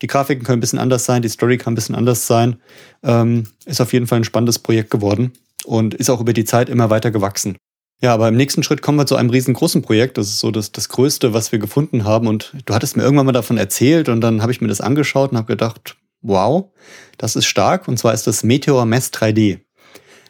Die 0.00 0.06
Grafiken 0.06 0.44
können 0.44 0.58
ein 0.58 0.60
bisschen 0.60 0.78
anders 0.78 1.04
sein, 1.04 1.22
die 1.22 1.28
Story 1.28 1.58
kann 1.58 1.72
ein 1.72 1.76
bisschen 1.76 1.94
anders 1.94 2.26
sein. 2.26 2.56
Ähm, 3.02 3.44
ist 3.66 3.80
auf 3.80 3.92
jeden 3.92 4.06
Fall 4.06 4.20
ein 4.20 4.24
spannendes 4.24 4.58
Projekt 4.58 4.90
geworden 4.90 5.32
und 5.64 5.94
ist 5.94 6.08
auch 6.08 6.20
über 6.20 6.32
die 6.32 6.44
Zeit 6.44 6.68
immer 6.70 6.88
weiter 6.88 7.10
gewachsen. 7.10 7.56
Ja, 8.00 8.14
aber 8.14 8.28
im 8.28 8.36
nächsten 8.36 8.62
Schritt 8.62 8.80
kommen 8.80 8.98
wir 8.98 9.06
zu 9.06 9.16
einem 9.16 9.30
riesengroßen 9.30 9.82
Projekt. 9.82 10.18
Das 10.18 10.28
ist 10.28 10.38
so 10.38 10.52
das, 10.52 10.70
das 10.70 10.88
Größte, 10.88 11.34
was 11.34 11.50
wir 11.50 11.58
gefunden 11.58 12.04
haben. 12.04 12.28
Und 12.28 12.52
du 12.64 12.74
hattest 12.74 12.96
mir 12.96 13.02
irgendwann 13.02 13.26
mal 13.26 13.32
davon 13.32 13.58
erzählt 13.58 14.08
und 14.08 14.20
dann 14.20 14.40
habe 14.40 14.52
ich 14.52 14.60
mir 14.60 14.68
das 14.68 14.80
angeschaut 14.80 15.32
und 15.32 15.36
habe 15.36 15.48
gedacht, 15.48 15.96
wow, 16.22 16.70
das 17.16 17.34
ist 17.34 17.46
stark. 17.46 17.88
Und 17.88 17.98
zwar 17.98 18.14
ist 18.14 18.26
das 18.26 18.44
Meteor 18.44 18.86
Mess 18.86 19.10
3D. 19.12 19.60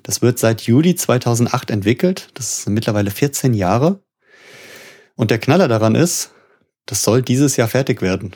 Das 0.03 0.23
wird 0.23 0.39
seit 0.39 0.63
Juli 0.63 0.95
2008 0.95 1.71
entwickelt. 1.71 2.31
Das 2.35 2.63
sind 2.63 2.73
mittlerweile 2.73 3.11
14 3.11 3.53
Jahre. 3.53 4.01
Und 5.15 5.31
der 5.31 5.39
Knaller 5.39 5.69
daran 5.69 5.95
ist, 5.95 6.31
das 6.87 7.03
soll 7.03 7.21
dieses 7.21 7.57
Jahr 7.57 7.69
fertig 7.69 8.01
werden. 8.01 8.35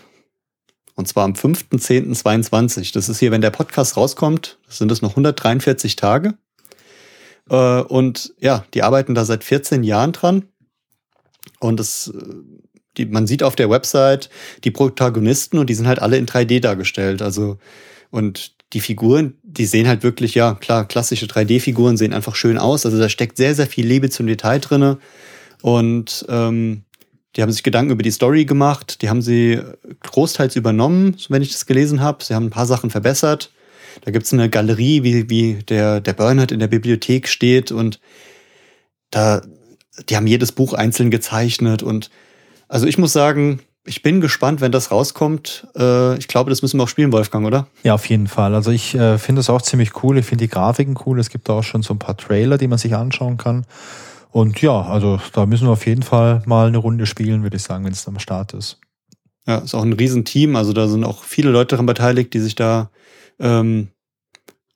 Und 0.94 1.08
zwar 1.08 1.24
am 1.24 1.32
5.10.22. 1.32 2.92
Das 2.92 3.08
ist 3.08 3.18
hier, 3.18 3.30
wenn 3.30 3.40
der 3.40 3.50
Podcast 3.50 3.96
rauskommt, 3.96 4.58
sind 4.68 4.92
es 4.92 5.00
noch 5.00 5.10
143 5.10 5.96
Tage. 5.96 6.34
Äh, 7.50 7.82
und 7.82 8.34
ja, 8.38 8.64
die 8.74 8.82
arbeiten 8.82 9.14
da 9.14 9.24
seit 9.24 9.44
14 9.44 9.82
Jahren 9.82 10.12
dran. 10.12 10.44
Und 11.60 11.78
das, 11.80 12.12
äh, 12.14 12.34
die, 12.96 13.06
man 13.06 13.26
sieht 13.26 13.42
auf 13.42 13.56
der 13.56 13.70
Website 13.70 14.30
die 14.64 14.70
Protagonisten 14.70 15.58
und 15.58 15.68
die 15.70 15.74
sind 15.74 15.86
halt 15.86 16.00
alle 16.00 16.18
in 16.18 16.26
3D 16.26 16.60
dargestellt. 16.60 17.22
Also, 17.22 17.58
und 18.10 18.54
die 18.72 18.80
Figuren, 18.80 19.34
die 19.42 19.66
sehen 19.66 19.86
halt 19.86 20.02
wirklich, 20.02 20.34
ja, 20.34 20.54
klar, 20.54 20.86
klassische 20.86 21.26
3D-Figuren 21.26 21.96
sehen 21.96 22.12
einfach 22.14 22.34
schön 22.34 22.58
aus. 22.58 22.86
Also 22.86 22.98
da 22.98 23.08
steckt 23.08 23.36
sehr, 23.36 23.54
sehr 23.54 23.66
viel 23.66 23.86
Liebe 23.86 24.08
zum 24.08 24.26
Detail 24.26 24.60
drinne. 24.60 24.98
Und 25.60 26.24
ähm, 26.28 26.84
die 27.36 27.42
haben 27.42 27.52
sich 27.52 27.62
Gedanken 27.62 27.92
über 27.92 28.02
die 28.02 28.10
Story 28.10 28.44
gemacht. 28.44 29.02
Die 29.02 29.10
haben 29.10 29.22
sie 29.22 29.60
großteils 30.00 30.56
übernommen, 30.56 31.16
wenn 31.28 31.42
ich 31.42 31.52
das 31.52 31.66
gelesen 31.66 32.00
habe. 32.00 32.24
Sie 32.24 32.34
haben 32.34 32.46
ein 32.46 32.50
paar 32.50 32.66
Sachen 32.66 32.90
verbessert. 32.90 33.50
Da 34.04 34.10
gibt's 34.10 34.32
eine 34.32 34.48
Galerie, 34.48 35.02
wie, 35.02 35.28
wie 35.30 35.54
der, 35.62 36.00
der 36.00 36.12
Bernhard 36.12 36.52
in 36.52 36.60
der 36.60 36.68
Bibliothek 36.68 37.28
steht 37.28 37.70
und 37.70 38.00
da, 39.10 39.42
die 40.08 40.16
haben 40.16 40.26
jedes 40.26 40.52
Buch 40.52 40.72
einzeln 40.72 41.10
gezeichnet 41.10 41.82
und 41.82 42.10
also 42.68 42.86
ich 42.86 42.96
muss 42.96 43.12
sagen, 43.12 43.60
ich 43.84 44.02
bin 44.02 44.20
gespannt, 44.20 44.60
wenn 44.60 44.72
das 44.72 44.90
rauskommt. 44.90 45.66
Äh, 45.76 46.16
ich 46.18 46.28
glaube, 46.28 46.50
das 46.50 46.62
müssen 46.62 46.78
wir 46.78 46.84
auch 46.84 46.88
spielen, 46.88 47.12
Wolfgang, 47.12 47.46
oder? 47.46 47.66
Ja, 47.82 47.94
auf 47.94 48.06
jeden 48.06 48.28
Fall. 48.28 48.54
Also 48.54 48.70
ich 48.70 48.94
äh, 48.94 49.18
finde 49.18 49.40
es 49.40 49.50
auch 49.50 49.60
ziemlich 49.60 50.02
cool. 50.02 50.18
Ich 50.18 50.26
finde 50.26 50.44
die 50.44 50.48
Grafiken 50.48 50.96
cool. 51.04 51.18
Es 51.18 51.30
gibt 51.30 51.50
auch 51.50 51.62
schon 51.62 51.82
so 51.82 51.92
ein 51.92 51.98
paar 51.98 52.16
Trailer, 52.16 52.58
die 52.58 52.68
man 52.68 52.78
sich 52.78 52.94
anschauen 52.94 53.36
kann. 53.36 53.66
Und 54.30 54.62
ja, 54.62 54.80
also 54.80 55.20
da 55.32 55.46
müssen 55.46 55.66
wir 55.66 55.72
auf 55.72 55.86
jeden 55.86 56.02
Fall 56.02 56.42
mal 56.46 56.68
eine 56.68 56.78
Runde 56.78 57.06
spielen, 57.06 57.42
würde 57.42 57.56
ich 57.56 57.62
sagen, 57.62 57.84
wenn 57.84 57.92
es 57.92 58.08
am 58.08 58.18
Start 58.18 58.54
ist. 58.54 58.78
Ja, 59.46 59.58
ist 59.58 59.74
auch 59.74 59.82
ein 59.82 59.92
Riesenteam. 59.92 60.56
Also 60.56 60.72
da 60.72 60.86
sind 60.86 61.04
auch 61.04 61.24
viele 61.24 61.50
Leute 61.50 61.70
daran 61.70 61.86
beteiligt, 61.86 62.32
die 62.32 62.40
sich 62.40 62.54
da 62.54 62.90
ähm, 63.38 63.88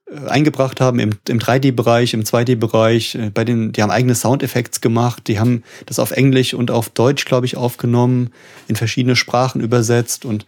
äh, 0.09 0.29
eingebracht 0.29 0.81
haben 0.81 0.99
im, 0.99 1.11
im 1.29 1.39
3D-Bereich, 1.39 2.15
im 2.15 2.23
2D-Bereich. 2.23 3.15
Äh, 3.17 3.31
bei 3.31 3.45
den, 3.45 3.73
die 3.73 3.83
haben 3.83 3.91
eigene 3.91 4.15
Soundeffekte 4.15 4.81
gemacht, 4.81 5.27
die 5.27 5.39
haben 5.41 5.65
das 5.87 5.99
auf 5.99 6.13
Englisch 6.13 6.55
und 6.55 6.71
auf 6.71 6.89
Deutsch, 6.91 7.25
glaube 7.25 7.47
ich, 7.47 7.57
aufgenommen, 7.57 8.31
in 8.69 8.77
verschiedene 8.77 9.17
Sprachen 9.17 9.61
übersetzt. 9.61 10.25
Und 10.25 10.47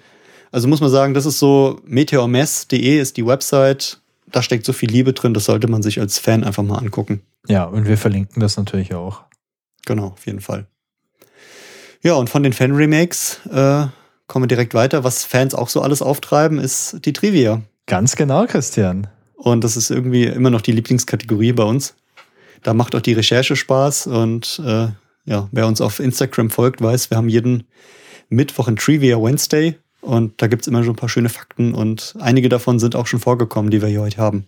also 0.52 0.68
muss 0.68 0.80
man 0.80 0.90
sagen, 0.90 1.14
das 1.14 1.26
ist 1.26 1.38
so 1.38 1.80
meteormess.de 1.84 3.00
ist 3.00 3.16
die 3.16 3.26
Website. 3.26 4.00
da 4.26 4.42
steckt 4.42 4.64
so 4.64 4.72
viel 4.72 4.90
Liebe 4.90 5.12
drin, 5.12 5.34
das 5.34 5.46
sollte 5.46 5.68
man 5.68 5.82
sich 5.82 6.00
als 6.00 6.18
Fan 6.18 6.44
einfach 6.44 6.62
mal 6.62 6.78
angucken. 6.78 7.22
Ja, 7.48 7.64
und 7.64 7.86
wir 7.86 7.96
verlinken 7.96 8.40
das 8.40 8.56
natürlich 8.56 8.94
auch. 8.94 9.22
Genau, 9.86 10.08
auf 10.08 10.26
jeden 10.26 10.40
Fall. 10.40 10.66
Ja, 12.02 12.14
und 12.14 12.30
von 12.30 12.42
den 12.42 12.52
Fan-Remakes 12.52 13.40
äh, 13.50 13.86
kommen 14.26 14.44
wir 14.44 14.48
direkt 14.48 14.74
weiter. 14.74 15.02
Was 15.02 15.24
Fans 15.24 15.54
auch 15.54 15.68
so 15.68 15.80
alles 15.80 16.02
auftreiben, 16.02 16.58
ist 16.58 16.98
die 17.04 17.12
Trivia. 17.12 17.62
Ganz 17.88 18.16
genau, 18.16 18.44
Christian. 18.44 19.06
Und 19.34 19.64
das 19.64 19.78
ist 19.78 19.90
irgendwie 19.90 20.24
immer 20.24 20.50
noch 20.50 20.60
die 20.60 20.72
Lieblingskategorie 20.72 21.52
bei 21.52 21.62
uns. 21.62 21.94
Da 22.62 22.74
macht 22.74 22.94
auch 22.94 23.00
die 23.00 23.14
Recherche 23.14 23.56
Spaß. 23.56 24.08
Und 24.08 24.60
äh, 24.62 24.88
ja, 25.24 25.48
wer 25.52 25.66
uns 25.66 25.80
auf 25.80 25.98
Instagram 25.98 26.50
folgt, 26.50 26.82
weiß, 26.82 27.10
wir 27.10 27.16
haben 27.16 27.30
jeden 27.30 27.66
Mittwoch 28.28 28.68
ein 28.68 28.76
Trivia 28.76 29.16
Wednesday. 29.16 29.78
Und 30.02 30.42
da 30.42 30.48
gibt's 30.48 30.66
immer 30.66 30.84
schon 30.84 30.92
ein 30.92 30.96
paar 30.96 31.08
schöne 31.08 31.30
Fakten. 31.30 31.72
Und 31.72 32.14
einige 32.20 32.50
davon 32.50 32.78
sind 32.78 32.94
auch 32.94 33.06
schon 33.06 33.20
vorgekommen, 33.20 33.70
die 33.70 33.80
wir 33.80 33.88
hier 33.88 34.02
heute 34.02 34.18
haben. 34.18 34.44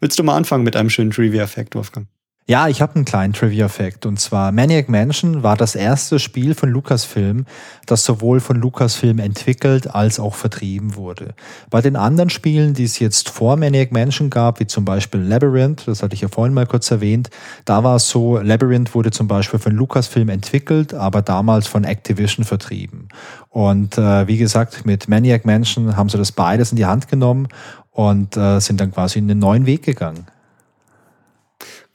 Willst 0.00 0.18
du 0.18 0.24
mal 0.24 0.36
anfangen 0.36 0.64
mit 0.64 0.74
einem 0.74 0.90
schönen 0.90 1.12
Trivia-Fact, 1.12 1.76
Wolfgang? 1.76 2.08
Ja, 2.48 2.68
ich 2.68 2.80
habe 2.80 2.94
einen 2.94 3.04
kleinen 3.04 3.32
Trivia-Fact. 3.32 4.06
Und 4.06 4.20
zwar 4.20 4.52
Maniac 4.52 4.88
Mansion 4.88 5.42
war 5.42 5.56
das 5.56 5.74
erste 5.74 6.20
Spiel 6.20 6.54
von 6.54 6.68
Lucasfilm, 6.68 7.44
das 7.86 8.04
sowohl 8.04 8.38
von 8.38 8.56
Lucasfilm 8.56 9.18
entwickelt 9.18 9.92
als 9.92 10.20
auch 10.20 10.36
vertrieben 10.36 10.94
wurde. 10.94 11.34
Bei 11.70 11.80
den 11.80 11.96
anderen 11.96 12.30
Spielen, 12.30 12.72
die 12.72 12.84
es 12.84 13.00
jetzt 13.00 13.30
vor 13.30 13.56
Maniac 13.56 13.90
Mansion 13.90 14.30
gab, 14.30 14.60
wie 14.60 14.68
zum 14.68 14.84
Beispiel 14.84 15.22
Labyrinth, 15.22 15.88
das 15.88 16.04
hatte 16.04 16.14
ich 16.14 16.20
ja 16.20 16.28
vorhin 16.28 16.54
mal 16.54 16.66
kurz 16.66 16.88
erwähnt, 16.88 17.30
da 17.64 17.82
war 17.82 17.96
es 17.96 18.08
so, 18.08 18.38
Labyrinth 18.38 18.94
wurde 18.94 19.10
zum 19.10 19.26
Beispiel 19.26 19.58
von 19.58 19.72
Lucasfilm 19.72 20.28
entwickelt, 20.28 20.94
aber 20.94 21.22
damals 21.22 21.66
von 21.66 21.82
Activision 21.82 22.44
vertrieben. 22.44 23.08
Und 23.48 23.98
äh, 23.98 24.28
wie 24.28 24.36
gesagt, 24.36 24.86
mit 24.86 25.08
Maniac 25.08 25.46
Mansion 25.46 25.96
haben 25.96 26.08
sie 26.08 26.18
das 26.18 26.30
beides 26.30 26.70
in 26.70 26.76
die 26.76 26.86
Hand 26.86 27.08
genommen 27.08 27.48
und 27.90 28.36
äh, 28.36 28.60
sind 28.60 28.80
dann 28.80 28.92
quasi 28.92 29.18
in 29.18 29.26
den 29.26 29.40
neuen 29.40 29.66
Weg 29.66 29.82
gegangen. 29.82 30.26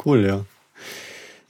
Cool, 0.04 0.26
ja. 0.26 0.46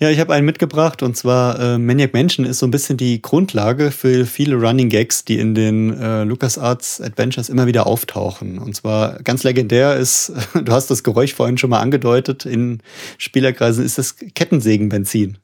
Ja, 0.01 0.09
ich 0.09 0.19
habe 0.19 0.33
einen 0.33 0.47
mitgebracht 0.47 1.03
und 1.03 1.15
zwar 1.15 1.59
äh, 1.59 1.77
Maniac 1.77 2.11
Mansion 2.11 2.43
ist 2.43 2.57
so 2.57 2.65
ein 2.65 2.71
bisschen 2.71 2.97
die 2.97 3.21
Grundlage 3.21 3.91
für 3.91 4.25
viele 4.25 4.55
Running 4.55 4.89
Gags, 4.89 5.25
die 5.25 5.37
in 5.37 5.53
den 5.53 5.95
äh, 5.95 6.23
LucasArts 6.23 6.99
Adventures 7.01 7.49
immer 7.49 7.67
wieder 7.67 7.85
auftauchen. 7.85 8.57
Und 8.57 8.75
zwar 8.75 9.21
ganz 9.21 9.43
legendär 9.43 9.97
ist, 9.97 10.33
du 10.55 10.71
hast 10.71 10.89
das 10.89 11.03
Geräusch 11.03 11.35
vorhin 11.35 11.59
schon 11.59 11.69
mal 11.69 11.81
angedeutet, 11.81 12.47
in 12.47 12.79
Spielerkreisen 13.19 13.85
ist 13.85 13.99
das 13.99 14.15
Kettensägenbenzin. 14.15 15.37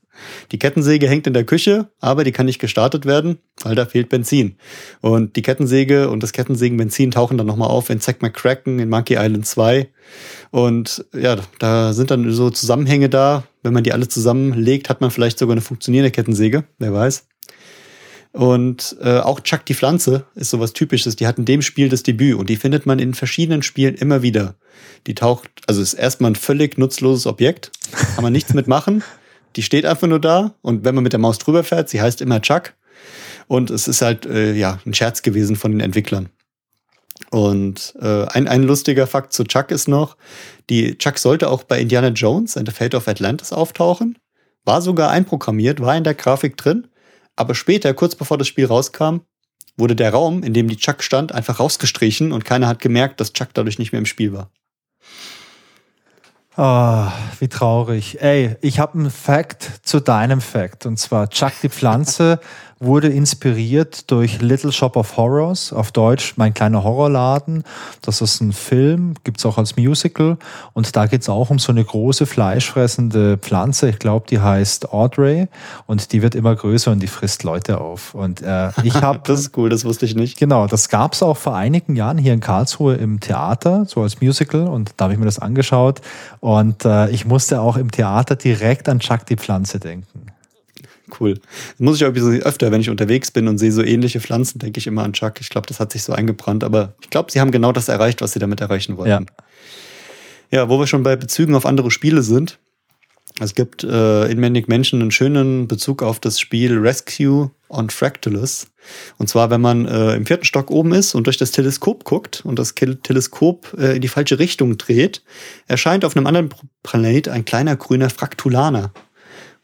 Die 0.51 0.59
Kettensäge 0.59 1.07
hängt 1.07 1.27
in 1.27 1.33
der 1.33 1.43
Küche, 1.43 1.89
aber 1.99 2.23
die 2.23 2.31
kann 2.31 2.47
nicht 2.47 2.59
gestartet 2.59 3.05
werden, 3.05 3.37
weil 3.61 3.75
da 3.75 3.85
fehlt 3.85 4.09
Benzin. 4.09 4.55
Und 5.01 5.35
die 5.35 5.41
Kettensäge 5.41 6.09
und 6.09 6.23
das 6.23 6.33
Kettensägenbenzin 6.33 7.11
tauchen 7.11 7.37
dann 7.37 7.47
nochmal 7.47 7.69
auf 7.69 7.89
in 7.89 8.01
Zack 8.01 8.21
McCracken 8.21 8.79
in 8.79 8.89
Monkey 8.89 9.15
Island 9.15 9.45
2. 9.45 9.87
Und 10.51 11.05
ja, 11.13 11.37
da 11.59 11.93
sind 11.93 12.11
dann 12.11 12.31
so 12.31 12.49
Zusammenhänge 12.49 13.09
da. 13.09 13.43
Wenn 13.63 13.73
man 13.73 13.83
die 13.83 13.93
alle 13.93 14.07
zusammenlegt, 14.07 14.89
hat 14.89 15.01
man 15.01 15.11
vielleicht 15.11 15.39
sogar 15.39 15.53
eine 15.53 15.61
funktionierende 15.61 16.11
Kettensäge, 16.11 16.63
wer 16.79 16.93
weiß. 16.93 17.27
Und 18.31 18.95
äh, 19.01 19.17
auch 19.17 19.39
Chuck 19.39 19.65
die 19.65 19.73
Pflanze 19.73 20.25
ist 20.35 20.51
sowas 20.51 20.73
Typisches. 20.73 21.15
Die 21.15 21.25
hat 21.25 21.39
in 21.39 21.45
dem 21.45 21.61
Spiel 21.61 21.89
das 21.89 22.03
Debüt 22.03 22.35
und 22.35 22.49
die 22.49 22.55
findet 22.55 22.85
man 22.85 22.99
in 22.99 23.13
verschiedenen 23.13 23.63
Spielen 23.63 23.95
immer 23.95 24.21
wieder. 24.21 24.55
Die 25.07 25.15
taucht, 25.15 25.49
also 25.65 25.81
ist 25.81 25.95
erstmal 25.95 26.31
ein 26.31 26.35
völlig 26.35 26.77
nutzloses 26.77 27.25
Objekt, 27.25 27.71
kann 28.13 28.23
man 28.23 28.33
nichts 28.33 28.53
mitmachen. 28.53 29.03
Die 29.55 29.63
steht 29.63 29.85
einfach 29.85 30.07
nur 30.07 30.19
da 30.19 30.53
und 30.61 30.85
wenn 30.85 30.93
man 30.93 31.03
mit 31.03 31.13
der 31.13 31.19
Maus 31.19 31.39
drüber 31.39 31.63
fährt, 31.63 31.89
sie 31.89 31.99
heißt 31.99 32.21
immer 32.21 32.41
Chuck. 32.41 32.73
Und 33.47 33.71
es 33.71 33.87
ist 33.87 34.01
halt 34.01 34.25
äh, 34.25 34.53
ja 34.53 34.79
ein 34.85 34.93
Scherz 34.93 35.23
gewesen 35.23 35.55
von 35.55 35.71
den 35.71 35.79
Entwicklern. 35.79 36.29
Und 37.29 37.93
äh, 37.99 38.25
ein, 38.25 38.47
ein 38.47 38.63
lustiger 38.63 39.05
Fakt 39.05 39.33
zu 39.33 39.43
Chuck 39.43 39.71
ist 39.71 39.87
noch, 39.87 40.15
die 40.69 40.97
Chuck 40.97 41.17
sollte 41.17 41.49
auch 41.49 41.63
bei 41.63 41.79
Indiana 41.79 42.09
Jones 42.09 42.55
and 42.55 42.67
the 42.67 42.73
Fate 42.73 42.95
of 42.95 43.07
Atlantis 43.07 43.51
auftauchen, 43.51 44.17
war 44.63 44.81
sogar 44.81 45.11
einprogrammiert, 45.11 45.81
war 45.81 45.95
in 45.95 46.03
der 46.03 46.13
Grafik 46.13 46.57
drin, 46.57 46.87
aber 47.35 47.53
später, 47.53 47.93
kurz 47.93 48.15
bevor 48.15 48.37
das 48.37 48.47
Spiel 48.47 48.65
rauskam, 48.65 49.19
wurde 49.77 49.95
der 49.95 50.11
Raum, 50.11 50.41
in 50.43 50.53
dem 50.53 50.67
die 50.67 50.77
Chuck 50.77 51.03
stand, 51.03 51.31
einfach 51.31 51.59
rausgestrichen 51.59 52.31
und 52.31 52.45
keiner 52.45 52.67
hat 52.67 52.79
gemerkt, 52.79 53.19
dass 53.19 53.33
Chuck 53.33 53.49
dadurch 53.53 53.77
nicht 53.77 53.91
mehr 53.91 53.99
im 53.99 54.05
Spiel 54.05 54.33
war. 54.33 54.49
Oh, 56.59 57.11
wie 57.39 57.49
traurig. 57.49 58.19
Ey, 58.19 58.55
ich 58.61 58.79
habe 58.79 58.97
einen 58.97 59.11
Fact 59.11 59.69
zu 59.83 59.99
deinem 59.99 60.41
Fact. 60.41 60.87
Und 60.87 60.97
zwar 60.97 61.29
Chuck 61.29 61.53
die 61.61 61.69
Pflanze 61.69 62.39
wurde 62.79 63.07
inspiriert 63.07 64.09
durch 64.11 64.41
Little 64.41 64.71
Shop 64.71 64.95
of 64.95 65.17
Horrors, 65.17 65.73
auf 65.73 65.91
Deutsch 65.91 66.33
Mein 66.37 66.53
kleiner 66.53 66.83
Horrorladen. 66.83 67.63
Das 68.01 68.21
ist 68.21 68.41
ein 68.41 68.53
Film, 68.53 69.15
gibt's 69.23 69.45
auch 69.45 69.57
als 69.57 69.77
Musical. 69.77 70.37
Und 70.73 70.95
da 70.95 71.07
geht's 71.07 71.29
auch 71.29 71.49
um 71.49 71.59
so 71.59 71.71
eine 71.71 71.83
große 71.83 72.25
fleischfressende 72.25 73.37
Pflanze. 73.37 73.89
Ich 73.89 73.99
glaube, 73.99 74.27
die 74.29 74.39
heißt 74.39 74.93
Audrey. 74.93 75.47
Und 75.87 76.11
die 76.11 76.21
wird 76.21 76.35
immer 76.35 76.55
größer 76.55 76.91
und 76.91 76.99
die 76.99 77.07
frisst 77.07 77.43
Leute 77.43 77.81
auf. 77.81 78.13
Und 78.13 78.41
äh, 78.41 78.69
ich 78.83 78.93
habe... 79.01 79.21
das 79.23 79.39
ist 79.39 79.57
cool, 79.57 79.69
das 79.69 79.83
wusste 79.83 80.05
ich 80.05 80.15
nicht. 80.15 80.37
Genau, 80.37 80.67
das 80.67 80.89
gab's 80.89 81.23
auch 81.23 81.37
vor 81.37 81.55
einigen 81.55 81.95
Jahren 81.95 82.17
hier 82.17 82.33
in 82.33 82.39
Karlsruhe 82.39 82.95
im 82.95 83.19
Theater, 83.19 83.85
so 83.87 84.01
als 84.01 84.21
Musical. 84.21 84.67
Und 84.67 84.91
da 84.97 85.05
habe 85.05 85.13
ich 85.13 85.19
mir 85.19 85.25
das 85.25 85.39
angeschaut. 85.39 86.01
Und 86.39 86.85
äh, 86.85 87.09
ich 87.09 87.25
musste 87.25 87.61
auch 87.61 87.77
im 87.77 87.91
Theater 87.91 88.35
direkt 88.35 88.87
an 88.87 88.99
Chuck 88.99 89.25
die 89.25 89.35
Pflanze 89.35 89.79
denken. 89.79 90.36
Cool. 91.19 91.35
Das 91.35 91.79
muss 91.79 92.01
ich 92.01 92.05
auch 92.05 92.11
öfter, 92.11 92.71
wenn 92.71 92.81
ich 92.81 92.89
unterwegs 92.89 93.31
bin 93.31 93.47
und 93.47 93.57
sehe 93.57 93.71
so 93.71 93.83
ähnliche 93.83 94.19
Pflanzen, 94.19 94.59
denke 94.59 94.79
ich 94.79 94.87
immer 94.87 95.03
an 95.03 95.13
Chuck. 95.13 95.39
Ich 95.39 95.49
glaube, 95.49 95.67
das 95.67 95.79
hat 95.79 95.91
sich 95.91 96.03
so 96.03 96.13
eingebrannt, 96.13 96.63
aber 96.63 96.95
ich 97.01 97.09
glaube, 97.09 97.31
sie 97.31 97.39
haben 97.39 97.51
genau 97.51 97.71
das 97.71 97.87
erreicht, 97.87 98.21
was 98.21 98.33
sie 98.33 98.39
damit 98.39 98.61
erreichen 98.61 98.97
wollten. 98.97 99.27
Ja, 100.51 100.59
ja 100.59 100.69
wo 100.69 100.79
wir 100.79 100.87
schon 100.87 101.03
bei 101.03 101.15
Bezügen 101.15 101.55
auf 101.55 101.65
andere 101.65 101.91
Spiele 101.91 102.21
sind. 102.21 102.59
Es 103.39 103.53
gibt 103.53 103.83
äh, 103.83 104.25
in 104.31 104.39
Manic 104.39 104.67
Mansion 104.67 105.01
einen 105.01 105.11
schönen 105.11 105.67
Bezug 105.67 106.01
auf 106.01 106.19
das 106.19 106.39
Spiel 106.39 106.77
Rescue 106.77 107.51
on 107.69 107.89
Fractalus. 107.89 108.67
Und 109.17 109.27
zwar, 109.29 109.49
wenn 109.49 109.61
man 109.61 109.85
äh, 109.85 110.15
im 110.15 110.25
vierten 110.25 110.45
Stock 110.45 110.71
oben 110.71 110.93
ist 110.93 111.13
und 111.13 111.27
durch 111.27 111.37
das 111.37 111.51
Teleskop 111.51 112.03
guckt 112.03 112.43
und 112.45 112.57
das 112.57 112.73
Teleskop 112.73 113.75
äh, 113.77 113.95
in 113.95 114.01
die 114.01 114.07
falsche 114.07 114.39
Richtung 114.39 114.77
dreht, 114.77 115.21
erscheint 115.67 116.03
auf 116.03 116.15
einem 116.15 116.25
anderen 116.25 116.49
Planet 116.81 117.29
ein 117.29 117.45
kleiner 117.45 117.75
grüner 117.75 118.09
Fraktulaner 118.09 118.91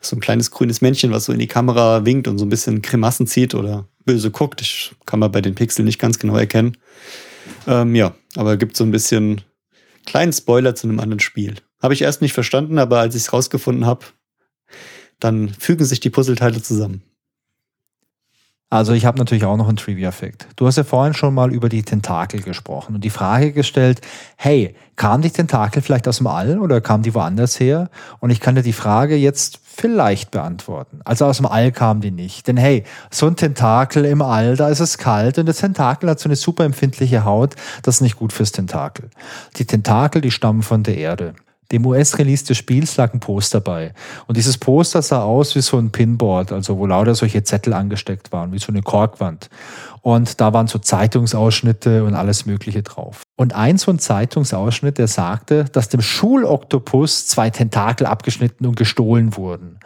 so 0.05 0.15
ein 0.15 0.19
kleines 0.19 0.51
grünes 0.51 0.81
Männchen, 0.81 1.11
was 1.11 1.25
so 1.25 1.33
in 1.33 1.39
die 1.39 1.47
Kamera 1.47 2.05
winkt 2.05 2.27
und 2.27 2.37
so 2.37 2.45
ein 2.45 2.49
bisschen 2.49 2.81
Grimassen 2.81 3.27
zieht 3.27 3.55
oder 3.55 3.87
böse 4.05 4.31
guckt. 4.31 4.61
Ich 4.61 4.93
kann 5.05 5.19
man 5.19 5.31
bei 5.31 5.41
den 5.41 5.55
Pixeln 5.55 5.85
nicht 5.85 5.99
ganz 5.99 6.19
genau 6.19 6.35
erkennen. 6.37 6.77
Ähm, 7.67 7.95
ja, 7.95 8.15
aber 8.35 8.57
gibt 8.57 8.75
so 8.77 8.83
ein 8.83 8.91
bisschen 8.91 9.41
kleinen 10.05 10.33
Spoiler 10.33 10.75
zu 10.75 10.87
einem 10.87 10.99
anderen 10.99 11.19
Spiel. 11.19 11.55
Habe 11.81 11.93
ich 11.93 12.01
erst 12.01 12.21
nicht 12.21 12.33
verstanden, 12.33 12.79
aber 12.79 12.99
als 12.99 13.15
ich 13.15 13.23
es 13.23 13.33
rausgefunden 13.33 13.85
habe, 13.85 14.05
dann 15.19 15.49
fügen 15.49 15.85
sich 15.85 15.99
die 15.99 16.09
Puzzleteile 16.09 16.61
zusammen. 16.61 17.03
Also 18.73 18.93
ich 18.93 19.05
habe 19.05 19.19
natürlich 19.19 19.45
auch 19.45 19.55
noch 19.55 19.67
einen 19.67 19.77
Trivia-Fact. 19.77 20.47
Du 20.55 20.65
hast 20.65 20.77
ja 20.77 20.83
vorhin 20.83 21.13
schon 21.13 21.35
mal 21.35 21.53
über 21.53 21.69
die 21.69 21.83
Tentakel 21.83 22.41
gesprochen 22.41 22.95
und 22.95 23.03
die 23.03 23.11
Frage 23.11 23.51
gestellt, 23.51 24.01
hey, 24.35 24.73
kam 24.95 25.21
die 25.21 25.29
Tentakel 25.29 25.83
vielleicht 25.83 26.07
aus 26.07 26.17
dem 26.17 26.25
All 26.25 26.57
oder 26.57 26.81
kam 26.81 27.03
die 27.03 27.13
woanders 27.13 27.59
her? 27.59 27.91
Und 28.19 28.31
ich 28.31 28.39
kann 28.39 28.55
dir 28.55 28.63
die 28.63 28.73
Frage 28.73 29.15
jetzt 29.15 29.59
vielleicht 29.63 30.31
beantworten. 30.31 31.01
Also 31.05 31.25
aus 31.25 31.37
dem 31.37 31.45
All 31.45 31.71
kam 31.71 32.01
die 32.01 32.09
nicht. 32.09 32.47
Denn 32.47 32.57
hey, 32.57 32.83
so 33.11 33.27
ein 33.27 33.35
Tentakel 33.35 34.05
im 34.05 34.23
All, 34.23 34.55
da 34.55 34.69
ist 34.69 34.79
es 34.79 34.97
kalt 34.97 35.37
und 35.37 35.45
das 35.45 35.57
Tentakel 35.57 36.09
hat 36.09 36.19
so 36.19 36.27
eine 36.27 36.35
super 36.35 36.63
empfindliche 36.63 37.25
Haut, 37.25 37.53
das 37.83 37.97
ist 37.97 38.01
nicht 38.01 38.15
gut 38.15 38.33
fürs 38.33 38.53
Tentakel. 38.53 39.11
Die 39.57 39.65
Tentakel, 39.65 40.19
die 40.19 40.31
stammen 40.31 40.63
von 40.63 40.81
der 40.81 40.97
Erde. 40.97 41.35
Dem 41.71 41.85
US-Release 41.85 42.45
des 42.45 42.57
Spiels 42.57 42.97
lag 42.97 43.13
ein 43.13 43.19
Poster 43.19 43.61
bei. 43.61 43.93
Und 44.27 44.37
dieses 44.37 44.57
Poster 44.57 45.01
sah 45.01 45.23
aus 45.23 45.55
wie 45.55 45.61
so 45.61 45.77
ein 45.77 45.91
Pinboard, 45.91 46.51
also 46.51 46.77
wo 46.77 46.85
lauter 46.85 47.15
solche 47.15 47.43
Zettel 47.43 47.73
angesteckt 47.73 48.31
waren, 48.31 48.51
wie 48.51 48.59
so 48.59 48.71
eine 48.71 48.81
Korkwand. 48.81 49.49
Und 50.01 50.41
da 50.41 50.51
waren 50.51 50.67
so 50.67 50.79
Zeitungsausschnitte 50.79 52.03
und 52.03 52.13
alles 52.13 52.45
Mögliche 52.45 52.83
drauf. 52.83 53.21
Und 53.37 53.55
ein 53.55 53.77
so 53.77 53.89
ein 53.89 53.99
Zeitungsausschnitt, 53.99 54.97
der 54.97 55.07
sagte, 55.07 55.65
dass 55.71 55.89
dem 55.89 56.01
Schuloktopus 56.01 57.25
zwei 57.27 57.49
Tentakel 57.49 58.05
abgeschnitten 58.05 58.65
und 58.65 58.75
gestohlen 58.75 59.37
wurden. 59.37 59.79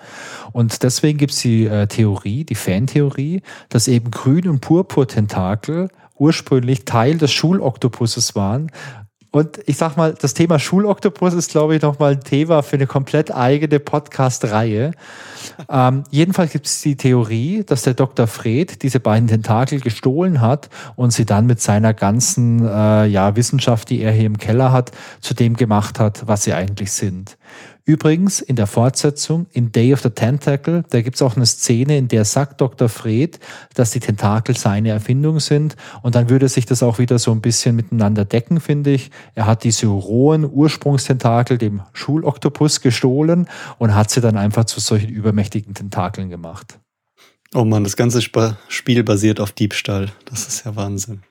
Und 0.54 0.82
deswegen 0.82 1.20
gibt's 1.20 1.42
die 1.42 1.68
äh, 1.68 1.86
Theorie, 1.86 2.44
die 2.44 2.56
Fantheorie, 2.56 3.44
dass 3.70 3.88
eben 3.88 4.10
Grün- 4.10 4.50
und 4.50 4.62
Purpur-Tentakel 4.62 5.90
ursprünglich 6.20 6.86
Teil 6.86 7.18
des 7.18 7.32
Schuloktopuses 7.32 8.36
waren, 8.36 8.72
und 9.32 9.60
ich 9.66 9.78
sag 9.78 9.98
mal, 9.98 10.14
das 10.14 10.34
Thema 10.34 10.58
Schuloktopus 10.58 11.34
ist, 11.34 11.52
glaube 11.52 11.76
ich, 11.76 11.82
nochmal 11.82 12.14
ein 12.14 12.22
Thema 12.22 12.64
für 12.64 12.78
eine 12.78 12.88
komplett 12.88 13.34
eigene 13.34 13.80
Podcast-Reihe. 13.80 14.92
ähm, 15.70 16.04
jedenfalls 16.10 16.52
gibt 16.52 16.66
es 16.66 16.82
die 16.82 16.96
Theorie, 16.96 17.64
dass 17.66 17.84
der 17.84 17.94
Dr. 17.94 18.28
Fred 18.28 18.84
diese 18.84 19.00
beiden 19.00 19.28
Tentakel 19.28 19.82
gestohlen 19.82 20.42
hat 20.42 20.70
und 20.96 21.12
sie 21.12 21.26
dann 21.26 21.46
mit 21.46 21.62
seiner 21.62 21.94
ganzen 21.94 22.66
äh, 22.66 23.06
ja, 23.06 23.36
Wissenschaft, 23.36 23.90
die 23.90 24.02
er 24.02 24.12
hier 24.12 24.26
im 24.26 24.38
Keller 24.38 24.72
hat, 24.72 24.92
zu 25.22 25.34
dem 25.34 25.56
gemacht 25.56 26.00
hat, 26.00 26.28
was 26.28 26.44
sie 26.44 26.54
eigentlich 26.54 26.92
sind. 26.92 27.37
Übrigens, 27.86 28.42
in 28.42 28.58
der 28.58 28.68
Fortsetzung, 28.68 29.48
in 29.54 29.72
Day 29.72 29.94
of 29.94 30.02
the 30.02 30.10
Tentacle, 30.10 30.84
da 30.90 31.02
gibt 31.02 31.16
es 31.16 31.22
auch 31.22 31.38
eine 31.38 31.46
Szene, 31.46 31.98
in 31.98 32.10
der 32.10 32.26
sagt 32.26 32.60
Dr. 32.60 32.90
Fred, 32.90 33.40
dass 33.76 33.92
die 33.92 34.02
Tentakel 34.02 34.58
seine 34.58 34.90
Erfindung 34.90 35.40
sind. 35.40 35.78
Und 36.02 36.16
dann 36.16 36.30
würde 36.30 36.50
sich 36.50 36.66
das 36.66 36.84
auch 36.84 37.00
wieder 37.00 37.18
so 37.18 37.32
ein 37.32 37.40
bisschen 37.40 37.78
miteinander 37.78 38.26
decken, 38.26 38.60
finde 38.60 38.92
ich. 38.92 39.10
Er 39.36 39.46
hat 39.46 39.64
diese 39.64 39.88
rohen 39.88 40.44
Ursprungstentakel 40.44 41.58
dem 41.58 41.82
Schuloktopus 41.94 42.82
gestohlen 42.82 43.48
und 43.78 43.96
hat 43.96 44.10
sie 44.10 44.20
dann 44.20 44.36
einfach 44.36 44.66
zu 44.66 44.82
solchen 44.82 45.10
übermächtigen 45.10 45.74
Tentakeln 45.74 46.30
gemacht. 46.30 46.80
Oh 47.56 47.64
Mann, 47.64 47.86
das 47.86 47.96
ganze 47.96 48.22
Spiel 48.22 49.04
basiert 49.04 49.40
auf 49.40 49.54
Diebstahl. 49.54 50.12
Das 50.26 50.48
ist 50.48 50.66
ja 50.66 50.76
Wahnsinn. 50.76 51.22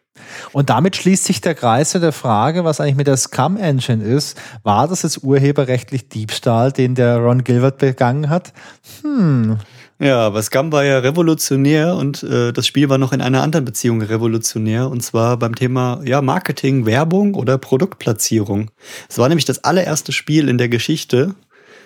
Und 0.53 0.71
damit 0.71 0.97
schließt 0.97 1.25
sich 1.25 1.41
der 1.41 1.55
Kreis 1.55 1.91
zu 1.91 2.01
der 2.01 2.13
Frage, 2.13 2.65
was 2.65 2.81
eigentlich 2.81 2.97
mit 2.97 3.07
der 3.07 3.17
Scum 3.17 3.57
Engine 3.57 4.03
ist. 4.03 4.39
War 4.63 4.89
das 4.89 5.03
jetzt 5.03 5.23
urheberrechtlich 5.23 6.09
Diebstahl, 6.09 6.73
den 6.73 6.95
der 6.95 7.19
Ron 7.19 7.45
Gilbert 7.45 7.79
begangen 7.79 8.29
hat? 8.29 8.53
Hm. 9.03 9.59
Ja, 9.99 10.27
aber 10.27 10.43
Scum 10.43 10.73
war 10.73 10.85
ja 10.85 10.99
revolutionär 10.99 11.95
und 11.97 12.23
äh, 12.23 12.53
das 12.53 12.67
Spiel 12.67 12.91
war 12.91 12.99
noch 12.99 13.13
in 13.13 13.23
einer 13.23 13.43
anderen 13.43 13.65
Beziehung 13.65 14.03
revolutionär 14.03 14.91
und 14.91 15.03
zwar 15.03 15.39
beim 15.39 15.55
Thema 15.55 16.03
ja, 16.05 16.21
Marketing, 16.21 16.85
Werbung 16.85 17.35
oder 17.35 17.57
Produktplatzierung. 17.57 18.71
Es 19.09 19.17
war 19.17 19.29
nämlich 19.29 19.47
das 19.47 19.65
allererste 19.65 20.13
Spiel 20.13 20.51
in 20.51 20.59
der 20.59 20.69
Geschichte 20.69 21.35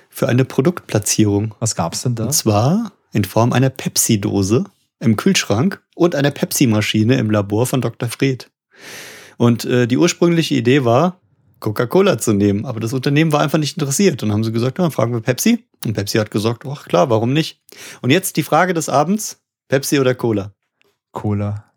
für 0.09 0.29
eine 0.29 0.45
Produktplatzierung. 0.45 1.55
Was 1.61 1.77
gab's 1.77 2.03
denn 2.03 2.17
da? 2.17 2.25
Und 2.25 2.33
zwar 2.33 2.91
in 3.13 3.25
Form 3.25 3.53
einer 3.53 3.71
Pepsi-Dose 3.71 4.65
im 5.01 5.17
Kühlschrank 5.17 5.83
und 5.95 6.15
einer 6.15 6.31
Pepsi-Maschine 6.31 7.17
im 7.17 7.31
Labor 7.31 7.67
von 7.67 7.81
Dr. 7.81 8.09
Fred. 8.09 8.51
Und 9.39 9.65
äh, 9.65 9.87
die 9.87 9.97
ursprüngliche 9.97 10.55
Idee 10.55 10.85
war, 10.85 11.21
Coca-Cola 11.61 12.19
zu 12.19 12.33
nehmen. 12.33 12.65
Aber 12.65 12.81
das 12.81 12.93
Unternehmen 12.93 13.33
war 13.33 13.41
einfach 13.41 13.59
nicht 13.59 13.77
interessiert. 13.77 14.23
Und 14.23 14.33
haben 14.33 14.45
sie 14.45 14.53
gesagt, 14.53 14.79
dann 14.79 14.91
fragen 14.91 15.13
wir 15.13 15.21
Pepsi. 15.21 15.67
Und 15.85 15.95
Pepsi 15.95 16.19
hat 16.19 16.31
gesagt, 16.31 16.65
ach 16.67 16.87
klar, 16.87 17.11
warum 17.11 17.33
nicht? 17.33 17.63
Und 18.03 18.11
jetzt 18.11 18.37
die 18.37 18.43
Frage 18.43 18.75
des 18.75 18.89
Abends, 18.89 19.43
Pepsi 19.69 20.01
oder 20.01 20.15
Cola? 20.15 20.55
Cola. 21.13 21.73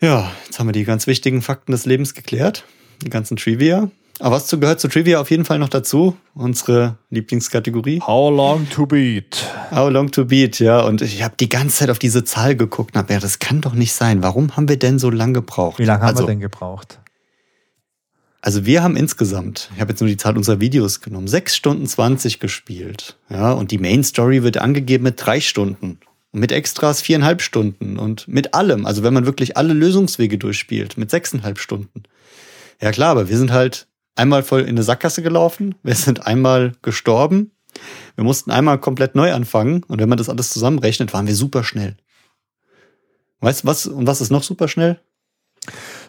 Ja, 0.00 0.32
jetzt 0.44 0.58
haben 0.58 0.66
wir 0.66 0.72
die 0.72 0.84
ganz 0.84 1.06
wichtigen 1.06 1.42
Fakten 1.42 1.72
des 1.72 1.86
Lebens 1.86 2.14
geklärt. 2.14 2.64
Die 3.02 3.10
ganzen 3.10 3.36
Trivia. 3.36 3.90
Aber 4.22 4.36
was 4.36 4.48
gehört 4.48 4.78
zu 4.78 4.86
Trivia 4.86 5.20
auf 5.20 5.32
jeden 5.32 5.44
Fall 5.44 5.58
noch 5.58 5.68
dazu? 5.68 6.16
Unsere 6.34 6.96
Lieblingskategorie. 7.10 8.00
How 8.06 8.32
long 8.32 8.70
to 8.70 8.86
beat? 8.86 9.44
How 9.72 9.90
long 9.90 10.12
to 10.12 10.26
beat, 10.26 10.60
ja. 10.60 10.80
Und 10.82 11.02
ich 11.02 11.24
habe 11.24 11.34
die 11.40 11.48
ganze 11.48 11.78
Zeit 11.78 11.90
auf 11.90 11.98
diese 11.98 12.22
Zahl 12.22 12.54
geguckt 12.54 12.94
und 12.94 13.00
habe 13.00 13.14
ja, 13.14 13.18
das 13.18 13.40
kann 13.40 13.60
doch 13.60 13.74
nicht 13.74 13.92
sein. 13.92 14.22
Warum 14.22 14.56
haben 14.56 14.68
wir 14.68 14.78
denn 14.78 15.00
so 15.00 15.10
lange 15.10 15.32
gebraucht? 15.32 15.80
Wie 15.80 15.84
lange 15.84 16.02
haben 16.02 16.10
also, 16.10 16.22
wir 16.22 16.28
denn 16.28 16.38
gebraucht? 16.38 17.00
Also 18.40 18.64
wir 18.64 18.84
haben 18.84 18.94
insgesamt, 18.94 19.70
ich 19.74 19.80
habe 19.80 19.90
jetzt 19.90 19.98
nur 19.98 20.08
die 20.08 20.16
Zahl 20.16 20.36
unserer 20.36 20.60
Videos 20.60 21.00
genommen, 21.00 21.26
6 21.26 21.56
Stunden 21.56 21.86
20 21.86 22.38
gespielt. 22.38 23.16
Ja, 23.28 23.50
und 23.50 23.72
die 23.72 23.78
Main 23.78 24.04
Story 24.04 24.44
wird 24.44 24.56
angegeben 24.56 25.02
mit 25.02 25.14
drei 25.16 25.40
Stunden. 25.40 25.98
Und 26.30 26.38
mit 26.38 26.52
Extras 26.52 27.02
viereinhalb 27.02 27.42
Stunden. 27.42 27.98
Und 27.98 28.28
mit 28.28 28.54
allem, 28.54 28.86
also 28.86 29.02
wenn 29.02 29.14
man 29.14 29.26
wirklich 29.26 29.56
alle 29.56 29.72
Lösungswege 29.72 30.38
durchspielt, 30.38 30.96
mit 30.96 31.10
sechseinhalb 31.10 31.58
Stunden. 31.58 32.04
Ja 32.80 32.92
klar, 32.92 33.10
aber 33.10 33.28
wir 33.28 33.36
sind 33.36 33.50
halt 33.50 33.88
einmal 34.14 34.42
voll 34.42 34.62
in 34.62 34.70
eine 34.70 34.82
Sackgasse 34.82 35.22
gelaufen, 35.22 35.74
wir 35.82 35.94
sind 35.94 36.26
einmal 36.26 36.72
gestorben, 36.82 37.52
wir 38.14 38.24
mussten 38.24 38.50
einmal 38.50 38.78
komplett 38.78 39.14
neu 39.14 39.32
anfangen 39.32 39.82
und 39.84 40.00
wenn 40.00 40.08
man 40.08 40.18
das 40.18 40.28
alles 40.28 40.50
zusammenrechnet, 40.50 41.12
waren 41.12 41.26
wir 41.26 41.34
super 41.34 41.64
schnell. 41.64 41.96
Weißt 43.40 43.64
du 43.64 43.68
was, 43.68 43.86
und 43.86 44.06
was 44.06 44.20
ist 44.20 44.30
noch 44.30 44.42
super 44.42 44.68
schnell? 44.68 45.00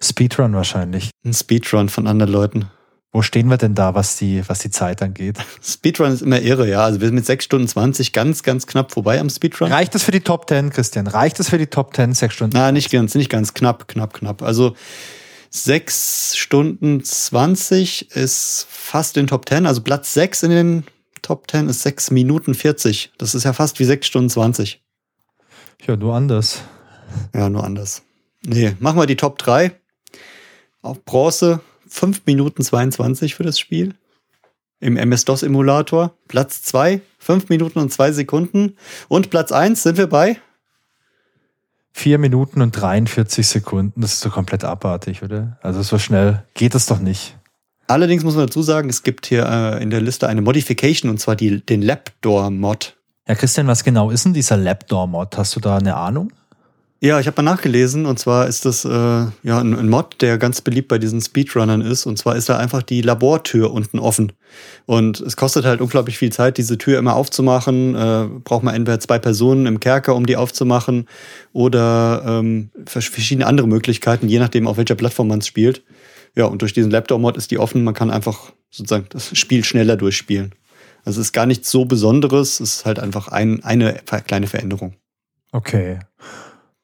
Speedrun 0.02 0.54
wahrscheinlich. 0.54 1.12
Ein 1.26 1.34
Speedrun 1.34 1.90
von 1.90 2.08
anderen 2.08 2.32
Leuten. 2.32 2.70
Wo 3.12 3.22
stehen 3.22 3.48
wir 3.48 3.58
denn 3.58 3.76
da, 3.76 3.94
was 3.94 4.18
die, 4.18 4.42
was 4.50 4.60
die 4.60 4.72
Zeit 4.72 5.02
angeht? 5.04 5.38
Speedrun 5.62 6.12
ist 6.12 6.22
immer 6.22 6.42
irre, 6.42 6.68
ja. 6.68 6.84
Also 6.84 7.00
wir 7.00 7.08
sind 7.08 7.16
mit 7.16 7.26
6 7.26 7.46
Stunden 7.46 7.68
20 7.68 8.12
ganz, 8.12 8.42
ganz 8.42 8.66
knapp 8.66 8.92
vorbei 8.92 9.20
am 9.20 9.30
Speedrun. 9.30 9.72
Reicht 9.72 9.94
das 9.94 10.04
für 10.04 10.12
die 10.12 10.22
Top 10.22 10.50
10, 10.50 10.72
Christian? 10.72 11.06
Reicht 11.06 11.38
das 11.38 11.50
für 11.50 11.60
die 11.60 11.68
Top 11.68 11.96
10, 11.96 12.14
6 12.14 12.34
Stunden? 12.34 12.58
Na, 12.58 12.72
nicht 12.72 12.92
ganz, 12.92 13.14
nicht 13.14 13.30
ganz. 13.30 13.54
Knapp, 13.54 13.88
knapp, 13.88 14.14
knapp. 14.14 14.42
Also 14.42 14.76
6 15.56 16.36
Stunden 16.36 17.04
20 17.04 18.12
ist 18.16 18.66
fast 18.70 19.18
in 19.18 19.28
Top 19.28 19.48
10. 19.48 19.68
Also 19.68 19.82
Platz 19.82 20.12
6 20.16 20.44
in 20.44 20.50
den 20.50 20.84
Top 21.22 21.50
10 21.50 21.70
ist 21.70 21.84
6 21.84 22.10
Minuten 22.10 22.56
40. 22.56 23.12
Das 23.20 23.36
ist 23.36 23.44
ja 23.44 23.54
fast 23.54 23.80
wie 23.80 23.86
6 23.86 24.08
Stunden 24.08 24.30
20. 24.32 24.82
Ja, 25.86 25.96
nur 25.96 26.16
anders. 26.16 26.62
Ja, 27.36 27.50
nur 27.50 27.64
anders. 27.64 28.02
Nee, 28.44 28.76
machen 28.80 28.98
wir 28.98 29.06
die 29.06 29.16
Top 29.16 29.38
3. 29.38 29.80
Auf 30.82 31.06
Bronze 31.06 31.60
5 31.88 32.24
Minuten 32.26 32.64
22 32.64 33.36
für 33.36 33.44
das 33.44 33.60
Spiel. 33.60 33.94
Im 34.80 34.98
MS-DOS-Emulator. 34.98 36.18
Platz 36.28 36.64
2, 36.64 37.00
5 37.20 37.50
Minuten 37.50 37.78
und 37.78 37.94
2 37.94 38.12
Sekunden. 38.12 38.76
Und 39.08 39.30
Platz 39.30 39.52
1 39.52 39.84
sind 39.84 40.00
wir 40.00 40.08
bei 40.08 40.42
Vier 41.95 42.18
Minuten 42.18 42.61
und 42.61 42.72
43 42.72 43.48
Sekunden, 43.48 44.02
das 44.02 44.14
ist 44.14 44.22
so 44.22 44.30
komplett 44.30 44.64
abartig, 44.64 45.22
oder? 45.22 45.57
Also 45.61 45.84
so 45.84 45.99
schnell 45.99 46.44
geht 46.56 46.74
es 46.74 46.88
doch 46.88 46.99
nicht. 46.99 47.38
Allerdings 47.88 48.24
muss 48.24 48.36
man 48.36 48.48
dazu 48.48 48.64
sagen, 48.64 48.90
es 48.90 49.03
gibt 49.03 49.28
hier 49.28 49.45
äh, 49.45 49.84
in 49.84 49.90
der 49.90 50.02
Liste 50.02 50.28
eine 50.28 50.41
Modification 50.41 51.11
und 51.11 51.20
zwar 51.20 51.36
die, 51.36 51.64
den 51.64 51.82
Lapdoor-Mod. 51.82 52.95
Ja, 53.28 53.36
Christian, 53.36 53.68
was 53.68 53.84
genau 53.84 54.10
ist 54.10 54.26
denn 54.26 54.34
dieser 54.34 54.57
Lapdoor-Mod? 54.57 55.38
Hast 55.38 55.56
du 55.56 55.60
da 55.60 55.78
eine 55.78 55.95
Ahnung? 55.95 56.34
Ja, 57.04 57.20
ich 57.20 57.28
habe 57.28 57.44
mal 57.44 57.52
nachgelesen 57.52 58.06
und 58.06 58.18
zwar 58.18 58.48
ist 58.48 58.64
das 58.64 58.86
äh, 58.86 58.90
ja 58.90 59.60
ein, 59.60 59.78
ein, 59.78 59.90
Mod, 59.90 60.22
der 60.22 60.38
ganz 60.38 60.62
beliebt 60.62 60.88
bei 60.88 61.00
diesen 61.00 61.20
Speedrunnern 61.20 61.82
ist 61.82 62.06
und 62.06 62.18
zwar 62.18 62.38
ist 62.38 62.48
da 62.48 62.58
einfach 62.58 62.82
die 62.82 63.02
Labortür 63.02 63.74
unten 63.74 64.00
offen 64.00 64.32
und 64.86 65.20
es 65.20 65.36
kostet 65.36 65.66
halt 65.66 65.82
unglaublich 65.82 66.18
viel 66.18 66.32
Zeit, 66.32 66.58
diese 66.58 66.78
Tür 66.78 67.00
immer 67.00 67.18
aufzumachen. 67.18 67.94
Äh, 67.94 68.30
braucht 68.46 68.64
man 68.64 68.74
entweder 68.74 69.02
zwei 69.02 69.20
Personen 69.20 69.66
im 69.66 69.82
Kerker, 69.82 70.16
um 70.16 70.26
die 70.26 70.38
aufzumachen 70.38 71.10
oder 71.52 72.24
ähm, 72.26 72.70
verschiedene 72.86 73.48
andere 73.48 73.68
Möglichkeiten, 73.68 74.30
je 74.30 74.40
nachdem 74.40 74.66
auf 74.66 74.78
welcher 74.78 74.96
Plattform 74.96 75.28
man 75.28 75.40
es 75.40 75.48
spielt. 75.48 75.84
Ja, 76.38 76.46
und 76.46 76.62
durch 76.62 76.72
diesen 76.72 76.90
Laptop-Mod 76.90 77.36
ist 77.36 77.52
die 77.52 77.60
offen. 77.60 77.84
Man 77.84 77.96
kann 77.96 78.12
einfach 78.12 78.54
sozusagen 78.72 79.08
das 79.10 79.38
Spiel 79.38 79.66
schneller 79.66 79.98
durchspielen. 79.98 80.56
Also 81.04 81.20
es 81.20 81.28
ist 81.28 81.34
gar 81.34 81.48
nichts 81.48 81.70
so 81.70 81.84
Besonderes, 81.84 82.62
es 82.62 82.78
ist 82.78 82.86
halt 82.86 82.98
einfach 82.98 83.28
ein, 83.28 83.62
eine 83.62 83.96
kleine 84.26 84.48
Veränderung. 84.48 84.94
Okay. 85.52 86.00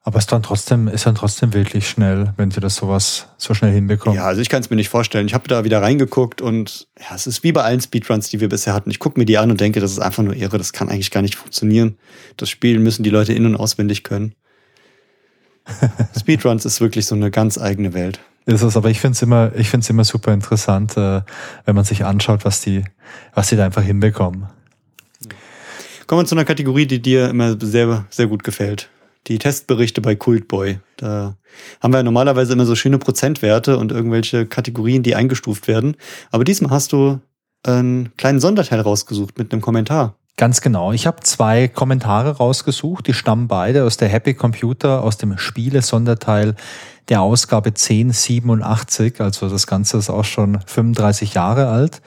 Aber 0.09 0.17
es 0.17 0.23
ist 0.23 0.31
dann 0.31 0.41
trotzdem, 0.41 0.87
ist 0.87 1.05
dann 1.05 1.13
trotzdem 1.13 1.53
wirklich 1.53 1.87
schnell, 1.87 2.33
wenn 2.35 2.49
sie 2.49 2.59
das 2.59 2.77
sowas 2.77 3.27
so 3.37 3.53
schnell 3.53 3.71
hinbekommen. 3.71 4.17
Ja, 4.17 4.25
also 4.25 4.41
ich 4.41 4.49
kann 4.49 4.59
es 4.59 4.71
mir 4.71 4.75
nicht 4.75 4.89
vorstellen. 4.89 5.27
Ich 5.27 5.35
habe 5.35 5.47
da 5.47 5.63
wieder 5.63 5.83
reingeguckt 5.83 6.41
und 6.41 6.87
ja, 6.99 7.15
es 7.15 7.27
ist 7.27 7.43
wie 7.43 7.51
bei 7.51 7.61
allen 7.61 7.79
Speedruns, 7.79 8.27
die 8.27 8.39
wir 8.39 8.49
bisher 8.49 8.73
hatten. 8.73 8.89
Ich 8.89 8.97
gucke 8.97 9.19
mir 9.19 9.27
die 9.27 9.37
an 9.37 9.51
und 9.51 9.61
denke, 9.61 9.79
das 9.79 9.91
ist 9.91 9.99
einfach 9.99 10.23
nur 10.23 10.35
irre, 10.35 10.57
das 10.57 10.73
kann 10.73 10.89
eigentlich 10.89 11.11
gar 11.11 11.21
nicht 11.21 11.35
funktionieren. 11.35 11.99
Das 12.37 12.49
Spiel 12.49 12.79
müssen 12.79 13.03
die 13.03 13.11
Leute 13.11 13.33
in- 13.33 13.45
und 13.45 13.55
auswendig 13.55 14.03
können. 14.03 14.33
Speedruns 16.19 16.65
ist 16.65 16.81
wirklich 16.81 17.05
so 17.05 17.13
eine 17.13 17.29
ganz 17.29 17.59
eigene 17.59 17.93
Welt. 17.93 18.19
Ist 18.47 18.63
es, 18.63 18.75
aber 18.75 18.89
ich 18.89 18.99
finde 18.99 19.13
es 19.13 19.21
immer, 19.21 19.51
ich 19.55 19.69
finde 19.69 19.83
es 19.83 19.91
immer 19.91 20.05
super 20.05 20.33
interessant, 20.33 20.97
äh, 20.97 21.21
wenn 21.65 21.75
man 21.75 21.85
sich 21.85 22.03
anschaut, 22.03 22.45
was 22.45 22.61
die, 22.61 22.83
was 23.35 23.49
die 23.49 23.57
da 23.57 23.65
einfach 23.65 23.83
hinbekommen. 23.83 24.47
Kommen 26.07 26.21
wir 26.23 26.25
zu 26.25 26.33
einer 26.33 26.45
Kategorie, 26.45 26.87
die 26.87 26.99
dir 26.99 27.29
immer 27.29 27.55
sehr, 27.61 28.07
sehr 28.09 28.25
gut 28.25 28.43
gefällt 28.43 28.89
die 29.27 29.37
Testberichte 29.37 30.01
bei 30.01 30.15
Cultboy. 30.15 30.79
Da 30.97 31.35
haben 31.81 31.93
wir 31.93 32.03
normalerweise 32.03 32.53
immer 32.53 32.65
so 32.65 32.75
schöne 32.75 32.97
Prozentwerte 32.97 33.77
und 33.77 33.91
irgendwelche 33.91 34.45
Kategorien, 34.45 35.03
die 35.03 35.15
eingestuft 35.15 35.67
werden. 35.67 35.95
Aber 36.31 36.43
diesmal 36.43 36.71
hast 36.71 36.91
du 36.91 37.19
einen 37.63 38.15
kleinen 38.17 38.39
Sonderteil 38.39 38.81
rausgesucht 38.81 39.37
mit 39.37 39.51
einem 39.51 39.61
Kommentar. 39.61 40.15
Ganz 40.37 40.61
genau. 40.61 40.93
Ich 40.93 41.05
habe 41.05 41.19
zwei 41.21 41.67
Kommentare 41.67 42.37
rausgesucht. 42.37 43.07
Die 43.07 43.13
stammen 43.13 43.49
beide 43.49 43.83
aus 43.83 43.97
der 43.97 44.07
Happy 44.07 44.33
Computer, 44.33 45.03
aus 45.03 45.17
dem 45.17 45.37
Spiele-Sonderteil 45.37 46.55
der 47.09 47.21
Ausgabe 47.21 47.69
1087. 47.69 49.19
Also 49.19 49.49
das 49.49 49.67
Ganze 49.67 49.97
ist 49.97 50.09
auch 50.09 50.23
schon 50.23 50.59
35 50.65 51.33
Jahre 51.33 51.67
alt. 51.67 52.01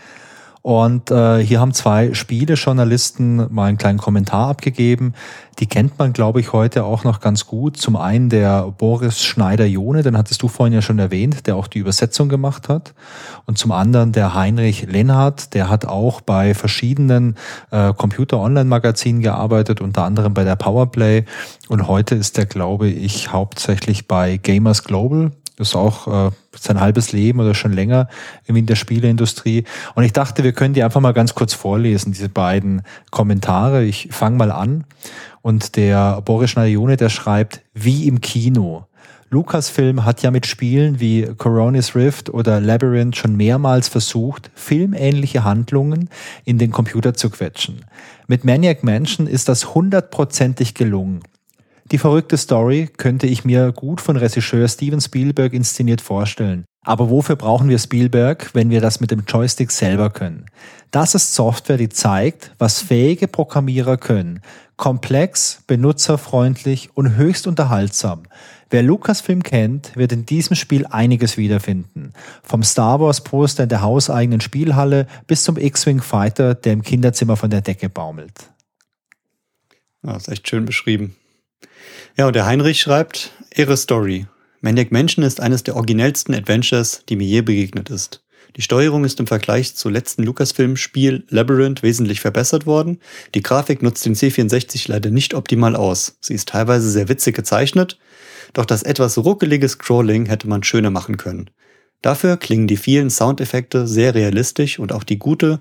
Und 0.63 1.11
äh, 1.11 1.45
hier 1.45 1.59
haben 1.59 1.75
zwei 1.75 2.15
Spielejournalisten 2.15 3.53
mal 3.53 3.67
einen 3.67 3.79
kleinen 3.79 3.99
Kommentar 3.99 4.49
abgegeben. 4.49 5.13
Die 5.59 5.67
kennt 5.67 5.99
man, 5.99 6.13
glaube 6.13 6.39
ich, 6.39 6.53
heute 6.53 6.85
auch 6.85 7.03
noch 7.03 7.21
ganz 7.21 7.47
gut. 7.49 7.77
Zum 7.77 7.97
einen 7.97 8.29
der 8.29 8.73
Boris 8.79 9.23
Schneider-Jone, 9.25 10.05
den 10.05 10.17
hattest 10.17 10.41
du 10.41 10.47
vorhin 10.47 10.73
ja 10.73 10.81
schon 10.81 11.01
erwähnt, 11.01 11.49
der 11.49 11.57
auch 11.57 11.67
die 11.67 11.81
Übersetzung 11.81 12.29
gemacht 12.29 12.69
hat. 12.69 12.95
Und 13.45 13.59
zum 13.59 13.73
anderen 13.73 14.13
der 14.13 14.35
Heinrich 14.35 14.87
Lenhardt, 14.87 15.53
der 15.55 15.69
hat 15.69 15.85
auch 15.85 16.21
bei 16.21 16.55
verschiedenen 16.55 17.37
äh, 17.73 17.93
Computer-Online-Magazinen 17.93 19.21
gearbeitet, 19.21 19.81
unter 19.81 20.05
anderem 20.05 20.33
bei 20.33 20.45
der 20.45 20.57
Powerplay. 20.57 21.25
Und 21.69 21.89
heute 21.89 22.15
ist 22.15 22.39
er, 22.39 22.47
glaube 22.47 22.89
ich, 22.89 23.33
hauptsächlich 23.33 24.07
bei 24.07 24.37
Gamers 24.37 24.85
Global 24.85 25.33
ist 25.63 25.75
auch 25.75 26.29
äh, 26.29 26.31
sein 26.59 26.81
halbes 26.81 27.13
Leben 27.13 27.41
oder 27.41 27.55
schon 27.55 27.73
länger 27.73 28.09
in 28.47 28.67
der 28.67 28.77
Spieleindustrie. 28.77 29.65
Und 29.95 30.05
ich 30.05 30.13
dachte, 30.13 30.45
wir 30.45 30.53
können 30.53 30.75
die 30.75 30.83
einfach 30.83 31.01
mal 31.01 31.13
ganz 31.13 31.35
kurz 31.35 31.55
vorlesen, 31.55 32.13
diese 32.13 32.29
beiden 32.29 32.83
Kommentare. 33.11 33.85
Ich 33.85 34.09
fange 34.13 34.37
mal 34.37 34.53
an. 34.53 34.85
Und 35.41 35.77
der 35.77 36.21
Boris 36.23 36.51
Schneider-Jone, 36.51 36.97
der 36.97 37.09
schreibt, 37.09 37.63
wie 37.75 38.07
im 38.07 38.21
Kino. 38.21 38.87
Lucasfilm 39.33 40.05
hat 40.05 40.21
ja 40.21 40.31
mit 40.31 40.47
Spielen 40.47 41.01
wie 41.01 41.27
Coronis 41.39 41.95
Rift 41.95 42.29
oder 42.29 42.61
Labyrinth 42.61 43.17
schon 43.17 43.35
mehrmals 43.35 43.89
versucht, 43.89 44.51
filmähnliche 44.55 45.43
Handlungen 45.43 46.11
in 46.45 46.59
den 46.59 46.71
Computer 46.71 47.15
zu 47.15 47.31
quetschen. 47.31 47.87
Mit 48.27 48.45
Maniac 48.45 48.85
Mansion 48.85 49.27
ist 49.27 49.49
das 49.49 49.75
hundertprozentig 49.75 50.75
gelungen. 50.75 51.23
Die 51.93 51.98
verrückte 51.98 52.39
Story 52.39 52.89
könnte 52.97 53.27
ich 53.27 53.44
mir 53.44 53.70
gut 53.70 54.01
von 54.01 54.16
Regisseur 54.16 54.66
Steven 54.66 55.02
Spielberg 55.02 55.52
inszeniert 55.52 56.01
vorstellen. 56.01 56.64
Aber 56.86 57.10
wofür 57.10 57.36
brauchen 57.36 57.69
wir 57.69 57.78
Spielberg, 57.78 58.55
wenn 58.55 58.70
wir 58.70 58.81
das 58.81 59.01
mit 59.01 59.10
dem 59.10 59.24
Joystick 59.28 59.70
selber 59.70 60.09
können? 60.09 60.47
Das 60.90 61.14
ist 61.14 61.35
Software, 61.35 61.77
die 61.77 61.90
zeigt, 61.90 62.52
was 62.59 62.81
fähige 62.81 63.28
Programmierer 63.28 63.98
können. 63.98 64.40
Komplex, 64.78 65.64
benutzerfreundlich 65.66 66.89
und 66.94 67.16
höchst 67.16 67.47
unterhaltsam. 67.47 68.23
Wer 68.70 68.82
Lucasfilm 68.82 69.43
kennt, 69.43 69.94
wird 69.94 70.12
in 70.12 70.24
diesem 70.24 70.56
Spiel 70.56 70.86
einiges 70.86 71.36
wiederfinden. 71.36 72.14
Vom 72.43 72.62
Star 72.62 73.01
Wars 73.01 73.23
Poster 73.23 73.64
in 73.64 73.69
der 73.69 73.82
hauseigenen 73.82 74.40
Spielhalle 74.40 75.06
bis 75.27 75.44
zum 75.44 75.59
X-Wing 75.59 76.01
Fighter, 76.01 76.55
der 76.55 76.73
im 76.73 76.81
Kinderzimmer 76.81 77.36
von 77.36 77.51
der 77.51 77.60
Decke 77.60 77.90
baumelt. 77.90 78.48
Ja, 80.02 80.16
ist 80.16 80.28
echt 80.28 80.48
schön 80.48 80.64
beschrieben. 80.64 81.16
Ja, 82.17 82.27
und 82.27 82.37
der 82.37 82.47
Heinrich 82.47 82.81
schreibt, 82.81 83.33
Ihre 83.55 83.77
Story. 83.77 84.27
Maniac 84.61 84.93
Mansion 84.93 85.25
ist 85.25 85.41
eines 85.41 85.63
der 85.63 85.77
originellsten 85.77 86.35
Adventures, 86.35 87.03
die 87.09 87.17
mir 87.17 87.27
je 87.27 87.41
begegnet 87.43 87.91
ist. 87.91 88.23
Die 88.57 88.63
Steuerung 88.63 89.05
ist 89.05 89.19
im 89.19 89.27
Vergleich 89.27 89.75
zu 89.75 89.89
letzten 89.89 90.25
Lucasfilm-Spiel 90.25 91.25
Labyrinth 91.29 91.83
wesentlich 91.83 92.21
verbessert 92.21 92.67
worden. 92.67 92.99
Die 93.35 93.43
Grafik 93.43 93.83
nutzt 93.83 94.05
den 94.05 94.15
C64 94.15 94.89
leider 94.89 95.11
nicht 95.11 95.35
optimal 95.35 95.75
aus. 95.75 96.19
Sie 96.21 96.35
ist 96.35 96.51
teilweise 96.51 96.91
sehr 96.91 97.09
witzig 97.09 97.35
gezeichnet, 97.35 97.99
doch 98.53 98.67
das 98.67 98.83
etwas 98.83 99.17
ruckelige 99.17 99.69
Scrolling 99.69 100.27
hätte 100.27 100.49
man 100.49 100.63
schöner 100.63 100.91
machen 100.91 101.17
können. 101.17 101.51
Dafür 102.03 102.37
klingen 102.37 102.67
die 102.67 102.77
vielen 102.77 103.11
Soundeffekte 103.11 103.87
sehr 103.87 104.15
realistisch 104.15 104.79
und 104.79 104.93
auch 104.93 105.05
die 105.05 105.19
gute, 105.19 105.61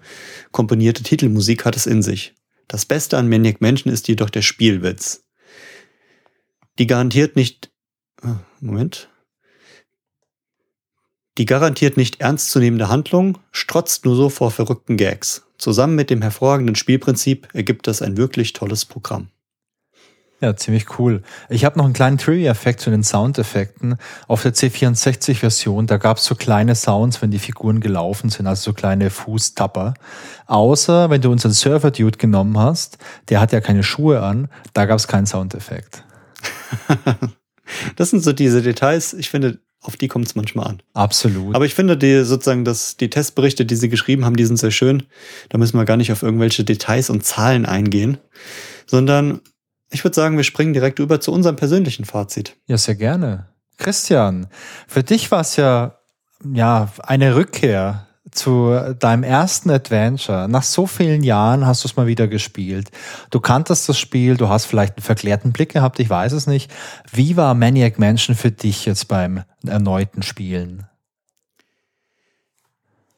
komponierte 0.51 1.03
Titelmusik 1.03 1.65
hat 1.65 1.75
es 1.75 1.85
in 1.85 2.01
sich. 2.01 2.33
Das 2.67 2.85
Beste 2.85 3.17
an 3.17 3.29
Maniac 3.29 3.61
Mansion 3.61 3.93
ist 3.93 4.07
jedoch 4.07 4.29
der 4.29 4.41
Spielwitz. 4.41 5.23
Die 6.79 6.87
garantiert 6.87 7.35
nicht, 7.35 7.71
ah, 8.21 8.39
Moment, 8.59 9.09
die 11.37 11.45
garantiert 11.45 11.97
nicht 11.97 12.19
ernstzunehmende 12.19 12.89
Handlung 12.89 13.37
strotzt 13.51 14.05
nur 14.05 14.15
so 14.15 14.29
vor 14.29 14.51
verrückten 14.51 14.97
Gags. 14.97 15.47
Zusammen 15.57 15.95
mit 15.95 16.09
dem 16.09 16.21
hervorragenden 16.21 16.75
Spielprinzip 16.75 17.47
ergibt 17.53 17.87
das 17.87 18.01
ein 18.01 18.17
wirklich 18.17 18.53
tolles 18.53 18.85
Programm. 18.85 19.29
Ja, 20.41 20.55
ziemlich 20.55 20.97
cool. 20.97 21.21
Ich 21.49 21.65
habe 21.65 21.77
noch 21.77 21.85
einen 21.85 21.93
kleinen 21.93 22.17
Trivia-Effekt 22.17 22.81
zu 22.81 22.89
den 22.89 23.03
Soundeffekten. 23.03 23.97
Auf 24.27 24.41
der 24.41 24.55
C64-Version, 24.55 25.85
da 25.85 25.97
gab 25.97 26.17
es 26.17 26.25
so 26.25 26.33
kleine 26.33 26.73
Sounds, 26.73 27.21
wenn 27.21 27.29
die 27.29 27.37
Figuren 27.37 27.79
gelaufen 27.79 28.31
sind, 28.31 28.47
also 28.47 28.71
so 28.71 28.73
kleine 28.73 29.11
Fußtapper. 29.11 29.93
Außer 30.47 31.11
wenn 31.11 31.21
du 31.21 31.31
unseren 31.31 31.53
Surfer-Dude 31.53 32.17
genommen 32.17 32.57
hast, 32.57 32.97
der 33.29 33.39
hat 33.39 33.51
ja 33.51 33.61
keine 33.61 33.83
Schuhe 33.83 34.23
an, 34.23 34.49
da 34.73 34.85
gab 34.85 34.97
es 34.97 35.07
keinen 35.07 35.27
Soundeffekt. 35.27 36.03
das 37.95 38.09
sind 38.09 38.23
so 38.23 38.33
diese 38.33 38.61
Details, 38.61 39.13
ich 39.13 39.29
finde, 39.29 39.59
auf 39.81 39.97
die 39.97 40.07
kommt 40.07 40.27
es 40.27 40.35
manchmal 40.35 40.67
an. 40.67 40.83
Absolut. 40.93 41.55
Aber 41.55 41.65
ich 41.65 41.73
finde, 41.73 41.97
die 41.97 42.23
sozusagen, 42.23 42.65
dass 42.65 42.97
die 42.97 43.09
Testberichte, 43.09 43.65
die 43.65 43.75
sie 43.75 43.89
geschrieben 43.89 44.25
haben, 44.25 44.35
die 44.35 44.45
sind 44.45 44.57
sehr 44.57 44.71
schön. 44.71 45.03
Da 45.49 45.57
müssen 45.57 45.77
wir 45.77 45.85
gar 45.85 45.97
nicht 45.97 46.11
auf 46.11 46.21
irgendwelche 46.21 46.63
Details 46.63 47.09
und 47.09 47.25
Zahlen 47.25 47.65
eingehen, 47.65 48.19
sondern 48.85 49.41
ich 49.89 50.03
würde 50.03 50.15
sagen, 50.15 50.37
wir 50.37 50.43
springen 50.43 50.73
direkt 50.73 50.99
über 50.99 51.19
zu 51.19 51.31
unserem 51.31 51.55
persönlichen 51.55 52.05
Fazit. 52.05 52.55
Ja, 52.67 52.77
sehr 52.77 52.95
gerne. 52.95 53.47
Christian, 53.77 54.47
für 54.87 55.03
dich 55.03 55.31
war 55.31 55.41
es 55.41 55.55
ja, 55.55 55.97
ja 56.53 56.91
eine 56.99 57.35
Rückkehr 57.35 58.07
zu 58.31 58.95
deinem 58.99 59.23
ersten 59.23 59.69
Adventure. 59.69 60.47
Nach 60.49 60.63
so 60.63 60.87
vielen 60.87 61.23
Jahren 61.23 61.65
hast 61.65 61.83
du 61.83 61.87
es 61.87 61.95
mal 61.95 62.07
wieder 62.07 62.27
gespielt. 62.27 62.89
Du 63.29 63.39
kanntest 63.39 63.89
das 63.89 63.99
Spiel, 63.99 64.37
du 64.37 64.49
hast 64.49 64.65
vielleicht 64.65 64.97
einen 64.97 65.03
verklärten 65.03 65.51
Blick 65.51 65.73
gehabt, 65.73 65.99
ich 65.99 66.09
weiß 66.09 66.31
es 66.33 66.47
nicht. 66.47 66.71
Wie 67.11 67.37
war 67.37 67.53
Maniac 67.53 67.99
Mansion 67.99 68.35
für 68.35 68.51
dich 68.51 68.85
jetzt 68.85 69.07
beim 69.07 69.43
erneuten 69.65 70.23
Spielen? 70.23 70.87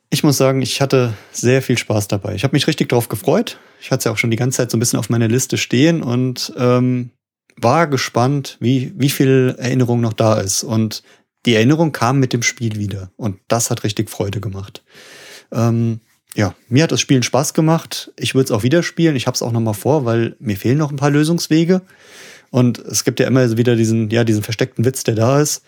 Ich 0.10 0.24
muss 0.24 0.38
sagen, 0.38 0.62
ich 0.62 0.80
hatte 0.80 1.14
sehr 1.32 1.64
viel 1.64 1.78
Spaß 1.78 2.08
dabei. 2.08 2.36
Ich 2.36 2.44
habe 2.44 2.56
mich 2.56 2.68
richtig 2.68 2.90
drauf 2.90 3.10
gefreut. 3.10 3.58
Ich 3.82 3.90
hatte 3.90 4.00
es 4.00 4.04
ja 4.06 4.12
auch 4.12 4.18
schon 4.18 4.30
die 4.30 4.38
ganze 4.38 4.58
Zeit 4.58 4.70
so 4.70 4.78
ein 4.78 4.80
bisschen 4.80 5.00
auf 5.00 5.10
meiner 5.10 5.28
Liste 5.28 5.58
stehen 5.58 6.04
und 6.04 6.54
ähm, 6.56 7.10
war 7.56 7.88
gespannt, 7.88 8.58
wie, 8.60 8.94
wie 8.96 9.10
viel 9.10 9.56
Erinnerung 9.58 10.02
noch 10.02 10.14
da 10.14 10.40
ist. 10.40 10.64
Und 10.64 11.02
die 11.46 11.56
Erinnerung 11.56 11.92
kam 11.92 12.20
mit 12.20 12.34
dem 12.34 12.44
Spiel 12.44 12.78
wieder. 12.78 13.12
Und 13.18 13.40
das 13.48 13.70
hat 13.70 13.84
richtig 13.84 14.10
Freude 14.10 14.40
gemacht. 14.40 14.84
Ähm, 15.52 16.00
ja, 16.36 16.56
mir 16.68 16.84
hat 16.84 16.92
das 16.92 17.02
Spielen 17.02 17.24
Spaß 17.24 17.54
gemacht. 17.54 18.12
Ich 18.18 18.34
würde 18.34 18.46
es 18.46 18.52
auch 18.52 18.64
wieder 18.64 18.82
spielen. 18.82 19.16
Ich 19.16 19.28
habe 19.28 19.36
es 19.36 19.42
auch 19.42 19.52
noch 19.52 19.60
mal 19.60 19.74
vor, 19.74 20.06
weil 20.06 20.36
mir 20.40 20.58
fehlen 20.58 20.78
noch 20.78 20.92
ein 20.92 20.98
paar 20.98 21.12
Lösungswege. 21.12 21.82
Und 22.50 22.80
es 22.80 23.04
gibt 23.04 23.20
ja 23.20 23.28
immer 23.28 23.58
wieder 23.58 23.76
diesen, 23.76 24.10
ja, 24.10 24.24
diesen 24.24 24.44
versteckten 24.44 24.86
Witz, 24.86 25.04
der 25.04 25.16
da 25.16 25.42
ist. 25.42 25.64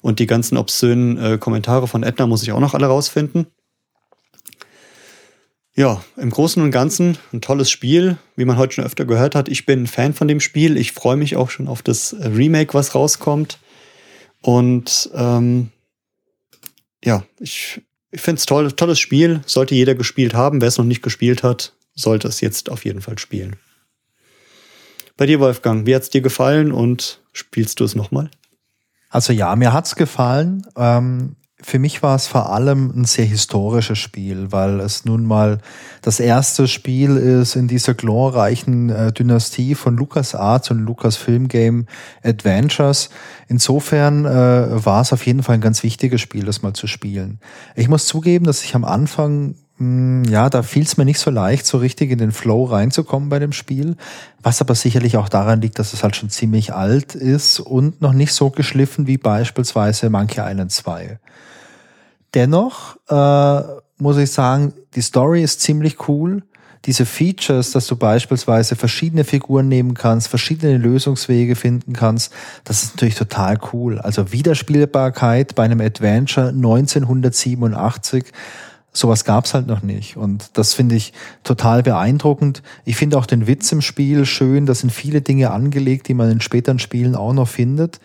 Und 0.00 0.18
die 0.18 0.26
ganzen 0.26 0.56
obszönen 0.56 1.18
äh, 1.18 1.38
Kommentare 1.38 1.86
von 1.86 2.02
Edna 2.02 2.26
muss 2.26 2.42
ich 2.42 2.52
auch 2.52 2.60
noch 2.60 2.74
alle 2.74 2.86
rausfinden. 2.86 3.46
Ja, 5.74 6.02
im 6.16 6.30
Großen 6.30 6.62
und 6.62 6.72
Ganzen 6.72 7.16
ein 7.32 7.40
tolles 7.40 7.70
Spiel, 7.70 8.18
wie 8.36 8.44
man 8.44 8.58
heute 8.58 8.74
schon 8.74 8.84
öfter 8.84 9.04
gehört 9.04 9.34
hat. 9.34 9.48
Ich 9.48 9.66
bin 9.66 9.84
ein 9.84 9.86
Fan 9.86 10.12
von 10.12 10.28
dem 10.28 10.40
Spiel. 10.40 10.76
Ich 10.76 10.92
freue 10.92 11.16
mich 11.16 11.36
auch 11.36 11.50
schon 11.50 11.68
auf 11.68 11.82
das 11.82 12.12
äh, 12.12 12.26
Remake, 12.26 12.74
was 12.74 12.94
rauskommt. 12.94 13.58
Und 14.42 15.10
ähm, 15.14 15.70
ja, 17.04 17.24
ich, 17.38 17.82
ich 18.10 18.20
finde 18.20 18.38
es 18.38 18.46
toll, 18.46 18.72
tolles 18.72 18.98
Spiel. 18.98 19.40
Sollte 19.46 19.74
jeder 19.74 19.94
gespielt 19.94 20.34
haben. 20.34 20.60
Wer 20.60 20.68
es 20.68 20.78
noch 20.78 20.84
nicht 20.84 21.02
gespielt 21.02 21.42
hat, 21.42 21.74
sollte 21.94 22.28
es 22.28 22.40
jetzt 22.40 22.70
auf 22.70 22.84
jeden 22.84 23.00
Fall 23.00 23.18
spielen. 23.18 23.56
Bei 25.16 25.26
dir, 25.26 25.40
Wolfgang, 25.40 25.86
wie 25.86 25.94
hat 25.94 26.02
es 26.02 26.10
dir 26.10 26.22
gefallen 26.22 26.72
und 26.72 27.20
spielst 27.32 27.80
du 27.80 27.84
es 27.84 27.94
nochmal? 27.94 28.30
Also 29.10 29.32
ja, 29.32 29.54
mir 29.56 29.72
hat's 29.72 29.96
gefallen. 29.96 30.66
Ähm, 30.76 31.36
für 31.62 31.78
mich 31.78 32.02
war 32.02 32.16
es 32.16 32.26
vor 32.26 32.52
allem 32.52 32.90
ein 32.94 33.04
sehr 33.04 33.24
historisches 33.24 33.98
Spiel, 33.98 34.50
weil 34.50 34.80
es 34.80 35.04
nun 35.04 35.24
mal 35.24 35.58
das 36.02 36.20
erste 36.20 36.66
Spiel 36.68 37.16
ist 37.16 37.56
in 37.56 37.68
dieser 37.68 37.94
glorreichen 37.94 38.90
äh, 38.90 39.12
Dynastie 39.12 39.74
von 39.74 39.96
LucasArts 39.96 40.70
und 40.70 40.80
Lucasfilm 40.80 41.48
Game 41.48 41.86
Adventures. 42.22 43.10
Insofern 43.48 44.24
äh, 44.24 44.84
war 44.84 45.02
es 45.02 45.12
auf 45.12 45.26
jeden 45.26 45.42
Fall 45.42 45.56
ein 45.56 45.60
ganz 45.60 45.82
wichtiges 45.82 46.20
Spiel, 46.20 46.44
das 46.44 46.62
mal 46.62 46.72
zu 46.72 46.86
spielen. 46.86 47.40
Ich 47.76 47.88
muss 47.88 48.06
zugeben, 48.06 48.46
dass 48.46 48.64
ich 48.64 48.74
am 48.74 48.84
Anfang 48.84 49.54
ja, 49.80 50.50
da 50.50 50.62
fiel 50.62 50.82
es 50.82 50.98
mir 50.98 51.06
nicht 51.06 51.18
so 51.18 51.30
leicht, 51.30 51.64
so 51.64 51.78
richtig 51.78 52.10
in 52.10 52.18
den 52.18 52.32
Flow 52.32 52.64
reinzukommen 52.64 53.30
bei 53.30 53.38
dem 53.38 53.52
Spiel, 53.52 53.96
was 54.42 54.60
aber 54.60 54.74
sicherlich 54.74 55.16
auch 55.16 55.30
daran 55.30 55.62
liegt, 55.62 55.78
dass 55.78 55.94
es 55.94 56.02
halt 56.02 56.16
schon 56.16 56.28
ziemlich 56.28 56.74
alt 56.74 57.14
ist 57.14 57.60
und 57.60 58.02
noch 58.02 58.12
nicht 58.12 58.34
so 58.34 58.50
geschliffen 58.50 59.06
wie 59.06 59.16
beispielsweise 59.16 60.10
Monkey 60.10 60.40
Island 60.40 60.70
2. 60.70 61.18
Dennoch 62.34 62.96
äh, 63.08 63.62
muss 63.96 64.18
ich 64.18 64.30
sagen, 64.30 64.74
die 64.94 65.00
Story 65.00 65.42
ist 65.42 65.62
ziemlich 65.62 66.08
cool. 66.08 66.42
Diese 66.84 67.06
Features, 67.06 67.72
dass 67.72 67.86
du 67.86 67.96
beispielsweise 67.96 68.76
verschiedene 68.76 69.24
Figuren 69.24 69.68
nehmen 69.68 69.94
kannst, 69.94 70.28
verschiedene 70.28 70.76
Lösungswege 70.76 71.56
finden 71.56 71.94
kannst, 71.94 72.32
das 72.64 72.82
ist 72.82 72.96
natürlich 72.96 73.16
total 73.16 73.58
cool. 73.72 73.98
Also 73.98 74.30
Wiederspielbarkeit 74.30 75.54
bei 75.54 75.64
einem 75.64 75.80
Adventure 75.80 76.48
1987 76.48 78.26
sowas 78.92 79.24
gab's 79.24 79.54
halt 79.54 79.66
noch 79.66 79.82
nicht. 79.82 80.16
Und 80.16 80.50
das 80.54 80.74
finde 80.74 80.96
ich 80.96 81.12
total 81.44 81.82
beeindruckend. 81.82 82.62
Ich 82.84 82.96
finde 82.96 83.18
auch 83.18 83.26
den 83.26 83.46
Witz 83.46 83.70
im 83.72 83.82
Spiel 83.82 84.26
schön. 84.26 84.66
Da 84.66 84.74
sind 84.74 84.90
viele 84.90 85.20
Dinge 85.20 85.50
angelegt, 85.50 86.08
die 86.08 86.14
man 86.14 86.30
in 86.30 86.40
späteren 86.40 86.78
Spielen 86.78 87.14
auch 87.14 87.32
noch 87.32 87.48
findet. 87.48 88.00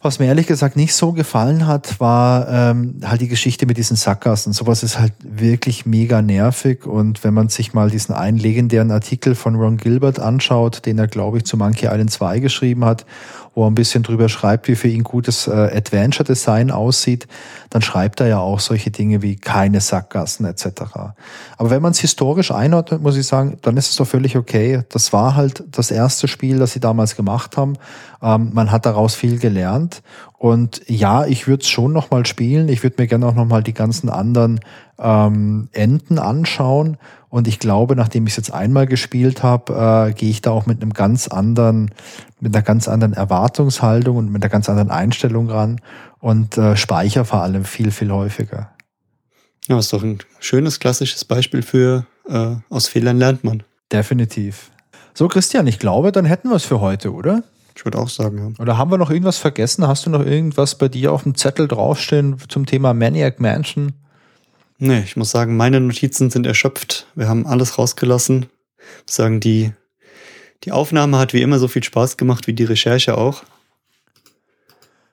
Was 0.00 0.18
mir 0.18 0.26
ehrlich 0.26 0.46
gesagt 0.46 0.76
nicht 0.76 0.92
so 0.92 1.12
gefallen 1.12 1.66
hat, 1.66 1.98
war 1.98 2.46
ähm, 2.50 3.00
halt 3.06 3.22
die 3.22 3.28
Geschichte 3.28 3.64
mit 3.64 3.78
diesen 3.78 3.96
Sackgassen. 3.96 4.52
Sowas 4.52 4.82
ist 4.82 4.98
halt 4.98 5.14
wirklich 5.22 5.86
mega 5.86 6.20
nervig. 6.20 6.84
Und 6.84 7.24
wenn 7.24 7.32
man 7.32 7.48
sich 7.48 7.72
mal 7.72 7.88
diesen 7.88 8.14
einen 8.14 8.36
legendären 8.36 8.90
Artikel 8.90 9.34
von 9.34 9.54
Ron 9.54 9.78
Gilbert 9.78 10.20
anschaut, 10.20 10.84
den 10.84 10.98
er, 10.98 11.06
glaube 11.06 11.38
ich, 11.38 11.46
zu 11.46 11.56
Monkey 11.56 11.86
Island 11.86 12.10
2 12.10 12.40
geschrieben 12.40 12.84
hat 12.84 13.06
wo 13.54 13.64
er 13.64 13.70
ein 13.70 13.74
bisschen 13.74 14.02
drüber 14.02 14.28
schreibt, 14.28 14.68
wie 14.68 14.74
für 14.74 14.88
ihn 14.88 15.04
gutes 15.04 15.46
äh, 15.46 15.50
Adventure-Design 15.50 16.70
aussieht, 16.70 17.26
dann 17.70 17.82
schreibt 17.82 18.20
er 18.20 18.26
ja 18.26 18.38
auch 18.38 18.60
solche 18.60 18.90
Dinge 18.90 19.22
wie 19.22 19.36
keine 19.36 19.80
Sackgassen 19.80 20.46
etc. 20.46 20.66
Aber 21.56 21.70
wenn 21.70 21.82
man 21.82 21.92
es 21.92 22.00
historisch 22.00 22.50
einordnet, 22.50 23.02
muss 23.02 23.16
ich 23.16 23.26
sagen, 23.26 23.58
dann 23.62 23.76
ist 23.76 23.90
es 23.90 23.96
doch 23.96 24.06
völlig 24.06 24.36
okay. 24.36 24.82
Das 24.90 25.12
war 25.12 25.36
halt 25.36 25.64
das 25.70 25.90
erste 25.90 26.28
Spiel, 26.28 26.58
das 26.58 26.72
sie 26.72 26.80
damals 26.80 27.16
gemacht 27.16 27.56
haben. 27.56 27.74
Ähm, 28.22 28.50
man 28.52 28.70
hat 28.70 28.86
daraus 28.86 29.14
viel 29.14 29.38
gelernt. 29.38 30.02
Und 30.38 30.82
ja, 30.88 31.24
ich 31.24 31.46
würde 31.46 31.62
es 31.62 31.68
schon 31.68 31.92
nochmal 31.92 32.26
spielen. 32.26 32.68
Ich 32.68 32.82
würde 32.82 33.00
mir 33.00 33.06
gerne 33.06 33.26
auch 33.26 33.34
nochmal 33.34 33.62
die 33.62 33.72
ganzen 33.72 34.10
anderen 34.10 34.60
ähm, 34.98 35.68
Enden 35.72 36.18
anschauen. 36.18 36.98
Und 37.34 37.48
ich 37.48 37.58
glaube, 37.58 37.96
nachdem 37.96 38.28
ich 38.28 38.34
es 38.34 38.36
jetzt 38.36 38.54
einmal 38.54 38.86
gespielt 38.86 39.42
habe, 39.42 40.08
äh, 40.08 40.12
gehe 40.12 40.30
ich 40.30 40.40
da 40.40 40.52
auch 40.52 40.66
mit 40.66 40.80
einem 40.80 40.92
ganz 40.92 41.26
anderen, 41.26 41.90
mit 42.38 42.54
einer 42.54 42.62
ganz 42.62 42.86
anderen 42.86 43.12
Erwartungshaltung 43.12 44.16
und 44.16 44.30
mit 44.30 44.40
einer 44.40 44.48
ganz 44.48 44.68
anderen 44.68 44.92
Einstellung 44.92 45.50
ran 45.50 45.80
und 46.20 46.56
äh, 46.56 46.76
speichere 46.76 47.24
vor 47.24 47.42
allem 47.42 47.64
viel, 47.64 47.90
viel 47.90 48.12
häufiger. 48.12 48.70
Ja, 49.66 49.76
ist 49.80 49.92
doch 49.92 50.04
ein 50.04 50.20
schönes, 50.38 50.78
klassisches 50.78 51.24
Beispiel 51.24 51.62
für 51.62 52.06
äh, 52.28 52.54
aus 52.70 52.86
Fehlern 52.86 53.18
lernt 53.18 53.42
man. 53.42 53.64
Definitiv. 53.90 54.70
So, 55.12 55.26
Christian, 55.26 55.66
ich 55.66 55.80
glaube, 55.80 56.12
dann 56.12 56.26
hätten 56.26 56.50
wir 56.50 56.54
es 56.54 56.64
für 56.64 56.80
heute, 56.80 57.12
oder? 57.12 57.42
Ich 57.74 57.84
würde 57.84 57.98
auch 57.98 58.10
sagen, 58.10 58.38
ja. 58.38 58.62
Oder 58.62 58.78
haben 58.78 58.92
wir 58.92 58.98
noch 58.98 59.10
irgendwas 59.10 59.38
vergessen? 59.38 59.88
Hast 59.88 60.06
du 60.06 60.10
noch 60.10 60.24
irgendwas 60.24 60.78
bei 60.78 60.86
dir 60.86 61.12
auf 61.12 61.24
dem 61.24 61.34
Zettel 61.34 61.66
draufstehen 61.66 62.36
zum 62.48 62.64
Thema 62.64 62.94
Maniac 62.94 63.40
Mansion? 63.40 63.94
Nee, 64.78 65.00
ich 65.00 65.16
muss 65.16 65.30
sagen, 65.30 65.56
meine 65.56 65.80
Notizen 65.80 66.30
sind 66.30 66.46
erschöpft. 66.46 67.06
Wir 67.14 67.28
haben 67.28 67.46
alles 67.46 67.78
rausgelassen. 67.78 68.46
Ich 68.78 69.06
muss 69.06 69.16
sagen, 69.16 69.40
die, 69.40 69.72
die 70.64 70.72
Aufnahme 70.72 71.18
hat 71.18 71.32
wie 71.32 71.42
immer 71.42 71.58
so 71.58 71.68
viel 71.68 71.84
Spaß 71.84 72.16
gemacht 72.16 72.46
wie 72.46 72.54
die 72.54 72.64
Recherche 72.64 73.16
auch. 73.16 73.44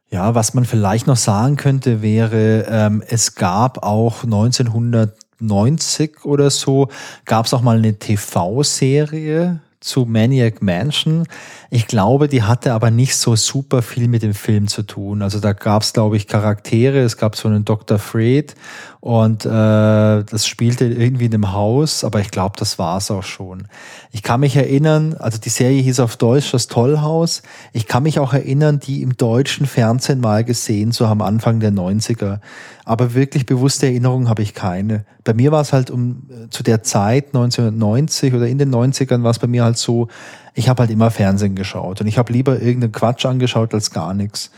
Ja, 0.10 0.36
was 0.36 0.54
man 0.54 0.66
vielleicht 0.66 1.08
noch 1.08 1.16
sagen 1.16 1.56
könnte, 1.56 2.02
wäre, 2.02 2.66
ähm, 2.70 3.02
es 3.08 3.36
gab 3.36 3.84
auch 3.84 4.26
1990 4.26 6.26
oder 6.26 6.50
so, 6.50 6.90
gab 7.26 7.46
es 7.46 7.54
auch 7.54 7.62
mal 7.62 7.78
eine 7.78 7.98
TV-Serie 7.98 9.62
zu 9.82 10.06
Maniac 10.06 10.62
Mansion. 10.62 11.28
Ich 11.70 11.88
glaube, 11.88 12.28
die 12.28 12.44
hatte 12.44 12.74
aber 12.74 12.92
nicht 12.92 13.16
so 13.16 13.36
super 13.36 13.82
viel 13.82 14.08
mit 14.08 14.22
dem 14.22 14.34
Film 14.34 14.68
zu 14.68 14.84
tun. 14.84 15.22
Also 15.22 15.40
da 15.40 15.54
gab 15.54 15.82
es, 15.82 15.94
glaube 15.94 16.18
ich, 16.18 16.28
Charaktere. 16.28 17.00
Es 17.00 17.18
gab 17.18 17.36
so 17.36 17.48
einen 17.48 17.66
Dr. 17.66 17.98
Fred 17.98 18.56
und 19.02 19.48
äh, 19.48 19.50
das 19.50 20.46
spielte 20.46 20.86
irgendwie 20.86 21.26
in 21.26 21.34
einem 21.34 21.54
Haus, 21.54 22.04
aber 22.04 22.20
ich 22.20 22.30
glaube, 22.30 22.54
das 22.60 22.78
war 22.78 23.00
es 23.00 23.10
auch 23.10 23.24
schon. 23.24 23.68
Ich 24.12 24.22
kann 24.22 24.42
mich 24.42 24.56
erinnern, 24.56 25.16
also 25.18 25.40
die 25.40 25.50
Serie 25.50 25.82
hieß 25.82 26.00
auf 26.02 26.18
Deutsch 26.18 26.52
das 26.52 26.68
Tollhaus. 26.68 27.42
Ich 27.74 27.88
kann 27.88 28.04
mich 28.04 28.20
auch 28.20 28.32
erinnern, 28.32 28.80
die 28.80 29.02
im 29.02 29.18
deutschen 29.18 29.66
Fernsehen 29.66 30.20
mal 30.20 30.44
gesehen, 30.44 30.92
so 30.92 31.08
am 31.08 31.24
Anfang 31.24 31.60
der 31.60 31.72
90er. 31.72 32.42
Aber 32.86 33.16
wirklich 33.16 33.48
bewusste 33.48 33.88
Erinnerungen 33.88 34.30
habe 34.30 34.44
ich 34.44 34.54
keine. 34.54 35.04
Bei 35.24 35.34
mir 35.34 35.52
war 35.52 35.62
es 35.62 35.74
halt 35.74 35.90
um 35.90 36.30
äh, 36.30 36.50
zu 36.52 36.62
der 36.62 36.84
Zeit 36.84 37.30
1990 37.34 38.36
oder 38.36 38.48
in 38.48 38.60
den 38.60 38.70
90ern 38.70 39.24
war 39.24 39.32
es 39.32 39.40
bei 39.40 39.48
mir 39.48 39.64
halt 39.64 39.78
so, 39.78 40.10
ich 40.54 40.68
habe 40.68 40.82
halt 40.82 40.92
immer 40.92 41.12
Fernsehen 41.12 41.56
geschaut 41.56 42.02
und 42.02 42.08
ich 42.08 42.18
habe 42.18 42.34
lieber 42.34 42.62
irgendeinen 42.62 42.92
Quatsch 42.92 43.26
angeschaut 43.26 43.74
als 43.74 43.92
gar 43.92 44.14
nichts. 44.14 44.52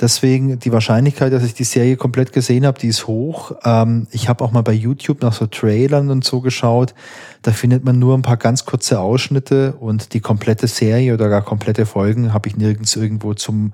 Deswegen 0.00 0.58
die 0.58 0.72
Wahrscheinlichkeit, 0.72 1.32
dass 1.32 1.42
ich 1.42 1.54
die 1.54 1.64
Serie 1.64 1.96
komplett 1.96 2.32
gesehen 2.32 2.66
habe, 2.66 2.78
die 2.78 2.88
ist 2.88 3.06
hoch. 3.06 3.52
Ähm, 3.64 4.06
ich 4.10 4.28
habe 4.28 4.44
auch 4.44 4.52
mal 4.52 4.62
bei 4.62 4.72
YouTube 4.72 5.22
nach 5.22 5.32
so 5.32 5.46
Trailern 5.46 6.10
und 6.10 6.22
so 6.22 6.40
geschaut. 6.40 6.94
Da 7.42 7.50
findet 7.52 7.84
man 7.84 7.98
nur 7.98 8.16
ein 8.16 8.22
paar 8.22 8.36
ganz 8.36 8.64
kurze 8.64 9.00
Ausschnitte 9.00 9.74
und 9.80 10.12
die 10.12 10.20
komplette 10.20 10.66
Serie 10.66 11.14
oder 11.14 11.28
gar 11.28 11.42
komplette 11.42 11.86
Folgen 11.86 12.32
habe 12.32 12.48
ich 12.48 12.56
nirgends 12.56 12.94
irgendwo 12.94 13.34
zum, 13.34 13.72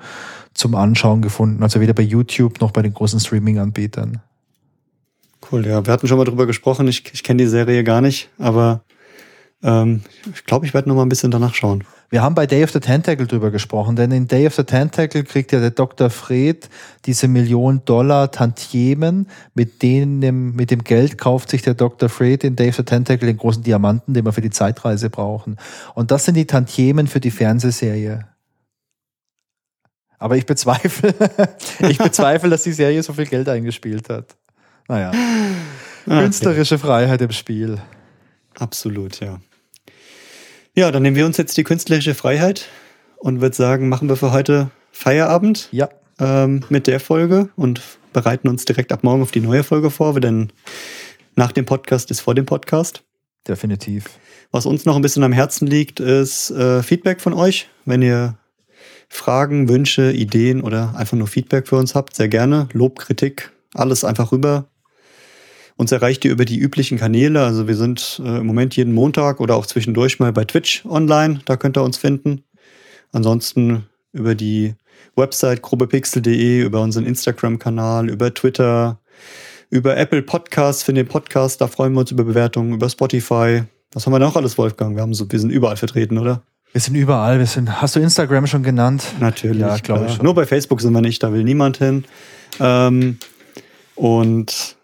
zum 0.55 0.75
Anschauen 0.77 1.23
gefunden. 1.23 1.63
Also 1.63 1.81
weder 1.81 1.93
bei 1.93 2.03
YouTube 2.03 2.61
noch 2.61 2.71
bei 2.71 2.83
den 2.83 2.95
großen 2.95 3.21
Streaming-Anbietern. 3.21 4.23
Cool, 5.51 5.67
ja. 5.67 5.85
Wir 5.85 5.93
hatten 5.93 6.09
schon 6.09 6.17
mal 6.17 6.25
drüber 6.25 6.47
gesprochen. 6.47 6.89
Ich, 6.89 7.05
ich 7.13 7.23
kenne 7.23 7.43
die 7.43 7.49
Serie 7.49 7.85
gar 7.85 8.01
nicht, 8.01 8.31
aber 8.39 8.83
ähm, 9.63 10.03
ich 10.33 10.45
glaube, 10.45 10.67
ich 10.67 10.75
werde 10.75 10.89
noch 10.89 10.97
mal 10.97 11.03
ein 11.03 11.09
bisschen 11.09 11.31
danach 11.31 11.55
schauen. 11.55 11.85
Wir 12.11 12.23
haben 12.23 12.35
bei 12.35 12.47
Day 12.47 12.63
of 12.63 12.71
the 12.71 12.81
Tentacle 12.81 13.27
drüber 13.27 13.51
gesprochen, 13.51 13.97
denn 13.97 14.13
in 14.13 14.29
Day 14.29 14.47
of 14.47 14.55
the 14.55 14.63
Tentacle 14.63 15.25
kriegt 15.25 15.53
ja 15.53 15.61
der 15.61 15.71
Dr. 15.71 16.11
Fred 16.11 16.69
diese 17.07 17.27
Million 17.27 17.83
Dollar 17.85 18.31
Tantiemen, 18.31 19.27
mit 19.55 19.83
denen, 19.83 20.55
mit 20.55 20.71
dem 20.71 20.85
Geld 20.85 21.19
kauft 21.19 21.51
sich 21.51 21.63
der 21.63 21.75
Dr. 21.75 22.09
Fred 22.09 22.45
in 22.45 22.57
Day 22.57 22.69
of 22.69 22.77
the 22.77 22.85
Tentacle 22.85 23.27
den 23.27 23.37
großen 23.37 23.63
Diamanten, 23.63 24.15
den 24.15 24.25
wir 24.25 24.33
für 24.33 24.43
die 24.43 24.51
Zeitreise 24.51 25.11
brauchen. 25.11 25.57
Und 25.95 26.11
das 26.11 26.25
sind 26.25 26.37
die 26.37 26.47
Tantiemen 26.47 27.09
für 27.09 27.21
die 27.21 27.33
Fernsehserie. 27.33 28.27
Aber 30.19 30.37
ich 30.37 30.47
bezweifle, 30.47 31.15
ich 31.81 31.99
bezweifle, 31.99 32.49
dass 32.49 32.63
die 32.63 32.73
Serie 32.73 33.03
so 33.03 33.13
viel 33.13 33.27
Geld 33.27 33.49
eingespielt 33.49 34.09
hat. 34.09 34.37
Naja. 34.89 35.11
Okay. 36.07 36.21
Künstlerische 36.21 36.79
Freiheit 36.79 37.23
im 37.23 37.33
Spiel. 37.33 37.79
Absolut, 38.59 39.21
ja. 39.21 39.41
Ja, 40.75 40.91
dann 40.91 41.03
nehmen 41.03 41.17
wir 41.17 41.27
uns 41.27 41.37
jetzt 41.37 41.57
die 41.57 41.65
künstlerische 41.65 42.15
Freiheit 42.15 42.69
und 43.19 43.41
würde 43.41 43.55
sagen, 43.55 43.89
machen 43.89 44.09
wir 44.09 44.17
für 44.17 44.33
heute 44.33 44.71
Feierabend. 44.91 45.69
Ja. 45.71 45.89
Ähm, 46.19 46.65
mit 46.69 46.87
der 46.87 47.01
Folge 47.01 47.49
und 47.57 47.81
bereiten 48.13 48.49
uns 48.49 48.65
direkt 48.65 48.93
ab 48.93 49.03
morgen 49.03 49.23
auf 49.23 49.33
die 49.33 49.41
neue 49.41 49.65
Folge 49.65 49.91
vor, 49.91 50.19
denn 50.21 50.53
nach 51.37 51.53
dem 51.53 51.65
Podcast 51.65 52.11
ist 52.11 52.21
vor 52.21 52.35
dem 52.35 52.47
Podcast. 52.47 53.03
Definitiv. 53.47 54.19
Was 54.53 54.67
uns 54.67 54.85
noch 54.85 54.97
ein 54.97 55.03
bisschen 55.03 55.25
am 55.25 55.33
Herzen 55.33 55.67
liegt, 55.67 56.01
ist 56.01 56.51
äh, 56.51 56.83
Feedback 56.83 57.21
von 57.21 57.35
euch. 57.35 57.69
Wenn 57.85 58.03
ihr 58.03 58.39
Fragen, 59.09 59.69
Wünsche, 59.69 60.13
Ideen 60.13 60.61
oder 60.61 60.95
einfach 60.97 61.17
nur 61.17 61.27
Feedback 61.27 61.69
für 61.69 61.77
uns 61.77 61.95
habt, 61.95 62.17
sehr 62.17 62.29
gerne. 62.29 62.69
Lob, 62.73 63.01
Kritik, 63.01 63.53
alles 63.75 64.05
einfach 64.05 64.33
rüber 64.33 64.67
uns 65.77 65.93
erreicht 65.93 66.25
ihr 66.25 66.31
über 66.31 66.45
die 66.45 66.59
üblichen 66.59 66.99
Kanäle. 66.99 67.43
Also 67.43 67.67
wir 67.67 67.77
sind 67.77 68.21
äh, 68.25 68.39
im 68.39 68.47
Moment 68.47 68.77
jeden 68.77 68.93
Montag 68.93 69.41
oder 69.41 69.57
auch 69.57 69.67
zwischendurch 69.67 70.19
mal 70.19 70.33
bei 70.33 70.45
Twitch 70.45 70.85
online. 70.87 71.41
Da 71.45 71.57
könnt 71.57 71.77
ihr 71.77 71.83
uns 71.83 71.97
finden. 71.97 72.45
Ansonsten 73.13 73.87
über 74.13 74.35
die 74.35 74.75
Website 75.17 75.63
grobepixel.de, 75.63 76.63
über 76.63 76.81
unseren 76.81 77.07
Instagram-Kanal, 77.07 78.09
über 78.09 78.33
Twitter, 78.33 79.01
über 79.71 79.97
Apple 79.97 80.23
Podcasts 80.23 80.83
für 80.83 80.93
den 80.93 81.07
Podcast. 81.07 81.61
Da 81.61 81.67
freuen 81.67 81.93
wir 81.93 82.01
uns 82.01 82.11
über 82.13 82.25
Bewertungen, 82.25 82.75
über 82.75 82.89
Spotify. 82.89 83.63
Was 83.93 84.07
haben 84.07 84.13
wir 84.13 84.19
noch 84.19 84.37
alles, 84.37 84.57
Wolfgang? 84.59 84.95
Wir, 84.97 85.03
haben 85.03 85.15
so, 85.15 85.31
wir 85.31 85.39
sind 85.39 85.51
überall 85.51 85.77
vertreten, 85.77 86.19
oder? 86.19 86.43
Wir 86.73 86.81
sind 86.81 86.97
überall. 86.97 87.39
Wir 87.39 87.47
sind, 87.47 87.81
hast 87.81 87.95
du 87.95 88.01
Instagram 88.01 88.47
schon 88.47 88.63
genannt? 88.63 89.05
Natürlich. 89.21 89.61
Ja, 89.61 89.77
glaube 89.77 90.07
ich. 90.07 90.15
Schon. 90.15 90.25
Nur 90.25 90.35
bei 90.35 90.47
Facebook 90.47 90.81
sind 90.81 90.93
wir 90.93 91.01
nicht, 91.01 91.23
da 91.23 91.33
will 91.33 91.45
niemand 91.45 91.77
hin. 91.77 92.05
Ähm, 92.59 93.19
und 93.95 94.77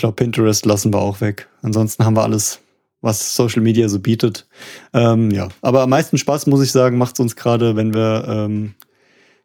glaube, 0.00 0.16
Pinterest 0.16 0.66
lassen 0.66 0.92
wir 0.92 0.98
auch 0.98 1.20
weg. 1.20 1.48
Ansonsten 1.62 2.04
haben 2.04 2.16
wir 2.16 2.22
alles, 2.22 2.60
was 3.00 3.36
Social 3.36 3.62
Media 3.62 3.88
so 3.88 4.00
bietet. 4.00 4.48
Ähm, 4.92 5.30
ja, 5.30 5.48
aber 5.62 5.82
am 5.82 5.90
meisten 5.90 6.18
Spaß, 6.18 6.46
muss 6.46 6.62
ich 6.62 6.72
sagen, 6.72 6.98
macht 6.98 7.14
es 7.14 7.20
uns 7.20 7.36
gerade, 7.36 7.76
wenn 7.76 7.94
wir 7.94 8.24
ähm, 8.28 8.74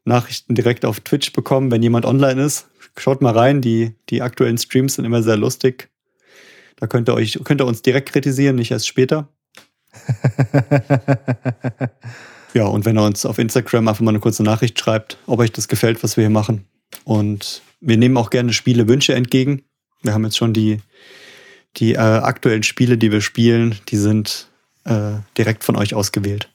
Nachrichten 0.05 0.55
direkt 0.55 0.85
auf 0.85 0.99
Twitch 1.01 1.33
bekommen, 1.33 1.71
wenn 1.71 1.83
jemand 1.83 2.05
online 2.05 2.41
ist. 2.41 2.67
Schaut 2.97 3.21
mal 3.21 3.33
rein, 3.33 3.61
die, 3.61 3.95
die 4.09 4.21
aktuellen 4.21 4.57
Streams 4.57 4.95
sind 4.95 5.05
immer 5.05 5.21
sehr 5.21 5.37
lustig. 5.37 5.89
Da 6.77 6.87
könnt 6.87 7.09
ihr 7.09 7.13
euch, 7.13 7.39
könnt 7.43 7.61
ihr 7.61 7.65
uns 7.65 7.81
direkt 7.81 8.11
kritisieren, 8.11 8.55
nicht 8.55 8.71
erst 8.71 8.87
später. 8.87 9.29
ja, 12.53 12.65
und 12.65 12.85
wenn 12.85 12.97
ihr 12.97 13.03
uns 13.03 13.25
auf 13.25 13.39
Instagram 13.39 13.87
einfach 13.87 14.01
mal 14.01 14.11
eine 14.11 14.19
kurze 14.19 14.43
Nachricht 14.43 14.79
schreibt, 14.79 15.17
ob 15.25 15.39
euch 15.39 15.51
das 15.51 15.67
gefällt, 15.67 16.03
was 16.03 16.17
wir 16.17 16.23
hier 16.23 16.29
machen. 16.29 16.65
Und 17.03 17.61
wir 17.81 17.97
nehmen 17.97 18.17
auch 18.17 18.29
gerne 18.29 18.53
Spiele 18.53 18.87
Wünsche 18.87 19.13
entgegen. 19.13 19.63
Wir 20.01 20.13
haben 20.13 20.23
jetzt 20.23 20.37
schon 20.37 20.53
die, 20.53 20.81
die 21.77 21.93
äh, 21.93 21.97
aktuellen 21.97 22.63
Spiele, 22.63 22.97
die 22.97 23.11
wir 23.11 23.21
spielen, 23.21 23.75
die 23.89 23.97
sind 23.97 24.49
äh, 24.85 25.13
direkt 25.37 25.63
von 25.63 25.75
euch 25.75 25.93
ausgewählt. 25.93 26.49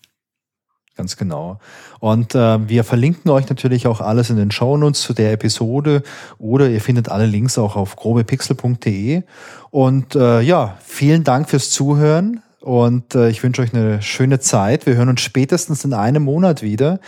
Ganz 0.97 1.17
genau. 1.17 1.59
Und 1.99 2.35
äh, 2.35 2.69
wir 2.69 2.85
verlinken 2.85 3.31
euch 3.31 3.49
natürlich 3.49 3.87
auch 3.87 4.01
alles 4.01 4.29
in 4.29 4.37
den 4.37 4.51
Shownotes 4.51 5.01
zu 5.01 5.15
der 5.15 5.33
Episode 5.33 6.03
oder 6.39 6.69
ihr 6.69 6.81
findet 6.81 7.09
alle 7.09 7.27
Links 7.27 7.57
auch 7.59 7.77
auf 7.77 7.97
grobepixel.de. 7.97 9.23
Und 9.71 10.15
äh, 10.15 10.41
ja, 10.43 10.77
vielen 10.85 11.25
Dank 11.25 11.49
fürs 11.49 11.71
Zuhören 11.71 12.43
und 12.61 13.15
äh, 13.15 13.31
ich 13.31 13.43
wünsche 13.43 13.63
euch 13.63 13.73
eine 13.75 14.03
schöne 14.03 14.41
Zeit. 14.41 14.87
Wir 14.87 14.97
hören 14.97 15.09
uns 15.09 15.23
spätestens 15.23 15.85
in 15.85 15.95
einem 15.95 16.25
Monat 16.25 16.63
wieder. 16.63 17.01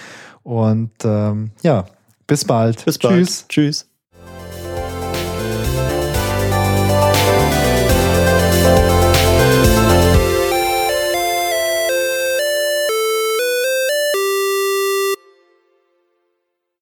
Und 0.42 0.92
ähm, 1.04 1.50
ja, 1.62 1.84
bis 2.26 2.44
bald. 2.44 2.84
Bis 2.84 2.98
bald. 2.98 3.14
Tschüss. 3.14 3.44
Tschüss. 3.48 3.91